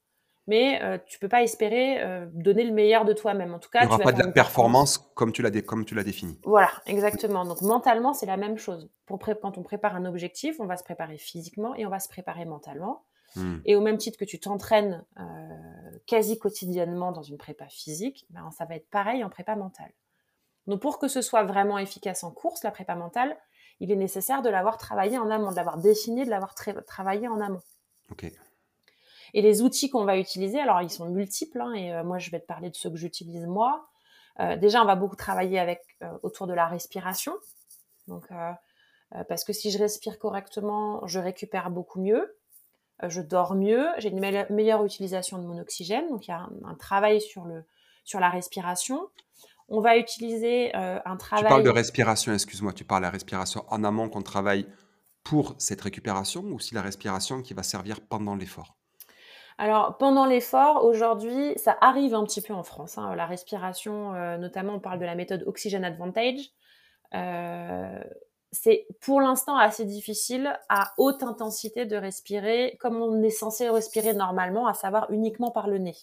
mais 0.49 0.82
euh, 0.82 0.97
tu 1.05 1.20
peux 1.20 1.30
pas 1.30 1.43
espérer 1.43 2.01
euh, 2.01 2.26
donner 2.34 2.63
le 2.63 2.74
meilleur 2.74 3.05
de 3.05 3.13
toi-même. 3.13 3.53
En 3.53 3.59
tout 3.59 3.70
cas, 3.70 3.82
il 3.84 3.88
n'y 3.88 3.93
aura 3.93 4.03
pas 4.03 4.11
de 4.11 4.24
la 4.24 4.32
performance 4.32 4.97
comme 5.13 5.32
tu 5.32 5.43
l'as 5.43 5.51
comme 5.61 5.86
tu 5.86 5.93
l'as 5.93 6.03
défini. 6.03 6.39
Voilà, 6.43 6.72
exactement. 6.88 7.45
Donc 7.45 7.61
mentalement, 7.61 8.13
c'est 8.13 8.26
la 8.26 8.38
même 8.38 8.57
chose. 8.57 8.89
Pour 9.05 9.20
quand 9.20 9.59
on 9.59 9.63
prépare 9.63 9.95
un 9.95 10.05
objectif, 10.05 10.59
on 10.59 10.65
va 10.65 10.76
se 10.76 10.84
préparer 10.84 11.20
physiquement 11.20 11.76
et 11.76 11.86
on 11.86 11.89
va 11.89 11.99
se 11.99 12.09
préparer 12.09 12.45
mentalement. 12.45 13.03
Hmm. 13.36 13.57
Et 13.65 13.76
au 13.76 13.82
même 13.82 13.97
titre 13.97 14.17
que 14.17 14.26
tu 14.26 14.39
t'entraînes 14.39 15.05
euh, 15.20 15.24
quasi 16.07 16.39
quotidiennement 16.39 17.11
dans 17.11 17.22
une 17.22 17.38
prépa 17.38 17.67
physique, 17.67 18.26
ben, 18.32 18.49
ça 18.49 18.65
va 18.65 18.76
être 18.76 18.89
pareil 18.89 19.24
en 19.24 19.30
prépa 19.30 19.55
mentale. 19.55 19.91
Donc 20.70 20.82
pour 20.82 20.99
que 20.99 21.07
ce 21.07 21.22
soit 21.22 21.43
vraiment 21.43 21.80
efficace 21.80 22.24
en 22.24 22.32
course, 22.32 22.63
la 22.63 22.72
prépa 22.72 22.95
mentale, 22.95 23.36
il 23.80 23.91
est 23.91 23.95
nécessaire 23.95 24.41
de 24.43 24.49
l'avoir 24.49 24.78
travaillé 24.78 25.17
en 25.17 25.30
amont, 25.32 25.49
de 25.51 25.55
l'avoir 25.55 25.78
défini, 25.78 26.26
de 26.26 26.30
l'avoir 26.30 26.53
travaillé 26.53 27.28
en 27.28 27.41
amont. 27.41 27.61
Ok. 28.11 28.32
Et 29.34 29.41
les 29.41 29.61
outils 29.61 29.89
qu'on 29.89 30.05
va 30.05 30.17
utiliser, 30.17 30.59
alors 30.59 30.82
ils 30.82 30.89
sont 30.89 31.07
multiples, 31.09 31.61
hein, 31.61 31.74
et 31.74 31.93
euh, 31.93 32.03
moi 32.03 32.20
je 32.20 32.30
vais 32.30 32.39
te 32.39 32.45
parler 32.45 32.70
de 32.70 32.76
ceux 32.76 32.89
que 32.89 32.97
j'utilise 32.97 33.45
moi. 33.45 33.89
Euh, 34.39 34.55
déjà, 34.57 34.82
on 34.82 34.86
va 34.86 34.95
beaucoup 34.95 35.15
travailler 35.15 35.59
avec 35.59 35.82
euh, 36.03 36.07
autour 36.24 36.47
de 36.47 36.53
la 36.53 36.67
respiration. 36.67 37.34
Donc, 38.07 38.28
parce 39.28 39.43
que 39.43 39.53
si 39.53 39.70
je 39.70 39.78
respire 39.78 40.17
correctement, 40.17 41.05
je 41.05 41.20
récupère 41.20 41.70
beaucoup 41.70 42.01
mieux, 42.01 42.39
je 43.03 43.22
dors 43.22 43.53
mieux, 43.53 43.88
j'ai 43.99 44.09
une 44.09 44.20
meilleure 44.49 44.84
utilisation 44.84 45.38
de 45.38 45.43
mon 45.43 45.59
oxygène. 45.59 46.09
Donc, 46.09 46.28
il 46.28 46.32
y 46.32 46.34
a 46.34 46.49
un, 46.65 46.74
travail 46.74 47.22
sur, 47.22 47.45
le, 47.45 47.63
sur 48.05 48.20
la 48.20 48.30
respiration. 48.30 49.09
On 49.70 49.82
va 49.82 49.97
utiliser 49.97 50.74
un 50.74 51.15
travail. 51.17 51.45
Tu 51.45 51.49
parles 51.49 51.63
de 51.63 51.70
respiration, 51.70 52.34
excuse-moi, 52.34 52.74
tu 52.74 52.84
parles 52.84 53.01
de 53.01 53.07
la 53.07 53.11
respiration 53.11 53.63
en 53.70 53.84
amont 53.84 54.09
qu'on 54.09 54.22
travaille 54.22 54.65
pour 55.24 55.55
cette 55.57 55.82
récupération 55.82 56.41
ou 56.41 56.59
si 56.59 56.74
la 56.74 56.82
respiration 56.82 57.41
qui 57.41 57.53
va 57.53 57.63
servir 57.63 58.01
pendant 58.01 58.36
l'effort? 58.36 58.76
Alors, 59.59 59.97
pendant 59.97 60.26
l'effort, 60.26 60.86
aujourd'hui, 60.86 61.53
ça 61.57 61.78
arrive 61.82 62.15
un 62.15 62.24
petit 62.24 62.41
peu 62.41 62.53
en 62.53 62.63
France. 62.63 62.97
Hein, 62.97 63.13
la 63.15 63.26
respiration, 63.26 64.15
euh, 64.15 64.38
notamment, 64.38 64.76
on 64.76 64.80
parle 64.80 64.99
de 64.99 65.05
la 65.05 65.15
méthode 65.15 65.43
Oxygen 65.45 65.84
Advantage. 65.84 66.39
Euh, 67.13 67.99
c'est 68.51 68.88
pour 69.01 69.20
l'instant 69.20 69.57
assez 69.57 69.84
difficile 69.84 70.57
à 70.70 70.93
haute 70.97 71.24
intensité 71.24 71.86
de 71.86 71.97
respirer 71.97 72.78
comme 72.80 73.01
on 73.01 73.22
est 73.22 73.30
censé 73.30 73.70
respirer 73.70 74.13
normalement, 74.13 74.65
à 74.65 74.74
savoir 74.74 75.11
uniquement 75.11 75.51
par 75.51 75.67
le 75.67 75.78
nez. 75.78 75.95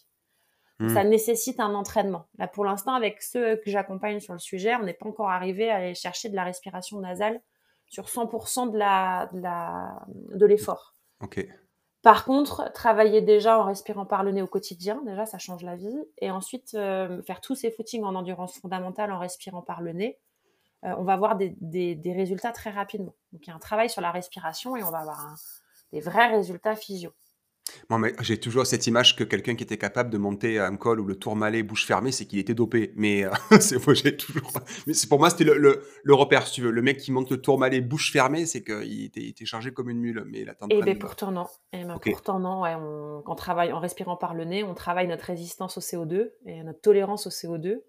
Hmm. 0.79 0.89
Ça 0.91 1.05
nécessite 1.05 1.59
un 1.61 1.75
entraînement. 1.75 2.27
Là, 2.39 2.49
pour 2.49 2.65
l'instant, 2.65 2.95
avec 2.95 3.23
ceux 3.23 3.57
que 3.57 3.71
j'accompagne 3.71 4.21
sur 4.21 4.35
le 4.35 4.39
sujet, 4.39 4.75
on 4.77 4.83
n'est 4.83 4.95
pas 4.95 5.07
encore 5.07 5.31
arrivé 5.31 5.71
à 5.71 5.77
aller 5.77 5.95
chercher 5.95 6.29
de 6.29 6.37
la 6.37 6.45
respiration 6.45 7.01
nasale 7.01 7.41
sur 7.89 8.07
100% 8.07 8.73
de 8.73 8.79
la, 8.79 9.31
de 9.33 10.47
l'effort. 10.47 10.95
ok. 11.23 11.47
Par 12.07 12.25
contre, 12.25 12.71
travailler 12.73 13.21
déjà 13.21 13.59
en 13.59 13.65
respirant 13.65 14.07
par 14.07 14.23
le 14.23 14.31
nez 14.31 14.41
au 14.41 14.47
quotidien, 14.47 15.03
déjà, 15.05 15.27
ça 15.27 15.39
change 15.39 15.65
la 15.65 15.75
vie. 15.75 15.99
Et 16.19 16.31
ensuite, 16.31 16.75
euh, 16.75 17.21
faire 17.23 17.41
tous 17.41 17.57
ces 17.57 17.73
footings 17.73 18.05
en 18.05 18.15
endurance 18.15 18.57
fondamentale 18.61 19.11
en 19.11 19.19
respirant 19.19 19.61
par 19.61 19.83
le 19.83 19.93
nez, 19.93 20.17
euh, 20.85 20.95
on 20.99 21.03
va 21.03 21.15
avoir 21.15 21.37
des, 21.37 21.57
résultats 22.05 22.53
très 22.53 22.71
rapidement. 22.71 23.17
Donc, 23.33 23.45
il 23.45 23.49
y 23.49 23.51
a 23.51 23.57
un 23.57 23.59
travail 23.59 23.91
sur 23.91 24.03
la 24.03 24.13
respiration 24.13 24.77
et 24.77 24.85
on 24.85 24.91
va 24.93 24.99
avoir 24.99 25.35
des 25.93 25.99
vrais 25.99 26.29
résultats 26.29 26.77
physio. 26.77 27.11
Moi, 27.89 27.99
mais 27.99 28.15
j'ai 28.21 28.39
toujours 28.39 28.67
cette 28.67 28.87
image 28.87 29.17
que 29.17 29.25
quelqu'un 29.25 29.55
qui 29.55 29.63
était 29.63 29.79
capable 29.79 30.11
de 30.11 30.19
monter 30.19 30.59
un 30.59 30.77
col 30.77 31.01
ou 31.01 31.05
le 31.05 31.17
tourmalet 31.17 31.63
bouche 31.63 31.87
fermée, 31.87 32.13
c'est 32.13 32.25
qu'il 32.25 32.39
était 32.39 32.55
dopé. 32.55 32.93
Mais 32.97 33.25
euh, 33.25 33.31
c'est 33.61 33.85
moi, 33.85 33.95
j'ai 33.95 34.17
toujours. 34.17 34.53
Mais 34.87 34.95
c'est 34.95 35.09
pour 35.09 35.19
moi, 35.19 35.31
c'était 35.31 35.45
le, 35.45 36.15
repère, 36.15 36.47
si 36.47 36.55
tu 36.55 36.63
veux. 36.63 36.71
Le 36.71 36.83
mec 36.83 36.99
qui 36.99 37.13
monte 37.13 37.31
le 37.31 37.41
tourmalet 37.41 37.81
bouche 37.81 38.13
fermée, 38.13 38.47
c'est 38.47 38.63
qu'il 38.63 39.05
était, 39.05 39.25
était, 39.25 39.45
chargé 39.45 39.73
comme 39.73 39.91
une 39.91 39.99
mule. 39.99 40.25
Mais 40.27 40.45
Et 40.71 40.83
ben 40.83 40.99
pourtant 40.99 41.31
non. 41.31 41.47
Et 41.73 41.85
ben, 41.85 41.99
pourtant 41.99 42.39
non. 42.39 42.63
Ouais, 42.63 42.75
on, 42.75 43.35
travaille 43.35 43.73
en 43.73 43.81
respirant 43.81 44.17
par 44.17 44.35
le 44.35 44.45
nez, 44.45 44.65
on 44.65 44.75
travaille 44.75 45.07
notre 45.07 45.25
résistance 45.25 45.77
au 45.77 45.81
CO2 45.81 46.31
et 46.47 46.63
notre 46.63 46.81
tolérance 46.81 47.27
au 47.27 47.31
CO2. 47.31 47.81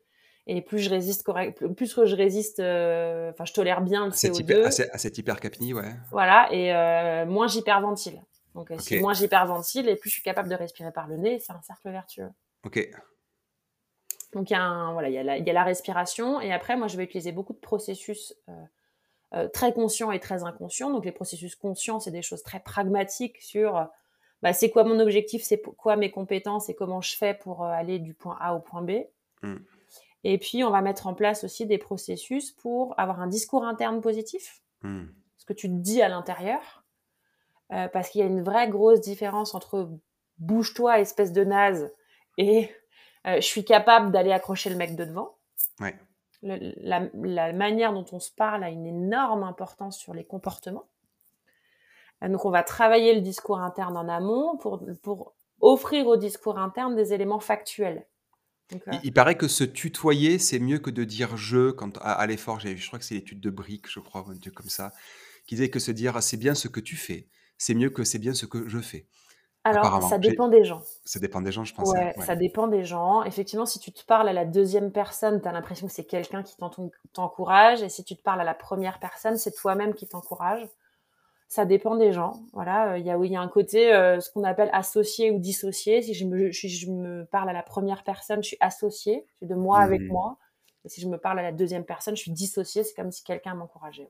Et 0.50 0.62
plus 0.62 0.80
je 0.80 0.90
résiste 0.90 1.24
correct, 1.24 1.66
plus 1.76 1.94
que 1.94 2.06
je 2.06 2.16
résiste, 2.16 2.62
euh, 2.62 3.32
enfin 3.32 3.44
je 3.44 3.52
tolère 3.52 3.82
bien 3.82 4.06
le 4.06 4.12
CO2. 4.12 4.64
à, 4.64 4.98
cette 4.98 5.18
hypercapnie, 5.18 5.74
ouais. 5.74 5.94
Voilà, 6.12 6.48
et 6.52 6.74
euh, 6.74 7.26
moins 7.26 7.48
j'hyperventile. 7.48 8.22
Donc, 8.58 8.72
euh, 8.72 8.80
si 8.80 9.00
moins 9.00 9.14
j'hyperventile 9.14 9.88
et 9.88 9.96
plus 9.96 10.10
je 10.10 10.16
suis 10.16 10.24
capable 10.24 10.50
de 10.50 10.56
respirer 10.56 10.92
par 10.92 11.08
le 11.08 11.16
nez, 11.18 11.38
c'est 11.38 11.54
un 11.54 11.62
cercle 11.62 11.92
vertueux. 11.92 12.30
Ok. 12.66 12.90
Donc, 14.34 14.50
il 14.50 14.58
voilà, 14.94 15.10
il, 15.10 15.14
y 15.14 15.20
a 15.20 15.24
la, 15.24 15.38
y 15.38 15.48
a 15.48 15.54
la 15.54 15.64
respiration. 15.64 16.42
Et 16.42 16.52
après, 16.52 16.76
moi, 16.76 16.88
je 16.88 16.98
vais 16.98 17.04
utiliser 17.04 17.32
beaucoup 17.32 17.54
de 17.54 17.60
processus 17.60 18.34
euh, 18.50 18.54
euh, 19.36 19.48
très 19.48 19.74
conscients 19.74 20.12
et 20.12 20.20
très 20.20 20.44
inconscients. 20.44 20.90
Donc, 20.90 21.06
les 21.06 21.12
processus 21.12 21.56
conscients, 21.56 22.00
c'est 22.00 22.10
des 22.10 22.24
choses 22.24 22.42
très 22.42 22.60
pragmatiques 22.60 23.38
sur 23.44 23.88
bah, 24.42 24.54
c'est 24.54 24.72
quoi 24.72 24.84
mon 24.84 25.00
objectif, 25.00 25.44
c'est 25.44 25.62
quoi 25.62 25.96
mes 25.96 26.10
compétences 26.10 26.68
et 26.68 26.74
comment 26.74 27.02
je 27.02 27.16
fais 27.16 27.36
pour 27.36 27.64
aller 27.64 28.00
du 28.00 28.16
point 28.16 28.38
A 28.42 28.56
au 28.56 28.60
point 28.60 28.82
B. 28.82 29.04
Hmm. 29.44 29.58
Et 30.24 30.40
puis, 30.40 30.64
on 30.64 30.72
va 30.72 30.82
mettre 30.82 31.06
en 31.06 31.14
place 31.14 31.44
aussi 31.44 31.68
des 31.68 31.78
processus 31.78 32.52
pour 32.52 33.00
avoir 33.00 33.22
un 33.22 33.28
discours 33.28 33.66
interne 33.66 34.02
positif. 34.02 34.64
Hmm. 34.82 35.06
Ce 35.38 35.46
que 35.46 35.54
tu 35.54 35.68
te 35.68 35.76
dis 35.76 36.02
à 36.02 36.10
l'intérieur 36.10 36.87
euh, 37.74 37.88
parce 37.90 38.10
qu'il 38.10 38.22
y 38.22 38.24
a 38.24 38.28
une 38.28 38.44
vraie 38.44 38.70
grosse 38.70 39.02
différence 39.02 39.54
entre 39.54 39.90
bouge-toi, 40.38 41.00
espèce 41.00 41.34
de 41.34 41.44
naze, 41.44 41.92
et 42.38 42.70
euh, 43.26 43.36
je 43.36 43.46
suis 43.46 43.66
capable 43.66 44.12
d'aller 44.12 44.32
accrocher 44.32 44.70
le 44.70 44.78
mec 44.78 44.96
de 44.96 45.04
devant. 45.04 45.38
la, 46.42 47.52
manière 47.54 47.94
dont 47.94 48.06
on 48.12 48.20
se 48.20 48.32
parle 48.32 48.64
a 48.64 48.70
une 48.70 48.86
énorme 48.86 49.44
importance 49.44 49.98
sur 49.98 50.14
les 50.14 50.24
comportements. 50.24 50.88
Euh, 52.24 52.30
donc 52.30 52.46
on 52.46 52.52
va 52.52 52.64
travailler 52.64 53.14
le 53.16 53.22
discours 53.22 53.60
interne 53.60 53.98
en 53.98 54.08
amont 54.08 54.58
pour, 54.58 54.82
pour 55.04 55.36
offrir 55.60 56.08
au 56.08 56.16
discours 56.16 56.60
interne 56.60 56.96
des 56.96 57.14
éléments 57.14 57.40
factuels. 57.40 58.08
il, 59.04 59.14
paraît 59.14 59.36
que 59.36 59.48
se 59.48 59.64
tutoyer, 59.64 60.40
c'est 60.40 60.60
mieux 60.60 60.80
que 60.80 60.90
de 60.90 61.04
dire 61.04 61.36
je 61.36 61.72
quand 61.72 61.98
à, 62.02 62.26
l'effort. 62.28 62.60
Je 62.60 62.88
crois 62.88 63.00
que 63.00 63.06
c'est 63.06 63.16
l'étude 63.16 63.42
de 63.42 63.50
Brick, 63.50 63.90
je 63.90 64.00
crois, 64.00 64.26
un 64.30 64.38
truc 64.38 64.54
comme 64.54 64.70
ça, 64.70 64.94
qui 65.46 65.56
disait 65.56 65.70
que 65.70 65.80
se 65.80 65.92
dire 65.92 66.16
ah, 66.16 66.22
c'est 66.22 66.38
bien 66.38 66.56
ce 66.56 66.68
que 66.68 66.80
tu 66.80 66.96
fais 66.96 67.28
c'est 67.58 67.74
mieux 67.74 67.90
que 67.90 68.04
c'est 68.04 68.20
bien 68.20 68.34
ce 68.34 68.46
que 68.46 68.68
je 68.68 68.80
fais. 68.80 69.06
Alors, 69.64 70.04
ça 70.04 70.18
dépend 70.18 70.48
des 70.48 70.64
gens. 70.64 70.82
Ça 71.04 71.20
dépend 71.20 71.42
des 71.42 71.52
gens, 71.52 71.64
je 71.64 71.74
pense. 71.74 71.92
Ouais, 71.92 72.14
ça 72.26 72.36
dépend 72.36 72.68
des 72.68 72.86
gens. 72.86 73.24
Effectivement, 73.24 73.66
si 73.66 73.80
tu 73.80 73.92
te 73.92 74.04
parles 74.06 74.30
à 74.30 74.34
la 74.34 74.46
deuxième 74.46 74.92
personne, 74.92 75.42
tu 75.42 75.48
as 75.48 75.52
l'impression 75.52 75.88
que 75.88 75.94
c'est 75.94 76.06
quelqu'un 76.06 76.44
qui 76.44 76.56
t'encourage. 77.14 77.84
Et 77.84 77.90
si 77.90 78.04
tu 78.04 78.16
te 78.16 78.22
parles 78.22 78.42
à 78.42 78.46
la 78.46 78.54
première 78.54 79.00
personne, 79.00 79.38
c'est 79.38 79.52
toi-même 79.52 79.94
qui 79.94 80.08
t'encourage. 80.08 80.68
Ça 81.50 81.66
dépend 81.66 81.96
des 81.96 82.12
gens. 82.12 82.34
Voilà, 82.54 82.98
il 82.98 83.06
y 83.06 83.10
a, 83.10 83.18
il 83.18 83.32
y 83.32 83.36
a 83.36 83.42
un 83.42 83.48
côté, 83.48 83.94
euh, 83.94 84.20
ce 84.20 84.30
qu'on 84.32 84.44
appelle 84.44 84.70
associé 84.74 85.32
ou 85.32 85.40
dissocié. 85.40 86.02
Si 86.02 86.14
je, 86.14 86.26
me, 86.26 86.52
je 86.52 86.92
me 86.92 87.26
parle 87.26 87.50
à 87.50 87.54
la 87.54 87.64
première 87.64 88.04
personne, 88.04 88.44
je 88.44 88.50
suis 88.50 88.58
associé, 88.60 89.26
je 89.32 89.38
suis 89.38 89.48
de 89.48 89.56
moi 89.56 89.80
avec 89.80 90.02
mmh. 90.02 90.08
moi. 90.08 90.38
Et 90.84 90.90
si 90.90 91.02
je 91.02 91.08
me 91.08 91.18
parle 91.18 91.40
à 91.40 91.44
la 91.44 91.54
deuxième 91.54 91.86
personne, 91.86 92.16
je 92.16 92.22
suis 92.22 92.32
dissocié. 92.32 92.84
C'est 92.84 92.94
comme 92.94 93.12
si 93.12 93.24
quelqu'un 93.24 93.54
m'encourageait. 93.54 94.10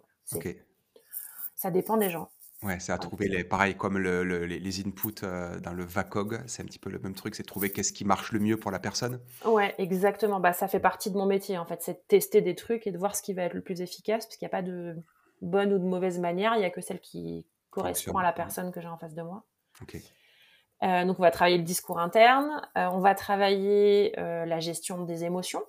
Ça 1.56 1.72
dépend 1.72 1.98
des 1.98 2.10
gens. 2.10 2.30
Ouais, 2.64 2.80
c'est 2.80 2.92
à 2.92 2.98
trouver 2.98 3.28
les, 3.28 3.44
pareil 3.44 3.76
comme 3.76 4.00
le, 4.00 4.24
les, 4.24 4.80
inputs 4.80 5.24
euh, 5.24 5.60
dans 5.60 5.74
le 5.74 5.84
VACOG, 5.84 6.42
c'est 6.48 6.64
un 6.64 6.66
petit 6.66 6.80
peu 6.80 6.90
le 6.90 6.98
même 6.98 7.14
truc, 7.14 7.36
c'est 7.36 7.44
trouver 7.44 7.72
qu'est-ce 7.72 7.94
qui 7.94 8.04
marche 8.04 8.32
le 8.32 8.40
mieux 8.40 8.58
pour 8.58 8.72
la 8.72 8.80
personne. 8.80 9.20
Ouais, 9.46 9.76
exactement. 9.78 10.40
Bah, 10.40 10.54
ça 10.54 10.68
fait 10.68 10.80
partie 10.80 11.12
de 11.12 11.18
mon 11.18 11.28
métier 11.28 11.60
en 11.60 11.66
fait, 11.66 11.84
c'est 11.84 11.94
de 11.94 12.02
tester 12.08 12.42
des 12.42 12.56
trucs 12.56 12.88
et 12.88 12.92
de 12.92 12.98
voir 12.98 13.16
ce 13.16 13.22
qui 13.22 13.34
va 13.34 13.44
être 13.44 13.54
le 13.54 13.62
plus 13.62 13.82
efficace, 13.82 14.26
parce 14.26 14.38
qu'il 14.38 14.46
n'y 14.46 14.50
a 14.50 14.58
pas 14.58 14.64
de 14.64 14.96
bonne 15.42 15.72
ou 15.72 15.78
de 15.78 15.84
mauvaise 15.84 16.18
manière, 16.18 16.56
il 16.56 16.60
n'y 16.60 16.66
a 16.66 16.72
que 16.72 16.82
celle 16.82 17.00
qui 17.00 17.46
correspond 17.70 18.18
à 18.18 18.24
la 18.24 18.34
personne 18.34 18.72
que 18.72 18.82
j'ai 18.82 18.88
en 18.88 18.98
face 18.98 19.14
de 19.14 19.22
moi. 19.22 19.44
Ok. 19.84 19.98
Euh, 20.84 21.06
donc 21.06 21.20
on 21.20 21.24
va 21.24 21.32
travailler 21.32 21.58
le 21.58 21.64
discours 21.64 22.00
interne, 22.00 22.68
euh, 22.76 22.88
on 22.92 23.00
va 23.00 23.14
travailler 23.14 24.14
la 24.18 24.60
gestion 24.60 25.04
des 25.04 25.26
émotions. 25.26 25.64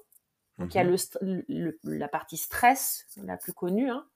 Donc 0.56 0.74
il 0.74 0.78
y 0.78 0.80
a 0.80 0.84
mmh 0.84 1.42
le, 1.48 1.78
la 1.84 2.08
partie 2.08 2.38
stress, 2.38 3.06
la 3.22 3.36
plus 3.36 3.52
connue, 3.52 3.90
hein, 3.90 4.06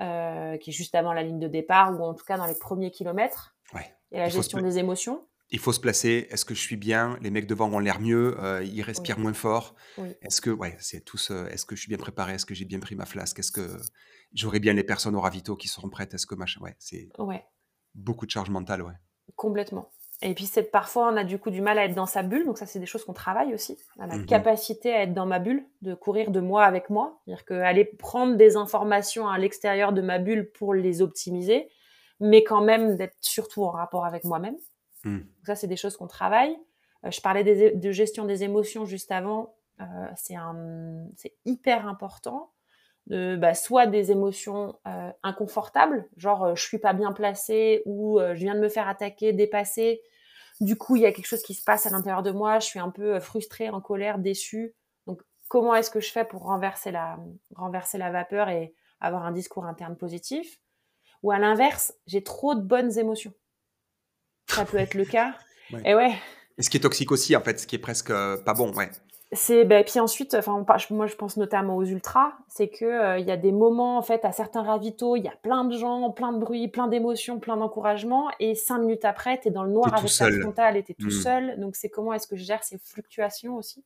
euh, 0.00 0.56
qui 0.58 0.70
est 0.70 0.72
juste 0.72 0.94
avant 0.94 1.12
la 1.12 1.22
ligne 1.22 1.38
de 1.38 1.48
départ 1.48 1.98
ou 1.98 2.04
en 2.04 2.14
tout 2.14 2.24
cas 2.24 2.36
dans 2.36 2.46
les 2.46 2.58
premiers 2.58 2.90
kilomètres. 2.90 3.54
Ouais. 3.74 3.94
Et 4.12 4.18
la 4.18 4.28
gestion 4.28 4.60
des 4.60 4.78
émotions. 4.78 5.26
Il 5.50 5.58
faut 5.58 5.72
se 5.72 5.80
placer. 5.80 6.26
Est-ce 6.30 6.44
que 6.44 6.54
je 6.54 6.60
suis 6.60 6.76
bien? 6.76 7.18
Les 7.20 7.30
mecs 7.30 7.46
devant 7.46 7.70
ont 7.70 7.78
l'air 7.78 8.00
mieux. 8.00 8.36
Euh, 8.42 8.64
ils 8.64 8.82
respirent 8.82 9.18
moins 9.18 9.34
fort. 9.34 9.74
Est-ce 10.22 10.40
que, 10.40 10.50
ouais, 10.50 10.76
c'est 10.80 11.04
tout 11.04 11.16
Est-ce 11.16 11.64
que 11.64 11.76
je 11.76 11.80
suis 11.80 11.88
bien 11.88 11.98
préparé? 11.98 12.34
Est-ce 12.34 12.46
que 12.46 12.54
j'ai 12.54 12.64
bien 12.64 12.80
pris 12.80 12.96
ma 12.96 13.06
flasque? 13.06 13.38
Est-ce 13.38 13.52
que 13.52 13.76
j'aurai 14.32 14.58
bien 14.58 14.72
les 14.72 14.84
personnes 14.84 15.14
au 15.14 15.20
ravito 15.20 15.54
qui 15.54 15.68
seront 15.68 15.90
prêtes? 15.90 16.14
Est-ce 16.14 16.26
que 16.26 16.34
machin? 16.34 16.60
Ouais, 16.60 16.74
c'est 16.78 17.08
ouais. 17.18 17.44
beaucoup 17.94 18.26
de 18.26 18.30
charge 18.30 18.50
mentale, 18.50 18.82
ouais. 18.82 18.94
Complètement. 19.36 19.92
Et 20.22 20.34
puis 20.34 20.46
c'est 20.46 20.70
parfois 20.70 21.10
on 21.12 21.16
a 21.16 21.24
du 21.24 21.38
coup 21.38 21.50
du 21.50 21.60
mal 21.60 21.78
à 21.78 21.84
être 21.84 21.94
dans 21.94 22.06
sa 22.06 22.22
bulle, 22.22 22.46
donc 22.46 22.56
ça 22.56 22.66
c'est 22.66 22.78
des 22.78 22.86
choses 22.86 23.04
qu'on 23.04 23.12
travaille 23.12 23.52
aussi. 23.52 23.78
la 23.96 24.06
mmh 24.06 24.26
capacité 24.26 24.92
à 24.92 25.02
être 25.02 25.12
dans 25.12 25.26
ma 25.26 25.38
bulle, 25.38 25.64
de 25.82 25.94
courir 25.94 26.30
de 26.30 26.40
moi 26.40 26.64
avec 26.64 26.88
moi, 26.88 27.20
c'est-à-dire 27.24 27.44
qu'aller 27.44 27.84
prendre 27.84 28.36
des 28.36 28.56
informations 28.56 29.28
à 29.28 29.38
l'extérieur 29.38 29.92
de 29.92 30.00
ma 30.00 30.18
bulle 30.18 30.50
pour 30.52 30.72
les 30.72 31.02
optimiser, 31.02 31.68
mais 32.20 32.44
quand 32.44 32.62
même 32.62 32.96
d'être 32.96 33.16
surtout 33.20 33.64
en 33.64 33.70
rapport 33.70 34.06
avec 34.06 34.24
moi-même. 34.24 34.56
Mmh. 35.04 35.20
Ça 35.44 35.56
c'est 35.56 35.66
des 35.66 35.76
choses 35.76 35.96
qu'on 35.96 36.06
travaille. 36.06 36.56
Euh, 37.04 37.10
je 37.10 37.20
parlais 37.20 37.72
de 37.74 37.90
gestion 37.90 38.24
des 38.24 38.44
émotions 38.44 38.86
juste 38.86 39.10
avant, 39.10 39.54
euh, 39.80 39.84
c'est 41.16 41.34
hyper 41.44 41.88
important. 41.88 42.50
De, 43.06 43.36
bah, 43.36 43.52
soit 43.54 43.86
des 43.86 44.10
émotions 44.10 44.78
euh, 44.86 45.10
inconfortables, 45.22 46.08
genre 46.16 46.56
je 46.56 46.62
suis 46.62 46.78
pas 46.78 46.94
bien 46.94 47.12
placée 47.12 47.82
ou 47.84 48.18
je 48.18 48.38
viens 48.38 48.54
de 48.54 48.60
me 48.60 48.68
faire 48.68 48.88
attaquer, 48.88 49.32
dépasser, 49.32 50.00
du 50.60 50.76
coup, 50.76 50.96
il 50.96 51.02
y 51.02 51.06
a 51.06 51.12
quelque 51.12 51.26
chose 51.26 51.42
qui 51.42 51.54
se 51.54 51.64
passe 51.64 51.86
à 51.86 51.90
l'intérieur 51.90 52.22
de 52.22 52.30
moi, 52.30 52.58
je 52.58 52.66
suis 52.66 52.78
un 52.78 52.90
peu 52.90 53.16
euh, 53.16 53.20
frustrée, 53.20 53.70
en 53.70 53.80
colère, 53.80 54.18
déçue. 54.18 54.74
Donc, 55.06 55.20
comment 55.48 55.74
est-ce 55.74 55.90
que 55.90 56.00
je 56.00 56.10
fais 56.10 56.24
pour 56.24 56.42
renverser 56.42 56.90
la, 56.90 57.18
renverser 57.56 57.98
la 57.98 58.10
vapeur 58.10 58.48
et 58.48 58.74
avoir 59.00 59.24
un 59.24 59.32
discours 59.32 59.64
interne 59.66 59.96
positif? 59.96 60.60
Ou 61.22 61.32
à 61.32 61.38
l'inverse, 61.38 61.94
j'ai 62.06 62.22
trop 62.22 62.54
de 62.54 62.60
bonnes 62.60 62.98
émotions. 62.98 63.32
Ça 64.48 64.64
peut 64.64 64.76
être 64.76 64.94
le 64.94 65.04
cas. 65.04 65.34
Et 65.84 65.94
ouais. 65.94 66.14
Et 66.58 66.62
ce 66.62 66.70
qui 66.70 66.76
est 66.76 66.80
toxique 66.80 67.10
aussi, 67.10 67.34
en 67.34 67.40
fait, 67.40 67.58
ce 67.58 67.66
qui 67.66 67.76
est 67.76 67.80
presque 67.80 68.10
euh, 68.10 68.36
pas 68.36 68.54
bon, 68.54 68.72
ouais 68.74 68.90
c'est 69.34 69.64
ben, 69.64 69.84
puis 69.84 70.00
ensuite 70.00 70.34
enfin 70.34 70.64
moi 70.90 71.06
je 71.06 71.14
pense 71.14 71.36
notamment 71.36 71.76
aux 71.76 71.84
ultras 71.84 72.32
c'est 72.48 72.68
que 72.68 72.84
euh, 72.84 73.18
il 73.18 73.26
y 73.26 73.30
a 73.30 73.36
des 73.36 73.52
moments 73.52 73.98
en 73.98 74.02
fait 74.02 74.24
à 74.24 74.32
certains 74.32 74.62
ravitaux 74.62 75.16
il 75.16 75.24
y 75.24 75.28
a 75.28 75.34
plein 75.42 75.64
de 75.64 75.76
gens 75.76 76.10
plein 76.10 76.32
de 76.32 76.38
bruit 76.38 76.68
plein 76.68 76.88
d'émotions 76.88 77.38
plein 77.38 77.56
d'encouragement 77.56 78.30
et 78.40 78.54
cinq 78.54 78.78
minutes 78.78 79.04
après 79.04 79.40
tu 79.40 79.48
es 79.48 79.50
dans 79.50 79.64
le 79.64 79.70
noir 79.70 79.94
avec 79.94 80.10
ta 80.10 80.30
frontale 80.30 80.76
et 80.76 80.82
tu 80.82 80.92
es 80.92 80.94
tout 80.94 81.06
hmm. 81.06 81.22
seul. 81.22 81.60
Donc 81.60 81.76
c'est 81.76 81.88
comment 81.88 82.12
est-ce 82.12 82.26
que 82.26 82.36
je 82.36 82.44
gère 82.44 82.62
ces 82.64 82.78
fluctuations 82.78 83.56
aussi 83.56 83.84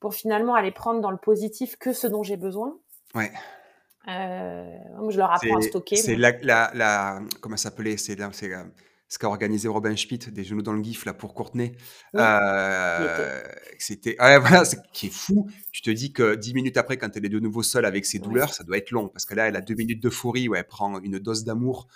pour 0.00 0.14
finalement 0.14 0.54
aller 0.54 0.70
prendre 0.70 1.00
dans 1.00 1.10
le 1.10 1.16
positif 1.16 1.76
que 1.76 1.92
ce 1.92 2.06
dont 2.06 2.22
j'ai 2.22 2.36
besoin. 2.36 2.76
Ouais. 3.14 3.32
Euh, 4.06 4.76
je 5.08 5.16
leur 5.16 5.32
apprends 5.32 5.56
à 5.56 5.62
stocker 5.62 5.96
c'est 5.96 6.16
la, 6.16 6.32
la, 6.42 6.70
la, 6.74 7.20
comment 7.40 7.56
s'appelait 7.56 7.96
c'est 7.96 8.16
ce 9.14 9.18
qu'a 9.18 9.28
organisé 9.28 9.68
Robin 9.68 9.94
Schmidt, 9.94 10.30
des 10.30 10.42
genoux 10.42 10.62
dans 10.62 10.72
le 10.72 10.82
gif 10.82 11.04
là 11.04 11.14
pour 11.14 11.34
Courtenay. 11.34 11.72
Euh, 12.16 13.42
c'était 13.78 14.16
voilà, 14.18 14.64
ce 14.64 14.76
qui 14.92 15.06
est 15.06 15.12
fou. 15.12 15.48
Tu 15.72 15.82
te 15.82 15.90
dis 15.90 16.12
que 16.12 16.34
dix 16.34 16.52
minutes 16.52 16.76
après, 16.76 16.96
quand 16.96 17.16
elle 17.16 17.24
est 17.24 17.30
de 17.30 17.38
nouveau 17.38 17.62
seule 17.62 17.84
avec 17.84 18.06
ses 18.06 18.18
douleurs, 18.18 18.52
ça 18.52 18.64
doit 18.64 18.76
être 18.76 18.90
long 18.90 19.08
parce 19.08 19.24
que 19.24 19.34
là, 19.34 19.46
elle 19.46 19.56
a 19.56 19.60
deux 19.60 19.74
minutes 19.74 20.02
de 20.02 20.10
où 20.48 20.54
elle 20.54 20.66
prend 20.66 21.00
une 21.00 21.18
dose 21.18 21.44
d'amour 21.44 21.86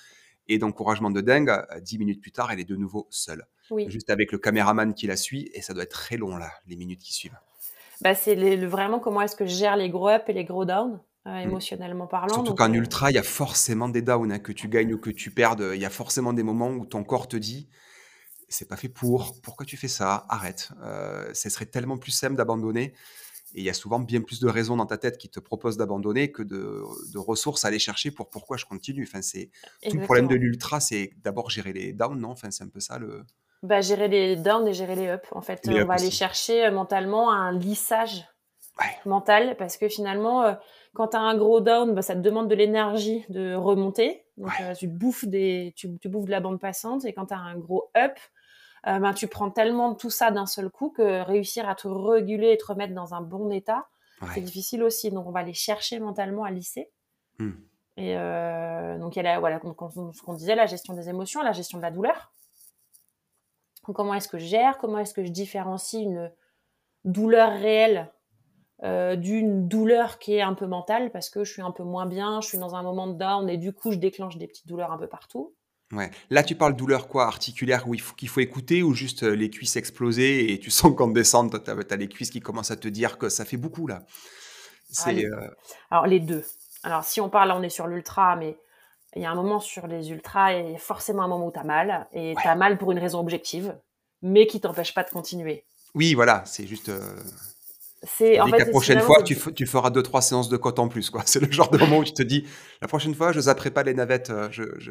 et 0.47 0.59
d'encouragement 0.59 1.11
de 1.11 1.21
dingue. 1.21 1.51
Dix 1.83 1.99
minutes 1.99 2.21
plus 2.21 2.33
tard, 2.33 2.53
elle 2.53 2.61
est 2.61 2.69
de 2.69 2.77
nouveau 2.77 3.09
seule. 3.11 3.47
Oui. 3.71 3.85
juste 3.91 4.09
avec 4.09 4.33
le 4.33 4.39
caméraman 4.39 4.95
qui 4.95 5.07
la 5.07 5.17
suit, 5.17 5.51
et 5.53 5.61
ça 5.61 5.75
doit 5.75 5.83
être 5.83 5.91
très 5.91 6.17
long 6.17 6.37
là, 6.37 6.51
les 6.67 6.77
minutes 6.77 7.03
qui 7.03 7.13
suivent. 7.13 7.37
Bah, 8.01 8.15
c'est 8.15 8.35
vraiment 8.65 9.01
comment 9.01 9.21
est-ce 9.21 9.37
que 9.37 9.45
je 9.45 9.55
gère 9.55 9.77
les 9.77 9.91
gros 9.91 10.09
ups 10.09 10.25
et 10.29 10.33
les 10.33 10.45
gros 10.45 10.65
downs, 10.65 11.01
euh, 11.27 11.31
Mm. 11.31 11.49
émotionnellement 11.49 12.07
parlant. 12.07 12.35
Surtout 12.35 12.55
qu'en 12.55 12.71
euh, 12.71 12.77
ultra, 12.77 13.11
il 13.11 13.15
y 13.15 13.19
a 13.19 13.23
forcément 13.23 13.89
des 13.89 14.03
downs, 14.03 14.33
hein, 14.33 14.39
que 14.39 14.53
tu 14.53 14.69
gagnes 14.69 14.95
ou 14.95 14.99
que 14.99 15.11
tu 15.11 15.31
perdes. 15.31 15.71
Il 15.75 15.81
y 15.81 15.85
a 15.85 15.91
forcément 15.91 16.33
des 16.33 16.43
moments 16.43 16.71
où 16.71 16.87
ton 16.87 17.05
corps 17.05 17.29
te 17.29 17.37
dit 17.37 17.69
c'est 18.49 18.67
pas 18.69 18.77
fait 18.77 18.89
pour, 18.89 19.39
pourquoi 19.43 19.67
tu 19.67 19.77
fais 19.77 19.89
ça? 19.89 20.25
Arrête. 20.31 20.71
Euh, 20.83 21.31
ce 21.35 21.51
serait 21.51 21.67
tellement 21.67 21.99
plus 21.99 22.13
simple 22.13 22.35
d'abandonner. 22.35 22.95
Et 23.55 23.61
il 23.61 23.63
y 23.65 23.71
a 23.71 23.75
souvent 23.75 23.99
bien 23.99 24.21
plus 24.21 24.41
de 24.41 24.49
raisons 24.49 24.77
dans 24.77 24.87
ta 24.87 24.99
tête 24.99 25.17
qui 25.19 25.29
te 25.31 25.41
proposent 25.41 25.77
d'abandonner 25.79 26.33
que 26.33 26.43
de, 26.43 26.83
de 27.13 27.19
ressources 27.19 27.65
à 27.65 27.69
aller 27.69 27.79
chercher 27.79 28.11
pour 28.11 28.29
pourquoi 28.29 28.57
je 28.57 28.65
continue. 28.67 29.07
Enfin, 29.07 29.23
c'est 29.23 29.51
tout 29.89 29.97
le 29.97 30.03
problème 30.03 30.29
de 30.29 30.35
l'ultra, 30.35 30.81
c'est 30.81 31.13
d'abord 31.23 31.49
gérer 31.51 31.73
les 31.73 31.93
downs, 31.93 32.19
non? 32.21 32.31
Enfin, 32.31 32.51
c'est 32.51 32.65
un 32.65 32.69
peu 32.69 32.81
ça 32.81 32.99
le. 32.99 33.25
Bah, 33.63 33.81
gérer 33.81 34.09
les 34.09 34.37
downs 34.37 34.69
et 34.69 34.75
gérer 34.75 34.97
les 34.97 35.09
ups. 35.15 35.29
En 35.33 35.41
fait, 35.41 35.67
Les 35.67 35.83
on 35.83 35.87
va 35.87 35.95
aller 35.95 36.11
chercher 36.11 36.67
euh, 36.67 36.71
mentalement 36.71 37.33
un 37.33 37.53
lissage 37.53 38.27
Ouais. 38.81 38.97
mental 39.07 39.57
parce 39.59 39.77
que 39.77 39.89
finalement, 39.89 40.45
euh, 40.45 40.55
quand 40.95 41.09
tu 41.09 41.17
as 41.17 41.21
un 41.21 41.37
gros 41.37 41.61
down, 41.61 41.95
bah, 41.95 42.03
ça 42.03 42.15
te 42.15 42.21
demande 42.21 42.49
de 42.49 42.55
l'énergie 42.55 43.25
de 43.29 43.55
remonter. 43.55 44.25
Donc, 44.37 44.49
Ouais. 44.59 44.65
euh, 44.71 44.75
tu, 44.75 44.87
bouffes 44.89 45.25
des, 45.27 45.73
tu, 45.77 45.99
tu 45.99 46.09
bouffes 46.09 46.27
de 46.27 46.31
la 46.31 46.41
bande 46.41 46.61
passante. 46.61 47.05
Et 47.05 47.13
quand 47.13 47.27
tu 47.27 47.35
as 47.35 47.39
un 47.39 47.57
gros 47.57 47.91
up, 47.97 48.17
euh, 48.87 48.99
ben, 48.99 49.13
tu 49.13 49.27
prends 49.29 49.51
tellement 49.51 49.95
tout 49.95 50.11
ça 50.11 50.31
d'un 50.31 50.47
seul 50.47 50.71
coup 50.71 50.91
que 50.91 51.23
réussir 51.23 51.69
à 51.69 51.75
te 51.75 51.89
réguler 51.89 52.53
et 52.53 52.57
te 52.59 52.67
remettre 52.67 52.95
dans 52.95 53.15
un 53.15 53.21
bon 53.21 53.51
état, 53.51 53.89
c'est 54.35 54.41
difficile 54.41 54.83
aussi. 54.83 55.11
Donc, 55.11 55.27
on 55.27 55.31
va 55.31 55.41
aller 55.41 55.55
chercher 55.55 56.01
mentalement 56.01 56.45
à 56.45 56.51
lisser. 56.51 56.91
Hmm. 57.39 57.53
Et 57.97 58.17
euh, 58.17 58.99
donc, 58.99 59.17
il 59.17 59.19
y 59.19 59.21
a 59.21 59.23
la- 59.25 59.41
voilà, 59.41 59.61
ce 59.61 60.23
qu'on 60.23 60.35
disait, 60.35 60.55
la 60.55 60.67
gestion 60.67 60.95
des 60.95 61.09
émotions, 61.09 61.43
la 61.43 61.53
gestion 61.53 61.79
de 61.79 61.83
la 61.83 61.91
douleur. 61.91 62.33
Donc, 63.87 63.97
comment 63.97 64.15
est-ce 64.15 64.29
que 64.29 64.39
je 64.39 64.47
gère? 64.47 64.79
Comment 64.79 64.99
est-ce 64.99 65.15
que 65.15 65.25
je 65.25 65.31
différencie 65.31 66.03
une 66.03 66.33
douleur 67.05 67.53
réelle 67.53 68.11
euh, 68.85 69.17
d'une 69.17 69.67
douleur 69.69 70.19
qui 70.19 70.35
est 70.35 70.41
un 70.43 70.55
peu 70.55 70.67
mentale 70.67 71.11
parce 71.11 71.31
que 71.31 71.45
je 71.45 71.53
suis 71.53 71.63
un 71.63 71.71
peu 71.73 71.83
moins 71.83 72.07
bien, 72.07 72.41
je 72.41 72.49
suis 72.49 72.59
dans 72.59 72.75
un 72.75 72.83
moment 72.83 73.07
de 73.09 73.19
down 73.19 73.49
et 73.49 73.57
du 73.57 73.73
coup, 73.73 73.93
je 73.93 73.99
déclenche 73.99 74.37
des 74.39 74.47
petites 74.47 74.67
douleurs 74.69 74.93
un 74.93 74.99
peu 74.99 75.09
partout. 75.09 75.55
Ouais. 75.93 76.11
Là, 76.31 76.43
tu 76.43 76.55
parles 76.55 76.77
douleur 76.77 77.09
quoi? 77.09 77.27
Articulaire 77.27 77.89
où 77.89 77.95
il 77.95 78.01
faut, 78.01 78.15
qu'il 78.15 78.29
faut 78.29 78.41
écouter 78.41 78.83
ou 78.83 78.93
juste 78.93 79.23
euh, 79.23 79.31
les 79.35 79.49
cuisses 79.51 79.77
exploser 79.77 80.53
et 80.53 80.61
tu 80.61 80.71
sens 80.71 80.95
qu'en 80.95 81.09
descente, 81.09 81.65
tu 81.65 81.71
as, 81.71 81.97
les 81.97 82.09
cuisses 82.09 82.31
qui 82.31 82.41
commencent 82.41 82.71
à 82.71 82.77
te 82.77 82.89
dire 82.89 83.19
que 83.19 83.29
ça 83.29 83.45
fait 83.45 83.57
beaucoup 83.57 83.87
là? 83.87 84.05
C'est. 84.91 85.11
Allez. 85.11 85.25
euh, 85.27 85.49
Alors, 85.91 86.07
les 86.07 86.21
deux. 86.21 86.45
Alors, 86.83 87.05
si 87.05 87.21
on 87.21 87.29
parle, 87.31 87.49
là, 87.49 87.57
on 87.57 87.63
est 87.63 87.71
sur 87.71 87.87
l'ultra, 87.87 88.37
mais 88.37 88.57
il 89.17 89.23
y 89.23 89.27
a 89.27 89.31
un 89.31 89.35
moment 89.35 89.61
sur 89.61 89.87
les 89.87 90.11
ultras 90.11 90.53
et 90.55 90.77
forcément 90.77 91.23
un 91.23 91.29
moment 91.29 91.47
où 91.47 91.53
tu 91.53 91.59
as 91.59 91.65
mal. 91.65 92.07
Et 92.13 92.35
Ouais. 92.35 92.43
tu 92.43 92.49
as 92.49 92.55
mal 92.55 92.79
pour 92.79 92.93
une 92.93 92.99
raison 92.99 93.19
objective, 93.21 93.77
mais 94.23 94.47
qui 94.47 94.61
t'empêche 94.61 94.95
pas 94.95 95.03
de 95.05 95.11
continuer. 95.11 95.65
Oui, 95.95 96.15
voilà, 96.15 96.45
c'est 96.45 96.67
juste. 96.67 96.91
euh, 96.91 97.01
C'est 98.03 98.41
en 98.41 98.47
fait 98.47 98.59
la 98.59 98.67
prochaine 98.67 99.01
fois, 99.01 99.23
tu, 99.23 99.35
feras 99.35 99.91
deux, 99.91 100.03
trois 100.03 100.23
séances 100.23 100.49
de 100.49 100.57
côte 100.57 100.79
en 100.79 100.89
plus. 100.89 101.11
quoi. 101.11 101.23
C'est 101.27 101.41
le 101.41 101.51
genre 101.51 101.71
de 101.71 101.79
moment 101.79 101.99
où 101.99 102.05
tu 102.05 102.13
te 102.13 102.23
dis 102.23 102.47
la 102.81 102.89
prochaine 102.89 103.15
fois, 103.15 103.33
je 103.33 103.41
zapperai 103.41 103.71
pas 103.71 103.83
les 103.83 103.95
navettes, 103.95 104.31
euh, 104.31 104.49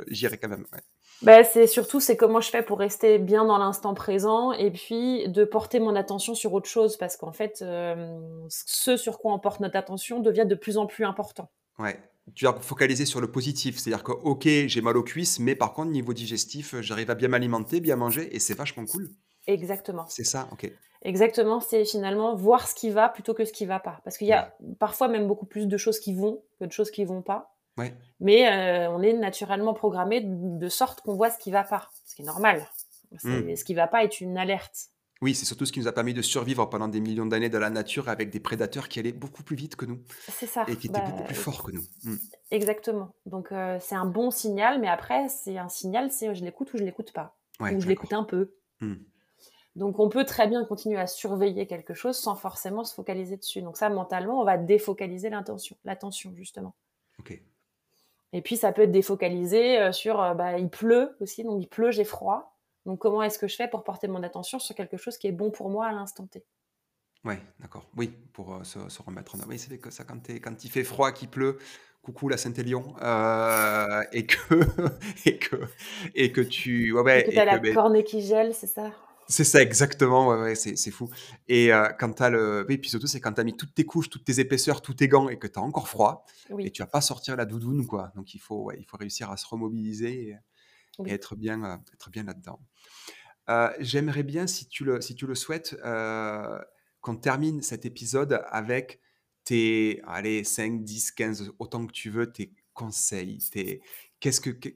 j'irai 0.07 0.37
quand 0.37 0.49
même. 0.49 0.65
ouais. 0.73 0.79
Bah, 1.23 1.43
c'est 1.43 1.65
surtout 1.65 1.99
c'est 1.99 2.15
comment 2.15 2.41
je 2.41 2.49
fais 2.49 2.61
pour 2.61 2.77
rester 2.77 3.17
bien 3.17 3.43
dans 3.43 3.57
l'instant 3.57 3.95
présent 3.95 4.51
et 4.51 4.69
puis 4.69 5.27
de 5.27 5.45
porter 5.45 5.79
mon 5.79 5.95
attention 5.95 6.35
sur 6.35 6.53
autre 6.53 6.69
chose 6.69 6.95
parce 6.95 7.17
qu'en 7.17 7.31
fait 7.31 7.63
euh, 7.63 8.19
ce 8.49 8.97
sur 8.97 9.17
quoi 9.17 9.33
on 9.33 9.39
porte 9.39 9.59
notre 9.59 9.77
attention 9.77 10.19
devient 10.19 10.45
de 10.45 10.53
plus 10.53 10.77
en 10.77 10.85
plus 10.85 11.05
important. 11.05 11.49
Ouais. 11.79 11.99
Tu 12.35 12.45
vas 12.45 12.53
focaliser 12.53 13.05
sur 13.05 13.21
le 13.21 13.31
positif. 13.31 13.77
C'est-à-dire 13.77 14.03
que, 14.03 14.11
ok, 14.11 14.43
j'ai 14.43 14.81
mal 14.81 14.97
aux 14.97 15.03
cuisses, 15.03 15.39
mais 15.39 15.55
par 15.55 15.71
contre, 15.73 15.91
niveau 15.91 16.13
digestif, 16.13 16.75
j'arrive 16.81 17.09
à 17.09 17.15
bien 17.15 17.29
m'alimenter, 17.29 17.79
bien 17.79 17.95
manger, 17.95 18.35
et 18.35 18.39
c'est 18.39 18.53
vachement 18.53 18.85
cool. 18.85 19.09
Exactement. 19.47 20.05
C'est 20.07 20.23
ça, 20.23 20.47
ok. 20.51 20.71
Exactement, 21.03 21.59
c'est 21.59 21.85
finalement 21.85 22.35
voir 22.35 22.67
ce 22.67 22.73
qui 22.75 22.89
va 22.89 23.07
plutôt 23.07 23.33
que 23.33 23.45
ce 23.45 23.53
qui 23.53 23.65
va 23.65 23.79
pas 23.79 24.01
parce 24.03 24.17
qu'il 24.17 24.27
y 24.27 24.33
a 24.33 24.55
parfois 24.79 25.07
même 25.07 25.27
beaucoup 25.27 25.45
plus 25.45 25.67
de 25.67 25.77
choses 25.77 25.99
qui 25.99 26.13
vont 26.13 26.41
que 26.59 26.65
de 26.65 26.71
choses 26.71 26.89
qui 26.91 27.05
vont 27.05 27.21
pas. 27.21 27.55
Ouais. 27.77 27.93
Mais 28.19 28.47
euh, 28.51 28.89
on 28.91 29.01
est 29.03 29.13
naturellement 29.13 29.75
programmé 29.75 30.21
de, 30.23 30.67
sorte 30.69 31.01
qu'on 31.01 31.13
voit 31.15 31.29
ce 31.29 31.37
qui 31.37 31.51
va 31.51 31.63
pas, 31.63 31.87
ce 32.05 32.15
qui 32.15 32.23
est 32.23 32.25
normal. 32.25 32.67
C'est- 33.19 33.27
Mm. 33.29 33.55
Ce 33.55 33.63
qui 33.63 33.73
va 33.75 33.87
pas 33.87 34.03
est 34.03 34.19
une 34.19 34.37
alerte. 34.37 34.87
Oui, 35.21 35.33
c'est 35.33 35.45
surtout 35.45 35.65
ce 35.65 35.71
qui 35.71 35.79
nous 35.79 35.87
a 35.87 35.91
permis 35.93 36.13
de 36.13 36.21
survivre 36.21 36.65
pendant 36.65 36.87
des 36.87 36.99
millions 36.99 37.25
d'années 37.25 37.49
dans 37.49 37.59
la 37.59 37.69
nature 37.69 38.09
avec 38.09 38.29
des 38.31 38.39
prédateurs 38.39 38.87
qui 38.89 38.99
allaient 38.99 39.11
beaucoup 39.13 39.43
plus 39.43 39.55
vite 39.55 39.75
que 39.75 39.85
nous 39.85 39.99
C'est 40.31 40.45
ça. 40.47 40.65
et 40.67 40.75
qui 40.75 40.87
étaient 40.87 40.99
Bah, 40.99 41.05
beaucoup 41.09 41.23
plus 41.23 41.35
forts 41.35 41.63
que 41.63 41.71
nous. 41.71 41.83
Mm. 42.03 42.15
Exactement. 42.51 43.13
Donc 43.27 43.51
euh, 43.51 43.77
c'est 43.79 43.95
un 43.95 44.05
bon 44.05 44.31
signal, 44.31 44.79
mais 44.81 44.87
après 44.89 45.29
c'est 45.29 45.57
un 45.57 45.69
signal, 45.69 46.11
c'est 46.11 46.33
je 46.35 46.43
l'écoute 46.43 46.73
ou 46.73 46.77
je 46.77 46.83
l'écoute 46.83 47.13
pas, 47.13 47.37
Ouais, 47.59 47.73
ou 47.75 47.79
je 47.79 47.87
l'écoute 47.87 48.13
un 48.13 48.23
peu. 48.23 48.53
Mm. 48.81 48.95
Donc 49.77 49.99
on 49.99 50.09
peut 50.09 50.25
très 50.25 50.47
bien 50.47 50.65
continuer 50.65 50.97
à 50.97 51.05
surveiller 51.05 51.67
quelque 51.67 51.93
chose 51.93 52.17
sans 52.17 52.35
forcément 52.35 52.83
se 52.83 52.95
focaliser 52.95 53.37
dessus. 53.37 53.61
Donc 53.61 53.77
ça 53.77 53.89
mentalement, 53.89 54.41
on 54.41 54.43
va 54.43 54.57
défocaliser 54.57 55.29
l'intention, 55.29 55.77
l'attention 55.85 56.33
justement. 56.35 56.73
Ok. 57.19 57.39
Et 58.33 58.41
puis 58.41 58.57
ça 58.57 58.71
peut 58.71 58.81
être 58.81 58.91
défocalisé 58.91 59.79
euh, 59.79 59.91
sur 59.91 60.19
euh, 60.19 60.33
bah, 60.33 60.57
il 60.57 60.69
pleut 60.69 61.15
aussi, 61.21 61.43
donc 61.43 61.61
il 61.61 61.67
pleut, 61.67 61.91
j'ai 61.91 62.05
froid. 62.05 62.57
Donc 62.87 62.99
comment 62.99 63.21
est-ce 63.21 63.37
que 63.37 63.47
je 63.47 63.55
fais 63.55 63.67
pour 63.67 63.83
porter 63.83 64.07
mon 64.07 64.23
attention 64.23 64.57
sur 64.57 64.75
quelque 64.75 64.97
chose 64.97 65.17
qui 65.17 65.27
est 65.27 65.31
bon 65.31 65.51
pour 65.51 65.69
moi 65.69 65.85
à 65.85 65.91
l'instant 65.91 66.25
T? 66.25 66.43
Ouais, 67.23 67.39
d'accord. 67.59 67.87
Oui, 67.95 68.11
pour 68.33 68.55
euh, 68.55 68.63
se, 68.63 68.89
se 68.89 69.01
remettre 69.03 69.35
en. 69.35 69.39
Oui, 69.47 69.59
c'est 69.59 69.67
vrai 69.67 69.77
que 69.77 69.91
ça, 69.91 70.03
quand, 70.05 70.27
quand 70.27 70.63
il 70.63 70.71
fait 70.71 70.83
froid, 70.83 71.11
qu'il 71.11 71.29
pleut, 71.29 71.59
coucou 72.01 72.29
la 72.29 72.37
Saint-Élion, 72.37 72.95
euh, 73.01 74.01
et 74.11 74.25
que 74.25 74.37
et 75.25 75.37
que 75.37 75.55
et 76.15 76.31
que 76.31 76.41
tu, 76.41 76.93
ouais, 76.93 77.01
ouais, 77.01 77.21
Et 77.21 77.23
que 77.25 77.31
et 77.31 77.35
t'as 77.35 77.45
que, 77.45 77.51
la 77.51 77.57
ben, 77.59 77.75
cornée 77.75 78.03
qui 78.03 78.21
gèle, 78.21 78.55
c'est 78.55 78.67
ça? 78.67 78.91
C'est 79.27 79.43
ça 79.43 79.61
exactement. 79.61 80.27
Ouais, 80.29 80.37
ouais, 80.39 80.55
c'est 80.55 80.91
fou. 80.91 81.09
Et 81.47 81.73
euh, 81.73 81.89
quand 81.99 82.13
t'as 82.13 82.29
le, 82.29 82.65
oui, 82.67 82.77
puis 82.77 82.89
surtout 82.89 83.07
c'est 83.07 83.19
quand 83.21 83.33
t'as 83.33 83.43
mis 83.43 83.55
toutes 83.57 83.73
tes 83.73 83.85
couches, 83.85 84.09
toutes 84.09 84.23
tes 84.25 84.39
épaisseurs, 84.39 84.81
tous 84.81 84.93
tes 84.93 85.07
gants, 85.07 85.29
et 85.29 85.37
que 85.37 85.47
t'as 85.47 85.61
encore 85.61 85.87
froid, 85.89 86.25
et 86.59 86.71
tu 86.71 86.81
vas 86.81 86.87
pas 86.87 87.01
sortir 87.01 87.35
la 87.35 87.45
doudoune, 87.45 87.85
quoi. 87.87 88.11
Donc 88.15 88.33
il 88.33 88.39
faut, 88.39 88.63
ouais, 88.63 88.77
il 88.79 88.85
faut 88.85 88.97
réussir 88.97 89.29
à 89.31 89.37
se 89.37 89.45
remobiliser 89.47 90.29
et, 90.29 90.37
Oui. 90.99 91.09
et 91.09 91.13
être 91.13 91.35
bien, 91.35 91.63
euh, 91.63 91.75
être 91.93 92.09
bien 92.09 92.23
là-dedans. 92.23 92.59
Euh, 93.49 93.69
J'aimerais 93.79 94.23
bien, 94.23 94.47
si 94.47 94.67
tu 94.67 94.83
le, 94.85 95.01
si 95.01 95.15
tu 95.15 95.27
le 95.27 95.35
souhaites, 95.35 95.75
qu'on 97.01 97.15
termine 97.15 97.61
cet 97.61 97.85
épisode 97.85 98.41
avec 98.49 98.99
tes, 99.43 100.01
allez, 100.05 100.43
5, 100.43 100.83
10, 100.83 101.11
15, 101.11 101.51
autant 101.59 101.85
que 101.87 101.93
tu 101.93 102.09
veux, 102.09 102.31
tes 102.31 102.51
conseils. 102.73 103.37
Tes, 103.51 103.81
qu'est-ce 104.19 104.41
que, 104.41 104.49
que- 104.49 104.69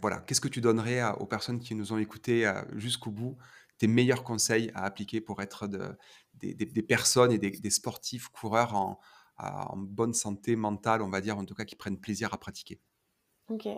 voilà, 0.00 0.18
qu'est-ce 0.20 0.40
que 0.40 0.48
tu 0.48 0.60
donnerais 0.60 1.02
aux 1.18 1.26
personnes 1.26 1.60
qui 1.60 1.74
nous 1.74 1.92
ont 1.92 1.98
écoutés 1.98 2.46
euh, 2.46 2.62
jusqu'au 2.76 3.10
bout, 3.10 3.36
tes 3.78 3.86
meilleurs 3.86 4.24
conseils 4.24 4.70
à 4.74 4.84
appliquer 4.84 5.20
pour 5.20 5.42
être 5.42 5.66
de, 5.66 5.96
des, 6.34 6.82
personnes 6.82 7.32
et 7.32 7.38
des, 7.38 7.70
sportifs, 7.70 8.28
coureurs 8.28 8.74
en, 8.74 8.98
bonne 9.76 10.14
santé 10.14 10.54
mentale, 10.54 11.02
on 11.02 11.10
va 11.10 11.20
dire, 11.20 11.38
en 11.38 11.44
tout 11.44 11.54
cas, 11.54 11.64
qui 11.64 11.74
prennent 11.74 11.98
plaisir 11.98 12.32
à 12.32 12.38
pratiquer? 12.38 12.80
Ok. 13.48 13.68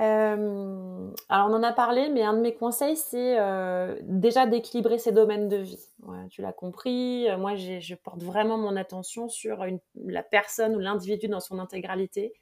Alors 0.00 1.50
on 1.50 1.54
en 1.54 1.62
a 1.62 1.72
parlé, 1.72 2.08
mais 2.08 2.22
un 2.22 2.34
de 2.34 2.40
mes 2.40 2.54
conseils, 2.54 2.96
c'est 2.96 3.38
euh, 3.38 3.96
déjà 4.02 4.46
d'équilibrer 4.46 4.98
ses 4.98 5.12
domaines 5.12 5.48
de 5.48 5.58
vie. 5.58 5.88
Tu 6.30 6.42
l'as 6.42 6.52
compris, 6.52 7.28
moi 7.38 7.54
je 7.54 7.94
porte 7.94 8.22
vraiment 8.22 8.58
mon 8.58 8.74
attention 8.74 9.28
sur 9.28 9.64
la 9.94 10.22
personne 10.22 10.74
ou 10.74 10.80
l'individu 10.80 11.28
dans 11.28 11.40
son 11.40 11.58
intégralité 11.58 12.32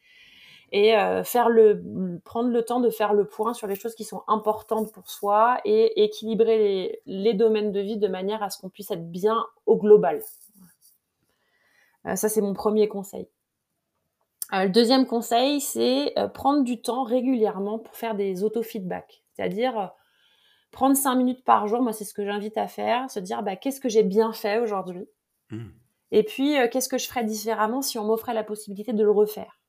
et 0.72 0.96
euh, 0.96 1.22
faire 1.22 1.50
le, 1.50 2.20
prendre 2.24 2.48
le 2.48 2.64
temps 2.64 2.80
de 2.80 2.88
faire 2.88 3.12
le 3.12 3.26
point 3.26 3.52
sur 3.52 3.66
les 3.66 3.74
choses 3.74 3.94
qui 3.94 4.04
sont 4.04 4.22
importantes 4.26 4.90
pour 4.90 5.08
soi 5.10 5.60
et 5.66 6.02
équilibrer 6.02 6.58
les, 6.58 7.02
les 7.04 7.34
domaines 7.34 7.72
de 7.72 7.80
vie 7.80 7.98
de 7.98 8.08
manière 8.08 8.42
à 8.42 8.48
ce 8.48 8.58
qu'on 8.58 8.70
puisse 8.70 8.90
être 8.90 9.10
bien 9.10 9.44
au 9.66 9.76
global. 9.76 10.22
Euh, 12.06 12.16
ça 12.16 12.30
c'est 12.30 12.40
mon 12.40 12.54
premier 12.54 12.88
conseil. 12.88 13.28
Euh, 14.54 14.64
le 14.64 14.70
deuxième 14.70 15.06
conseil, 15.06 15.60
c'est 15.60 16.14
prendre 16.32 16.64
du 16.64 16.80
temps 16.80 17.04
régulièrement 17.04 17.78
pour 17.78 17.94
faire 17.94 18.14
des 18.14 18.42
auto-feedbacks. 18.42 19.22
C'est-à-dire 19.34 19.92
prendre 20.70 20.96
cinq 20.96 21.16
minutes 21.16 21.44
par 21.44 21.68
jour, 21.68 21.82
moi 21.82 21.92
c'est 21.92 22.04
ce 22.04 22.14
que 22.14 22.24
j'invite 22.24 22.56
à 22.56 22.66
faire, 22.66 23.10
se 23.10 23.20
dire 23.20 23.42
bah, 23.42 23.56
qu'est-ce 23.56 23.80
que 23.80 23.90
j'ai 23.90 24.02
bien 24.02 24.32
fait 24.32 24.58
aujourd'hui? 24.58 25.06
Hmm. 25.50 25.68
et 26.12 26.22
puis 26.22 26.54
qu'est-ce 26.70 26.88
que 26.88 26.96
je 26.96 27.06
ferais 27.06 27.24
différemment 27.24 27.82
si 27.82 27.98
on 27.98 28.04
m'offrait 28.04 28.32
la 28.32 28.42
possibilité 28.42 28.94
de 28.94 29.04
le 29.04 29.10
refaire? 29.10 29.61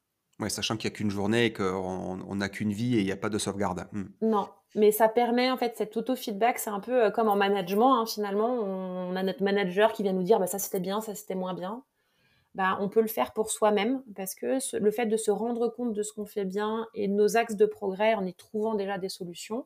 Ouais, 0.43 0.49
sachant 0.49 0.75
qu'il 0.75 0.89
n'y 0.89 0.93
a 0.93 0.97
qu'une 0.97 1.09
journée 1.09 1.45
et 1.45 1.53
qu'on 1.53 2.19
on 2.27 2.35
n'a 2.35 2.49
qu'une 2.49 2.73
vie 2.73 2.97
et 2.97 2.99
il 2.99 3.05
n'y 3.05 3.13
a 3.13 3.17
pas 3.17 3.29
de 3.29 3.37
sauvegarde. 3.37 3.87
Hmm. 3.93 4.07
Non, 4.21 4.49
mais 4.75 4.91
ça 4.91 5.07
permet 5.07 5.49
en 5.49 5.55
fait 5.55 5.77
cet 5.77 5.95
auto-feedback, 5.95 6.59
c'est 6.59 6.69
un 6.69 6.81
peu 6.81 7.05
euh, 7.05 7.11
comme 7.11 7.29
en 7.29 7.37
management 7.37 7.95
hein, 7.95 8.05
finalement, 8.05 8.49
on 8.49 9.15
a 9.15 9.23
notre 9.23 9.41
manager 9.41 9.93
qui 9.93 10.03
vient 10.03 10.11
nous 10.11 10.23
dire 10.23 10.39
bah, 10.39 10.47
ça 10.47 10.59
c'était 10.59 10.81
bien, 10.81 10.99
ça 10.99 11.15
c'était 11.15 11.35
moins 11.35 11.53
bien. 11.53 11.83
Bah, 12.55 12.77
on 12.81 12.89
peut 12.89 13.01
le 13.01 13.07
faire 13.07 13.31
pour 13.31 13.51
soi-même 13.51 14.03
parce 14.17 14.35
que 14.35 14.57
le 14.77 14.91
fait 14.91 15.05
de 15.05 15.15
se 15.15 15.31
rendre 15.31 15.69
compte 15.69 15.93
de 15.93 16.03
ce 16.03 16.11
qu'on 16.11 16.25
fait 16.25 16.45
bien 16.45 16.87
et 16.93 17.07
nos 17.07 17.37
axes 17.37 17.55
de 17.55 17.65
progrès 17.65 18.13
en 18.13 18.25
y 18.25 18.33
trouvant 18.33 18.75
déjà 18.75 18.97
des 18.97 19.09
solutions 19.09 19.65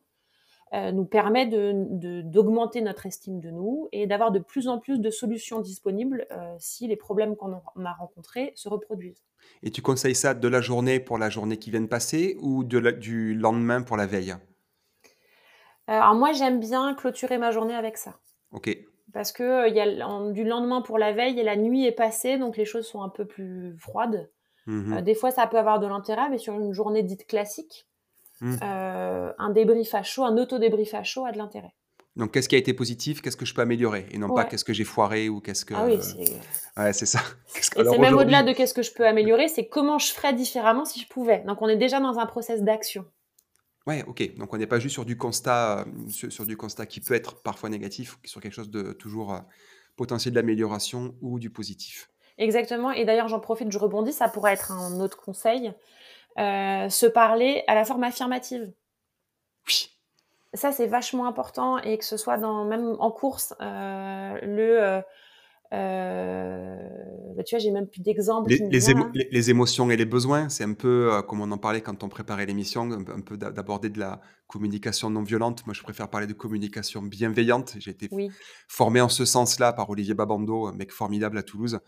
euh, 0.74 0.92
nous 0.92 1.06
permet 1.06 1.46
de- 1.46 1.74
de- 1.90 2.22
d'augmenter 2.22 2.82
notre 2.82 3.06
estime 3.06 3.40
de 3.40 3.50
nous 3.50 3.88
et 3.92 4.08
d'avoir 4.08 4.32
de 4.32 4.40
plus 4.40 4.68
en 4.68 4.80
plus 4.80 5.00
de 5.00 5.10
solutions 5.10 5.62
disponibles 5.62 6.28
euh, 6.32 6.56
si 6.60 6.88
les 6.88 6.96
problèmes 6.98 7.36
qu'on 7.36 7.54
a- 7.54 7.64
on 7.76 7.86
a 7.86 7.94
rencontrés 7.94 8.52
se 8.56 8.68
reproduisent. 8.68 9.24
Et 9.64 9.72
tu 9.72 9.82
conseilles 9.82 10.16
ça 10.16 10.34
de 10.34 10.48
la 10.48 10.62
journée 10.62 11.00
pour 11.00 11.18
la 11.18 11.30
journée 11.30 11.58
qui 11.58 11.72
vient 11.72 11.82
de 11.82 11.88
passer 11.88 12.38
ou 12.42 12.64
de 12.64 12.78
la- 12.78 12.92
du 12.92 13.34
lendemain 13.34 13.82
pour 13.82 13.98
la 13.98 14.06
veille? 14.06 14.36
Alors 15.88 16.16
moi, 16.16 16.34
j'aime 16.34 16.60
bien 16.60 16.94
clôturer 16.96 17.38
ma 17.38 17.52
journée 17.52 17.76
avec 17.76 17.98
ça. 17.98 18.16
Ok. 18.52 18.78
Parce 19.14 19.32
que 19.32 19.70
y 19.70 19.80
a, 19.80 20.32
du 20.32 20.44
lendemain 20.44 20.82
pour 20.82 20.98
la 20.98 21.14
veille 21.14 21.40
et 21.40 21.44
la 21.44 21.56
nuit 21.56 21.86
est 21.86 21.94
passée, 21.94 22.38
donc 22.38 22.58
les 22.58 22.66
choses 22.66 22.86
sont 22.86 23.02
un 23.02 23.10
peu 23.10 23.26
plus 23.26 23.78
froides. 23.78 24.30
Mhm. 24.66 25.02
des 25.02 25.16
fois, 25.16 25.32
ça 25.32 25.48
peut 25.48 25.58
avoir 25.58 25.80
de 25.80 25.88
l'intérêt, 25.88 26.30
mais 26.30 26.38
sur 26.38 26.54
une 26.54 26.74
journée 26.74 27.02
dite 27.02 27.26
classique, 27.26 27.88
mhm. 28.42 28.60
un 28.62 29.50
débrief 29.52 29.94
à 29.96 30.04
chaud, 30.04 30.24
un 30.24 30.38
auto-débrief 30.38 30.94
à 30.94 31.04
chaud 31.04 31.26
a 31.26 31.32
de 31.32 31.38
l'intérêt. 31.38 31.74
Donc, 32.18 32.32
qu'est-ce 32.32 32.50
qui 32.50 32.56
a 32.56 32.58
été 32.58 32.74
positif 32.74 33.22
Qu'est-ce 33.22 33.38
que 33.38 33.46
je 33.46 33.54
peux 33.54 33.62
améliorer? 33.62 34.08
Et 34.10 34.18
non 34.18 34.34
pas 34.34 34.44
qu'est-ce 34.44 34.66
que 34.66 34.74
j'ai 34.74 34.84
foiré 34.84 35.30
ou 35.30 35.40
qu'est-ce 35.40 35.64
que. 35.64 35.76
Ah 35.76 35.86
oui, 35.86 36.00
c'est. 36.02 36.82
Ouais, 36.82 36.92
c'est 36.92 37.06
ça. 37.06 37.20
Et 37.56 37.62
c'est 37.62 37.98
même 38.00 38.18
au-delà 38.18 38.42
de 38.42 38.54
qu'est-ce 38.54 38.74
que 38.74 38.82
je 38.82 38.92
peux 38.92 39.06
améliorer, 39.06 39.48
c'est 39.48 39.68
comment 39.68 40.00
je 40.00 40.12
ferais 40.12 40.34
différemment 40.34 40.84
si 40.84 41.00
je 41.00 41.08
pouvais. 41.08 41.44
Donc, 41.46 41.62
on 41.62 41.68
est 41.68 41.78
déjà 41.78 42.00
dans 42.00 42.18
un 42.18 42.26
process 42.26 42.64
d'action. 42.64 43.06
Ouais, 43.86 44.04
ok. 44.08 44.36
Donc, 44.38 44.52
on 44.52 44.58
n'est 44.58 44.68
pas 44.68 44.80
juste 44.80 44.94
sur 44.94 45.06
du 45.06 45.16
constat, 45.16 45.82
euh, 45.82 46.30
sur, 46.30 46.46
du 46.46 46.58
constat 46.58 46.88
qui 46.88 47.02
peut 47.02 47.14
être 47.14 47.42
parfois 47.44 47.70
négatif, 47.70 48.18
sur 48.26 48.42
quelque 48.42 48.54
chose 48.54 48.72
de 48.72 48.94
toujours 48.94 49.34
euh, 49.36 49.40
potentiel 49.96 50.34
d'amélioration 50.34 51.16
ou 51.22 51.38
du 51.38 51.52
positif. 51.52 52.10
Exactement. 52.40 52.92
Et 52.92 53.06
d'ailleurs, 53.06 53.28
j'en 53.28 53.40
profite, 53.40 53.72
je 53.72 53.78
rebondis, 53.78 54.12
ça 54.12 54.28
pourrait 54.28 54.54
être 54.54 54.72
un 54.72 55.00
autre 55.00 55.18
conseil. 55.18 55.72
Euh, 56.40 56.90
se 56.90 57.08
parler 57.08 57.64
à 57.68 57.74
la 57.74 57.84
forme 57.84 58.04
affirmative. 58.04 58.72
Oui. 59.68 59.90
Ça 60.54 60.72
c'est 60.72 60.88
vachement 60.88 61.28
important 61.28 61.80
et 61.80 61.98
que 61.98 62.06
ce 62.06 62.16
soit 62.16 62.38
dans 62.38 62.64
même 62.64 62.96
en 63.00 63.12
course 63.12 63.56
euh, 63.60 64.38
le 64.44 65.02
euh, 65.74 66.78
bah, 67.36 67.44
tu 67.44 67.56
vois 67.56 67.60
j'ai 67.60 67.72
même 67.72 67.88
plus 67.88 68.02
d'exemples 68.02 68.50
les, 68.50 69.50
émotions 69.50 69.92
et 69.92 69.98
les 69.98 70.06
besoins 70.06 70.48
c'est 70.48 70.64
un 70.64 70.74
peu 70.74 71.22
comme 71.28 71.42
on 71.42 71.52
en 71.52 71.58
parlait 71.58 71.82
quand 71.82 72.02
on 72.04 72.08
préparait 72.08 72.46
l'émission 72.46 72.90
un, 72.92 73.20
peu 73.20 73.36
d'aborder 73.36 73.90
de 73.90 74.00
la 74.00 74.22
communication 74.48 75.10
non 75.10 75.24
violente. 75.24 75.66
Moi 75.66 75.74
je 75.74 75.84
préfère 75.84 76.08
parler 76.08 76.28
de 76.28 76.34
communication 76.34 77.02
bienveillante. 77.02 77.76
J'ai 77.80 77.92
été 77.92 78.10
formé 78.68 79.02
en 79.02 79.10
ce 79.10 79.26
sens 79.26 79.60
là 79.60 79.74
par 79.74 79.90
Olivier 79.90 80.14
Babando 80.14 80.68
un 80.68 80.74
mec 80.74 80.92
formidable 80.92 81.38
à 81.38 81.44
Toulouse 81.44 81.80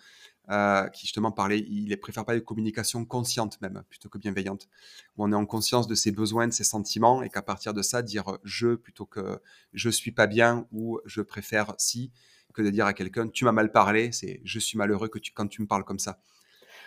euh, 0.50 0.88
qui 0.90 1.02
justement 1.02 1.32
parlait, 1.32 1.60
il 1.60 1.96
préfère 2.00 2.26
pas 2.26 2.34
de 2.34 2.40
communication 2.40 3.06
consciente 3.06 3.62
même, 3.62 3.84
plutôt 3.90 4.10
que 4.10 4.18
bienveillante, 4.18 4.68
où 5.18 5.24
on 5.24 5.32
est 5.32 5.36
en 5.36 5.46
conscience 5.46 5.88
de 5.88 5.96
ses 5.96 6.12
besoins, 6.12 6.48
de 6.48 6.54
ses 6.54 6.64
sentiments, 6.64 7.22
et 7.22 7.30
qu'à 7.30 7.42
partir 7.42 7.74
de 7.74 7.82
ça, 7.82 8.02
dire 8.02 8.38
je 8.44 8.76
plutôt 8.76 9.06
que 9.06 9.42
je 9.74 9.90
suis 9.90 10.12
pas 10.12 10.28
bien 10.28 10.68
ou 10.72 11.00
je 11.06 11.22
préfère 11.22 11.74
si, 11.78 12.12
que 12.54 12.62
de 12.62 12.70
dire 12.70 12.86
à 12.86 12.94
quelqu'un 12.94 13.28
tu 13.28 13.46
m'as 13.46 13.52
mal 13.52 13.72
parlé, 13.72 14.12
c'est 14.12 14.42
je 14.44 14.60
suis 14.60 14.78
malheureux 14.78 15.08
que 15.08 15.20
tu, 15.20 15.32
quand 15.32 15.48
tu 15.48 15.62
me 15.62 15.68
parles 15.68 15.84
comme 15.84 16.00
ça. 16.00 16.20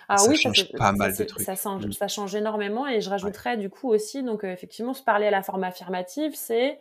Ah 0.09 0.19
ça 0.19 0.29
oui, 0.29 0.37
change 0.37 0.73
pas 0.73 0.93
mal 0.93 1.17
de 1.17 1.25
trucs. 1.25 1.45
Ça 1.45 1.55
change, 1.55 1.89
ça 1.93 2.09
change, 2.09 2.35
énormément 2.35 2.89
et 2.89 3.01
je 3.01 3.09
rajouterais 3.09 3.57
du 3.57 3.71
coup 3.71 3.89
aussi, 3.89 4.23
donc 4.23 4.45
euh, 4.45 4.53
effectivement, 4.53 4.95
se 4.95 5.03
parler 5.03 5.27
à 5.27 5.31
la 5.31 5.43
forme 5.43 5.65
affirmative, 5.65 6.33
c'est 6.35 6.79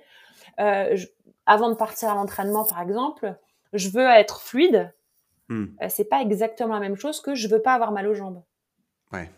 euh, 0.59 0.97
avant 1.45 1.69
de 1.69 1.75
partir 1.75 2.09
à 2.09 2.15
l'entraînement 2.15 2.65
par 2.65 2.81
exemple, 2.81 3.35
je 3.73 3.89
veux 3.89 4.07
être 4.07 4.41
fluide, 4.41 4.93
Hmm. 5.51 5.65
Euh, 5.81 5.87
c'est 5.89 6.05
pas 6.05 6.21
exactement 6.21 6.75
la 6.75 6.79
même 6.79 6.95
chose 6.95 7.19
que 7.19 7.35
je 7.35 7.49
veux 7.49 7.61
pas 7.61 7.73
avoir 7.73 7.91
mal 7.91 8.07
aux 8.07 8.13
jambes. 8.13 8.41
Ouais. 9.11 9.29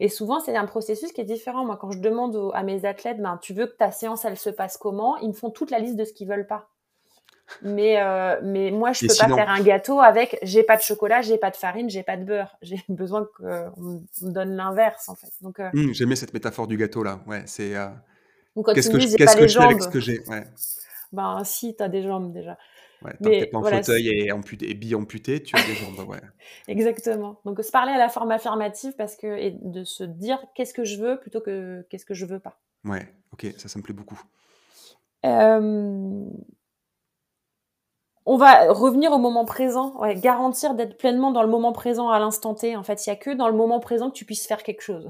Et 0.00 0.08
souvent, 0.08 0.40
c'est 0.40 0.56
un 0.56 0.66
processus 0.66 1.12
qui 1.12 1.20
est 1.20 1.24
différent. 1.24 1.64
Moi, 1.64 1.76
quand 1.76 1.92
je 1.92 1.98
demande 1.98 2.50
à 2.54 2.62
mes 2.62 2.84
athlètes, 2.84 3.20
ben, 3.20 3.38
tu 3.40 3.54
veux 3.54 3.66
que 3.66 3.76
ta 3.76 3.92
séance, 3.92 4.24
elle 4.24 4.36
se 4.38 4.50
passe 4.50 4.76
comment? 4.76 5.16
Ils 5.18 5.28
me 5.28 5.32
font 5.32 5.50
toute 5.50 5.70
la 5.70 5.78
liste 5.78 5.94
de 5.94 6.04
ce 6.04 6.12
qu'ils 6.12 6.26
veulent 6.26 6.46
pas. 6.46 6.70
Mais, 7.60 8.00
euh, 8.00 8.40
mais 8.42 8.70
moi, 8.70 8.92
je 8.92 9.06
peux 9.06 9.14
pas 9.14 9.34
faire 9.34 9.50
un 9.50 9.60
gâteau 9.60 10.00
avec 10.00 10.38
j'ai 10.42 10.62
pas 10.62 10.76
de 10.76 10.82
chocolat, 10.82 11.20
j'ai 11.20 11.36
pas 11.36 11.50
de 11.50 11.56
farine, 11.56 11.88
j'ai 11.88 12.02
pas 12.02 12.16
de 12.16 12.24
beurre. 12.24 12.56
J'ai 12.62 12.82
besoin 12.88 13.28
qu'on 13.36 14.02
me 14.22 14.30
donne 14.30 14.56
l'inverse, 14.56 15.08
en 15.08 15.14
fait. 15.14 15.30
Donc, 15.42 15.60
euh, 15.60 15.68
hmm, 15.72 15.92
J'aimais 15.92 16.16
cette 16.16 16.32
métaphore 16.32 16.66
du 16.66 16.76
gâteau, 16.76 17.02
là. 17.02 17.20
Ouais, 17.26 17.42
c'est. 17.46 17.74
qu'est-ce 18.74 18.90
que, 18.90 18.98
je, 18.98 19.16
qu'est-ce 19.16 19.36
que 19.36 19.46
je 19.46 19.58
fais 19.58 19.64
avec 19.64 19.82
ce 19.82 19.88
que 19.88 20.00
j'ai? 20.00 20.20
Ouais. 20.28 20.44
Ben, 21.12 21.44
si, 21.44 21.76
tu 21.76 21.82
as 21.82 21.88
des 21.88 22.02
jambes 22.02 22.32
déjà. 22.32 22.56
Ouais, 23.04 23.14
mais 23.20 23.46
pas 23.46 23.58
en 23.58 23.62
fauteuil 23.62 24.08
et, 24.08 24.32
amputé, 24.32 24.70
et 24.70 24.74
bille 24.74 24.94
amputée, 24.94 25.42
tu 25.42 25.56
as 25.56 25.66
des 25.66 25.74
jambes, 25.74 26.08
ouais. 26.08 26.20
Exactement. 26.68 27.40
Donc 27.44 27.60
se 27.60 27.70
parler 27.70 27.92
à 27.92 27.98
la 27.98 28.08
forme 28.08 28.30
affirmative 28.30 28.94
parce 28.96 29.16
que 29.16 29.26
et 29.26 29.56
de 29.60 29.84
se 29.84 30.04
dire 30.04 30.38
qu'est-ce 30.54 30.74
que 30.74 30.84
je 30.84 31.00
veux 31.02 31.18
plutôt 31.18 31.40
que 31.40 31.86
qu'est-ce 31.90 32.04
que 32.04 32.14
je 32.14 32.26
veux 32.26 32.38
pas. 32.38 32.60
Ouais, 32.84 33.08
ok, 33.32 33.46
ça, 33.56 33.68
ça 33.68 33.78
me 33.78 33.84
plaît 33.84 33.94
beaucoup. 33.94 34.20
Euh, 35.24 36.24
on 38.24 38.36
va 38.36 38.72
revenir 38.72 39.12
au 39.12 39.18
moment 39.18 39.44
présent, 39.44 39.98
ouais, 40.00 40.14
garantir 40.14 40.74
d'être 40.74 40.96
pleinement 40.96 41.32
dans 41.32 41.42
le 41.42 41.48
moment 41.48 41.72
présent 41.72 42.08
à 42.08 42.18
l'instant 42.18 42.54
T. 42.54 42.76
En 42.76 42.82
fait, 42.82 43.04
il 43.06 43.10
y 43.10 43.12
a 43.12 43.16
que 43.16 43.30
dans 43.30 43.48
le 43.48 43.54
moment 43.54 43.80
présent 43.80 44.10
que 44.10 44.14
tu 44.14 44.24
puisses 44.24 44.46
faire 44.46 44.62
quelque 44.62 44.82
chose. 44.82 45.08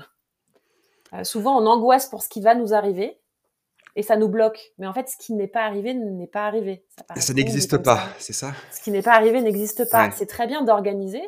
Euh, 1.13 1.25
souvent, 1.25 1.61
on 1.61 1.67
angoisse 1.67 2.07
pour 2.07 2.23
ce 2.23 2.29
qui 2.29 2.41
va 2.41 2.55
nous 2.55 2.73
arriver 2.73 3.19
et 3.97 4.03
ça 4.03 4.17
nous 4.17 4.29
bloque. 4.29 4.73
Mais 4.79 4.87
en 4.87 4.93
fait, 4.93 5.09
ce 5.09 5.17
qui 5.17 5.33
n'est 5.35 5.49
pas 5.49 5.65
arrivé 5.65 5.95
n'est 5.95 6.27
pas 6.27 6.47
arrivé. 6.47 6.85
Ça, 7.17 7.35
n'existe 7.35 7.79
pas, 7.79 8.09
c'est 8.19 8.33
ça 8.33 8.53
Ce 8.73 8.81
qui 8.81 8.91
n'est 8.91 9.03
pas 9.03 9.15
arrivé 9.15 9.41
n'existe 9.41 9.91
pas. 9.91 10.11
C'est 10.13 10.27
très 10.27 10.47
bien 10.47 10.63
d'organiser, 10.63 11.23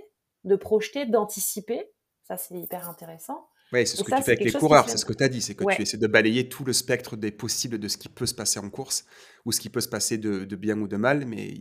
de 0.45 0.57
projeter, 0.57 1.07
d'anticiper. 1.07 1.91
Ça, 2.25 2.37
c'est 2.37 2.55
hyper 2.55 2.89
intéressant. 2.89 3.47
Oui, 3.75 3.87
c'est 3.89 3.97
ce 3.97 4.05
que 4.05 4.15
tu 4.15 4.23
fais 4.23 4.33
avec 4.33 4.45
les 4.45 4.53
coureurs, 4.53 4.89
c'est 4.89 4.99
ce 4.99 5.05
que 5.05 5.13
tu 5.13 5.25
as 5.25 5.29
dit, 5.29 5.43
c'est 5.43 5.57
que 5.57 5.65
tu 5.75 5.83
essaies 5.83 5.97
de 5.97 6.07
balayer 6.07 6.49
tout 6.49 6.65
le 6.65 6.73
spectre 6.73 7.17
des 7.17 7.33
possibles 7.33 7.79
de 7.79 7.89
ce 7.89 7.97
qui 7.97 8.09
peut 8.09 8.27
se 8.27 8.35
passer 8.35 8.61
en 8.61 8.71
course 8.71 9.05
ou 9.45 9.51
ce 9.51 9.61
qui 9.61 9.69
peut 9.69 9.81
se 9.81 9.89
passer 9.89 10.17
de, 10.17 10.45
bien 10.55 10.79
ou 10.81 10.87
de 10.87 10.97
mal, 10.97 11.27
mais 11.27 11.55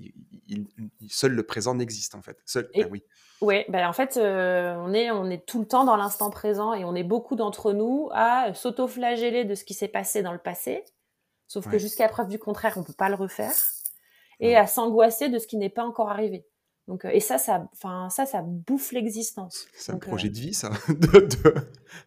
seul 1.10 1.32
le 1.32 1.44
présent 1.44 1.74
n'existe 1.74 2.14
en 2.14 2.22
fait. 2.22 2.38
Seul, 2.46 2.70
ben 2.76 2.88
oui. 2.92 3.04
Oui, 3.42 3.66
ben 3.68 3.88
en 3.88 3.94
fait, 3.94 4.18
euh, 4.18 4.76
on, 4.78 4.94
est, 4.94 5.10
on 5.10 5.30
est 5.30 5.44
tout 5.46 5.60
le 5.60 5.66
temps 5.66 5.86
dans 5.86 5.98
l'instant 5.98 6.30
présent 6.30 6.74
et 6.74 6.86
on 6.86 6.94
est 6.94 7.04
beaucoup 7.04 7.36
d'entre 7.36 7.74
nous 7.74 8.10
à 8.14 8.54
s'auto-flageller 8.54 9.44
de 9.44 9.56
ce 9.56 9.64
qui 9.64 9.74
s'est 9.74 9.88
passé 9.88 10.22
dans 10.22 10.34
le 10.34 10.38
passé, 10.38 10.84
sauf 11.48 11.68
que 11.68 11.80
jusqu'à 11.80 12.08
preuve 12.08 12.28
du 12.28 12.38
contraire, 12.38 12.74
on 12.78 12.82
ne 12.82 12.86
peut 12.86 12.94
pas 12.94 13.10
le 13.10 13.16
refaire, 13.16 13.54
et 14.40 14.56
à 14.56 14.68
s'angoisser 14.68 15.30
de 15.30 15.40
ce 15.40 15.48
qui 15.48 15.58
n'est 15.58 15.70
pas 15.70 15.84
encore 15.84 16.12
arrivé. 16.12 16.46
Donc, 16.88 17.06
euh, 17.06 17.10
et 17.14 17.20
ça, 17.20 17.38
ça, 17.38 17.68
enfin, 17.74 18.10
ça, 18.10 18.26
ça 18.26 18.42
bouffe 18.42 18.92
l'existence. 18.92 19.68
C'est 19.74 19.94
un 19.94 19.98
projet 19.98 20.28
euh 20.28 20.32
de 20.32 20.38
vie, 20.38 20.54
ça. 20.54 20.70
de, 20.90 21.30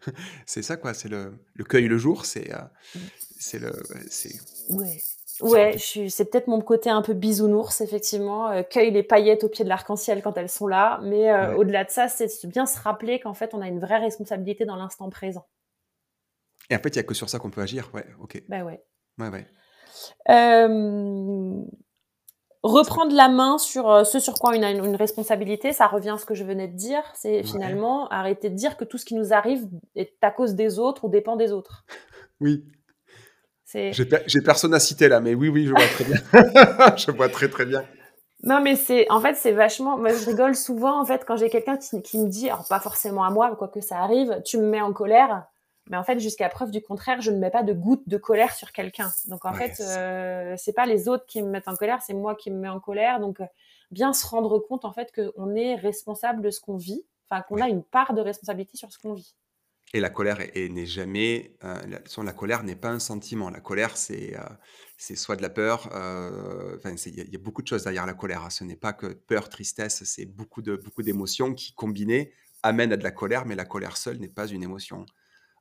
C'est 0.45 0.61
ça, 0.61 0.77
quoi. 0.77 0.93
C'est 0.93 1.09
le, 1.09 1.33
le 1.55 1.63
cueil 1.63 1.87
le 1.87 1.97
jour. 1.97 2.25
C'est, 2.25 2.51
c'est 3.39 3.59
le, 3.59 3.71
c'est. 4.09 4.33
Ouais. 4.69 5.01
Ouais, 5.41 5.77
c'est 5.77 6.31
peut-être 6.31 6.47
mon 6.47 6.61
côté 6.61 6.89
un 6.89 7.01
peu 7.01 7.13
bisounours, 7.13 7.81
effectivement. 7.81 8.49
Euh, 8.49 8.63
cueille 8.63 8.91
les 8.91 9.03
paillettes 9.03 9.43
au 9.43 9.49
pied 9.49 9.63
de 9.63 9.69
l'arc-en-ciel 9.69 10.21
quand 10.21 10.37
elles 10.37 10.49
sont 10.49 10.67
là. 10.67 10.99
Mais 11.03 11.29
euh, 11.29 11.55
au-delà 11.55 11.83
de 11.83 11.89
ça, 11.89 12.07
c'est 12.07 12.27
bien 12.47 12.65
se 12.65 12.79
rappeler 12.79 13.19
qu'en 13.19 13.33
fait, 13.33 13.53
on 13.53 13.61
a 13.61 13.67
une 13.67 13.79
vraie 13.79 13.99
responsabilité 13.99 14.65
dans 14.65 14.75
l'instant 14.75 15.09
présent. 15.09 15.45
Et 16.69 16.75
en 16.75 16.79
fait, 16.79 16.89
il 16.89 16.97
n'y 16.97 16.99
a 16.99 17.03
que 17.03 17.13
sur 17.13 17.29
ça 17.29 17.39
qu'on 17.39 17.49
peut 17.49 17.61
agir. 17.61 17.89
Ouais, 17.93 18.05
ok. 18.19 18.41
Bah 18.49 18.63
ouais. 18.63 18.83
Ouais, 19.19 19.29
ouais. 19.29 19.47
Euh, 20.29 21.61
reprendre 22.71 23.15
la 23.15 23.29
main 23.29 23.57
sur 23.57 24.05
ce 24.05 24.19
sur 24.19 24.35
quoi 24.35 24.51
on 24.55 24.61
a 24.61 24.71
une, 24.71 24.95
responsabilité, 24.95 25.73
ça 25.73 25.87
revient 25.87 26.11
à 26.11 26.17
ce 26.17 26.25
que 26.25 26.35
je 26.35 26.43
venais 26.43 26.67
de 26.67 26.75
dire. 26.75 27.03
C'est 27.13 27.43
finalement 27.43 28.07
arrêter 28.09 28.49
de 28.49 28.55
dire 28.55 28.77
que 28.77 28.85
tout 28.85 28.97
ce 28.97 29.05
qui 29.05 29.15
nous 29.15 29.33
arrive 29.33 29.67
est 29.95 30.13
à 30.21 30.31
cause 30.31 30.55
des 30.55 30.79
autres 30.79 31.05
ou 31.05 31.09
dépend 31.09 31.35
des 31.35 31.51
autres. 31.51 31.85
Oui, 32.39 32.63
j'ai 33.73 34.41
personne 34.45 34.73
à 34.73 34.79
citer 34.79 35.09
là, 35.09 35.19
mais 35.19 35.33
oui, 35.33 35.49
oui, 35.49 35.65
je 35.65 35.71
vois 35.71 35.81
très 35.81 36.05
bien. 36.05 36.95
je 36.95 37.11
vois 37.11 37.29
très 37.29 37.49
très 37.49 37.65
bien. 37.65 37.83
Non, 38.43 38.61
mais 38.61 38.75
c'est, 38.75 39.09
en 39.11 39.19
fait, 39.19 39.35
c'est 39.35 39.51
vachement. 39.51 39.97
Moi, 39.97 40.13
je 40.13 40.25
rigole 40.25 40.55
souvent 40.55 41.01
en 41.01 41.05
fait 41.05 41.23
quand 41.27 41.37
j'ai 41.37 41.49
quelqu'un 41.49 41.77
qui, 41.77 42.17
me 42.17 42.27
dit, 42.27 42.49
alors 42.49 42.67
pas 42.67 42.79
forcément 42.79 43.23
à 43.23 43.31
moi, 43.31 43.53
quoi 43.55 43.67
que 43.67 43.81
ça 43.81 43.97
arrive, 43.97 44.41
tu 44.45 44.57
me 44.57 44.67
mets 44.67 44.81
en 44.81 44.93
colère. 44.93 45.43
Mais 45.89 45.97
en 45.97 46.03
fait, 46.03 46.19
jusqu'à 46.19 46.49
preuve 46.49 46.71
du 46.71 46.81
contraire, 46.81 47.21
je 47.21 47.31
ne 47.31 47.37
mets 47.37 47.49
pas 47.49 47.63
de 47.63 47.73
goutte 47.73 48.07
de 48.07 48.17
colère 48.17 48.53
sur 48.53 48.71
quelqu'un. 48.71 49.11
Donc 49.27 49.45
en 49.45 49.53
fait, 49.53 49.79
euh, 49.79 50.55
c'est 50.57 50.73
pas 50.73 50.85
les 50.85 51.07
autres 51.07 51.25
qui 51.25 51.41
me 51.41 51.49
mettent 51.49 51.67
en 51.67 51.75
colère, 51.75 52.01
c'est 52.01 52.13
moi 52.13 52.35
qui 52.35 52.51
me 52.51 52.57
mets 52.57 52.69
en 52.69 52.79
colère. 52.79 53.19
Donc 53.19 53.39
bien 53.91 54.13
se 54.13 54.25
rendre 54.25 54.59
compte 54.59 54.85
en 54.85 54.91
fait 54.91 55.13
qu'on 55.13 55.55
est 55.55 55.75
responsable 55.75 56.41
de 56.41 56.49
ce 56.49 56.59
qu'on 56.59 56.77
vit, 56.77 57.05
enfin 57.29 57.41
qu'on 57.41 57.61
a 57.61 57.69
une 57.69 57.83
part 57.83 58.13
de 58.13 58.21
responsabilité 58.21 58.77
sur 58.77 58.91
ce 58.91 58.97
qu'on 58.99 59.13
vit. 59.13 59.35
Et 59.93 60.01
la 60.01 60.09
colère 60.09 60.39
n'est 60.53 60.85
jamais, 60.85 61.55
euh, 61.63 61.75
la, 61.87 62.23
la 62.23 62.33
colère 62.33 62.63
n'est 62.63 62.75
pas 62.75 62.89
un 62.89 62.99
sentiment. 62.99 63.49
La 63.49 63.61
colère, 63.61 63.95
c'est 63.95 64.37
euh, 64.37 64.43
c'est 64.97 65.15
soit 65.15 65.37
de 65.37 65.41
la 65.41 65.49
peur, 65.49 65.89
euh, 65.93 66.75
enfin, 66.77 66.95
il 67.05 67.31
y, 67.31 67.35
a 67.35 67.39
beaucoup 67.39 67.61
de 67.61 67.67
choses 67.67 67.83
derrière 67.83 68.05
la 68.05 68.13
colère. 68.13 68.43
Hein. 68.43 68.49
Ce 68.49 68.65
n'est 68.65 68.75
pas 68.75 68.91
que 68.91 69.07
peur, 69.07 69.47
tristesse, 69.47 70.03
c'est 70.03 70.25
beaucoup 70.25 70.61
de 70.61 70.75
beaucoup 70.75 71.03
d'émotions 71.03 71.53
qui 71.53 71.73
combinées 71.73 72.33
amènent 72.63 72.91
à 72.91 72.97
de 72.97 73.03
la 73.03 73.11
colère, 73.11 73.45
mais 73.45 73.55
la 73.55 73.63
colère 73.63 73.95
seule 73.95 74.17
n'est 74.17 74.27
pas 74.27 74.47
une 74.47 74.63
émotion 74.63 75.05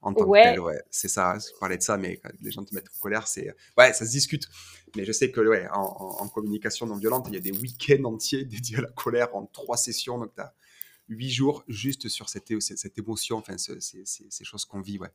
en 0.06 0.14
tant 0.14 0.24
que 0.24 0.42
telle. 0.42 0.60
Ouais, 0.60 0.80
c'est 0.90 1.08
ça. 1.08 1.36
Je 1.38 1.58
parlais 1.58 1.76
de 1.76 1.82
ça, 1.82 1.96
mais 1.96 2.18
quand 2.18 2.30
les 2.40 2.50
gens 2.50 2.64
te 2.64 2.74
mettent 2.74 2.88
en 2.96 3.00
colère, 3.00 3.26
c'est 3.26 3.54
ouais, 3.76 3.92
ça 3.92 4.06
se 4.06 4.10
discute. 4.10 4.48
Mais 4.96 5.04
je 5.04 5.12
sais 5.12 5.30
que 5.30 5.40
ouais, 5.40 5.66
en, 5.72 5.82
en 6.20 6.28
communication 6.28 6.86
non 6.86 6.96
violente, 6.96 7.26
il 7.28 7.34
y 7.34 7.36
a 7.36 7.40
des 7.40 7.52
week-ends 7.52 8.04
entiers 8.04 8.44
dédiés 8.46 8.78
à 8.78 8.82
la 8.82 8.90
colère 8.90 9.34
en 9.34 9.46
trois 9.46 9.76
sessions. 9.76 10.18
Donc, 10.18 10.34
tu 10.34 10.40
as 10.40 10.54
huit 11.08 11.30
jours 11.30 11.64
juste 11.68 12.08
sur 12.08 12.28
cette, 12.28 12.52
cette 12.60 12.98
émotion, 12.98 13.38
enfin, 13.38 13.56
ces, 13.58 14.44
choses 14.44 14.64
qu'on 14.64 14.80
vit, 14.80 14.98
ouais. 14.98 15.10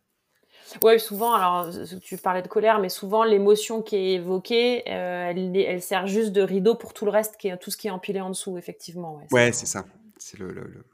Ouais, 0.83 0.99
souvent, 0.99 1.33
alors 1.33 1.69
tu 2.01 2.17
parlais 2.17 2.41
de 2.41 2.47
colère, 2.47 2.79
mais 2.79 2.87
souvent 2.87 3.23
l'émotion 3.23 3.81
qui 3.81 3.95
est 3.95 4.13
évoquée, 4.13 4.83
euh, 4.87 5.29
elle, 5.29 5.57
elle, 5.57 5.81
sert 5.81 6.07
juste 6.07 6.31
de 6.31 6.41
rideau 6.41 6.75
pour 6.75 6.93
tout 6.93 7.03
le 7.03 7.11
reste, 7.11 7.35
qui 7.37 7.47
est, 7.49 7.57
tout 7.57 7.71
ce 7.71 7.77
qui 7.77 7.87
est 7.87 7.91
empilé 7.91 8.21
en 8.21 8.29
dessous, 8.29 8.57
effectivement. 8.57 9.21
Ouais, 9.31 9.51
c'est 9.51 9.65
ça. 9.65 9.85
C'est 10.17 10.37
le, 10.37 10.85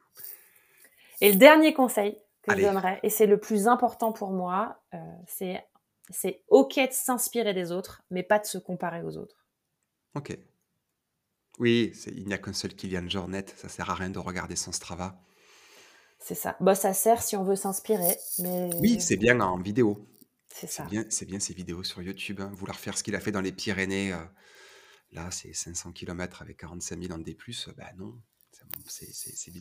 Et 1.22 1.32
le 1.32 1.38
dernier 1.38 1.74
conseil 1.74 2.18
que 2.56 2.62
je 2.62 2.66
donnerais, 2.66 3.00
et 3.04 3.10
c'est 3.10 3.28
le 3.28 3.40
plus 3.40 3.68
important 3.68 4.12
pour 4.12 4.32
moi, 4.32 4.82
euh, 4.94 4.98
c'est 5.28 5.64
C'est 6.10 6.44
ok 6.48 6.76
de 6.76 6.92
s'inspirer 6.92 7.54
des 7.54 7.72
autres, 7.72 8.04
mais 8.10 8.24
pas 8.24 8.40
de 8.40 8.46
se 8.46 8.58
comparer 8.58 9.04
aux 9.04 9.18
autres. 9.18 9.46
Ok. 10.16 10.38
Oui, 11.60 11.92
il 12.08 12.28
n'y 12.28 12.34
a 12.34 12.38
qu'un 12.38 12.54
seul 12.54 12.74
Kylian 12.74 13.10
Jornet, 13.10 13.46
ça 13.56 13.68
sert 13.68 13.90
à 13.90 13.96
rien 13.96 14.10
de 14.10 14.20
regarder 14.20 14.56
son 14.56 14.72
Strava. 14.72 15.20
C'est 16.20 16.36
ça. 16.36 16.56
Bah, 16.60 16.76
ça 16.76 16.94
sert 16.94 17.22
si 17.22 17.36
on 17.36 17.44
veut 17.44 17.56
s'inspirer. 17.56 18.16
Mais... 18.40 18.70
Oui, 18.76 19.02
c'est 19.02 19.18
bien 19.18 19.40
en 19.40 19.60
vidéo. 19.60 20.08
C'est 20.50 20.68
ça. 20.68 20.86
Bien, 20.86 21.06
c'est 21.10 21.26
bien 21.26 21.40
ces 21.40 21.54
vidéos 21.54 21.84
sur 21.84 22.02
YouTube. 22.02 22.42
Hein. 22.42 22.52
Vouloir 22.54 22.80
faire 22.80 22.98
ce 22.98 23.04
qu'il 23.04 23.16
a 23.16 23.20
fait 23.20 23.32
dans 23.32 23.42
les 23.42 23.52
Pyrénées, 23.52 24.14
euh, 24.14 24.24
là, 25.12 25.30
c'est 25.32 25.54
500 25.54 25.92
km 25.92 26.42
avec 26.42 26.58
45 26.58 27.02
000 27.02 27.14
en 27.14 27.20
D+, 27.20 27.38
bah 27.78 27.92
non. 27.98 28.20
C'est, 28.88 29.52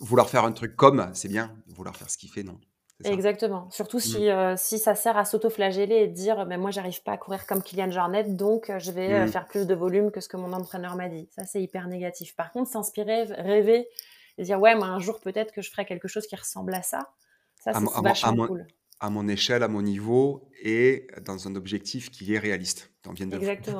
Vouloir 0.00 0.28
faire 0.28 0.44
un 0.44 0.52
truc 0.52 0.76
comme, 0.76 1.10
c'est 1.12 1.28
bien. 1.28 1.54
Vouloir 1.68 1.96
faire 1.96 2.10
ce 2.10 2.18
qu'il 2.18 2.30
fait, 2.30 2.42
non. 2.42 2.58
Exactement. 3.04 3.70
Surtout 3.70 3.96
mmh. 3.96 4.00
si, 4.00 4.28
euh, 4.28 4.54
si 4.58 4.78
ça 4.78 4.94
sert 4.94 5.16
à 5.16 5.24
s'auto-flageller 5.24 5.96
et 5.96 6.06
dire 6.06 6.44
mais 6.44 6.58
moi 6.58 6.70
j'arrive 6.70 7.02
pas 7.02 7.12
à 7.12 7.16
courir 7.16 7.46
comme 7.46 7.62
Kylian 7.62 7.90
Jornet 7.90 8.24
donc 8.24 8.68
euh, 8.68 8.78
je 8.78 8.92
vais 8.92 9.24
mmh. 9.24 9.28
faire 9.28 9.46
plus 9.46 9.66
de 9.66 9.74
volume 9.74 10.10
que 10.10 10.20
ce 10.20 10.28
que 10.28 10.36
mon 10.36 10.52
entraîneur 10.52 10.96
m'a 10.96 11.08
dit. 11.08 11.26
Ça 11.34 11.46
c'est 11.46 11.62
hyper 11.62 11.88
négatif. 11.88 12.36
Par 12.36 12.52
contre, 12.52 12.70
s'inspirer, 12.70 13.22
rêver 13.24 13.88
et 14.36 14.42
dire 14.42 14.60
ouais 14.60 14.74
moi 14.74 14.86
un 14.86 14.98
jour 14.98 15.18
peut-être 15.18 15.52
que 15.52 15.62
je 15.62 15.70
ferai 15.70 15.86
quelque 15.86 16.08
chose 16.08 16.26
qui 16.26 16.36
ressemble 16.36 16.74
à 16.74 16.82
ça. 16.82 17.10
Ça 17.56 17.72
c'est 17.72 18.02
vachement 18.02 18.46
cool 18.46 18.66
à 19.00 19.08
mon 19.08 19.26
échelle, 19.28 19.62
à 19.62 19.68
mon 19.68 19.82
niveau 19.82 20.50
et 20.62 21.08
dans 21.24 21.48
un 21.48 21.54
objectif 21.54 22.10
qui 22.10 22.34
est 22.34 22.38
réaliste. 22.38 22.92
On 23.06 23.12
vient 23.12 23.26
de, 23.26 23.38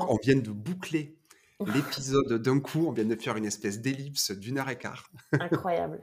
on 0.09 0.17
vient 0.17 0.37
de 0.37 0.51
boucler 0.51 1.15
l'épisode 1.67 2.43
d'un 2.43 2.59
coup, 2.59 2.87
on 2.87 2.93
vient 2.93 3.05
de 3.05 3.15
faire 3.17 3.37
une 3.37 3.45
espèce 3.45 3.81
d'ellipse 3.81 4.31
d'une 4.31 4.59
heure 4.59 4.71
et 4.71 4.79
quart. 4.79 5.11
Incroyable. 5.33 6.01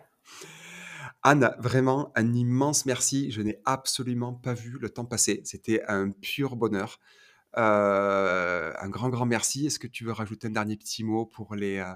Anne, 1.23 1.53
vraiment 1.57 2.11
un 2.15 2.33
immense 2.33 2.85
merci. 2.85 3.31
Je 3.31 3.41
n'ai 3.41 3.59
absolument 3.65 4.33
pas 4.33 4.53
vu 4.53 4.77
le 4.79 4.89
temps 4.89 5.05
passer. 5.05 5.41
C'était 5.43 5.83
un 5.87 6.11
pur 6.11 6.55
bonheur. 6.55 6.99
Euh, 7.57 8.71
un 8.79 8.89
grand, 8.89 9.09
grand 9.09 9.25
merci. 9.25 9.65
Est-ce 9.65 9.79
que 9.79 9.87
tu 9.87 10.03
veux 10.03 10.11
rajouter 10.11 10.47
un 10.47 10.51
dernier 10.51 10.77
petit 10.77 11.03
mot 11.03 11.25
pour 11.25 11.55
les, 11.55 11.79
euh, 11.79 11.93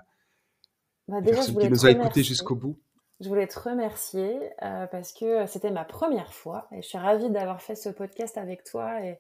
bah, 1.08 1.22
personnes 1.22 1.58
qui 1.58 1.70
nous 1.70 1.86
ont 1.86 1.90
écoutés 1.90 2.24
jusqu'au 2.24 2.56
bout? 2.56 2.80
Je 3.20 3.30
voulais 3.30 3.48
te 3.48 3.60
remercier 3.60 4.40
euh, 4.64 4.88
parce 4.88 5.14
que 5.14 5.45
c'était 5.45 5.70
ma 5.70 5.86
première 5.86 6.34
fois 6.34 6.68
et 6.72 6.82
je 6.82 6.88
suis 6.88 6.98
ravie 6.98 7.30
d'avoir 7.30 7.62
fait 7.62 7.76
ce 7.76 7.90
podcast 7.90 8.38
avec 8.38 8.64
toi 8.64 8.99
et, 9.06 9.20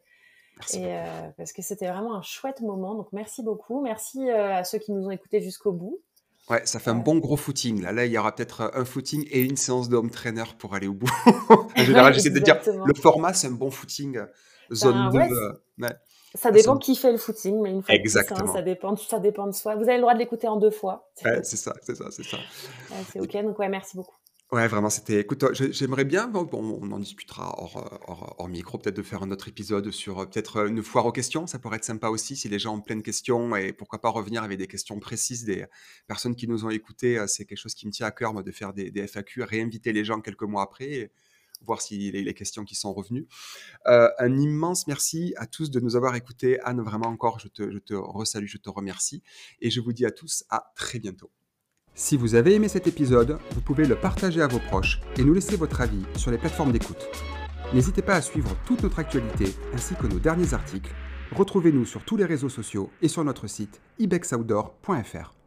euh, 0.75 1.29
parce 1.37 1.53
que 1.53 1.61
c'était 1.61 1.87
vraiment 1.87 2.15
un 2.15 2.23
chouette 2.23 2.61
moment. 2.61 2.95
Donc 2.95 3.09
merci 3.11 3.43
beaucoup. 3.43 3.81
Merci 3.81 4.27
à 4.31 4.63
ceux 4.63 4.79
qui 4.79 4.91
nous 4.91 5.05
ont 5.05 5.11
écoutés 5.11 5.41
jusqu'au 5.41 5.71
bout. 5.71 6.01
Ouais, 6.49 6.61
ça 6.65 6.79
fait 6.79 6.89
un 6.89 6.95
bon 6.95 7.17
gros 7.17 7.37
footing. 7.37 7.81
Là, 7.81 7.91
là 7.91 8.05
il 8.05 8.11
y 8.11 8.17
aura 8.17 8.35
peut-être 8.35 8.71
un 8.73 8.83
footing 8.83 9.25
et 9.29 9.41
une 9.41 9.57
séance 9.57 9.89
de 9.89 9.95
home 9.95 10.09
trainer 10.09 10.43
pour 10.57 10.73
aller 10.73 10.87
au 10.87 10.93
bout. 10.93 11.09
en 11.49 11.83
général, 11.83 12.13
j'essaie 12.13 12.29
de 12.29 12.39
dire 12.39 12.59
le 12.85 12.93
format, 12.93 13.33
c'est 13.33 13.47
un 13.47 13.51
bon 13.51 13.71
footing 13.71 14.19
zone 14.73 15.09
2. 15.77 15.89
Ça 16.33 16.51
dépend 16.51 16.77
qui 16.77 16.95
fait 16.95 17.11
le 17.11 17.17
footing, 17.17 17.61
mais 17.61 17.71
une 17.71 17.83
fois 17.83 17.93
Exactement. 17.93 18.51
ça, 18.53 18.61
dépend, 18.61 18.95
ça 18.95 19.19
dépend 19.19 19.47
de 19.47 19.51
soi. 19.51 19.75
Vous 19.75 19.83
avez 19.83 19.95
le 19.95 20.01
droit 20.01 20.13
de 20.13 20.19
l'écouter 20.19 20.47
en 20.47 20.55
deux 20.55 20.71
fois. 20.71 21.09
c'est 21.15 21.43
ça, 21.57 21.73
c'est 21.81 21.95
ça, 21.95 22.05
c'est 22.09 22.23
ça. 22.23 22.37
c'est 23.11 23.19
ok, 23.19 23.43
donc 23.43 23.59
ouais, 23.59 23.69
merci 23.69 23.97
beaucoup. 23.97 24.15
Ouais, 24.51 24.67
vraiment, 24.67 24.89
c'était. 24.89 25.21
Écoute, 25.21 25.45
j'aimerais 25.53 26.03
bien, 26.03 26.27
bon, 26.27 26.49
on 26.53 26.91
en 26.91 26.99
discutera 26.99 27.55
hors, 27.57 28.49
micro, 28.49 28.77
peut-être 28.77 28.97
de 28.97 29.01
faire 29.01 29.23
un 29.23 29.31
autre 29.31 29.47
épisode 29.47 29.91
sur 29.91 30.19
euh, 30.19 30.25
peut-être 30.25 30.67
une 30.67 30.83
foire 30.83 31.05
aux 31.05 31.13
questions. 31.13 31.47
Ça 31.47 31.57
pourrait 31.57 31.77
être 31.77 31.85
sympa 31.85 32.09
aussi 32.09 32.35
si 32.35 32.49
les 32.49 32.59
gens 32.59 32.75
ont 32.75 32.81
plein 32.81 32.97
de 32.97 33.01
questions 33.01 33.55
et 33.55 33.71
pourquoi 33.71 34.01
pas 34.01 34.09
revenir 34.09 34.43
avec 34.43 34.57
des 34.57 34.67
questions 34.67 34.99
précises 34.99 35.45
des 35.45 35.65
personnes 36.05 36.35
qui 36.35 36.49
nous 36.49 36.65
ont 36.65 36.69
écoutés. 36.69 37.17
Euh, 37.17 37.27
c'est 37.27 37.45
quelque 37.45 37.59
chose 37.59 37.75
qui 37.75 37.87
me 37.87 37.91
tient 37.93 38.07
à 38.07 38.11
cœur, 38.11 38.33
moi, 38.33 38.43
de 38.43 38.51
faire 38.51 38.73
des, 38.73 38.91
FAQ, 39.07 39.43
réinviter 39.43 39.93
les 39.93 40.03
gens 40.03 40.19
quelques 40.19 40.43
mois 40.43 40.63
après 40.63 41.11
voir 41.63 41.81
si 41.81 42.11
les, 42.11 42.33
questions 42.33 42.65
qui 42.65 42.75
sont 42.75 42.91
revenues. 42.91 43.27
Euh, 43.87 44.09
un 44.17 44.37
immense 44.37 44.87
merci 44.87 45.33
à 45.37 45.45
tous 45.45 45.69
de 45.71 45.79
nous 45.79 45.95
avoir 45.95 46.15
écoutés. 46.15 46.59
Anne, 46.61 46.81
vraiment 46.81 47.07
encore, 47.07 47.39
je 47.39 47.47
te, 47.47 47.71
je 47.71 47.77
te 47.77 47.93
resalue, 47.93 48.47
je 48.47 48.57
te 48.57 48.69
remercie. 48.69 49.23
Et 49.61 49.69
je 49.69 49.79
vous 49.79 49.93
dis 49.93 50.05
à 50.05 50.11
tous 50.11 50.43
à 50.49 50.73
très 50.75 50.99
bientôt. 50.99 51.31
Si 51.93 52.15
vous 52.15 52.35
avez 52.35 52.55
aimé 52.55 52.67
cet 52.69 52.87
épisode, 52.87 53.37
vous 53.53 53.61
pouvez 53.61 53.85
le 53.85 53.95
partager 53.95 54.41
à 54.41 54.47
vos 54.47 54.59
proches 54.59 55.01
et 55.17 55.23
nous 55.23 55.33
laisser 55.33 55.57
votre 55.57 55.81
avis 55.81 56.03
sur 56.15 56.31
les 56.31 56.37
plateformes 56.37 56.71
d'écoute. 56.71 57.07
N'hésitez 57.73 58.01
pas 58.01 58.15
à 58.15 58.21
suivre 58.21 58.55
toute 58.65 58.83
notre 58.83 58.99
actualité 58.99 59.53
ainsi 59.73 59.95
que 59.95 60.07
nos 60.07 60.19
derniers 60.19 60.53
articles. 60.53 60.93
Retrouvez-nous 61.33 61.85
sur 61.85 62.03
tous 62.03 62.17
les 62.17 62.25
réseaux 62.25 62.49
sociaux 62.49 62.89
et 63.01 63.07
sur 63.07 63.23
notre 63.23 63.47
site 63.47 63.81
ibexoutdoor.fr. 63.99 65.33